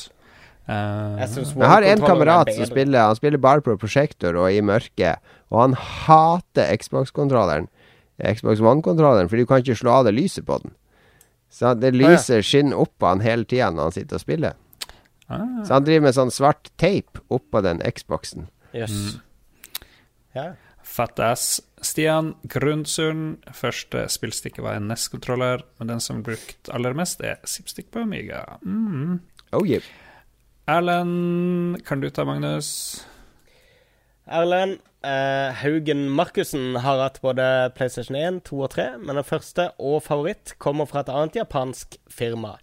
Uh, 0.65 1.19
Jeg 1.19 1.29
Jeg 1.45 1.69
har 1.69 1.83
en 1.85 2.01
er 2.01 2.07
kamerat 2.07 2.49
som 2.55 2.65
spiller 2.65 3.05
Han 3.11 3.15
spiller 3.19 3.37
bare 3.37 3.61
på 3.61 3.75
prosjektor 3.77 4.33
og 4.39 4.47
i 4.49 4.61
mørket, 4.65 5.19
og 5.51 5.59
han 5.61 5.75
hater 5.77 6.71
Xbox-kontrolleren. 6.79 7.67
Xbox 8.23 8.63
One-kontrolleren, 8.63 9.27
for 9.29 9.35
du 9.37 9.45
kan 9.45 9.59
ikke 9.61 9.75
slå 9.75 9.91
av 9.99 10.05
det 10.07 10.15
lyset 10.15 10.45
på 10.47 10.57
den. 10.63 10.71
Så 11.55 11.71
det 11.79 11.93
lyser 11.95 12.11
lyset 12.41 12.47
skinner 12.49 12.81
opp 12.83 12.91
på 12.99 13.07
han 13.07 13.23
hele 13.23 13.47
tida 13.47 13.69
når 13.71 13.89
han 13.89 13.95
sitter 13.95 14.19
og 14.19 14.23
spiller. 14.25 14.57
ah, 15.29 15.63
Så 15.63 15.77
han 15.77 15.85
driver 15.87 16.03
med 16.09 16.17
sånn 16.17 16.33
svart 16.35 16.67
teip 16.81 17.21
oppå 17.31 17.61
den 17.63 17.79
Xboxen. 17.95 18.49
Jøss. 18.75 18.97
Mm. 19.15 19.85
Ja. 20.35 20.45
Fat 20.83 21.19
ass. 21.23 21.61
Stian 21.85 22.33
Grundsund. 22.51 23.45
Første 23.55 24.05
spillstikket 24.11 24.63
var 24.65 24.75
en 24.77 24.89
NES-kontroller, 24.91 25.63
men 25.79 25.93
den 25.93 26.03
som 26.03 26.19
er 26.19 26.27
brukt 26.27 26.69
aller 26.75 26.95
mest, 26.97 27.21
er 27.23 27.39
Zipstick 27.47 27.87
på 27.93 28.03
Amiga. 28.03 28.43
Mm. 28.65 29.19
Oh 29.55 29.63
yeah. 29.67 29.83
Erlend, 30.67 31.83
kan 31.85 32.01
du 32.01 32.09
ta 32.09 32.25
Magnus? 32.25 33.05
Erlend 34.25 34.79
eh, 35.05 35.53
Haugen 35.61 36.07
Markussen 36.09 36.75
har 36.81 36.99
hatt 37.03 37.21
både 37.23 37.45
PlayStation 37.77 38.17
1, 38.17 38.41
2 38.49 38.61
og 38.65 38.71
3, 38.73 38.87
men 38.99 39.19
den 39.19 39.27
første 39.27 39.69
og 39.77 40.01
favoritt 40.03 40.55
kommer 40.59 40.89
fra 40.89 41.05
et 41.05 41.11
annet 41.13 41.37
japansk 41.37 41.99
firma. 42.11 42.55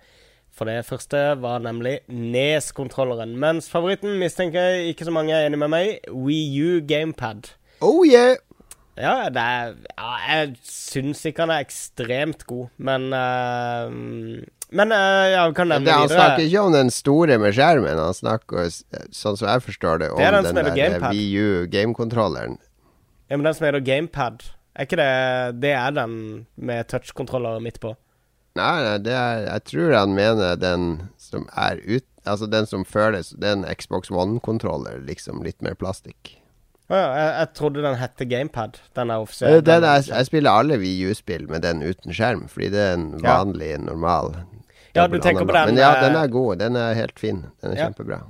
For 0.53 0.69
det 0.69 0.85
første 0.85 1.21
var 1.41 1.63
nemlig 1.65 2.01
Nes-kontrolleren, 2.13 3.39
mens 3.41 3.71
favoritten 3.73 4.19
mistenker 4.21 4.75
jeg 4.75 4.93
ikke 4.93 5.09
så 5.09 5.15
mange 5.15 5.33
er 5.33 5.47
enig 5.49 5.63
med 5.63 5.73
meg, 5.73 5.95
Wii 6.13 6.49
U 6.61 6.81
Gamepad. 6.89 7.55
Oh 7.81 8.03
yeah! 8.05 8.37
Ja, 9.01 9.31
det 9.33 9.41
er 9.41 9.71
ja, 9.97 10.11
Jeg 10.29 10.57
syns 10.69 11.23
ikke 11.25 11.47
han 11.47 11.55
er 11.55 11.65
ekstremt 11.65 12.45
god, 12.47 12.69
men 12.77 13.09
eh, 13.17 14.45
Men 14.73 14.93
uh, 14.93 15.27
ja, 15.29 15.43
vi 15.51 15.55
kan 15.59 15.69
nevne 15.69 15.85
Det, 15.85 15.93
han 15.93 16.07
videre. 16.09 16.19
snakker 16.19 16.47
ikke 16.49 16.61
om 16.65 16.73
den 16.73 16.91
store 16.95 17.37
med 17.43 17.53
skjermen. 17.57 17.99
Han 18.01 18.15
snakker, 18.17 18.71
sånn 19.13 19.37
som 19.37 19.49
jeg 19.51 19.65
forstår 19.67 20.01
det, 20.01 20.11
om 20.15 20.21
Det 20.23 20.29
er 20.31 20.37
den 20.39 20.49
den, 20.57 20.71
der 20.81 21.05
VU 21.13 21.43
U 21.63 21.67
gamekontrolleren. 21.73 22.57
Ja, 23.29 23.37
men 23.37 23.45
den 23.49 23.55
som 23.57 23.67
heter 23.69 23.85
Gamepad, 23.85 24.43
er 24.77 24.87
ikke 24.89 24.97
det 25.01 25.61
Det 25.61 25.71
er 25.77 25.93
den 25.97 26.15
med 26.57 26.89
touchkontroller 26.89 27.61
midt 27.65 27.81
på. 27.85 27.95
Nei, 28.57 28.73
nei, 28.85 28.97
det 29.01 29.13
er, 29.17 29.45
jeg 29.49 29.65
tror 29.71 29.95
han 29.97 30.15
mener 30.17 30.57
den 30.61 30.89
som 31.21 31.47
er 31.57 31.79
ut... 31.85 32.05
Altså 32.29 32.47
den 32.47 32.67
som 32.71 32.85
føles 32.87 33.33
Det 33.41 33.49
er 33.49 33.57
en 33.57 33.65
Xbox 33.75 34.11
One-kontroller, 34.13 35.01
liksom. 35.09 35.41
Litt 35.43 35.61
mer 35.65 35.75
plastikk. 35.75 36.37
Å 36.93 36.95
ja, 36.95 37.07
jeg, 37.17 37.31
jeg 37.41 37.49
trodde 37.59 37.83
den 37.85 37.97
hette 37.99 38.27
Gamepad. 38.29 38.77
Den 38.95 39.11
er 39.11 39.17
Eh, 39.17 39.25
offisiell. 39.25 39.63
Den 39.65 39.85
er, 39.89 40.03
jeg 40.07 40.29
spiller 40.29 40.61
alle 40.61 40.77
Wii 40.79 41.09
U-spill 41.11 41.49
med 41.49 41.65
den 41.65 41.81
uten 41.83 42.13
skjerm, 42.13 42.45
fordi 42.53 42.69
det 42.75 42.83
er 42.91 42.93
en 42.99 43.09
Ja. 43.25 43.39
vanlig, 43.41 43.73
normal 43.87 44.35
Ja, 44.95 45.07
du 45.09 45.19
tenker 45.19 45.47
på 45.49 45.53
den, 45.57 45.73
Men 45.75 45.77
ja, 45.81 45.95
eh, 45.97 46.03
den 46.07 46.17
er 46.17 46.27
god. 46.29 46.59
Den 46.59 46.77
er 46.77 46.95
helt 46.95 47.19
fin. 47.19 47.45
Den 47.63 47.73
er 47.73 47.77
Ja. 47.79 47.89
kjempebra. 47.91 48.23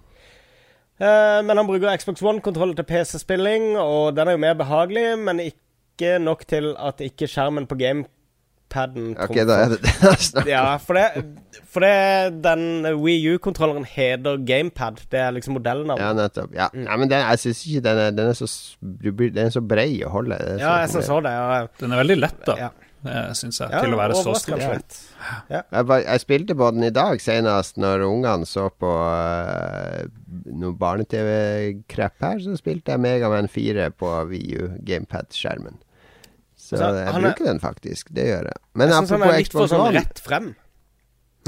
Uh, 1.03 1.41
men 1.43 1.57
han 1.57 1.67
bruker 1.67 1.97
Xbox 1.99 2.23
One-kontroller 2.23 2.77
til 2.79 2.85
PC-spilling, 2.87 3.73
og 3.81 4.15
den 4.15 4.29
er 4.29 4.33
jo 4.37 4.39
mer 4.39 4.55
behagelig, 4.55 5.19
men 5.19 5.41
ikke 5.41 6.19
nok 6.23 6.45
til 6.47 6.77
at 6.79 7.01
ikke 7.03 7.27
skjermen 7.27 7.67
på 7.67 7.75
gamepaden 7.81 9.17
Ok, 9.21 9.35
da 9.49 9.57
er 9.65 9.73
det 9.73 9.81
det 9.83 9.95
jeg 10.03 10.21
snakker 10.29 10.51
Ja, 10.53 10.77
for 10.79 10.95
det, 10.95 11.25
for 11.69 11.81
det 11.85 12.39
den 12.45 12.87
Wii 13.03 13.35
U-kontrolleren 13.35 13.85
heter 13.89 14.39
Gamepad. 14.47 15.03
Det 15.11 15.19
er 15.21 15.35
liksom 15.35 15.55
modellnavnet. 15.59 16.05
Ja, 16.05 16.13
nettopp. 16.17 16.55
Ja. 16.55 16.69
Mm. 16.73 16.85
Nei, 16.87 16.97
men 17.03 17.11
den, 17.11 17.27
jeg 17.27 17.39
syns 17.49 17.65
ikke 17.67 17.83
den 17.89 17.99
er, 18.07 18.15
den 18.21 18.31
er 18.31 18.39
så 18.39 18.47
s- 18.49 18.77
du 18.81 19.11
blir- 19.13 19.35
Den 19.35 19.47
er 19.47 19.51
så 19.51 19.61
brei 19.67 19.91
å 20.07 20.09
holde. 20.15 20.39
Ja, 20.61 20.79
jeg 20.85 20.91
syns 20.95 21.11
så 21.11 21.19
det. 21.23 21.35
Ja, 21.35 21.67
Den 21.83 21.93
er 21.93 22.05
veldig 22.05 22.21
lett, 22.21 22.41
da, 22.47 22.57
ja. 22.57 22.71
Syns 23.03 23.59
jeg, 23.61 23.71
Ja, 23.73 23.81
til 23.83 23.95
å 23.95 23.99
være 23.99 24.15
så 24.15 24.35
stor. 24.39 24.61
Ja. 25.51 25.63
Jeg, 25.73 25.87
jeg 26.05 26.21
spilte 26.23 26.55
på 26.59 26.69
den 26.75 26.85
i 26.87 26.91
dag 26.95 27.21
senest 27.23 27.77
når 27.83 28.05
ungene 28.07 28.47
så 28.47 28.69
på 28.71 28.91
uh, 28.91 30.05
noe 30.47 30.77
barne-TV-krepp 30.79 32.23
her. 32.27 32.43
Så 32.45 32.57
spilte 32.61 32.95
jeg 32.95 33.03
Megaman 33.03 33.49
4 33.51 33.89
på 33.99 34.13
VU 34.31 34.69
Gamepad-skjermen. 34.87 35.81
Så 36.57 36.79
så 36.79 36.93
jeg 36.95 37.15
bruker 37.19 37.45
er- 37.45 37.51
den 37.53 37.61
faktisk. 37.61 38.13
Det 38.15 38.29
gjør 38.29 38.47
jeg. 38.53 38.61
Men 38.75 38.89
Jeg 38.89 38.97
syns 39.03 39.11
han 39.17 39.23
er 39.27 39.39
litt 39.43 39.53
for 39.53 39.67
sånn 39.73 39.93
rett 39.99 40.23
frem. 40.23 40.55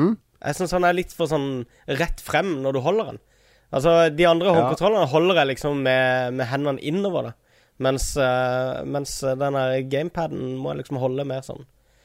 Hmm? 0.01 0.16
Jeg 0.44 0.55
syns 0.59 0.72
han 0.76 0.85
er 0.85 0.93
litt 0.98 1.12
for 1.14 1.31
sånn 1.31 1.48
rett 1.89 2.20
frem 2.20 2.56
når 2.64 2.72
du 2.76 2.81
holder 2.85 3.05
den. 3.12 3.20
Altså, 3.74 3.94
de 4.14 4.26
andre 4.26 4.51
Ja. 4.51 4.55
håndkontrollene 4.59 5.06
holder 5.09 5.35
jeg 5.40 5.47
liksom 5.56 5.82
med, 5.82 6.35
med 6.35 6.47
hendene 6.47 6.78
innover, 6.82 7.31
da. 7.31 7.32
Mens, 7.82 8.12
eh, 8.16 8.84
mens 8.86 9.16
den 9.20 9.56
gamepaden 9.90 10.55
må 10.60 10.72
jeg 10.72 10.84
liksom 10.84 11.01
holde 11.02 11.26
mer 11.26 11.42
sånn. 11.46 11.64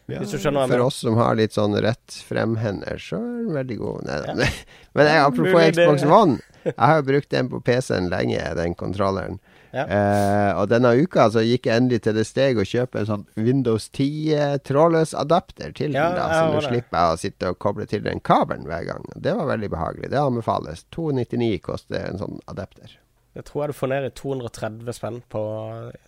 Jeg 0.10 0.26
For 0.26 0.82
oss 0.82 1.04
som 1.04 1.18
har 1.20 1.36
litt 1.38 1.54
sånn 1.54 1.76
rett 1.84 2.16
frem-hender, 2.26 2.98
så 2.98 3.20
er 3.20 3.44
den 3.44 3.54
veldig 3.54 3.78
god. 3.78 4.08
Nei. 4.08 4.18
Ja. 4.26 4.50
Men 4.98 5.10
jeg, 5.12 5.22
apropos 5.28 5.68
Xbox 5.76 6.06
One, 6.08 6.40
jeg 6.66 6.76
har 6.82 6.98
jo 6.98 7.06
brukt 7.12 7.30
den 7.30 7.50
på 7.52 7.62
PC-en 7.66 8.10
lenge, 8.10 8.42
den 8.58 8.74
kontrolleren. 8.80 9.38
Ja. 9.70 9.84
Eh, 9.86 10.52
og 10.58 10.72
denne 10.72 10.96
uka 10.98 11.28
så 11.30 11.44
gikk 11.46 11.68
jeg 11.70 11.78
endelig 11.84 12.02
til 12.08 12.16
det 12.18 12.24
steg 12.26 12.58
å 12.58 12.66
kjøpe 12.66 13.04
en 13.04 13.10
sånn 13.10 13.26
Windows 13.38 13.86
10 13.94 14.32
eh, 14.34 14.56
trådløs 14.66 15.14
adapter 15.14 15.76
til 15.78 15.94
Ja, 15.94 16.08
den. 16.10 16.18
da 16.18 16.30
Så 16.34 16.56
nå 16.56 16.64
slipper 16.66 16.98
jeg 17.04 17.14
å 17.14 17.20
sitte 17.22 17.52
og 17.54 17.60
koble 17.62 17.86
til 17.90 18.02
den 18.08 18.24
kabelen 18.26 18.66
hver 18.66 18.88
gang. 18.90 19.06
Det 19.14 19.36
var 19.38 19.52
veldig 19.52 19.70
behagelig. 19.76 20.10
Det 20.10 20.18
anbefales. 20.24 20.88
299 20.96 21.62
koster 21.70 22.02
en 22.10 22.18
sånn 22.24 22.42
adapter. 22.50 22.98
Det 23.38 23.44
tror 23.46 23.64
jeg 23.64 23.74
du 23.74 23.78
får 23.78 23.92
ned 23.92 24.06
i 24.10 24.14
230 24.18 24.94
spenn 24.98 25.20
på 25.30 25.42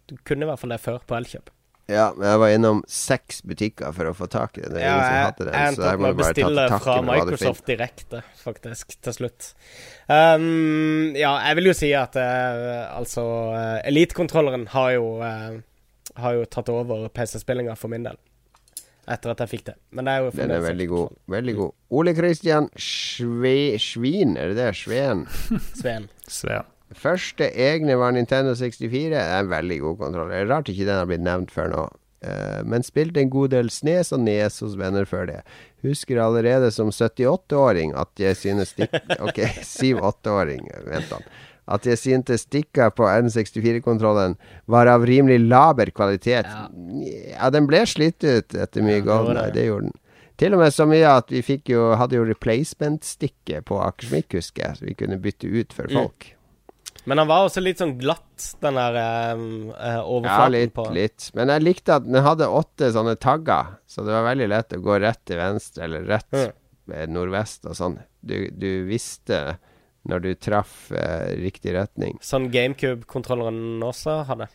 Du 0.09 0.15
kunne 0.25 0.45
i 0.47 0.49
hvert 0.49 0.59
fall 0.61 0.73
det 0.73 0.79
før 0.81 1.03
på 1.07 1.17
Elkjøp. 1.19 1.51
Ja, 1.91 2.05
men 2.15 2.23
jeg 2.29 2.39
var 2.39 2.53
innom 2.55 2.79
seks 2.87 3.41
butikker 3.43 3.91
for 3.91 4.07
å 4.07 4.13
få 4.15 4.27
tak 4.31 4.55
i 4.57 4.61
det. 4.63 4.69
Det 4.77 4.79
er 4.79 4.85
Ja, 4.85 4.91
ingen 4.93 5.03
som 5.03 5.15
jeg, 5.15 5.25
hadde 5.25 5.45
den. 5.45 5.53
jeg 5.53 5.59
så 5.61 5.67
endte 5.71 5.83
jeg 5.83 5.91
opp 5.91 5.99
må 5.99 6.05
med 6.05 6.13
å 6.13 6.19
bare 6.21 6.23
bestille 6.23 6.65
fra. 6.71 6.95
Microsoft 7.09 7.65
direkte, 7.67 8.21
faktisk, 8.45 8.95
til 9.03 9.15
slutt. 9.17 9.49
Um, 10.07 11.11
ja, 11.19 11.33
jeg 11.49 11.57
vil 11.59 11.69
jo 11.71 11.75
si 11.75 11.89
at 11.97 12.15
uh, 12.15 12.95
altså 12.95 13.25
uh, 13.51 13.77
Elite-kontrolleren 13.89 14.67
har 14.71 14.91
jo 14.95 15.05
uh, 15.19 15.59
Har 16.21 16.37
jo 16.39 16.45
tatt 16.51 16.69
over 16.71 17.09
PC-spillinga 17.11 17.75
for 17.79 17.91
min 17.91 18.07
del. 18.07 18.17
Etter 19.11 19.33
at 19.33 19.43
jeg 19.43 19.51
fikk 19.57 19.65
det. 19.73 19.75
Men 19.91 20.07
det 20.07 20.13
er 20.13 20.23
jo 20.25 20.31
Den 20.37 20.51
er 20.55 20.63
veldig 20.63 20.87
god. 20.93 21.11
sånn. 21.11 21.23
Veldig 21.35 21.55
god. 21.59 21.75
Ole 21.99 22.13
Kristian 22.15 22.69
Sve, 22.77 23.55
Svin, 23.81 24.37
er 24.39 24.53
det 24.53 24.61
det? 24.61 24.69
Sveen. 24.79 25.25
Sveen. 25.81 26.07
Sveen. 26.27 26.70
Første 26.97 27.47
egne 27.55 27.95
var 27.99 28.13
Nintendo 28.15 28.53
64. 28.57 29.09
Det 29.13 29.19
er 29.21 29.39
en 29.43 29.51
veldig 29.51 29.79
god 29.85 29.97
kontroller. 30.05 30.47
Rart 30.49 30.69
ikke 30.71 30.87
den 30.87 30.99
har 30.99 31.09
blitt 31.09 31.23
nevnt 31.25 31.53
før 31.53 31.71
nå. 31.71 31.85
Eh, 32.21 32.59
men 32.69 32.83
spilte 32.85 33.21
en 33.23 33.31
god 33.33 33.53
del 33.55 33.71
Snes 33.73 34.11
og 34.13 34.21
Nes 34.25 34.59
hos 34.61 34.75
venner 34.77 35.07
før 35.09 35.25
det. 35.29 35.39
husker 35.81 36.19
allerede 36.21 36.69
som 36.71 36.91
78-åring 36.93 37.95
at 37.97 38.11
jeg 38.19 38.37
synes 38.37 38.75
stikk... 38.75 38.93
Ok, 39.25 39.39
7-8-åring, 39.65 40.67
vent 40.85 41.15
han. 41.15 41.25
At 41.71 41.85
jeg 41.87 41.97
syntes 42.01 42.43
stikka 42.45 42.89
på 42.93 43.05
N64-kontrollen 43.07 44.35
var 44.69 44.89
av 44.91 45.05
rimelig 45.07 45.39
laber 45.45 45.89
kvalitet. 45.95 46.49
Ja. 46.49 46.67
Ja, 47.37 47.49
den 47.53 47.69
ble 47.69 47.85
slitt 47.87 48.25
ut 48.25 48.53
etter 48.53 48.83
mye 48.85 48.99
Ja, 48.99 49.05
gold. 49.07 49.33
Nei, 49.37 49.47
det. 49.55 49.65
Gjorde 49.69 49.89
den. 49.89 49.97
Til 50.41 50.55
og 50.57 50.61
med 50.63 50.73
så 50.73 50.87
mye 50.89 51.09
at 51.21 51.29
vi 51.31 51.57
jo, 51.69 51.91
hadde 51.95 52.17
jo 52.17 52.25
replacement-stikket 52.25 53.65
på 53.69 53.77
Akersmik, 53.81 54.33
husker 54.33 54.65
jeg, 54.65 54.77
så 54.79 54.87
vi 54.89 54.97
kunne 54.97 55.21
bytte 55.21 55.47
ut 55.47 55.73
for 55.73 55.85
Mm. 55.91 56.40
Men 57.09 57.17
han 57.17 57.27
var 57.31 57.47
også 57.47 57.61
litt 57.63 57.79
sånn 57.81 57.95
glatt, 57.97 58.43
den 58.61 58.75
der 58.77 58.97
eh, 59.01 60.01
overflaten 60.05 60.27
Ja, 60.29 60.47
litt, 60.53 60.73
på 60.75 60.85
litt. 60.93 61.29
Men 61.33 61.49
jeg 61.49 61.63
likte 61.65 61.95
at 61.97 62.05
den 62.05 62.21
hadde 62.21 62.45
åtte 62.47 62.91
sånne 62.93 63.15
tagger, 63.17 63.71
så 63.89 64.05
det 64.05 64.13
var 64.13 64.27
veldig 64.29 64.47
lett 64.51 64.75
å 64.77 64.81
gå 64.85 64.99
rett 65.01 65.21
til 65.25 65.41
venstre 65.41 65.87
eller 65.87 66.05
rett 66.05 66.29
Mm. 66.31 66.51
eh, 66.93 67.07
nordvest 67.09 67.65
og 67.65 67.75
sånn. 67.77 67.97
Du, 68.21 68.35
du 68.53 68.85
visste 68.85 69.57
når 70.05 70.21
du 70.21 70.29
traff 70.35 70.91
eh, 70.91 71.33
riktig 71.41 71.73
retning. 71.73 72.17
Sånn 72.21 72.49
GameCube-kontrolleren 72.53 73.81
også 73.85 74.19
hadde. 74.29 74.47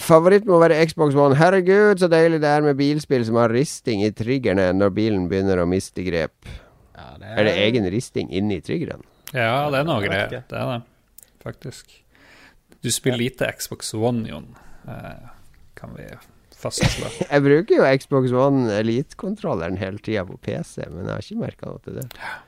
Favoritt 0.00 0.44
må 0.48 0.58
være 0.60 0.82
Xbox 0.90 1.14
One. 1.16 1.36
Herregud, 1.40 2.00
så 2.02 2.08
deilig 2.12 2.40
det 2.42 2.48
er 2.52 2.64
med 2.64 2.76
bilspill 2.76 3.24
som 3.24 3.38
har 3.40 3.52
risting 3.54 4.02
i 4.04 4.10
triggerne 4.12 4.66
når 4.76 4.92
bilen 4.96 5.28
begynner 5.30 5.62
å 5.62 5.68
miste 5.68 6.04
grep. 6.04 6.50
Ja, 6.92 7.14
det 7.16 7.30
Er 7.38 7.48
det 7.48 7.54
egen 7.64 7.88
risting 7.92 8.28
inni 8.28 8.60
triggeren? 8.60 9.00
Ja, 9.32 9.70
det 9.72 9.80
er 9.80 9.86
noe 9.88 10.02
greier. 10.04 10.28
Det 10.28 10.42
er 10.42 10.50
det, 10.50 10.82
faktisk. 11.42 11.96
Du 12.80 12.90
spiller 12.94 13.18
lite 13.20 13.48
Xbox 13.58 13.94
One, 13.94 14.28
Jon, 14.28 14.46
eh, 14.88 15.28
kan 15.76 15.92
vi 15.96 16.06
fastslå. 16.60 17.08
Jeg 17.32 17.42
bruker 17.44 17.78
jo 17.80 17.88
Xbox 18.02 18.32
One 18.36 18.72
Elite-kontrolleren 18.78 19.78
hele 19.80 19.98
tida 20.04 20.24
på 20.28 20.36
PC, 20.44 20.84
men 20.92 21.06
jeg 21.08 21.12
har 21.14 21.24
ikke 21.24 21.40
merka 21.40 21.70
noe 21.70 21.80
til 21.84 21.96
det. 22.00 22.06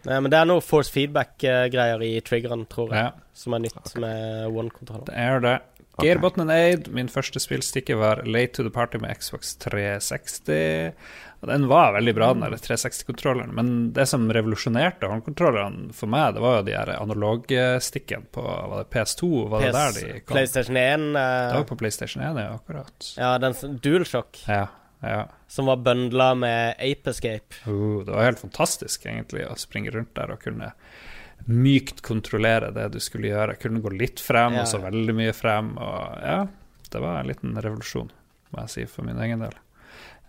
Nei, 0.08 0.18
men 0.20 0.32
det 0.32 0.38
er 0.40 0.48
noe 0.50 0.64
force 0.64 0.92
feedback-greier 0.92 2.04
i 2.04 2.10
triggeren, 2.24 2.66
tror 2.68 2.92
jeg, 2.92 3.08
Ja, 3.08 3.30
som 3.36 3.56
er 3.56 3.64
nytt 3.64 3.94
med 4.02 4.52
One-kontrolleren. 4.52 5.08
det 5.08 5.16
er 5.16 5.40
det. 5.46 5.54
Ok. 5.96 6.38
and 6.40 6.50
Aid, 6.50 6.88
min 6.88 7.08
første 7.08 7.40
spillstikke 7.40 7.96
var 8.00 8.22
Late 8.24 8.56
to 8.56 8.62
the 8.62 8.70
Party 8.72 8.98
med 8.98 9.12
Xbox 9.20 9.56
360. 9.60 10.94
Og 11.42 11.48
den 11.48 11.66
var 11.66 11.92
veldig 11.92 12.14
bra, 12.14 12.28
den 12.34 12.44
der 12.44 12.54
360-kontrolleren. 12.54 13.50
Men 13.54 13.92
det 13.92 14.06
som 14.06 14.28
revolusjonerte 14.32 15.08
håndkontrollerne 15.10 15.90
for 15.96 16.10
meg, 16.12 16.36
det 16.36 16.44
var 16.44 16.60
jo 16.60 16.66
de 16.68 16.76
her 16.76 16.92
analogstikkene 16.94 18.30
på 18.32 18.44
var 18.46 18.84
det 18.84 18.92
PS2. 18.94 19.30
Var 19.50 19.66
det 19.66 19.72
der 19.74 19.96
de 19.96 20.04
kom? 20.20 20.36
PlayStation 20.36 20.78
1 20.78 21.08
Det 21.16 21.24
eh, 21.24 21.56
var 21.58 21.66
på 21.68 21.80
PlayStation 21.80 22.22
1, 22.22 22.40
ja, 22.44 22.54
akkurat. 22.54 23.10
Ja, 23.18 23.32
den 23.42 23.58
DualShock 23.82 24.44
Ja, 24.46 24.68
ja. 25.02 25.24
som 25.50 25.66
var 25.66 25.82
bøndla 25.82 26.30
med 26.38 26.76
Ape 26.78 27.10
Escape. 27.10 27.58
Uh, 27.66 28.04
det 28.06 28.14
var 28.14 28.30
helt 28.30 28.44
fantastisk, 28.46 29.04
egentlig, 29.10 29.42
å 29.50 29.58
springe 29.58 29.90
rundt 29.92 30.14
der 30.14 30.32
og 30.32 30.46
kunne 30.46 30.70
mykt 31.46 32.02
kontrollere 32.06 32.70
det 32.74 32.88
du 32.94 33.00
skulle 33.02 33.32
gjøre. 33.32 33.58
Kunne 33.60 33.82
gå 33.82 33.92
litt 33.96 34.20
frem, 34.20 34.54
Ja. 34.54 34.62
og 34.62 34.68
så 34.70 34.82
veldig 34.82 35.14
mye 35.14 35.32
frem. 35.36 35.76
Og 35.78 36.22
ja, 36.22 36.46
det 36.90 37.00
var 37.00 37.20
en 37.20 37.30
liten 37.32 37.56
revolusjon, 37.56 38.10
må 38.52 38.64
jeg 38.66 38.74
si, 38.76 38.84
for 38.86 39.02
min 39.04 39.18
egen 39.18 39.40
del. 39.40 39.54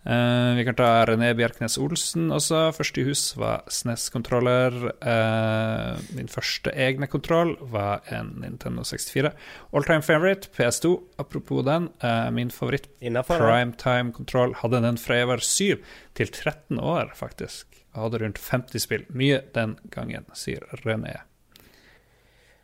Uh, 0.03 0.51
vi 0.57 0.65
kan 0.67 0.75
ta 0.75 1.05
René 1.07 1.29
Bjerknes 1.33 1.77
Olsen 1.79 2.27
også. 2.35 2.73
Første 2.75 2.99
i 2.99 3.05
hus 3.07 3.21
var 3.39 3.61
SNES-kontroller. 3.71 4.75
Uh, 4.99 5.95
min 6.17 6.27
første 6.27 6.73
egne 6.75 7.07
kontroll 7.07 7.55
var 7.71 8.01
en 8.11 8.33
Nintendo 8.43 8.83
64. 8.83 9.31
All 9.71 9.87
time 9.87 10.03
favorite, 10.03 10.49
PS2. 10.57 10.97
Apropos 11.23 11.63
den, 11.63 11.87
uh, 12.03 12.27
min 12.35 12.51
favoritt. 12.51 12.89
Primetime-kontroll 12.99 14.57
hadde 14.59 14.83
den 14.83 14.99
fra 14.99 15.21
jeg 15.21 15.31
var 15.31 15.37
7 15.39 15.79
til 16.19 16.27
13 16.27 16.83
år, 16.83 17.15
faktisk. 17.15 17.82
Jeg 17.93 18.01
hadde 18.01 18.23
rundt 18.23 18.41
50 18.41 18.81
spill. 18.81 19.05
Mye 19.13 19.43
den 19.53 19.77
gangen, 19.93 20.25
sier 20.37 20.65
René. 20.81 21.19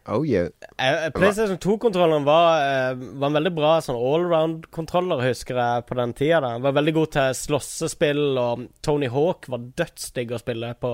Oh 0.09 0.25
yeah. 0.25 0.47
Eh, 0.77 1.11
PlayStation 1.13 1.57
2-kontrolleren 1.57 2.23
var, 2.23 2.61
eh, 2.61 2.95
var 2.95 3.27
en 3.27 3.33
veldig 3.37 3.51
bra 3.53 3.73
sånn 3.83 3.99
allround-kontroller, 3.99 5.21
husker 5.21 5.59
jeg, 5.59 5.85
på 5.85 5.97
den 5.99 6.15
tida. 6.17 6.39
da. 6.41 6.57
Var 6.57 6.77
veldig 6.79 6.93
god 6.95 7.11
til 7.13 7.35
slåssespill, 7.37 8.23
og 8.41 8.63
Tony 8.81 9.09
Hawk 9.11 9.45
var 9.53 9.67
dødsdigg 9.77 10.33
å 10.33 10.41
spille 10.41 10.73
på 10.81 10.93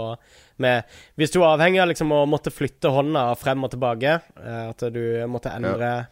med 0.58 0.84
Hvis 1.16 1.32
du 1.32 1.40
var 1.40 1.58
avhengig 1.58 1.82
av 1.82 1.90
liksom 1.90 2.12
å 2.12 2.26
måtte 2.28 2.52
flytte 2.52 2.92
hånda 2.92 3.38
frem 3.38 3.64
og 3.64 3.72
tilbake, 3.72 4.22
eh, 4.44 4.70
at 4.70 4.84
du 4.92 5.28
måtte 5.28 5.54
endre 5.54 6.08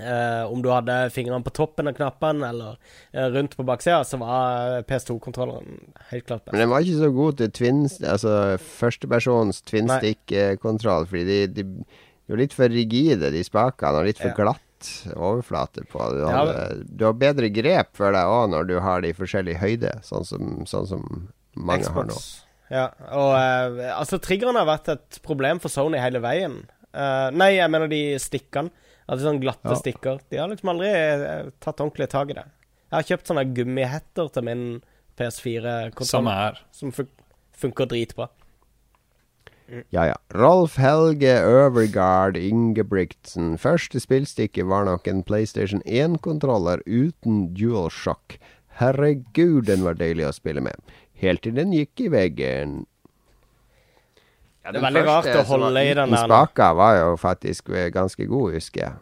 eh, 0.00 0.44
om 0.52 0.62
du 0.62 0.70
hadde 0.72 1.10
fingrene 1.12 1.44
på 1.44 1.52
toppen 1.54 1.90
av 1.90 1.96
knappen 1.96 2.42
eller 2.46 2.78
uh, 2.78 3.26
rundt 3.34 3.56
på 3.56 3.66
baksida, 3.68 4.02
så 4.08 4.18
var 4.20 4.78
eh, 4.78 4.84
PS2-kontrolleren 4.88 5.92
helt 6.12 6.26
klart 6.26 6.48
Men 6.52 6.64
den 6.64 6.72
var 6.72 6.86
ikke 6.86 7.02
så 7.02 7.10
god 7.12 7.38
til 7.40 7.52
twin, 7.58 7.82
altså 8.00 8.36
førstepersons 8.80 9.62
twin 9.68 9.90
stick-kontroll, 9.90 11.08
fordi 11.10 11.26
de, 11.28 11.62
de, 11.62 11.86
de 12.24 12.34
var 12.34 12.42
litt 12.44 12.56
for 12.56 12.72
rigide, 12.72 13.32
de 13.34 13.44
spakene, 13.46 14.00
og 14.00 14.08
litt 14.08 14.22
for 14.22 14.32
Ja. 14.32 14.38
glatt 14.40 14.92
overflate 15.14 15.84
på. 15.86 15.98
Du, 16.10 16.22
Ja, 16.24 16.30
hadde, 16.40 16.84
du 16.90 17.04
har 17.06 17.12
bedre 17.14 17.52
grep 17.54 17.92
for 17.94 18.10
deg 18.16 18.26
òg 18.26 18.48
når 18.50 18.66
du 18.66 18.78
har 18.82 19.04
det 19.04 19.12
i 19.12 19.18
forskjellig 19.18 19.60
høyde, 19.60 19.92
sånn 20.02 20.26
som, 20.26 20.54
sånn 20.66 20.88
som 20.90 21.04
mange 21.54 21.86
har 21.86 22.08
nå. 22.08 22.16
Ja, 22.72 22.88
og 23.12 23.34
uh, 23.36 23.92
altså 23.98 24.18
triggerne 24.18 24.64
har 24.64 24.66
vært 24.66 24.88
et 24.94 25.20
problem 25.22 25.60
for 25.62 25.70
Sony 25.70 26.00
hele 26.02 26.22
veien. 26.24 26.62
Nei, 26.92 27.54
jeg 27.54 27.70
mener 27.72 27.88
de 27.88 28.18
stikkene. 28.20 28.68
Altså 29.08 29.26
sånne 29.28 29.42
glatte 29.42 29.68
Ja. 29.72 29.78
stikker. 29.80 30.20
De 30.30 30.36
har 30.38 30.48
liksom 30.48 30.68
aldri 30.72 30.88
eh, 30.92 31.50
tatt 31.60 31.80
ordentlig 31.80 32.08
tak 32.08 32.30
i 32.30 32.38
det. 32.38 32.44
Jeg 32.92 32.96
har 32.98 33.08
kjøpt 33.08 33.26
sånne 33.32 33.44
gummihetter 33.56 34.28
til 34.32 34.42
min 34.44 34.64
PS4-kontroll, 35.18 36.28
er 36.28 36.58
som 36.72 36.92
fun 36.92 37.08
funker 37.62 37.86
dritbra. 37.86 38.28
Ja, 39.90 40.04
ja. 40.10 40.16
Rolf 40.34 40.76
Helge 40.76 41.32
Øvergard 41.48 42.36
Ingebrigtsen. 42.36 43.54
Første 43.58 44.00
spillstikke 44.02 44.66
var 44.68 44.84
nok 44.84 45.06
en 45.08 45.22
PlayStation 45.22 45.80
1-kontroller 45.86 46.82
uten 46.86 47.54
DualShock. 47.56 48.36
Herregud, 48.80 49.64
den 49.70 49.84
var 49.86 49.94
deilig 50.00 50.26
å 50.28 50.34
spille 50.36 50.60
med. 50.64 50.76
Helt 51.22 51.42
til 51.46 51.54
den 51.56 51.72
gikk 51.72 52.00
i 52.04 52.10
veggen. 52.12 52.82
Ja, 54.64 54.70
Det 54.72 54.78
er 54.78 54.84
veldig 54.86 55.04
rart 55.08 55.26
å 55.34 55.42
holde 55.48 55.82
i 55.82 55.94
den 55.98 56.10
der. 56.14 56.26
Spaka 56.28 56.68
var 56.78 56.98
jo 57.00 57.16
faktisk 57.18 57.70
eh, 57.74 57.88
ganske 57.94 58.26
god, 58.30 58.52
husker 58.54 58.84
jeg. 58.86 58.92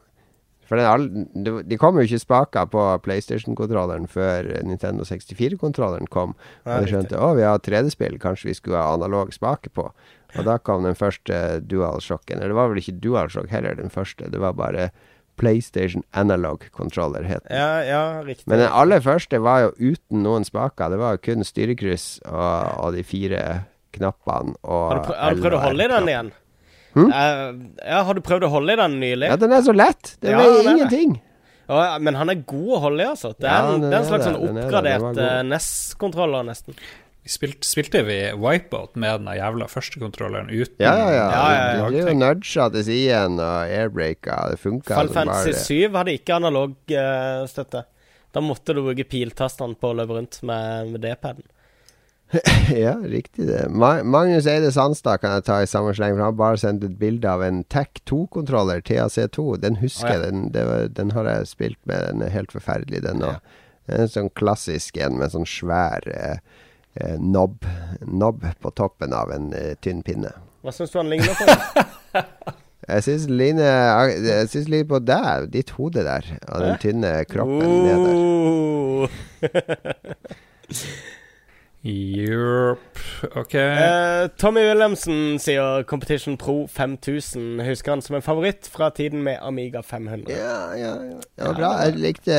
For 0.71 0.79
den, 0.79 0.87
all- 0.87 1.65
de, 1.67 1.77
kom 1.83 1.97
jo 1.99 2.05
ikke 2.07 2.21
spaker 2.23 2.69
på 2.71 2.83
PlayStation-kontrolleren 3.03 4.05
før 4.09 4.47
Nintendo 4.63 5.03
64-kontrolleren 5.03 6.07
kom. 6.09 6.37
Ja, 6.65 6.77
Og 6.79 6.85
de 6.87 6.93
skjønte 6.93 7.19
å, 7.19 7.33
vi 7.35 7.43
har 7.43 7.59
3D-spill, 7.59 8.21
kanskje 8.23 8.53
vi 8.53 8.55
skulle 8.55 8.79
ha 8.79 8.93
analog 8.95 9.33
spake 9.35 9.73
på. 9.75 9.89
Og 10.39 10.45
da 10.47 10.59
kom 10.63 10.85
den 10.87 10.95
første 10.95 11.59
DualShocken. 11.67 12.39
Eller 12.39 12.55
det 12.55 12.59
var 12.61 12.71
vel 12.71 12.79
ikke 12.85 13.01
DualShock 13.03 13.51
heller, 13.51 13.75
den 13.81 13.91
første. 13.91 14.31
Det 14.31 14.39
var 14.41 14.55
bare 14.55 14.93
PlayStation 15.43 16.05
Analog 16.15 16.69
Controller, 16.71 17.27
het 17.27 17.43
den. 17.49 17.57
Ja, 17.59 17.83
ja, 17.83 18.03
riktig. 18.23 18.47
Men 18.47 18.63
den 18.63 18.71
aller 18.71 19.01
første 19.03 19.41
var 19.43 19.65
jo 19.67 19.75
uten 19.91 20.23
noen 20.23 20.45
spaker. 20.47 20.93
Det 20.95 20.99
var 21.03 21.17
jo 21.19 21.25
kun 21.27 21.43
styrekryss 21.45 22.21
og, 22.31 22.79
og 22.87 22.95
de 22.95 23.03
fire 23.03 23.43
knappene 23.97 24.55
og 24.63 24.85
har 24.87 25.01
du, 25.01 25.09
prøv, 25.09 25.19
har 25.21 25.35
du 25.35 25.43
prøvd 25.45 25.57
å 25.59 25.65
holde 25.65 25.87
i 25.87 25.91
den 25.95 26.13
igjen? 26.13 26.31
Hm? 26.91 27.11
Uh, 27.11 27.83
ja, 27.87 28.01
har 28.07 28.19
du 28.19 28.23
prøvd 28.27 28.47
å 28.49 28.53
holde 28.55 28.75
i 28.75 28.81
den 28.81 28.97
nylig? 29.03 29.29
Ja, 29.31 29.37
den 29.39 29.53
er 29.55 29.67
så 29.67 29.75
lett! 29.77 30.17
Den 30.23 30.35
Ja, 30.35 30.41
veier 30.43 30.63
er 30.63 30.73
ingenting. 30.75 31.21
Ja, 31.71 31.99
men 32.03 32.17
han 32.19 32.33
er 32.33 32.41
god 32.51 32.73
å 32.75 32.81
holde 32.89 33.05
i, 33.05 33.07
altså. 33.13 33.31
Det 33.39 33.47
er, 33.47 33.53
Ja, 33.53 33.77
en, 33.77 33.85
det 33.85 33.93
er 33.93 34.01
en 34.01 34.09
slags 34.09 34.27
sånn 34.27 34.41
er 34.41 34.49
oppgradert 34.49 35.21
eh, 35.23 35.37
NES-kontroller, 35.47 36.49
nesten. 36.49 36.75
Spilt, 37.31 37.67
spilte, 37.69 38.01
vi 38.09 38.17
Wipeout 38.41 38.97
med 38.99 39.21
den 39.21 39.37
jævla 39.37 39.67
førstekontrolleren 39.69 40.49
uten 40.49 40.83
Ja, 40.83 40.95
ja, 40.97 41.11
ja. 41.13 41.27
Ja, 41.29 41.43
ja, 41.53 41.61
ja. 41.61 41.85
Du 41.85 41.93
blir 41.93 42.09
jo 42.09 42.15
nudga 42.17 42.67
til 42.75 42.85
siden 42.89 43.37
og 43.45 43.75
airbreaka. 43.77 44.39
Det 44.51 44.59
funka 44.63 44.97
Final 44.97 45.13
Fantasy 45.15 45.53
7 45.53 45.99
hadde 46.01 46.17
ikke 46.17 46.39
analog 46.41 46.75
uh, 46.97 47.45
støtte. 47.51 47.85
Da 48.35 48.43
måtte 48.43 48.75
du 48.75 48.83
bruke 48.83 49.07
piltastene 49.11 49.77
på 49.79 49.93
å 49.93 49.99
løpe 50.01 50.17
rundt 50.17 50.41
med, 50.49 50.95
med 50.95 51.05
D-paden. 51.05 51.45
Ja, 52.71 52.95
riktig 53.03 53.47
det. 53.47 53.69
Magnus 53.69 54.47
Eide 54.47 54.73
Sandstad 54.73 55.21
kan 55.23 55.33
jeg 55.35 55.45
ta 55.49 55.57
i 55.63 55.67
samme 55.71 55.95
sleng, 55.97 56.15
for 56.15 56.23
han 56.23 56.31
har 56.31 56.39
bare 56.39 56.61
sendt 56.63 56.85
et 56.87 56.99
bilde 57.01 57.27
av 57.31 57.43
en 57.43 57.65
TAC 57.73 58.03
2-kontroller, 58.11 58.83
TAC2. 58.87 59.57
Den 59.65 59.81
husker 59.83 60.07
Å, 60.07 60.15
ja. 60.15 60.29
jeg, 60.29 60.53
den, 60.55 60.69
var, 60.69 60.87
den 61.01 61.11
har 61.17 61.31
jeg 61.31 61.51
spilt 61.51 61.81
med. 61.91 61.99
Den 62.07 62.23
er 62.27 62.35
helt 62.35 62.55
forferdelig, 62.55 63.03
den 63.07 63.25
òg. 63.27 63.37
En 63.91 64.11
sånn 64.11 64.31
klassisk 64.39 65.01
en 65.03 65.19
med 65.19 65.33
sånn 65.33 65.49
svær 65.51 66.07
eh, 66.15 66.39
eh, 66.95 67.17
nobb, 67.19 67.65
på 68.63 68.71
toppen 68.79 69.17
av 69.17 69.33
en 69.35 69.51
eh, 69.57 69.75
tynn 69.83 70.05
pinne. 70.07 70.31
Hva 70.63 70.73
syns 70.77 70.93
du 70.93 71.01
han 71.01 71.11
ligner 71.11 71.35
på? 71.35 71.45
Jeg 72.91 73.05
syns 73.05 73.27
Jeg 73.31 74.47
syns 74.51 74.69
litt 74.73 74.89
på 74.91 74.99
deg, 75.05 75.51
ditt 75.53 75.71
hode 75.77 76.03
der, 76.07 76.27
og 76.49 76.63
den 76.65 76.79
tynne 76.83 77.13
kroppen 77.29 77.71
neder. 77.87 79.11
Europe. 81.83 83.01
OK. 83.37 83.55
Uh, 83.55 84.29
Tommy 84.37 84.61
Wilhelmsen 84.61 85.39
sier 85.41 85.83
Competition 85.89 86.37
Pro 86.37 86.67
5000. 86.69 87.61
Husker 87.65 87.95
han 87.95 88.03
som 88.03 88.17
en 88.19 88.23
favoritt 88.23 88.69
fra 88.69 88.91
tiden 88.91 89.23
med 89.25 89.39
Amiga 89.43 89.83
500. 89.83 90.33
Ja, 90.33 90.77
ja, 90.77 90.91
ja. 91.05 91.21
Det 91.37 91.47
var 91.47 91.55
bra. 91.55 91.71
Jeg 91.85 91.97
likte 92.03 92.37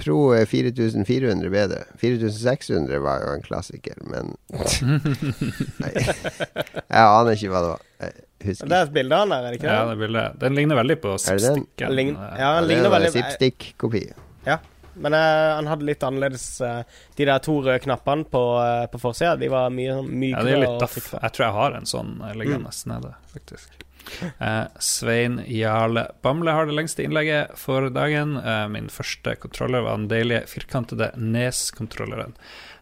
Pro 0.00 0.32
4400 0.46 1.50
bedre. 1.52 1.82
4600 2.00 3.02
var 3.04 3.26
jo 3.26 3.34
en 3.36 3.44
klassiker, 3.44 4.00
men 4.08 4.32
Nei. 5.82 5.92
Jeg 5.92 7.04
aner 7.04 7.34
ikke 7.36 7.52
hva 7.52 7.62
det 7.64 7.74
var. 7.74 7.84
Jeg 7.98 8.14
husker 8.46 8.70
Det 8.72 8.78
er 8.78 8.88
et 8.88 8.96
bilde 8.96 9.18
av 9.18 9.26
han 9.26 9.34
der, 9.34 9.44
er 9.44 9.52
det 9.52 9.60
ikke 9.60 9.68
det? 9.68 9.76
Ja, 9.76 9.84
det? 9.84 9.92
er 9.98 10.02
bildet. 10.06 10.40
Den 10.40 10.58
ligner 10.62 10.80
veldig 10.80 10.98
på 11.04 11.14
Zipstick. 11.20 11.68
Ja, 11.82 11.92
den? 11.92 12.68
Ligner 12.70 12.96
veldig 12.96 13.12
Zipstick-kopi. 13.18 14.04
Ja. 14.48 14.60
Men 15.00 15.14
eh, 15.14 15.54
han 15.56 15.66
hadde 15.70 15.86
litt 15.88 16.02
annerledes 16.02 16.60
eh, 16.60 16.82
De 17.16 17.24
der 17.28 17.38
to 17.44 17.58
røde 17.62 17.78
knappene 17.84 18.24
på, 18.28 18.42
uh, 18.58 18.86
på 18.92 19.00
forsida, 19.02 19.36
de 19.40 19.48
var 19.52 19.70
mye 19.74 19.98
mykere. 20.02 20.04
Ja, 20.04 20.44
mykere 20.44 20.54
er 20.56 20.64
litt 20.64 20.80
daff. 20.82 20.96
Jeg 21.14 21.32
tror 21.36 21.46
jeg 21.46 21.56
har 21.58 21.76
en 21.78 21.86
sånn 21.90 22.16
eh, 22.28 22.34
liggende 22.38 22.72
Mm. 22.72 22.88
nede, 22.94 23.14
faktisk. 23.32 23.84
Eh, 24.40 24.64
Svein 24.80 25.42
Jarle 25.46 26.06
Bamble 26.24 26.52
har 26.56 26.66
det 26.66 26.74
lengste 26.78 27.02
innlegget 27.04 27.56
for 27.60 27.90
dagen. 27.92 28.36
Eh, 28.40 28.68
min 28.72 28.88
første 28.88 29.34
kontroller 29.36 29.82
var 29.84 29.98
den 29.98 30.08
deilige 30.08 30.46
firkantede 30.48 31.10
Nes-kontrolleren. 31.16 32.32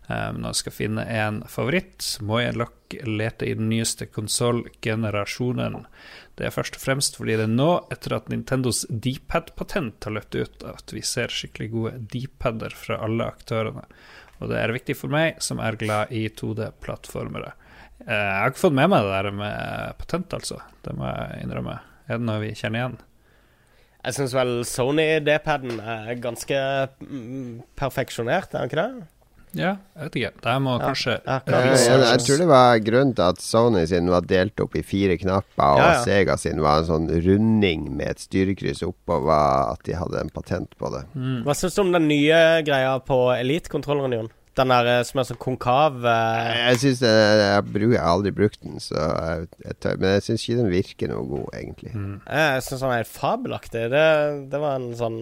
Eh, 0.09 0.31
når 0.39 0.53
jeg 0.53 0.61
skal 0.61 0.73
finne 0.77 1.03
en 1.11 1.41
favoritt, 1.51 2.07
må 2.23 2.39
jeg 2.45 2.55
nok 2.61 2.95
lete 3.03 3.49
i 3.49 3.55
den 3.59 3.69
nyeste 3.73 4.07
konsollgenerasjonen. 4.07 5.87
Det 6.37 6.45
er 6.45 6.53
først 6.53 6.77
og 6.77 6.83
fremst 6.83 7.17
fordi 7.17 7.37
det 7.39 7.47
er 7.47 7.53
nå, 7.53 7.69
etter 7.95 8.17
at 8.19 8.27
Nintendos 8.29 8.83
D-pad-patent 8.91 10.05
har 10.05 10.17
løpt 10.19 10.37
ut, 10.37 10.67
at 10.69 10.93
vi 10.93 11.01
ser 11.07 11.33
skikkelig 11.33 11.71
gode 11.73 11.93
D-pader 12.13 12.77
fra 12.77 12.99
alle 13.07 13.31
aktørene. 13.33 13.87
Og 14.37 14.51
det 14.53 14.59
er 14.61 14.75
viktig 14.77 14.99
for 15.01 15.09
meg, 15.13 15.39
som 15.41 15.63
er 15.65 15.79
glad 15.81 16.13
i 16.13 16.27
2D-plattformere. 16.29 17.55
Eh, 18.05 18.13
Jeg 18.13 18.37
har 18.43 18.53
ikke 18.53 18.67
fått 18.67 18.77
med 18.77 18.91
meg 18.93 19.07
det 19.07 19.15
der 19.17 19.31
med 19.33 19.97
patent, 20.03 20.37
altså. 20.37 20.61
Det 20.85 20.93
må 20.99 21.09
jeg 21.09 21.47
innrømme. 21.47 21.79
Er 22.07 22.21
det 22.21 22.29
noe 22.29 22.43
vi 22.45 22.53
kjenner 22.55 22.83
igjen? 22.83 22.99
Jeg 24.07 24.15
syns 24.21 24.35
vel 24.37 24.53
Sony 24.69 25.07
D-paden 25.25 25.81
er 25.81 26.13
ganske 26.23 26.59
mm, 27.01 27.63
perfeksjonert, 27.81 28.53
er 28.53 28.61
den 28.61 28.69
ikke 28.71 28.85
det? 28.85 29.09
Ja, 29.59 29.73
jeg 29.97 30.09
vet 30.09 30.17
ikke. 30.21 30.31
Det 30.45 30.51
her 30.53 30.63
må 30.63 30.77
Ja, 30.79 30.87
kanskje 30.91 31.15
ja, 31.17 31.21
Ja, 31.27 31.39
klart. 31.47 31.67
jeg, 31.67 31.83
jeg, 31.89 32.01
jeg 32.07 32.23
tror 32.27 32.41
det 32.43 32.49
var 32.53 32.79
grunnen 32.91 33.15
til 33.17 33.27
at 33.27 33.41
Sony 33.43 33.85
sin 33.91 34.11
var 34.13 34.27
delt 34.29 34.61
opp 34.65 34.77
i 34.77 34.83
fire 34.87 35.17
knapper, 35.21 35.67
og 35.67 35.83
Ja, 35.83 35.91
ja. 35.97 36.01
Sega 36.07 36.37
sin 36.41 36.61
var 36.65 36.83
en 36.85 36.89
sånn 36.91 37.11
runding 37.27 37.87
med 37.97 38.15
et 38.15 38.25
styrekryss 38.27 38.83
oppå, 38.87 39.21
var 39.27 39.73
at 39.75 39.85
de 39.89 39.97
hadde 39.99 40.21
en 40.21 40.33
patent 40.35 40.73
på 40.79 40.91
det. 40.95 41.05
mm. 41.15 41.39
Hva 41.47 41.55
syns 41.57 41.75
du 41.79 41.85
om 41.87 41.93
den 41.97 42.09
nye 42.09 42.43
greia 42.67 42.99
på 43.01 43.21
Elite-kontrolleren, 43.37 44.13
Jon? 44.21 44.33
Den 44.57 44.71
der 44.73 44.87
eh, 44.89 45.03
som 45.05 45.21
er 45.21 45.27
sånn 45.29 45.37
konkav 45.37 45.99
eh, 46.09 46.53
Jeg 46.71 46.79
synes 46.81 47.01
det, 47.03 47.11
jeg, 47.13 47.65
bruker, 47.75 47.91
jeg 47.93 48.01
har 48.01 48.15
aldri 48.15 48.31
brukt 48.33 48.63
den, 48.65 48.79
så 48.81 48.97
jeg, 48.97 49.49
jeg 49.67 49.99
men 50.01 50.15
jeg 50.15 50.23
syns 50.25 50.45
ikke 50.47 50.61
den 50.63 50.71
virker 50.73 51.11
noe 51.13 51.27
god, 51.29 51.51
egentlig. 51.59 51.93
Mm. 51.93 52.15
Jeg 52.25 52.63
syns 52.65 52.81
den 52.87 52.95
er 52.97 53.11
fabelaktig. 53.11 53.83
Det, 53.93 54.07
det 54.55 54.61
var 54.63 54.79
en 54.81 54.95
sånn 54.97 55.19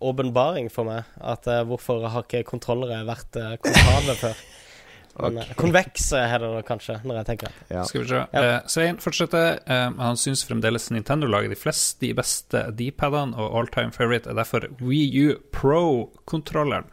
åpenbaring 0.00 0.70
for 0.72 0.88
meg. 0.88 1.08
At 1.20 1.48
uh, 1.50 1.64
hvorfor 1.68 2.06
har 2.08 2.26
ikke 2.26 2.46
kontrollere 2.48 3.04
vært 3.08 3.40
uh, 3.40 3.56
konkave 3.62 4.16
før? 4.22 4.46
Men, 5.18 5.38
eh, 5.38 5.54
Konvekse 5.58 6.20
heter 6.30 6.56
det 6.56 6.64
kanskje, 6.68 6.98
når 7.06 7.20
jeg 7.20 7.28
tenker. 7.32 7.54
Ja. 7.72 7.82
Skal 7.88 8.04
vi 8.04 8.10
se. 8.10 8.20
Ja. 8.32 8.42
Eh, 8.42 8.68
Svein 8.70 9.00
fortsetter. 9.02 9.58
Eh, 9.66 9.88
han 9.98 10.20
syns 10.20 10.44
fremdeles 10.46 10.90
Nintendo 10.94 11.26
lager 11.30 11.50
de 11.52 11.58
fleste 11.58 12.06
de 12.06 12.12
beste 12.18 12.62
D-padene, 12.78 13.34
og 13.34 13.58
all 13.58 13.72
time 13.74 13.94
favorite 13.94 14.30
er 14.30 14.38
derfor 14.38 14.68
Wii 14.78 15.24
U 15.24 15.34
Pro-kontrolleren. 15.54 16.88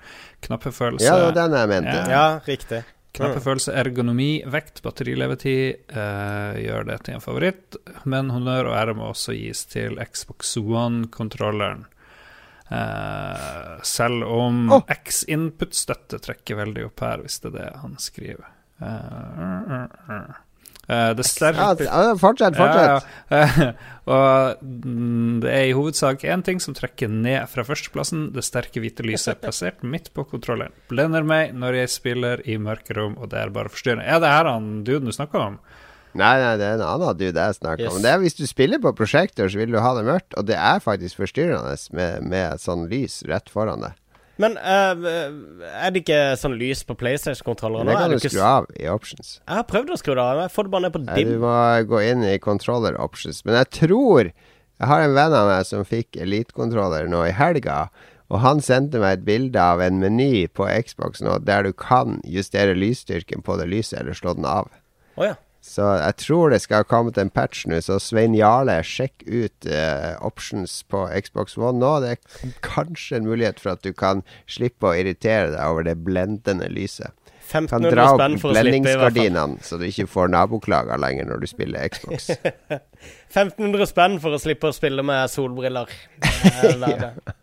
Knappefølelse 0.45 1.05
ja, 1.05 1.15
det 1.19 1.29
var 1.29 1.39
den 1.39 1.57
jeg 1.59 1.71
mente. 1.75 1.95
Ja. 1.95 2.11
Ja, 2.11 2.27
riktig. 2.45 2.83
Knappefølelse, 3.15 3.71
ergonomi, 3.79 4.29
vekt, 4.51 4.81
batterilevetid 4.83 5.93
eh, 5.95 6.57
gjør 6.65 6.89
det 6.89 6.97
til 7.05 7.15
en 7.15 7.23
favoritt. 7.23 7.77
Men 8.03 8.33
honnør 8.33 8.71
og 8.71 8.79
ære 8.81 8.95
må 8.97 9.11
også 9.13 9.37
gis 9.37 9.63
til 9.71 10.01
Xbox 10.03 10.57
One-kontrolleren. 10.59 11.85
Eh, 12.69 13.81
selv 13.85 14.23
om 14.23 14.71
oh. 14.73 14.81
X-input-støtte 14.89 16.17
trekker 16.23 16.57
veldig 16.63 16.87
opp 16.87 17.05
her, 17.05 17.21
hvis 17.21 17.37
det 17.43 17.51
er 17.53 17.59
det 17.59 17.69
han 17.83 17.95
skriver. 18.01 18.49
Uh, 18.81 18.89
uh, 18.89 19.85
uh. 20.09 20.41
Det 20.85 21.23
sterke 21.25 21.85
Ja, 21.87 22.11
fortsett, 22.19 22.57
fortsett. 22.57 23.05
ja, 23.31 23.45
ja. 23.57 23.69
og 24.13 24.59
mm, 24.61 25.39
det 25.41 25.49
er 25.49 25.69
i 25.71 25.73
hovedsak 25.73 26.25
én 26.29 26.43
ting 26.45 26.61
som 26.61 26.75
trekker 26.77 27.09
ned 27.09 27.47
fra 27.49 27.65
førsteplassen. 27.65 28.27
Det 28.35 28.43
sterke 28.45 28.83
hvite 28.83 29.05
lyset 29.05 29.33
er 29.33 29.39
plassert 29.47 29.81
midt 29.81 30.11
på 30.13 30.27
kontrolleren. 30.29 30.75
Blender 30.91 31.25
meg 31.25 31.55
når 31.57 31.79
jeg 31.79 31.93
spiller 31.95 32.43
i 32.45 32.59
mørke 32.61 32.97
rom, 32.99 33.17
og 33.17 33.31
det 33.33 33.41
er 33.41 33.55
bare 33.55 33.73
forstyrrende. 33.73 34.05
Er 34.05 34.21
det 34.21 34.35
her 34.35 34.51
han 34.51 34.69
duden 34.85 35.09
du 35.09 35.15
snakker 35.15 35.41
om? 35.41 35.57
Nei, 36.15 36.31
nei, 36.39 36.53
det 36.61 36.65
er 36.69 36.77
en 36.77 36.85
annen 36.87 37.17
dude 37.19 37.43
jeg 37.43 37.57
snakker 37.57 37.83
Yes. 37.85 37.93
om. 37.93 38.01
Det 38.01 38.11
er 38.13 38.21
Hvis 38.23 38.37
du 38.37 38.45
spiller 38.47 38.79
på 38.79 38.93
prosjektor, 38.95 39.49
så 39.51 39.59
vil 39.59 39.73
du 39.75 39.79
ha 39.83 39.91
det 39.97 40.05
mørkt, 40.07 40.31
og 40.39 40.47
det 40.47 40.55
er 40.55 40.79
faktisk 40.79 41.19
forstyrrende 41.19 41.75
med, 41.91 42.23
med 42.23 42.63
sånn 42.63 42.87
lys 42.91 43.21
rett 43.27 43.51
foran 43.51 43.83
deg. 43.83 43.97
Men 44.37 44.57
uh, 44.59 44.95
er 45.79 45.93
det 45.95 46.01
ikke 46.03 46.35
sånn 46.39 46.57
lys 46.59 46.81
på 46.83 46.95
PlayStation-kontrolleren? 46.99 47.87
Det 47.87 47.95
kan 47.95 48.11
du 48.11 48.17
ikke 48.17 48.31
skru 48.33 48.41
av 48.43 48.65
i 48.75 48.89
options. 48.91 49.37
Jeg 49.47 49.59
har 49.61 49.67
prøvd 49.69 49.93
å 49.95 49.99
skru 50.01 50.11
det 50.15 50.25
av. 50.25 50.41
Jeg 50.43 50.51
får 50.55 50.67
det 50.67 50.73
bare 50.73 50.83
ned 50.83 50.95
på 50.95 51.03
Nei, 51.05 51.21
du 51.23 51.37
må 51.39 51.53
gå 51.87 52.01
inn 52.03 52.25
i 52.27 52.33
controller 52.43 52.97
options. 52.99 53.45
Men 53.47 53.55
jeg 53.61 53.71
tror 53.79 54.31
Jeg 54.75 54.89
har 54.91 55.05
en 55.05 55.13
venn 55.15 55.31
av 55.31 55.47
meg 55.47 55.63
som 55.63 55.85
fikk 55.87 56.17
Elite-kontroller 56.19 57.07
nå 57.07 57.21
i 57.29 57.31
helga. 57.31 57.85
Og 58.27 58.41
han 58.43 58.59
sendte 58.59 58.99
meg 58.99 59.21
et 59.21 59.23
bilde 59.27 59.61
av 59.61 59.79
en 59.79 60.01
meny 60.01 60.49
på 60.51 60.67
Xbox 60.83 61.21
nå 61.23 61.37
der 61.47 61.63
du 61.63 61.71
kan 61.71 62.19
justere 62.27 62.75
lysstyrken 62.75 63.39
på 63.45 63.55
det 63.61 63.69
lyset, 63.71 64.01
eller 64.01 64.17
slå 64.17 64.33
den 64.35 64.43
av. 64.49 64.67
Oh, 65.15 65.23
ja. 65.29 65.37
Så 65.65 65.85
jeg 65.97 66.15
tror 66.21 66.53
det 66.53 66.61
skal 66.61 66.83
ha 66.83 66.87
kommet 66.87 67.17
en 67.17 67.31
patch 67.33 67.65
nå, 67.67 67.79
så 67.81 67.97
Svein 67.99 68.35
Jarle, 68.37 68.77
sjekk 68.85 69.25
ut 69.25 69.65
eh, 69.65 70.13
options 70.23 70.77
på 70.91 71.07
Xbox 71.25 71.57
One 71.57 71.81
nå. 71.81 71.91
Det 72.03 72.11
er 72.13 72.53
kanskje 72.65 73.17
en 73.19 73.27
mulighet 73.27 73.59
for 73.63 73.73
at 73.73 73.81
du 73.83 73.89
kan 73.97 74.21
slippe 74.45 74.91
å 74.91 74.95
irritere 74.95 75.49
deg 75.55 75.63
over 75.65 75.87
det 75.87 75.97
blendende 76.05 76.69
lyset. 76.71 77.15
Kan 77.51 77.67
dra 77.85 78.07
opp 78.15 78.21
blendingsgardinene, 78.41 79.59
så 79.61 79.77
du 79.77 79.85
ikke 79.85 80.07
får 80.09 80.31
naboklager 80.33 81.01
lenger 81.01 81.27
når 81.29 81.43
du 81.43 81.49
spiller 81.49 81.89
Xbox. 81.93 82.31
1500 83.35 83.89
spenn 83.89 84.19
for 84.21 84.33
å 84.33 84.41
slippe 84.41 84.71
å 84.71 84.75
spille 84.75 85.05
med 85.05 85.29
solbriller. 85.33 85.91
Er 86.25 86.79
verdt 86.81 87.03
det. 87.03 87.35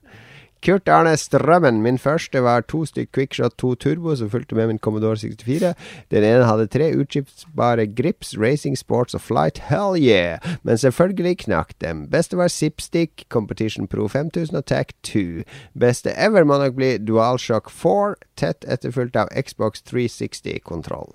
Kurt 0.63 0.89
Arne 0.89 1.17
Strømmen. 1.19 1.81
Min 1.83 1.99
første 1.99 2.43
var 2.43 2.63
to 2.71 2.85
stykk 2.87 3.11
Quickshot 3.17 3.57
2 3.59 3.75
Turbo 3.83 4.15
som 4.17 4.31
fulgte 4.31 4.55
med 4.55 4.69
min 4.71 4.79
Commodore 4.79 5.17
64. 5.19 5.73
Den 6.15 6.25
ene 6.25 6.47
hadde 6.47 6.69
tre 6.71 6.93
utskiftbare 6.95 7.89
grips, 7.91 8.37
Racing 8.39 8.79
Sports 8.79 9.15
og 9.19 9.25
Flight. 9.25 9.59
Hell 9.71 9.99
yeah! 9.99 10.39
Men 10.63 10.79
selvfølgelig 10.79 11.39
knakk 11.47 11.75
dem. 11.83 12.07
Beste 12.11 12.39
var 12.39 12.49
Zipstick, 12.49 13.27
Competition 13.29 13.89
Pro 13.89 14.07
5000 14.09 14.57
og 14.57 14.67
Tac 14.67 14.95
2. 15.03 15.43
Beste 15.75 16.15
ever 16.15 16.47
må 16.47 16.61
nok 16.63 16.79
bli 16.79 16.95
DualShock 16.99 17.71
4, 17.71 18.15
tett 18.37 18.65
etterfulgt 18.69 19.19
av 19.19 19.35
Xbox 19.35 19.83
360-kontroll. 19.91 21.11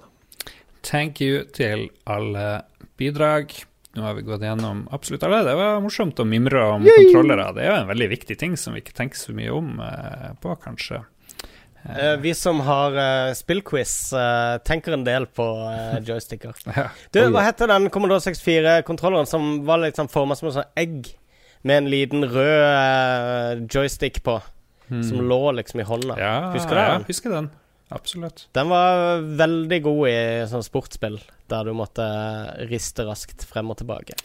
Thank 0.83 1.21
you 1.21 1.45
til 1.55 1.89
alle 2.05 2.61
bidrag. 2.97 3.55
Nå 3.97 4.05
har 4.05 4.13
vi 4.13 4.21
gått 4.21 4.43
gjennom 4.45 4.83
absolutt 4.93 5.23
alle. 5.25 5.41
Det 5.47 5.57
var 5.57 5.79
morsomt 5.81 6.19
å 6.21 6.25
mimre 6.27 6.63
om 6.75 6.83
kontrollere. 6.85 7.49
Det 7.57 7.63
er 7.65 7.71
jo 7.71 7.77
en 7.81 7.89
veldig 7.89 8.09
viktig 8.13 8.37
ting 8.37 8.57
som 8.59 8.75
vi 8.77 8.83
ikke 8.83 8.93
tenker 8.97 9.17
så 9.17 9.33
mye 9.33 9.53
om 9.55 9.79
eh, 9.81 10.27
på, 10.43 10.53
kanskje. 10.61 11.01
Eh, 11.95 12.17
vi 12.21 12.33
som 12.37 12.59
har 12.59 12.91
uh, 12.93 13.33
spillquiz, 13.33 14.13
eh, 14.13 14.57
tenker 14.57 14.91
en 14.93 15.05
del 15.07 15.25
på 15.25 15.45
uh, 15.65 15.97
joysticker. 16.05 16.53
Ja. 16.77 16.89
Du, 17.15 17.21
hva 17.31 17.45
heter 17.47 17.71
den 17.71 17.89
Commodore 17.93 18.21
64-kontrolleren 18.21 19.29
som 19.29 19.63
var 19.65 19.81
litt 19.81 19.97
sånn 19.97 20.11
forma 20.11 20.35
som 20.37 20.49
et 20.49 20.57
sånn 20.59 20.75
egg 20.77 21.13
med 21.65 21.81
en 21.81 21.89
liten 21.89 22.25
rød 22.27 22.65
eh, 22.67 23.63
joystick 23.71 24.21
på, 24.23 24.37
som 24.87 25.23
lå 25.25 25.39
liksom 25.57 25.81
i 25.81 25.87
hånda? 25.87 26.13
Hmm. 26.13 26.21
Ja, 26.21 26.51
Husker 26.53 26.75
du 26.75 26.81
ja, 26.81 26.91
den? 26.93 27.07
husker 27.07 27.33
den. 27.33 27.49
Absolutt. 27.93 28.47
Den 28.57 28.69
var 28.69 29.21
veldig 29.39 29.79
god 29.85 30.01
i 30.09 30.17
sånn 30.51 30.65
sportsspill, 30.65 31.21
der 31.47 31.69
du 31.69 31.75
måtte 31.77 32.05
riste 32.67 33.05
raskt 33.07 33.45
frem 33.47 33.71
og 33.71 33.79
tilbake. 33.79 34.17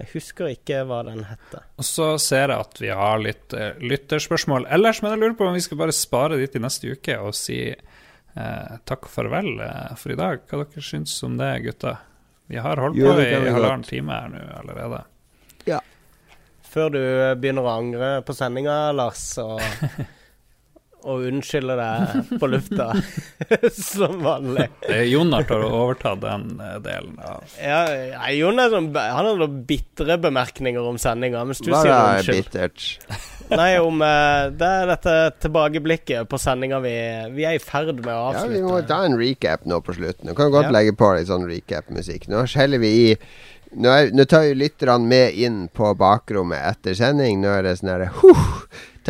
Jeg 0.00 0.08
husker 0.14 0.52
ikke 0.54 0.84
hva 0.88 1.02
den 1.04 1.24
hette. 1.28 1.60
Og 1.76 1.84
så 1.84 2.14
ser 2.22 2.48
jeg 2.48 2.62
at 2.62 2.78
vi 2.80 2.92
har 2.94 3.20
litt 3.20 3.52
uh, 3.52 3.74
lytterspørsmål 3.82 4.68
ellers, 4.72 5.02
men 5.02 5.12
jeg 5.12 5.20
lurer 5.20 5.34
på 5.36 5.48
om 5.48 5.58
vi 5.58 5.64
skal 5.64 5.80
bare 5.82 5.96
spare 5.96 6.38
de 6.40 6.46
til 6.48 6.64
neste 6.64 6.94
uke 6.94 7.18
og 7.20 7.34
si 7.36 7.58
uh, 7.68 8.78
takk 8.88 9.10
og 9.10 9.12
farvel 9.12 9.50
uh, 9.60 9.90
for 10.00 10.14
i 10.14 10.18
dag. 10.20 10.46
Hva 10.48 10.62
dere 10.62 10.84
syns 10.86 11.18
om 11.26 11.36
det, 11.40 11.50
gutta? 11.66 11.98
Vi 12.50 12.62
har 12.62 12.80
holdt 12.82 12.96
Jo, 12.98 13.12
på 13.12 13.26
i 13.26 13.34
halvannen 13.52 13.84
time 13.86 14.16
her 14.16 14.32
nå 14.32 14.46
allerede. 14.62 15.02
Ja. 15.68 15.82
Før 16.70 16.94
du 16.94 17.02
begynner 17.42 17.66
å 17.66 17.74
angre 17.74 18.08
på 18.26 18.34
sendinga, 18.34 18.78
Lars, 18.96 19.26
og, 19.42 19.60
og 21.04 21.24
unnskylde 21.30 21.76
deg 21.78 22.30
på 22.40 22.48
lufta, 22.52 22.88
som 23.76 24.18
vanlig. 24.24 24.66
Jonar 25.10 25.46
tar 25.48 25.62
og 25.64 25.70
har 25.70 25.80
overtatt 25.84 26.20
den 26.24 26.46
eh, 26.60 26.76
delen. 26.84 27.16
av 27.24 27.56
Ja, 27.60 27.80
ja, 28.12 28.30
Jon 28.36 28.60
er 28.62 28.72
sånn, 28.74 28.90
han 28.94 29.28
har 29.30 29.40
noen 29.40 29.60
bitre 29.68 30.18
bemerkninger 30.20 30.86
om 30.92 30.98
sendinga, 31.00 31.42
mens 31.48 31.62
du 31.64 31.70
Hva 31.72 31.82
sier 31.84 31.94
er 31.96 32.20
unnskyld. 32.20 32.50
bittert? 32.50 32.88
Nei, 33.60 33.70
om 33.82 34.02
eh, 34.06 34.48
det 34.54 34.68
er 34.82 34.90
dette 34.92 35.14
tilbakeblikket 35.42 36.28
på 36.30 36.38
sendinga 36.38 36.78
vi, 36.84 36.92
vi 37.34 37.46
er 37.48 37.56
i 37.58 37.62
ferd 37.62 37.96
med 38.04 38.12
å 38.14 38.28
avslutte. 38.30 38.50
Ja, 38.52 38.56
vi 38.60 38.66
må 38.66 38.82
ta 38.86 39.00
en 39.08 39.16
recap 39.18 39.64
nå 39.66 39.80
på 39.82 39.96
slutten. 39.96 40.28
Nå 40.30 40.36
kan 40.38 40.52
godt 40.54 40.68
Ja. 40.70 40.74
legge 40.76 40.92
på 41.00 41.08
litt 41.16 41.26
sånn 41.30 41.48
recap-musikk. 41.50 42.28
Nå 42.30 42.44
skjeller 42.50 42.78
vi 42.82 42.92
i 43.08 43.08
nå, 43.70 43.86
er, 43.90 44.08
nå 44.14 44.24
tar 44.30 44.46
vi 44.48 44.54
lytterne 44.58 45.06
med 45.06 45.34
inn 45.38 45.58
på 45.74 45.92
bakrommet 45.98 46.62
etter 46.72 46.94
sending. 46.98 47.40
Nå 47.42 47.50
er 47.56 47.66
det 47.68 47.76
sånn 47.80 47.90
herre 47.92 48.08
huh, 48.20 48.54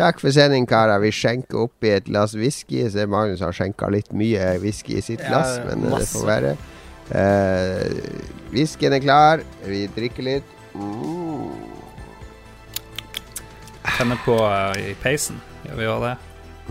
Takk 0.01 0.17
for 0.17 0.33
sending, 0.33 0.65
karer. 0.65 0.97
Vi 1.03 1.11
skjenker 1.13 1.67
oppi 1.67 1.91
et 1.93 2.07
glass 2.07 2.33
whisky. 2.33 2.79
Jeg 2.79 2.93
ser 2.95 3.09
Magnus 3.11 3.43
har 3.45 3.53
skjenka 3.53 3.89
litt 3.93 4.09
mye 4.17 4.55
whisky 4.63 4.97
i 4.97 5.03
sitt 5.05 5.21
Ja, 5.21 5.29
glass, 5.29 5.59
men 5.67 5.91
masse. 5.91 6.07
det 6.07 6.15
får 6.15 6.25
være. 6.31 6.55
Uh, 7.11 8.49
Whiskyen 8.55 8.95
er 8.97 9.03
klar. 9.03 9.45
Vi 9.67 9.83
drikker 9.93 10.25
litt. 10.25 10.57
Mm. 10.73 11.53
Tenner 13.99 14.17
på 14.25 14.39
uh, 14.41 14.73
i 14.81 14.95
peisen. 15.03 15.37
Gjør 15.67 15.77
vi 15.77 15.85
gjør 15.85 16.03
det? 16.07 16.17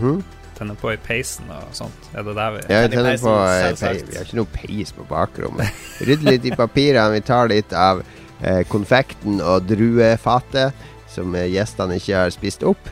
Hmm? 0.01 0.21
Tenner 0.57 0.75
på 0.83 0.91
i 0.91 0.99
peisen 0.99 1.47
og 1.55 1.71
sånt. 1.77 2.11
Er 2.11 2.27
det 2.27 2.35
der 2.35 2.55
vi 2.57 2.63
Ja, 2.67 2.81
vi 2.83 2.95
tenner 2.97 3.11
peisen, 3.13 3.27
på 3.29 3.35
eh, 3.47 4.07
Vi 4.11 4.17
har 4.17 4.27
ikke 4.27 4.41
noe 4.41 4.55
peis 4.59 4.91
på 4.97 5.07
bakrommet. 5.07 5.83
Rydder 6.03 6.35
litt 6.35 6.51
i 6.51 6.57
papirene. 6.57 7.15
Vi 7.15 7.23
tar 7.31 7.47
litt 7.49 7.71
av 7.71 8.03
eh, 8.43 8.65
konfekten 8.67 9.39
og 9.39 9.69
druefatet 9.71 10.89
som 11.09 11.31
eh, 11.35 11.47
gjestene 11.53 11.95
ikke 12.01 12.25
har 12.25 12.33
spist 12.35 12.67
opp. 12.67 12.91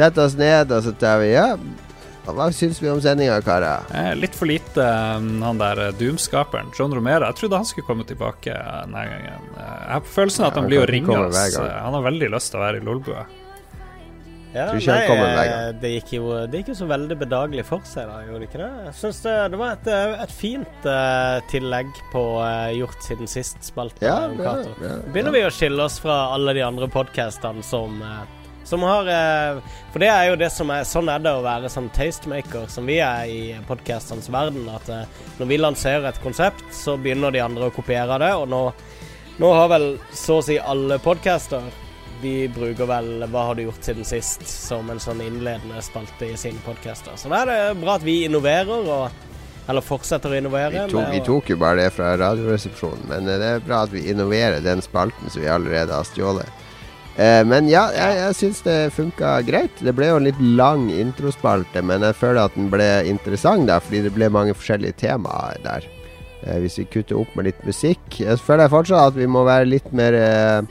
Sett 0.00 0.18
oss 0.22 0.34
ned, 0.38 0.72
og 0.72 0.84
så 0.86 0.92
tar 0.96 1.18
vi 1.20 1.32
Ja, 1.34 1.50
hva 2.30 2.46
syns 2.54 2.78
vi 2.80 2.88
om 2.88 3.00
sendinga, 3.02 3.40
karer? 3.44 3.84
Eh, 3.96 4.12
Litt 4.16 4.36
for 4.38 4.48
lite 4.48 4.84
um, 5.18 5.40
han 5.44 5.58
der 5.60 5.80
eh, 5.88 5.92
Doom-skaperen, 5.98 6.70
John 6.76 6.94
Romero. 6.94 7.26
Jeg 7.28 7.40
trodde 7.40 7.58
han 7.60 7.68
skulle 7.68 7.88
komme 7.88 8.06
tilbake 8.08 8.54
eh, 8.54 8.78
denne 8.86 9.02
gangen. 9.10 9.50
Eh, 9.56 9.76
Jeg 9.82 9.92
har 9.96 10.04
på 10.06 10.12
følelsen 10.14 10.44
Ja, 10.46 10.48
at 10.52 10.56
han 10.56 10.64
han 10.64 10.70
blir 10.72 10.84
å 10.84 10.88
ringe 10.88 11.18
oss. 11.26 11.40
Eh, 11.58 11.76
Han 11.84 11.96
har 11.98 12.06
veldig 12.06 12.30
lyst 12.36 12.52
til 12.54 12.60
å 12.60 12.64
være 12.64 12.80
i 12.80 12.84
Lolbua. 12.86 13.26
Ja, 14.50 14.64
Tror 14.66 14.80
ikke 14.80 14.94
han 14.96 15.04
kommer 15.06 15.28
hver 15.30 15.44
eh, 15.44 15.50
gang. 15.50 15.76
det 15.82 15.90
gikk 15.92 16.08
jo 16.16 16.30
det 16.50 16.60
gikk 16.60 16.70
jo 16.72 16.78
så 16.80 16.86
veldig 16.90 17.16
bedagelig 17.20 17.64
for 17.68 17.84
seg, 17.86 18.08
da, 18.10 18.16
gjorde 18.26 18.40
det 18.42 18.48
ikke 18.48 18.62
det? 18.64 18.70
Jeg 18.88 18.96
syns 18.98 19.20
det, 19.26 19.34
det 19.52 19.60
var 19.60 19.76
et, 19.76 19.90
eh, 19.94 20.14
et 20.24 20.32
fint 20.34 20.88
uh, 20.90 21.36
tillegg 21.52 21.92
på 22.10 22.24
uh, 22.40 22.66
Gjort 22.74 23.06
siden 23.06 23.30
sist-spalten. 23.30 24.08
Ja, 24.08 24.16
ja, 24.34 24.56
ja. 24.82 24.96
Begynner 25.14 25.36
vi 25.36 25.44
å 25.46 25.52
skille 25.54 25.86
oss 25.86 26.00
fra 26.02 26.16
alle 26.34 26.56
de 26.58 26.64
andre 26.66 26.88
podkastene 26.90 27.62
som 27.66 28.02
eh, 28.02 28.20
som 28.70 28.82
har 28.86 29.08
eh, 29.10 29.58
For 29.92 30.02
det 30.02 30.08
er 30.12 30.28
jo 30.30 30.38
det 30.38 30.50
som 30.54 30.70
er 30.70 30.86
Sånn 30.88 31.10
er 31.10 31.22
det 31.22 31.32
å 31.34 31.42
være 31.44 31.70
sånn 31.72 31.90
tastemaker 31.94 32.68
som 32.70 32.86
vi 32.86 33.00
er 33.02 33.26
i 33.26 33.42
podkastenes 33.66 34.30
verden. 34.30 34.68
At 34.70 34.88
eh, 34.94 35.20
når 35.40 35.50
vi 35.50 35.60
lanserer 35.60 36.06
et 36.10 36.22
konsept, 36.22 36.64
så 36.74 36.96
begynner 37.00 37.34
de 37.34 37.42
andre 37.42 37.68
å 37.68 37.74
kopiere 37.74 38.20
det. 38.22 38.32
Og 38.38 38.46
nå, 38.50 38.62
nå 39.42 39.54
har 39.58 39.72
vel 39.74 39.88
så 40.14 40.38
å 40.38 40.44
si 40.46 40.58
alle 40.58 41.00
podcaster 41.02 41.66
De 42.20 42.34
bruker 42.52 42.84
vel 42.84 43.24
'Hva 43.24 43.46
har 43.48 43.56
du 43.56 43.62
gjort 43.64 43.86
siden 43.86 44.04
sist?' 44.04 44.44
som 44.44 44.90
en 44.92 45.00
sånn 45.00 45.22
innledende 45.24 45.80
spalte 45.82 46.28
i 46.28 46.36
sine 46.36 46.60
podcaster. 46.66 47.16
Så 47.16 47.32
da 47.32 47.42
er 47.42 47.50
det 47.50 47.80
bra 47.80 47.96
at 47.96 48.04
vi 48.04 48.24
innoverer, 48.28 48.86
og 48.86 49.28
Eller 49.70 49.84
fortsetter 49.86 50.32
å 50.32 50.34
innovere. 50.34 50.86
Vi 50.86 50.90
tok, 50.90 51.02
med 51.02 51.12
vi 51.14 51.20
tok 51.22 51.50
jo 51.52 51.56
bare 51.60 51.84
det 51.84 51.90
fra 51.94 52.16
Radioresepsjonen, 52.18 53.04
men 53.06 53.28
eh, 53.28 53.38
det 53.38 53.50
er 53.54 53.60
bra 53.62 53.84
at 53.84 53.92
vi 53.94 54.08
innoverer 54.10 54.64
den 54.64 54.82
spalten 54.82 55.30
som 55.30 55.42
vi 55.42 55.48
allerede 55.48 55.94
har 55.94 56.08
stjålet. 56.08 56.59
Eh, 57.16 57.42
men 57.46 57.68
ja, 57.68 57.88
jeg, 57.94 58.18
jeg 58.20 58.36
syns 58.38 58.60
det 58.66 58.76
funka 58.94 59.40
greit. 59.46 59.80
Det 59.82 59.94
ble 59.96 60.10
jo 60.12 60.18
en 60.20 60.28
litt 60.28 60.40
lang 60.40 60.88
introspalte, 60.94 61.82
men 61.82 62.04
jeg 62.06 62.18
føler 62.20 62.44
at 62.44 62.58
den 62.58 62.70
ble 62.72 62.90
interessant, 63.10 63.66
da, 63.70 63.80
fordi 63.82 64.04
det 64.06 64.14
ble 64.14 64.30
mange 64.32 64.54
forskjellige 64.56 65.00
temaer 65.02 65.58
der. 65.64 65.88
Eh, 66.42 66.60
hvis 66.62 66.78
vi 66.80 66.88
kutter 66.92 67.18
opp 67.20 67.34
med 67.36 67.50
litt 67.50 67.64
musikk. 67.68 68.20
Jeg 68.22 68.40
føler 68.40 68.70
fortsatt 68.72 69.12
at 69.12 69.18
vi 69.18 69.28
må 69.28 69.44
være 69.48 69.68
litt 69.68 69.90
mer 69.96 70.16
eh, 70.16 70.62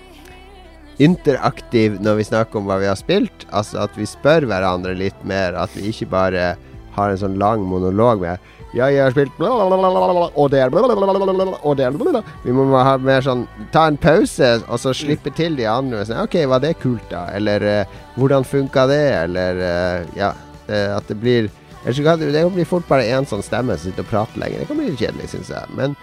interaktiv 1.03 1.99
når 2.03 2.19
vi 2.19 2.29
snakker 2.31 2.59
om 2.59 2.69
hva 2.69 2.79
vi 2.81 2.89
har 2.89 2.97
spilt. 2.99 3.45
Altså 3.51 3.83
at 3.85 3.99
vi 3.99 4.07
spør 4.09 4.49
hverandre 4.49 4.97
litt 4.97 5.19
mer. 5.27 5.57
At 5.59 5.75
vi 5.77 5.91
ikke 5.91 6.09
bare 6.15 6.53
har 6.95 7.11
en 7.11 7.21
sånn 7.21 7.37
lang 7.39 7.61
monolog 7.69 8.23
med 8.23 8.49
ja, 8.73 8.85
jeg 8.93 9.01
har 9.01 9.13
spilt 9.15 9.33
blablabla, 9.39 10.29
og 10.37 10.51
det 10.53 10.59
er 10.61 10.69
og 10.69 11.77
det 11.77 11.85
er. 11.87 12.27
Vi 12.43 12.53
må 12.53 12.67
ha 12.77 12.97
mer 13.01 13.23
sånn 13.25 13.47
Ta 13.73 13.87
en 13.89 13.97
pause, 13.97 14.51
og 14.69 14.77
så 14.81 14.93
slippe 14.93 15.33
til 15.33 15.55
de 15.57 15.65
andre. 15.65 16.03
Sånn, 16.05 16.21
OK, 16.21 16.37
var 16.51 16.61
det 16.61 16.75
kult, 16.83 17.07
da? 17.09 17.27
Eller 17.33 17.65
eh, 17.65 17.97
hvordan 18.17 18.45
funka 18.45 18.85
det? 18.91 19.01
Eller 19.23 19.63
eh, 19.65 20.05
Ja. 20.19 20.33
eh, 20.67 20.95
at 20.95 21.07
det 21.09 21.17
blir 21.17 21.49
det, 21.85 21.95
kan 22.03 22.53
bli 22.53 22.65
fort 22.67 22.87
bare 22.89 23.07
én 23.07 23.25
sånn 23.25 23.41
stemme 23.41 23.77
som 23.77 23.89
sitter 23.89 24.03
og 24.03 24.09
prater 24.11 24.41
lenger. 24.41 24.59
Det 24.59 24.67
kan 24.67 24.77
bli 24.77 24.89
litt 24.91 24.99
kjedelig, 24.99 25.29
syns 25.31 25.49
jeg. 25.49 25.75
Men 25.77 25.95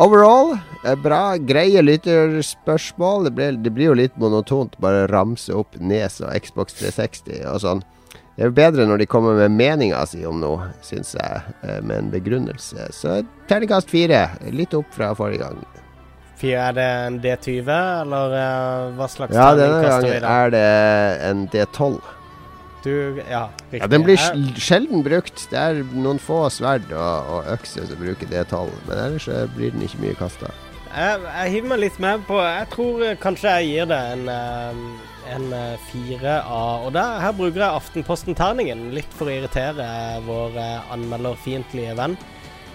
overall, 0.00 0.54
eh, 0.82 0.96
bra. 0.96 1.36
Greie 1.36 1.82
lytterspørsmål. 1.84 3.28
Det, 3.36 3.50
det 3.62 3.72
blir 3.76 3.90
jo 3.92 3.98
litt 4.00 4.16
monotont 4.18 4.74
bare 4.80 5.06
ramse 5.12 5.52
opp 5.54 5.76
Nes 5.78 6.20
og 6.24 6.32
Xbox 6.40 6.74
360 6.80 7.44
og 7.52 7.60
sånn. 7.62 7.84
Det 8.40 8.46
er 8.46 8.48
jo 8.48 8.56
bedre 8.56 8.84
når 8.88 9.02
de 9.02 9.06
kommer 9.12 9.34
med 9.36 9.52
meninga 9.52 9.98
si 10.08 10.22
om 10.24 10.38
noe, 10.40 10.70
syns 10.80 11.10
jeg, 11.12 11.40
eh, 11.60 11.82
med 11.84 11.98
en 11.98 12.06
begrunnelse. 12.08 12.86
Så 12.96 13.18
terningkast 13.50 13.92
fire. 13.92 14.30
Litt 14.56 14.72
opp 14.78 14.88
fra 14.96 15.10
forrige 15.12 15.44
gang. 15.44 15.58
Er 16.48 16.72
det 16.72 16.86
en 16.86 17.18
D20, 17.20 17.68
eller 17.68 18.36
eh, 18.38 18.86
hva 18.96 19.10
slags 19.12 19.36
Ja, 19.36 19.50
terning 19.50 19.60
denne 19.60 19.82
Ja, 19.84 19.98
denne 20.00 20.14
gangen 20.14 20.24
er 20.30 20.54
det 20.54 20.64
en 21.28 21.44
D12. 21.52 22.00
Du, 22.80 23.20
ja, 23.28 23.42
riktig. 23.68 23.82
Ja, 23.82 23.90
Den 23.92 24.08
blir 24.08 24.24
sjelden 24.56 25.04
brukt. 25.04 25.44
Det 25.52 25.60
er 25.60 25.84
noen 25.92 26.16
få 26.16 26.46
sverd 26.48 26.88
og, 26.96 27.28
og 27.36 27.52
økser 27.58 27.92
som 27.92 28.00
bruker 28.00 28.32
D12, 28.32 28.72
men 28.88 29.04
ellers 29.04 29.28
blir 29.52 29.76
den 29.76 29.84
ikke 29.84 30.00
mye 30.06 30.16
kasta. 30.16 30.48
Jeg, 30.96 31.20
jeg 31.28 31.52
hiver 31.58 31.68
meg 31.70 31.84
litt 31.84 31.98
med 32.02 32.24
på 32.26 32.40
Jeg 32.40 32.66
tror 32.72 33.04
eh, 33.04 33.18
kanskje 33.20 33.52
jeg 33.60 33.68
gir 33.68 33.92
det 33.92 34.00
en, 34.16 34.24
eh, 34.32 35.09
en 35.28 35.52
eh, 35.52 35.76
fire 35.90 36.38
av 36.46 36.86
Og 36.88 36.92
der, 36.96 37.20
her 37.22 37.32
bruker 37.36 37.60
jeg 37.64 37.78
Aftenposten-terningen 37.80 38.90
litt 38.96 39.12
for 39.16 39.28
å 39.30 39.34
irritere 39.34 39.86
vår 40.26 40.56
eh, 40.60 40.92
anmelderfiendtlige 40.96 41.96
venn. 41.98 42.16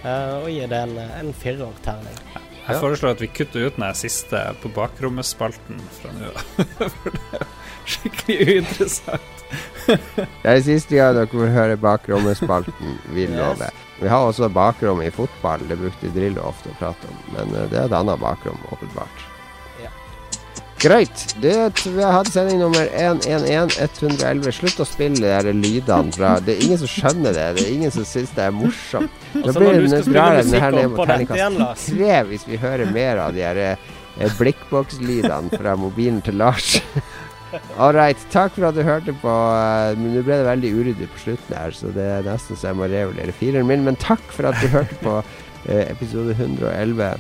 eh, 0.04 0.34
og 0.44 0.50
gir 0.54 0.68
det 0.72 0.82
en, 0.88 0.98
en 0.98 1.34
firerterning. 1.34 2.18
Jeg 2.66 2.80
foreslår 2.82 3.14
at 3.14 3.22
vi 3.22 3.28
kutter 3.30 3.68
ut 3.68 3.76
den 3.78 3.94
siste 3.94 4.40
på 4.64 4.72
bakrommet-spalten 4.74 5.78
fra 6.00 6.14
nå 6.18 6.32
av. 6.32 6.66
For 6.96 7.14
det 7.14 7.40
er 7.40 7.46
skikkelig 7.86 8.38
uinteressant. 8.56 9.32
Det 10.42 10.50
er 10.50 10.62
siste 10.66 10.98
gang 10.98 11.14
dere 11.14 11.30
får 11.30 11.52
høre 11.54 11.76
Bakrommet-spalten, 11.78 12.96
vi 13.14 13.28
Yes. 13.28 13.36
lover. 13.38 13.76
Vi 14.02 14.10
har 14.10 14.26
også 14.26 14.50
bakrom 14.50 15.04
i 15.06 15.12
fotball, 15.14 15.62
det 15.70 15.78
brukte 15.78 16.10
Drillo 16.16 16.48
ofte 16.50 16.74
å 16.74 16.78
prate 16.80 17.06
om. 17.12 17.20
Men 17.36 17.54
det 17.70 17.78
er 17.78 17.86
et 17.86 17.94
annet 17.96 18.20
bakrom, 18.20 18.58
åpenbart. 18.74 19.22
Greit. 20.86 21.24
Det, 21.42 21.54
vi 21.88 22.04
har 22.04 22.12
hatt 22.14 22.30
sending 22.30 22.60
nummer 22.62 22.86
111 22.94 23.74
111. 23.82 24.52
Slutt 24.54 24.84
å 24.84 24.86
spille 24.86 25.18
de 25.18 25.32
der 25.32 25.50
lydene 25.58 26.14
fra 26.14 26.36
Det 26.46 26.54
er 26.60 26.66
ingen 26.68 26.82
som 26.84 26.92
skjønner 26.92 27.34
det. 27.34 27.46
Det 27.58 27.64
er 27.66 27.72
ingen 27.74 27.94
som 27.96 28.06
syns 28.06 28.34
det 28.38 28.44
er 28.46 28.54
morsomt. 28.54 29.26
Nå 29.34 29.46
Da 29.50 29.56
blir 29.58 29.82
det 29.82 30.04
drar 30.06 30.38
den 30.38 30.54
her 30.62 30.76
ned 30.78 30.92
mot 30.94 31.08
terningkast 31.10 31.90
tre 31.90 32.20
hvis 32.30 32.46
vi 32.46 32.62
hører 32.62 32.92
mer 32.94 33.24
av 33.26 33.34
de 33.34 33.42
her 33.48 33.62
eh, 33.66 34.30
blikkbokslydene 34.38 35.58
fra 35.58 35.74
mobilen 35.80 36.22
til 36.26 36.38
Lars. 36.44 36.76
All 37.82 37.96
right. 37.96 38.20
Takk 38.34 38.54
for 38.58 38.68
at 38.70 38.78
du 38.78 38.84
hørte 38.86 39.16
på. 39.24 39.32
eh, 39.34 39.98
Men 39.98 40.14
Nå 40.20 40.22
ble 40.28 40.38
det 40.42 40.50
veldig 40.52 40.74
uryddig 40.76 41.10
på 41.16 41.24
slutten 41.26 41.56
her, 41.58 41.74
så 41.74 41.90
det 41.96 42.06
er 42.20 42.28
nesten 42.30 42.60
så 42.60 42.70
jeg 42.70 42.78
må 42.84 42.92
revurdere 42.92 43.34
fireren 43.42 43.72
min. 43.72 43.88
Men 43.88 43.98
takk 43.98 44.22
for 44.36 44.52
at 44.52 44.60
du 44.62 44.70
hørte 44.76 45.00
på 45.02 45.18
eh, 45.66 45.88
episode 45.90 46.38
111. 46.38 47.16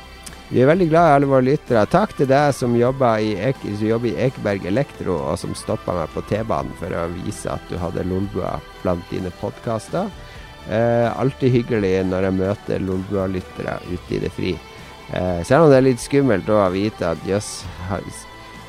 Vi 0.49 0.61
er 0.61 0.67
veldig 0.69 0.85
glad 0.91 1.07
i 1.09 1.13
alle 1.15 1.27
våre 1.30 1.45
lyttere. 1.47 1.88
Takk 1.89 2.11
til 2.19 2.27
deg 2.30 2.51
som 2.53 2.76
jobber 2.77 3.23
i, 3.23 3.31
Ek 3.47 3.63
som 3.63 3.88
jobber 3.88 4.11
i 4.11 4.27
Ekeberg 4.27 4.67
Elektro, 4.69 5.17
og 5.31 5.39
som 5.41 5.55
stoppa 5.57 5.95
meg 5.97 6.11
på 6.13 6.22
T-banen 6.30 6.76
for 6.77 6.93
å 6.93 7.07
vise 7.15 7.49
at 7.49 7.65
du 7.72 7.80
hadde 7.81 8.05
Lolbua 8.05 8.59
blant 8.84 9.09
dine 9.09 9.34
podkaster. 9.41 10.11
Eh, 10.69 11.09
alltid 11.09 11.53
hyggelig 11.53 11.95
når 12.11 12.30
jeg 12.30 12.38
møter 12.38 12.85
Lolbua-lyttere 12.85 13.80
ute 13.89 14.17
i 14.17 14.22
det 14.22 14.31
fri. 14.38 14.53
Eh, 15.13 15.41
selv 15.41 15.65
om 15.65 15.73
det 15.73 15.81
er 15.81 15.88
litt 15.89 16.05
skummelt 16.05 16.49
å 16.49 16.61
vite 16.73 17.09
at 17.15 17.26
jøss, 17.26 17.63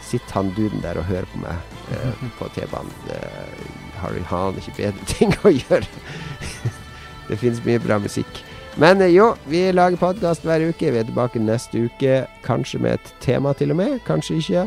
sitter 0.06 0.38
han 0.38 0.52
duden 0.56 0.80
der 0.84 0.96
og 1.00 1.08
hører 1.10 1.28
på 1.28 1.44
meg 1.44 1.78
eh, 1.92 2.26
på 2.40 2.48
T-banen. 2.56 2.92
Har 4.00 4.16
har 4.16 4.48
han 4.48 4.64
ikke 4.64 4.78
bedre 4.80 5.08
ting 5.12 5.36
å 5.44 5.52
gjøre? 5.52 5.84
det 7.28 7.42
finnes 7.42 7.64
mye 7.68 7.84
bra 7.84 8.00
musikk. 8.00 8.46
Men 8.76 9.00
eh, 9.00 9.14
jo, 9.14 9.30
vi 9.48 9.62
lager 9.72 9.96
podkast 9.96 10.44
hver 10.44 10.60
uke. 10.68 10.90
Vi 10.92 11.00
er 11.00 11.06
tilbake 11.08 11.40
neste 11.40 11.86
uke. 11.86 12.26
Kanskje 12.44 12.80
med 12.84 12.98
et 12.98 13.14
tema, 13.24 13.54
til 13.56 13.72
og 13.72 13.80
med. 13.80 14.02
Kanskje 14.04 14.36
ikke. 14.36 14.66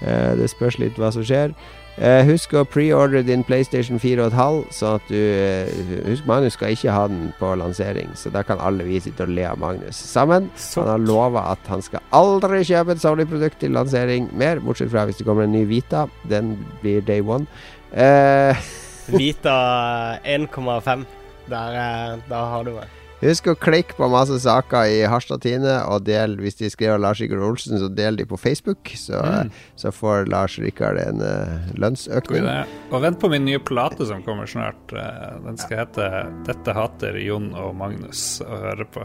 Eh, 0.00 0.32
det 0.40 0.48
spørs 0.48 0.78
litt 0.80 0.96
hva 0.96 1.10
som 1.12 1.24
skjer. 1.26 1.52
Eh, 2.00 2.22
husk 2.24 2.54
å 2.56 2.62
preordre 2.64 3.20
din 3.26 3.42
PlayStation 3.44 4.00
4,5, 4.00 4.62
sånn 4.72 4.94
at 4.96 5.10
du 5.10 6.06
Husk, 6.06 6.24
Magnus 6.24 6.54
skal 6.56 6.72
ikke 6.72 6.94
ha 6.94 7.02
den 7.10 7.34
på 7.36 7.50
lansering, 7.60 8.14
så 8.16 8.32
da 8.32 8.40
kan 8.46 8.62
alle 8.64 8.86
vi 8.86 9.02
sitte 9.04 9.26
og 9.26 9.34
le 9.36 9.44
av 9.50 9.58
Magnus 9.60 9.98
sammen. 10.08 10.48
Han 10.78 10.88
har 10.88 11.02
lova 11.02 11.42
at 11.50 11.68
han 11.68 11.84
skal 11.84 12.00
aldri 12.16 12.62
kjøpe 12.64 12.96
et 12.96 13.02
Sony-produkt 13.02 13.60
til 13.60 13.76
lansering 13.76 14.30
mer, 14.32 14.62
bortsett 14.64 14.88
fra 14.94 15.04
hvis 15.04 15.20
det 15.20 15.26
kommer 15.28 15.44
en 15.44 15.52
ny 15.52 15.66
Vita. 15.68 16.06
Den 16.30 16.54
blir 16.80 17.04
day 17.04 17.20
one. 17.20 17.44
Vita 19.20 19.58
1,5. 20.24 21.04
Der, 21.50 21.76
eh, 21.82 22.16
da 22.30 22.46
har 22.54 22.64
du 22.64 22.72
meg. 22.78 22.99
Husk 23.20 23.50
å 23.52 23.54
klikke 23.60 23.98
på 23.98 24.06
masse 24.08 24.38
saker 24.40 24.88
i 24.88 25.00
Harstad 25.10 25.42
Tine, 25.44 25.74
og 25.92 26.06
del, 26.06 26.38
hvis 26.40 26.56
de 26.56 26.70
skriver 26.72 27.00
Lars 27.02 27.20
Rikard 27.20 27.44
Olsen, 27.44 27.76
så 27.76 27.90
del 27.92 28.16
de 28.16 28.24
på 28.28 28.38
Facebook. 28.40 28.94
Så, 28.96 29.20
mm. 29.20 29.50
så 29.76 29.92
får 29.92 30.30
Lars 30.32 30.56
Rikard 30.62 30.96
en 31.02 31.20
uh, 31.20 31.68
lønnsøkning. 31.76 32.48
Og 32.88 33.04
vent 33.04 33.20
på 33.20 33.28
min 33.32 33.44
nye 33.44 33.60
plate 33.60 34.08
som 34.08 34.24
kommer 34.24 34.48
snart. 34.48 34.80
Uh, 34.96 35.36
den 35.44 35.60
skal 35.60 35.82
hete 35.82 36.08
'Dette 36.48 36.76
hater 36.76 37.20
Jon 37.20 37.52
og 37.52 37.76
Magnus' 37.76 38.40
å 38.40 38.62
høre 38.64 38.88
på. 38.88 39.04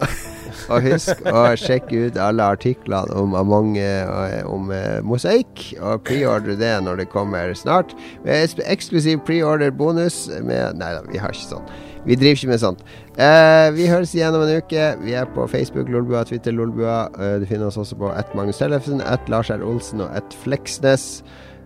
og 0.72 0.88
husk 0.88 1.20
å 1.28 1.44
sjekke 1.60 2.08
ut 2.08 2.20
alle 2.20 2.48
artiklene 2.56 3.20
om 3.20 3.36
Among 3.36 3.76
og 3.76 4.48
om 4.48 4.72
uh, 4.72 5.04
mosaikk, 5.04 5.74
og 5.76 6.06
preordre 6.08 6.56
det 6.56 6.72
når 6.88 7.04
det 7.04 7.10
kommer 7.12 7.52
snart. 7.58 7.92
Med 8.24 8.64
eksklusiv 8.64 9.20
preorder-bonus 9.28 10.24
med 10.40 10.80
Nei 10.80 10.94
da, 10.96 11.04
vi 11.12 11.20
har 11.20 11.36
ikke 11.36 11.50
sånn. 11.52 11.72
Vi 12.06 12.16
driver 12.18 12.38
ikke 12.38 12.50
med 12.50 12.62
sånt. 12.62 12.82
Eh, 13.14 13.68
vi 13.76 13.86
høres 13.90 14.14
igjen 14.16 14.34
om 14.34 14.42
en 14.42 14.56
uke. 14.58 14.88
Vi 15.04 15.14
er 15.18 15.28
på 15.36 15.46
Facebook, 15.50 15.90
Lolbua, 15.92 16.24
Twitter, 16.26 16.54
Lolbua. 16.54 17.06
Eh, 17.14 17.38
du 17.42 17.46
finner 17.46 17.68
oss 17.68 17.78
også 17.78 17.98
på 18.00 18.10
at 18.10 18.34
Magnus 18.34 18.58
Tellefsen, 18.58 19.02
at 19.06 19.30
Lars 19.30 19.50
R. 19.50 19.62
Olsen 19.62 20.02
og 20.02 20.10
at 20.16 20.36
Fleksnes. 20.42 21.22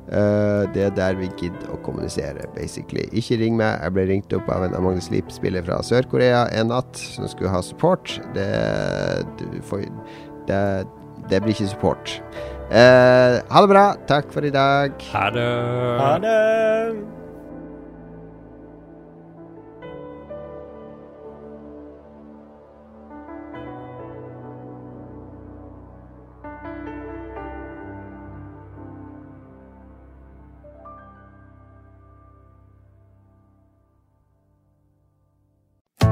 Uh, 0.06 0.62
det 0.70 0.84
er 0.86 0.92
der 0.94 1.16
vi 1.18 1.26
gidder 1.34 1.72
å 1.74 1.80
kommunisere, 1.82 2.44
basically. 2.54 3.08
Ikke 3.10 3.40
ring 3.40 3.56
meg. 3.58 3.80
Jeg 3.82 3.94
ble 3.96 4.04
ringt 4.06 4.36
opp 4.38 4.46
av 4.54 4.68
en 4.68 4.76
Magnus 4.78 5.10
Leap-spiller 5.10 5.66
fra 5.66 5.80
Sør-Korea 5.82 6.44
en 6.54 6.70
natt 6.70 7.00
som 7.00 7.26
skulle 7.26 7.50
ha 7.50 7.58
support. 7.66 8.14
Det, 8.36 8.46
får, 9.66 9.82
det, 10.46 10.62
det 11.26 11.42
blir 11.42 11.56
ikke 11.56 11.72
support. 11.74 12.16
Uh, 12.70 13.42
ha 13.50 13.66
det 13.66 13.74
bra. 13.74 13.86
Takk 14.06 14.30
for 14.30 14.46
i 14.46 14.54
dag. 14.54 14.94
Ha 15.10 15.28
det. 15.34 15.52
Ha 16.04 16.16
det. 16.22 17.25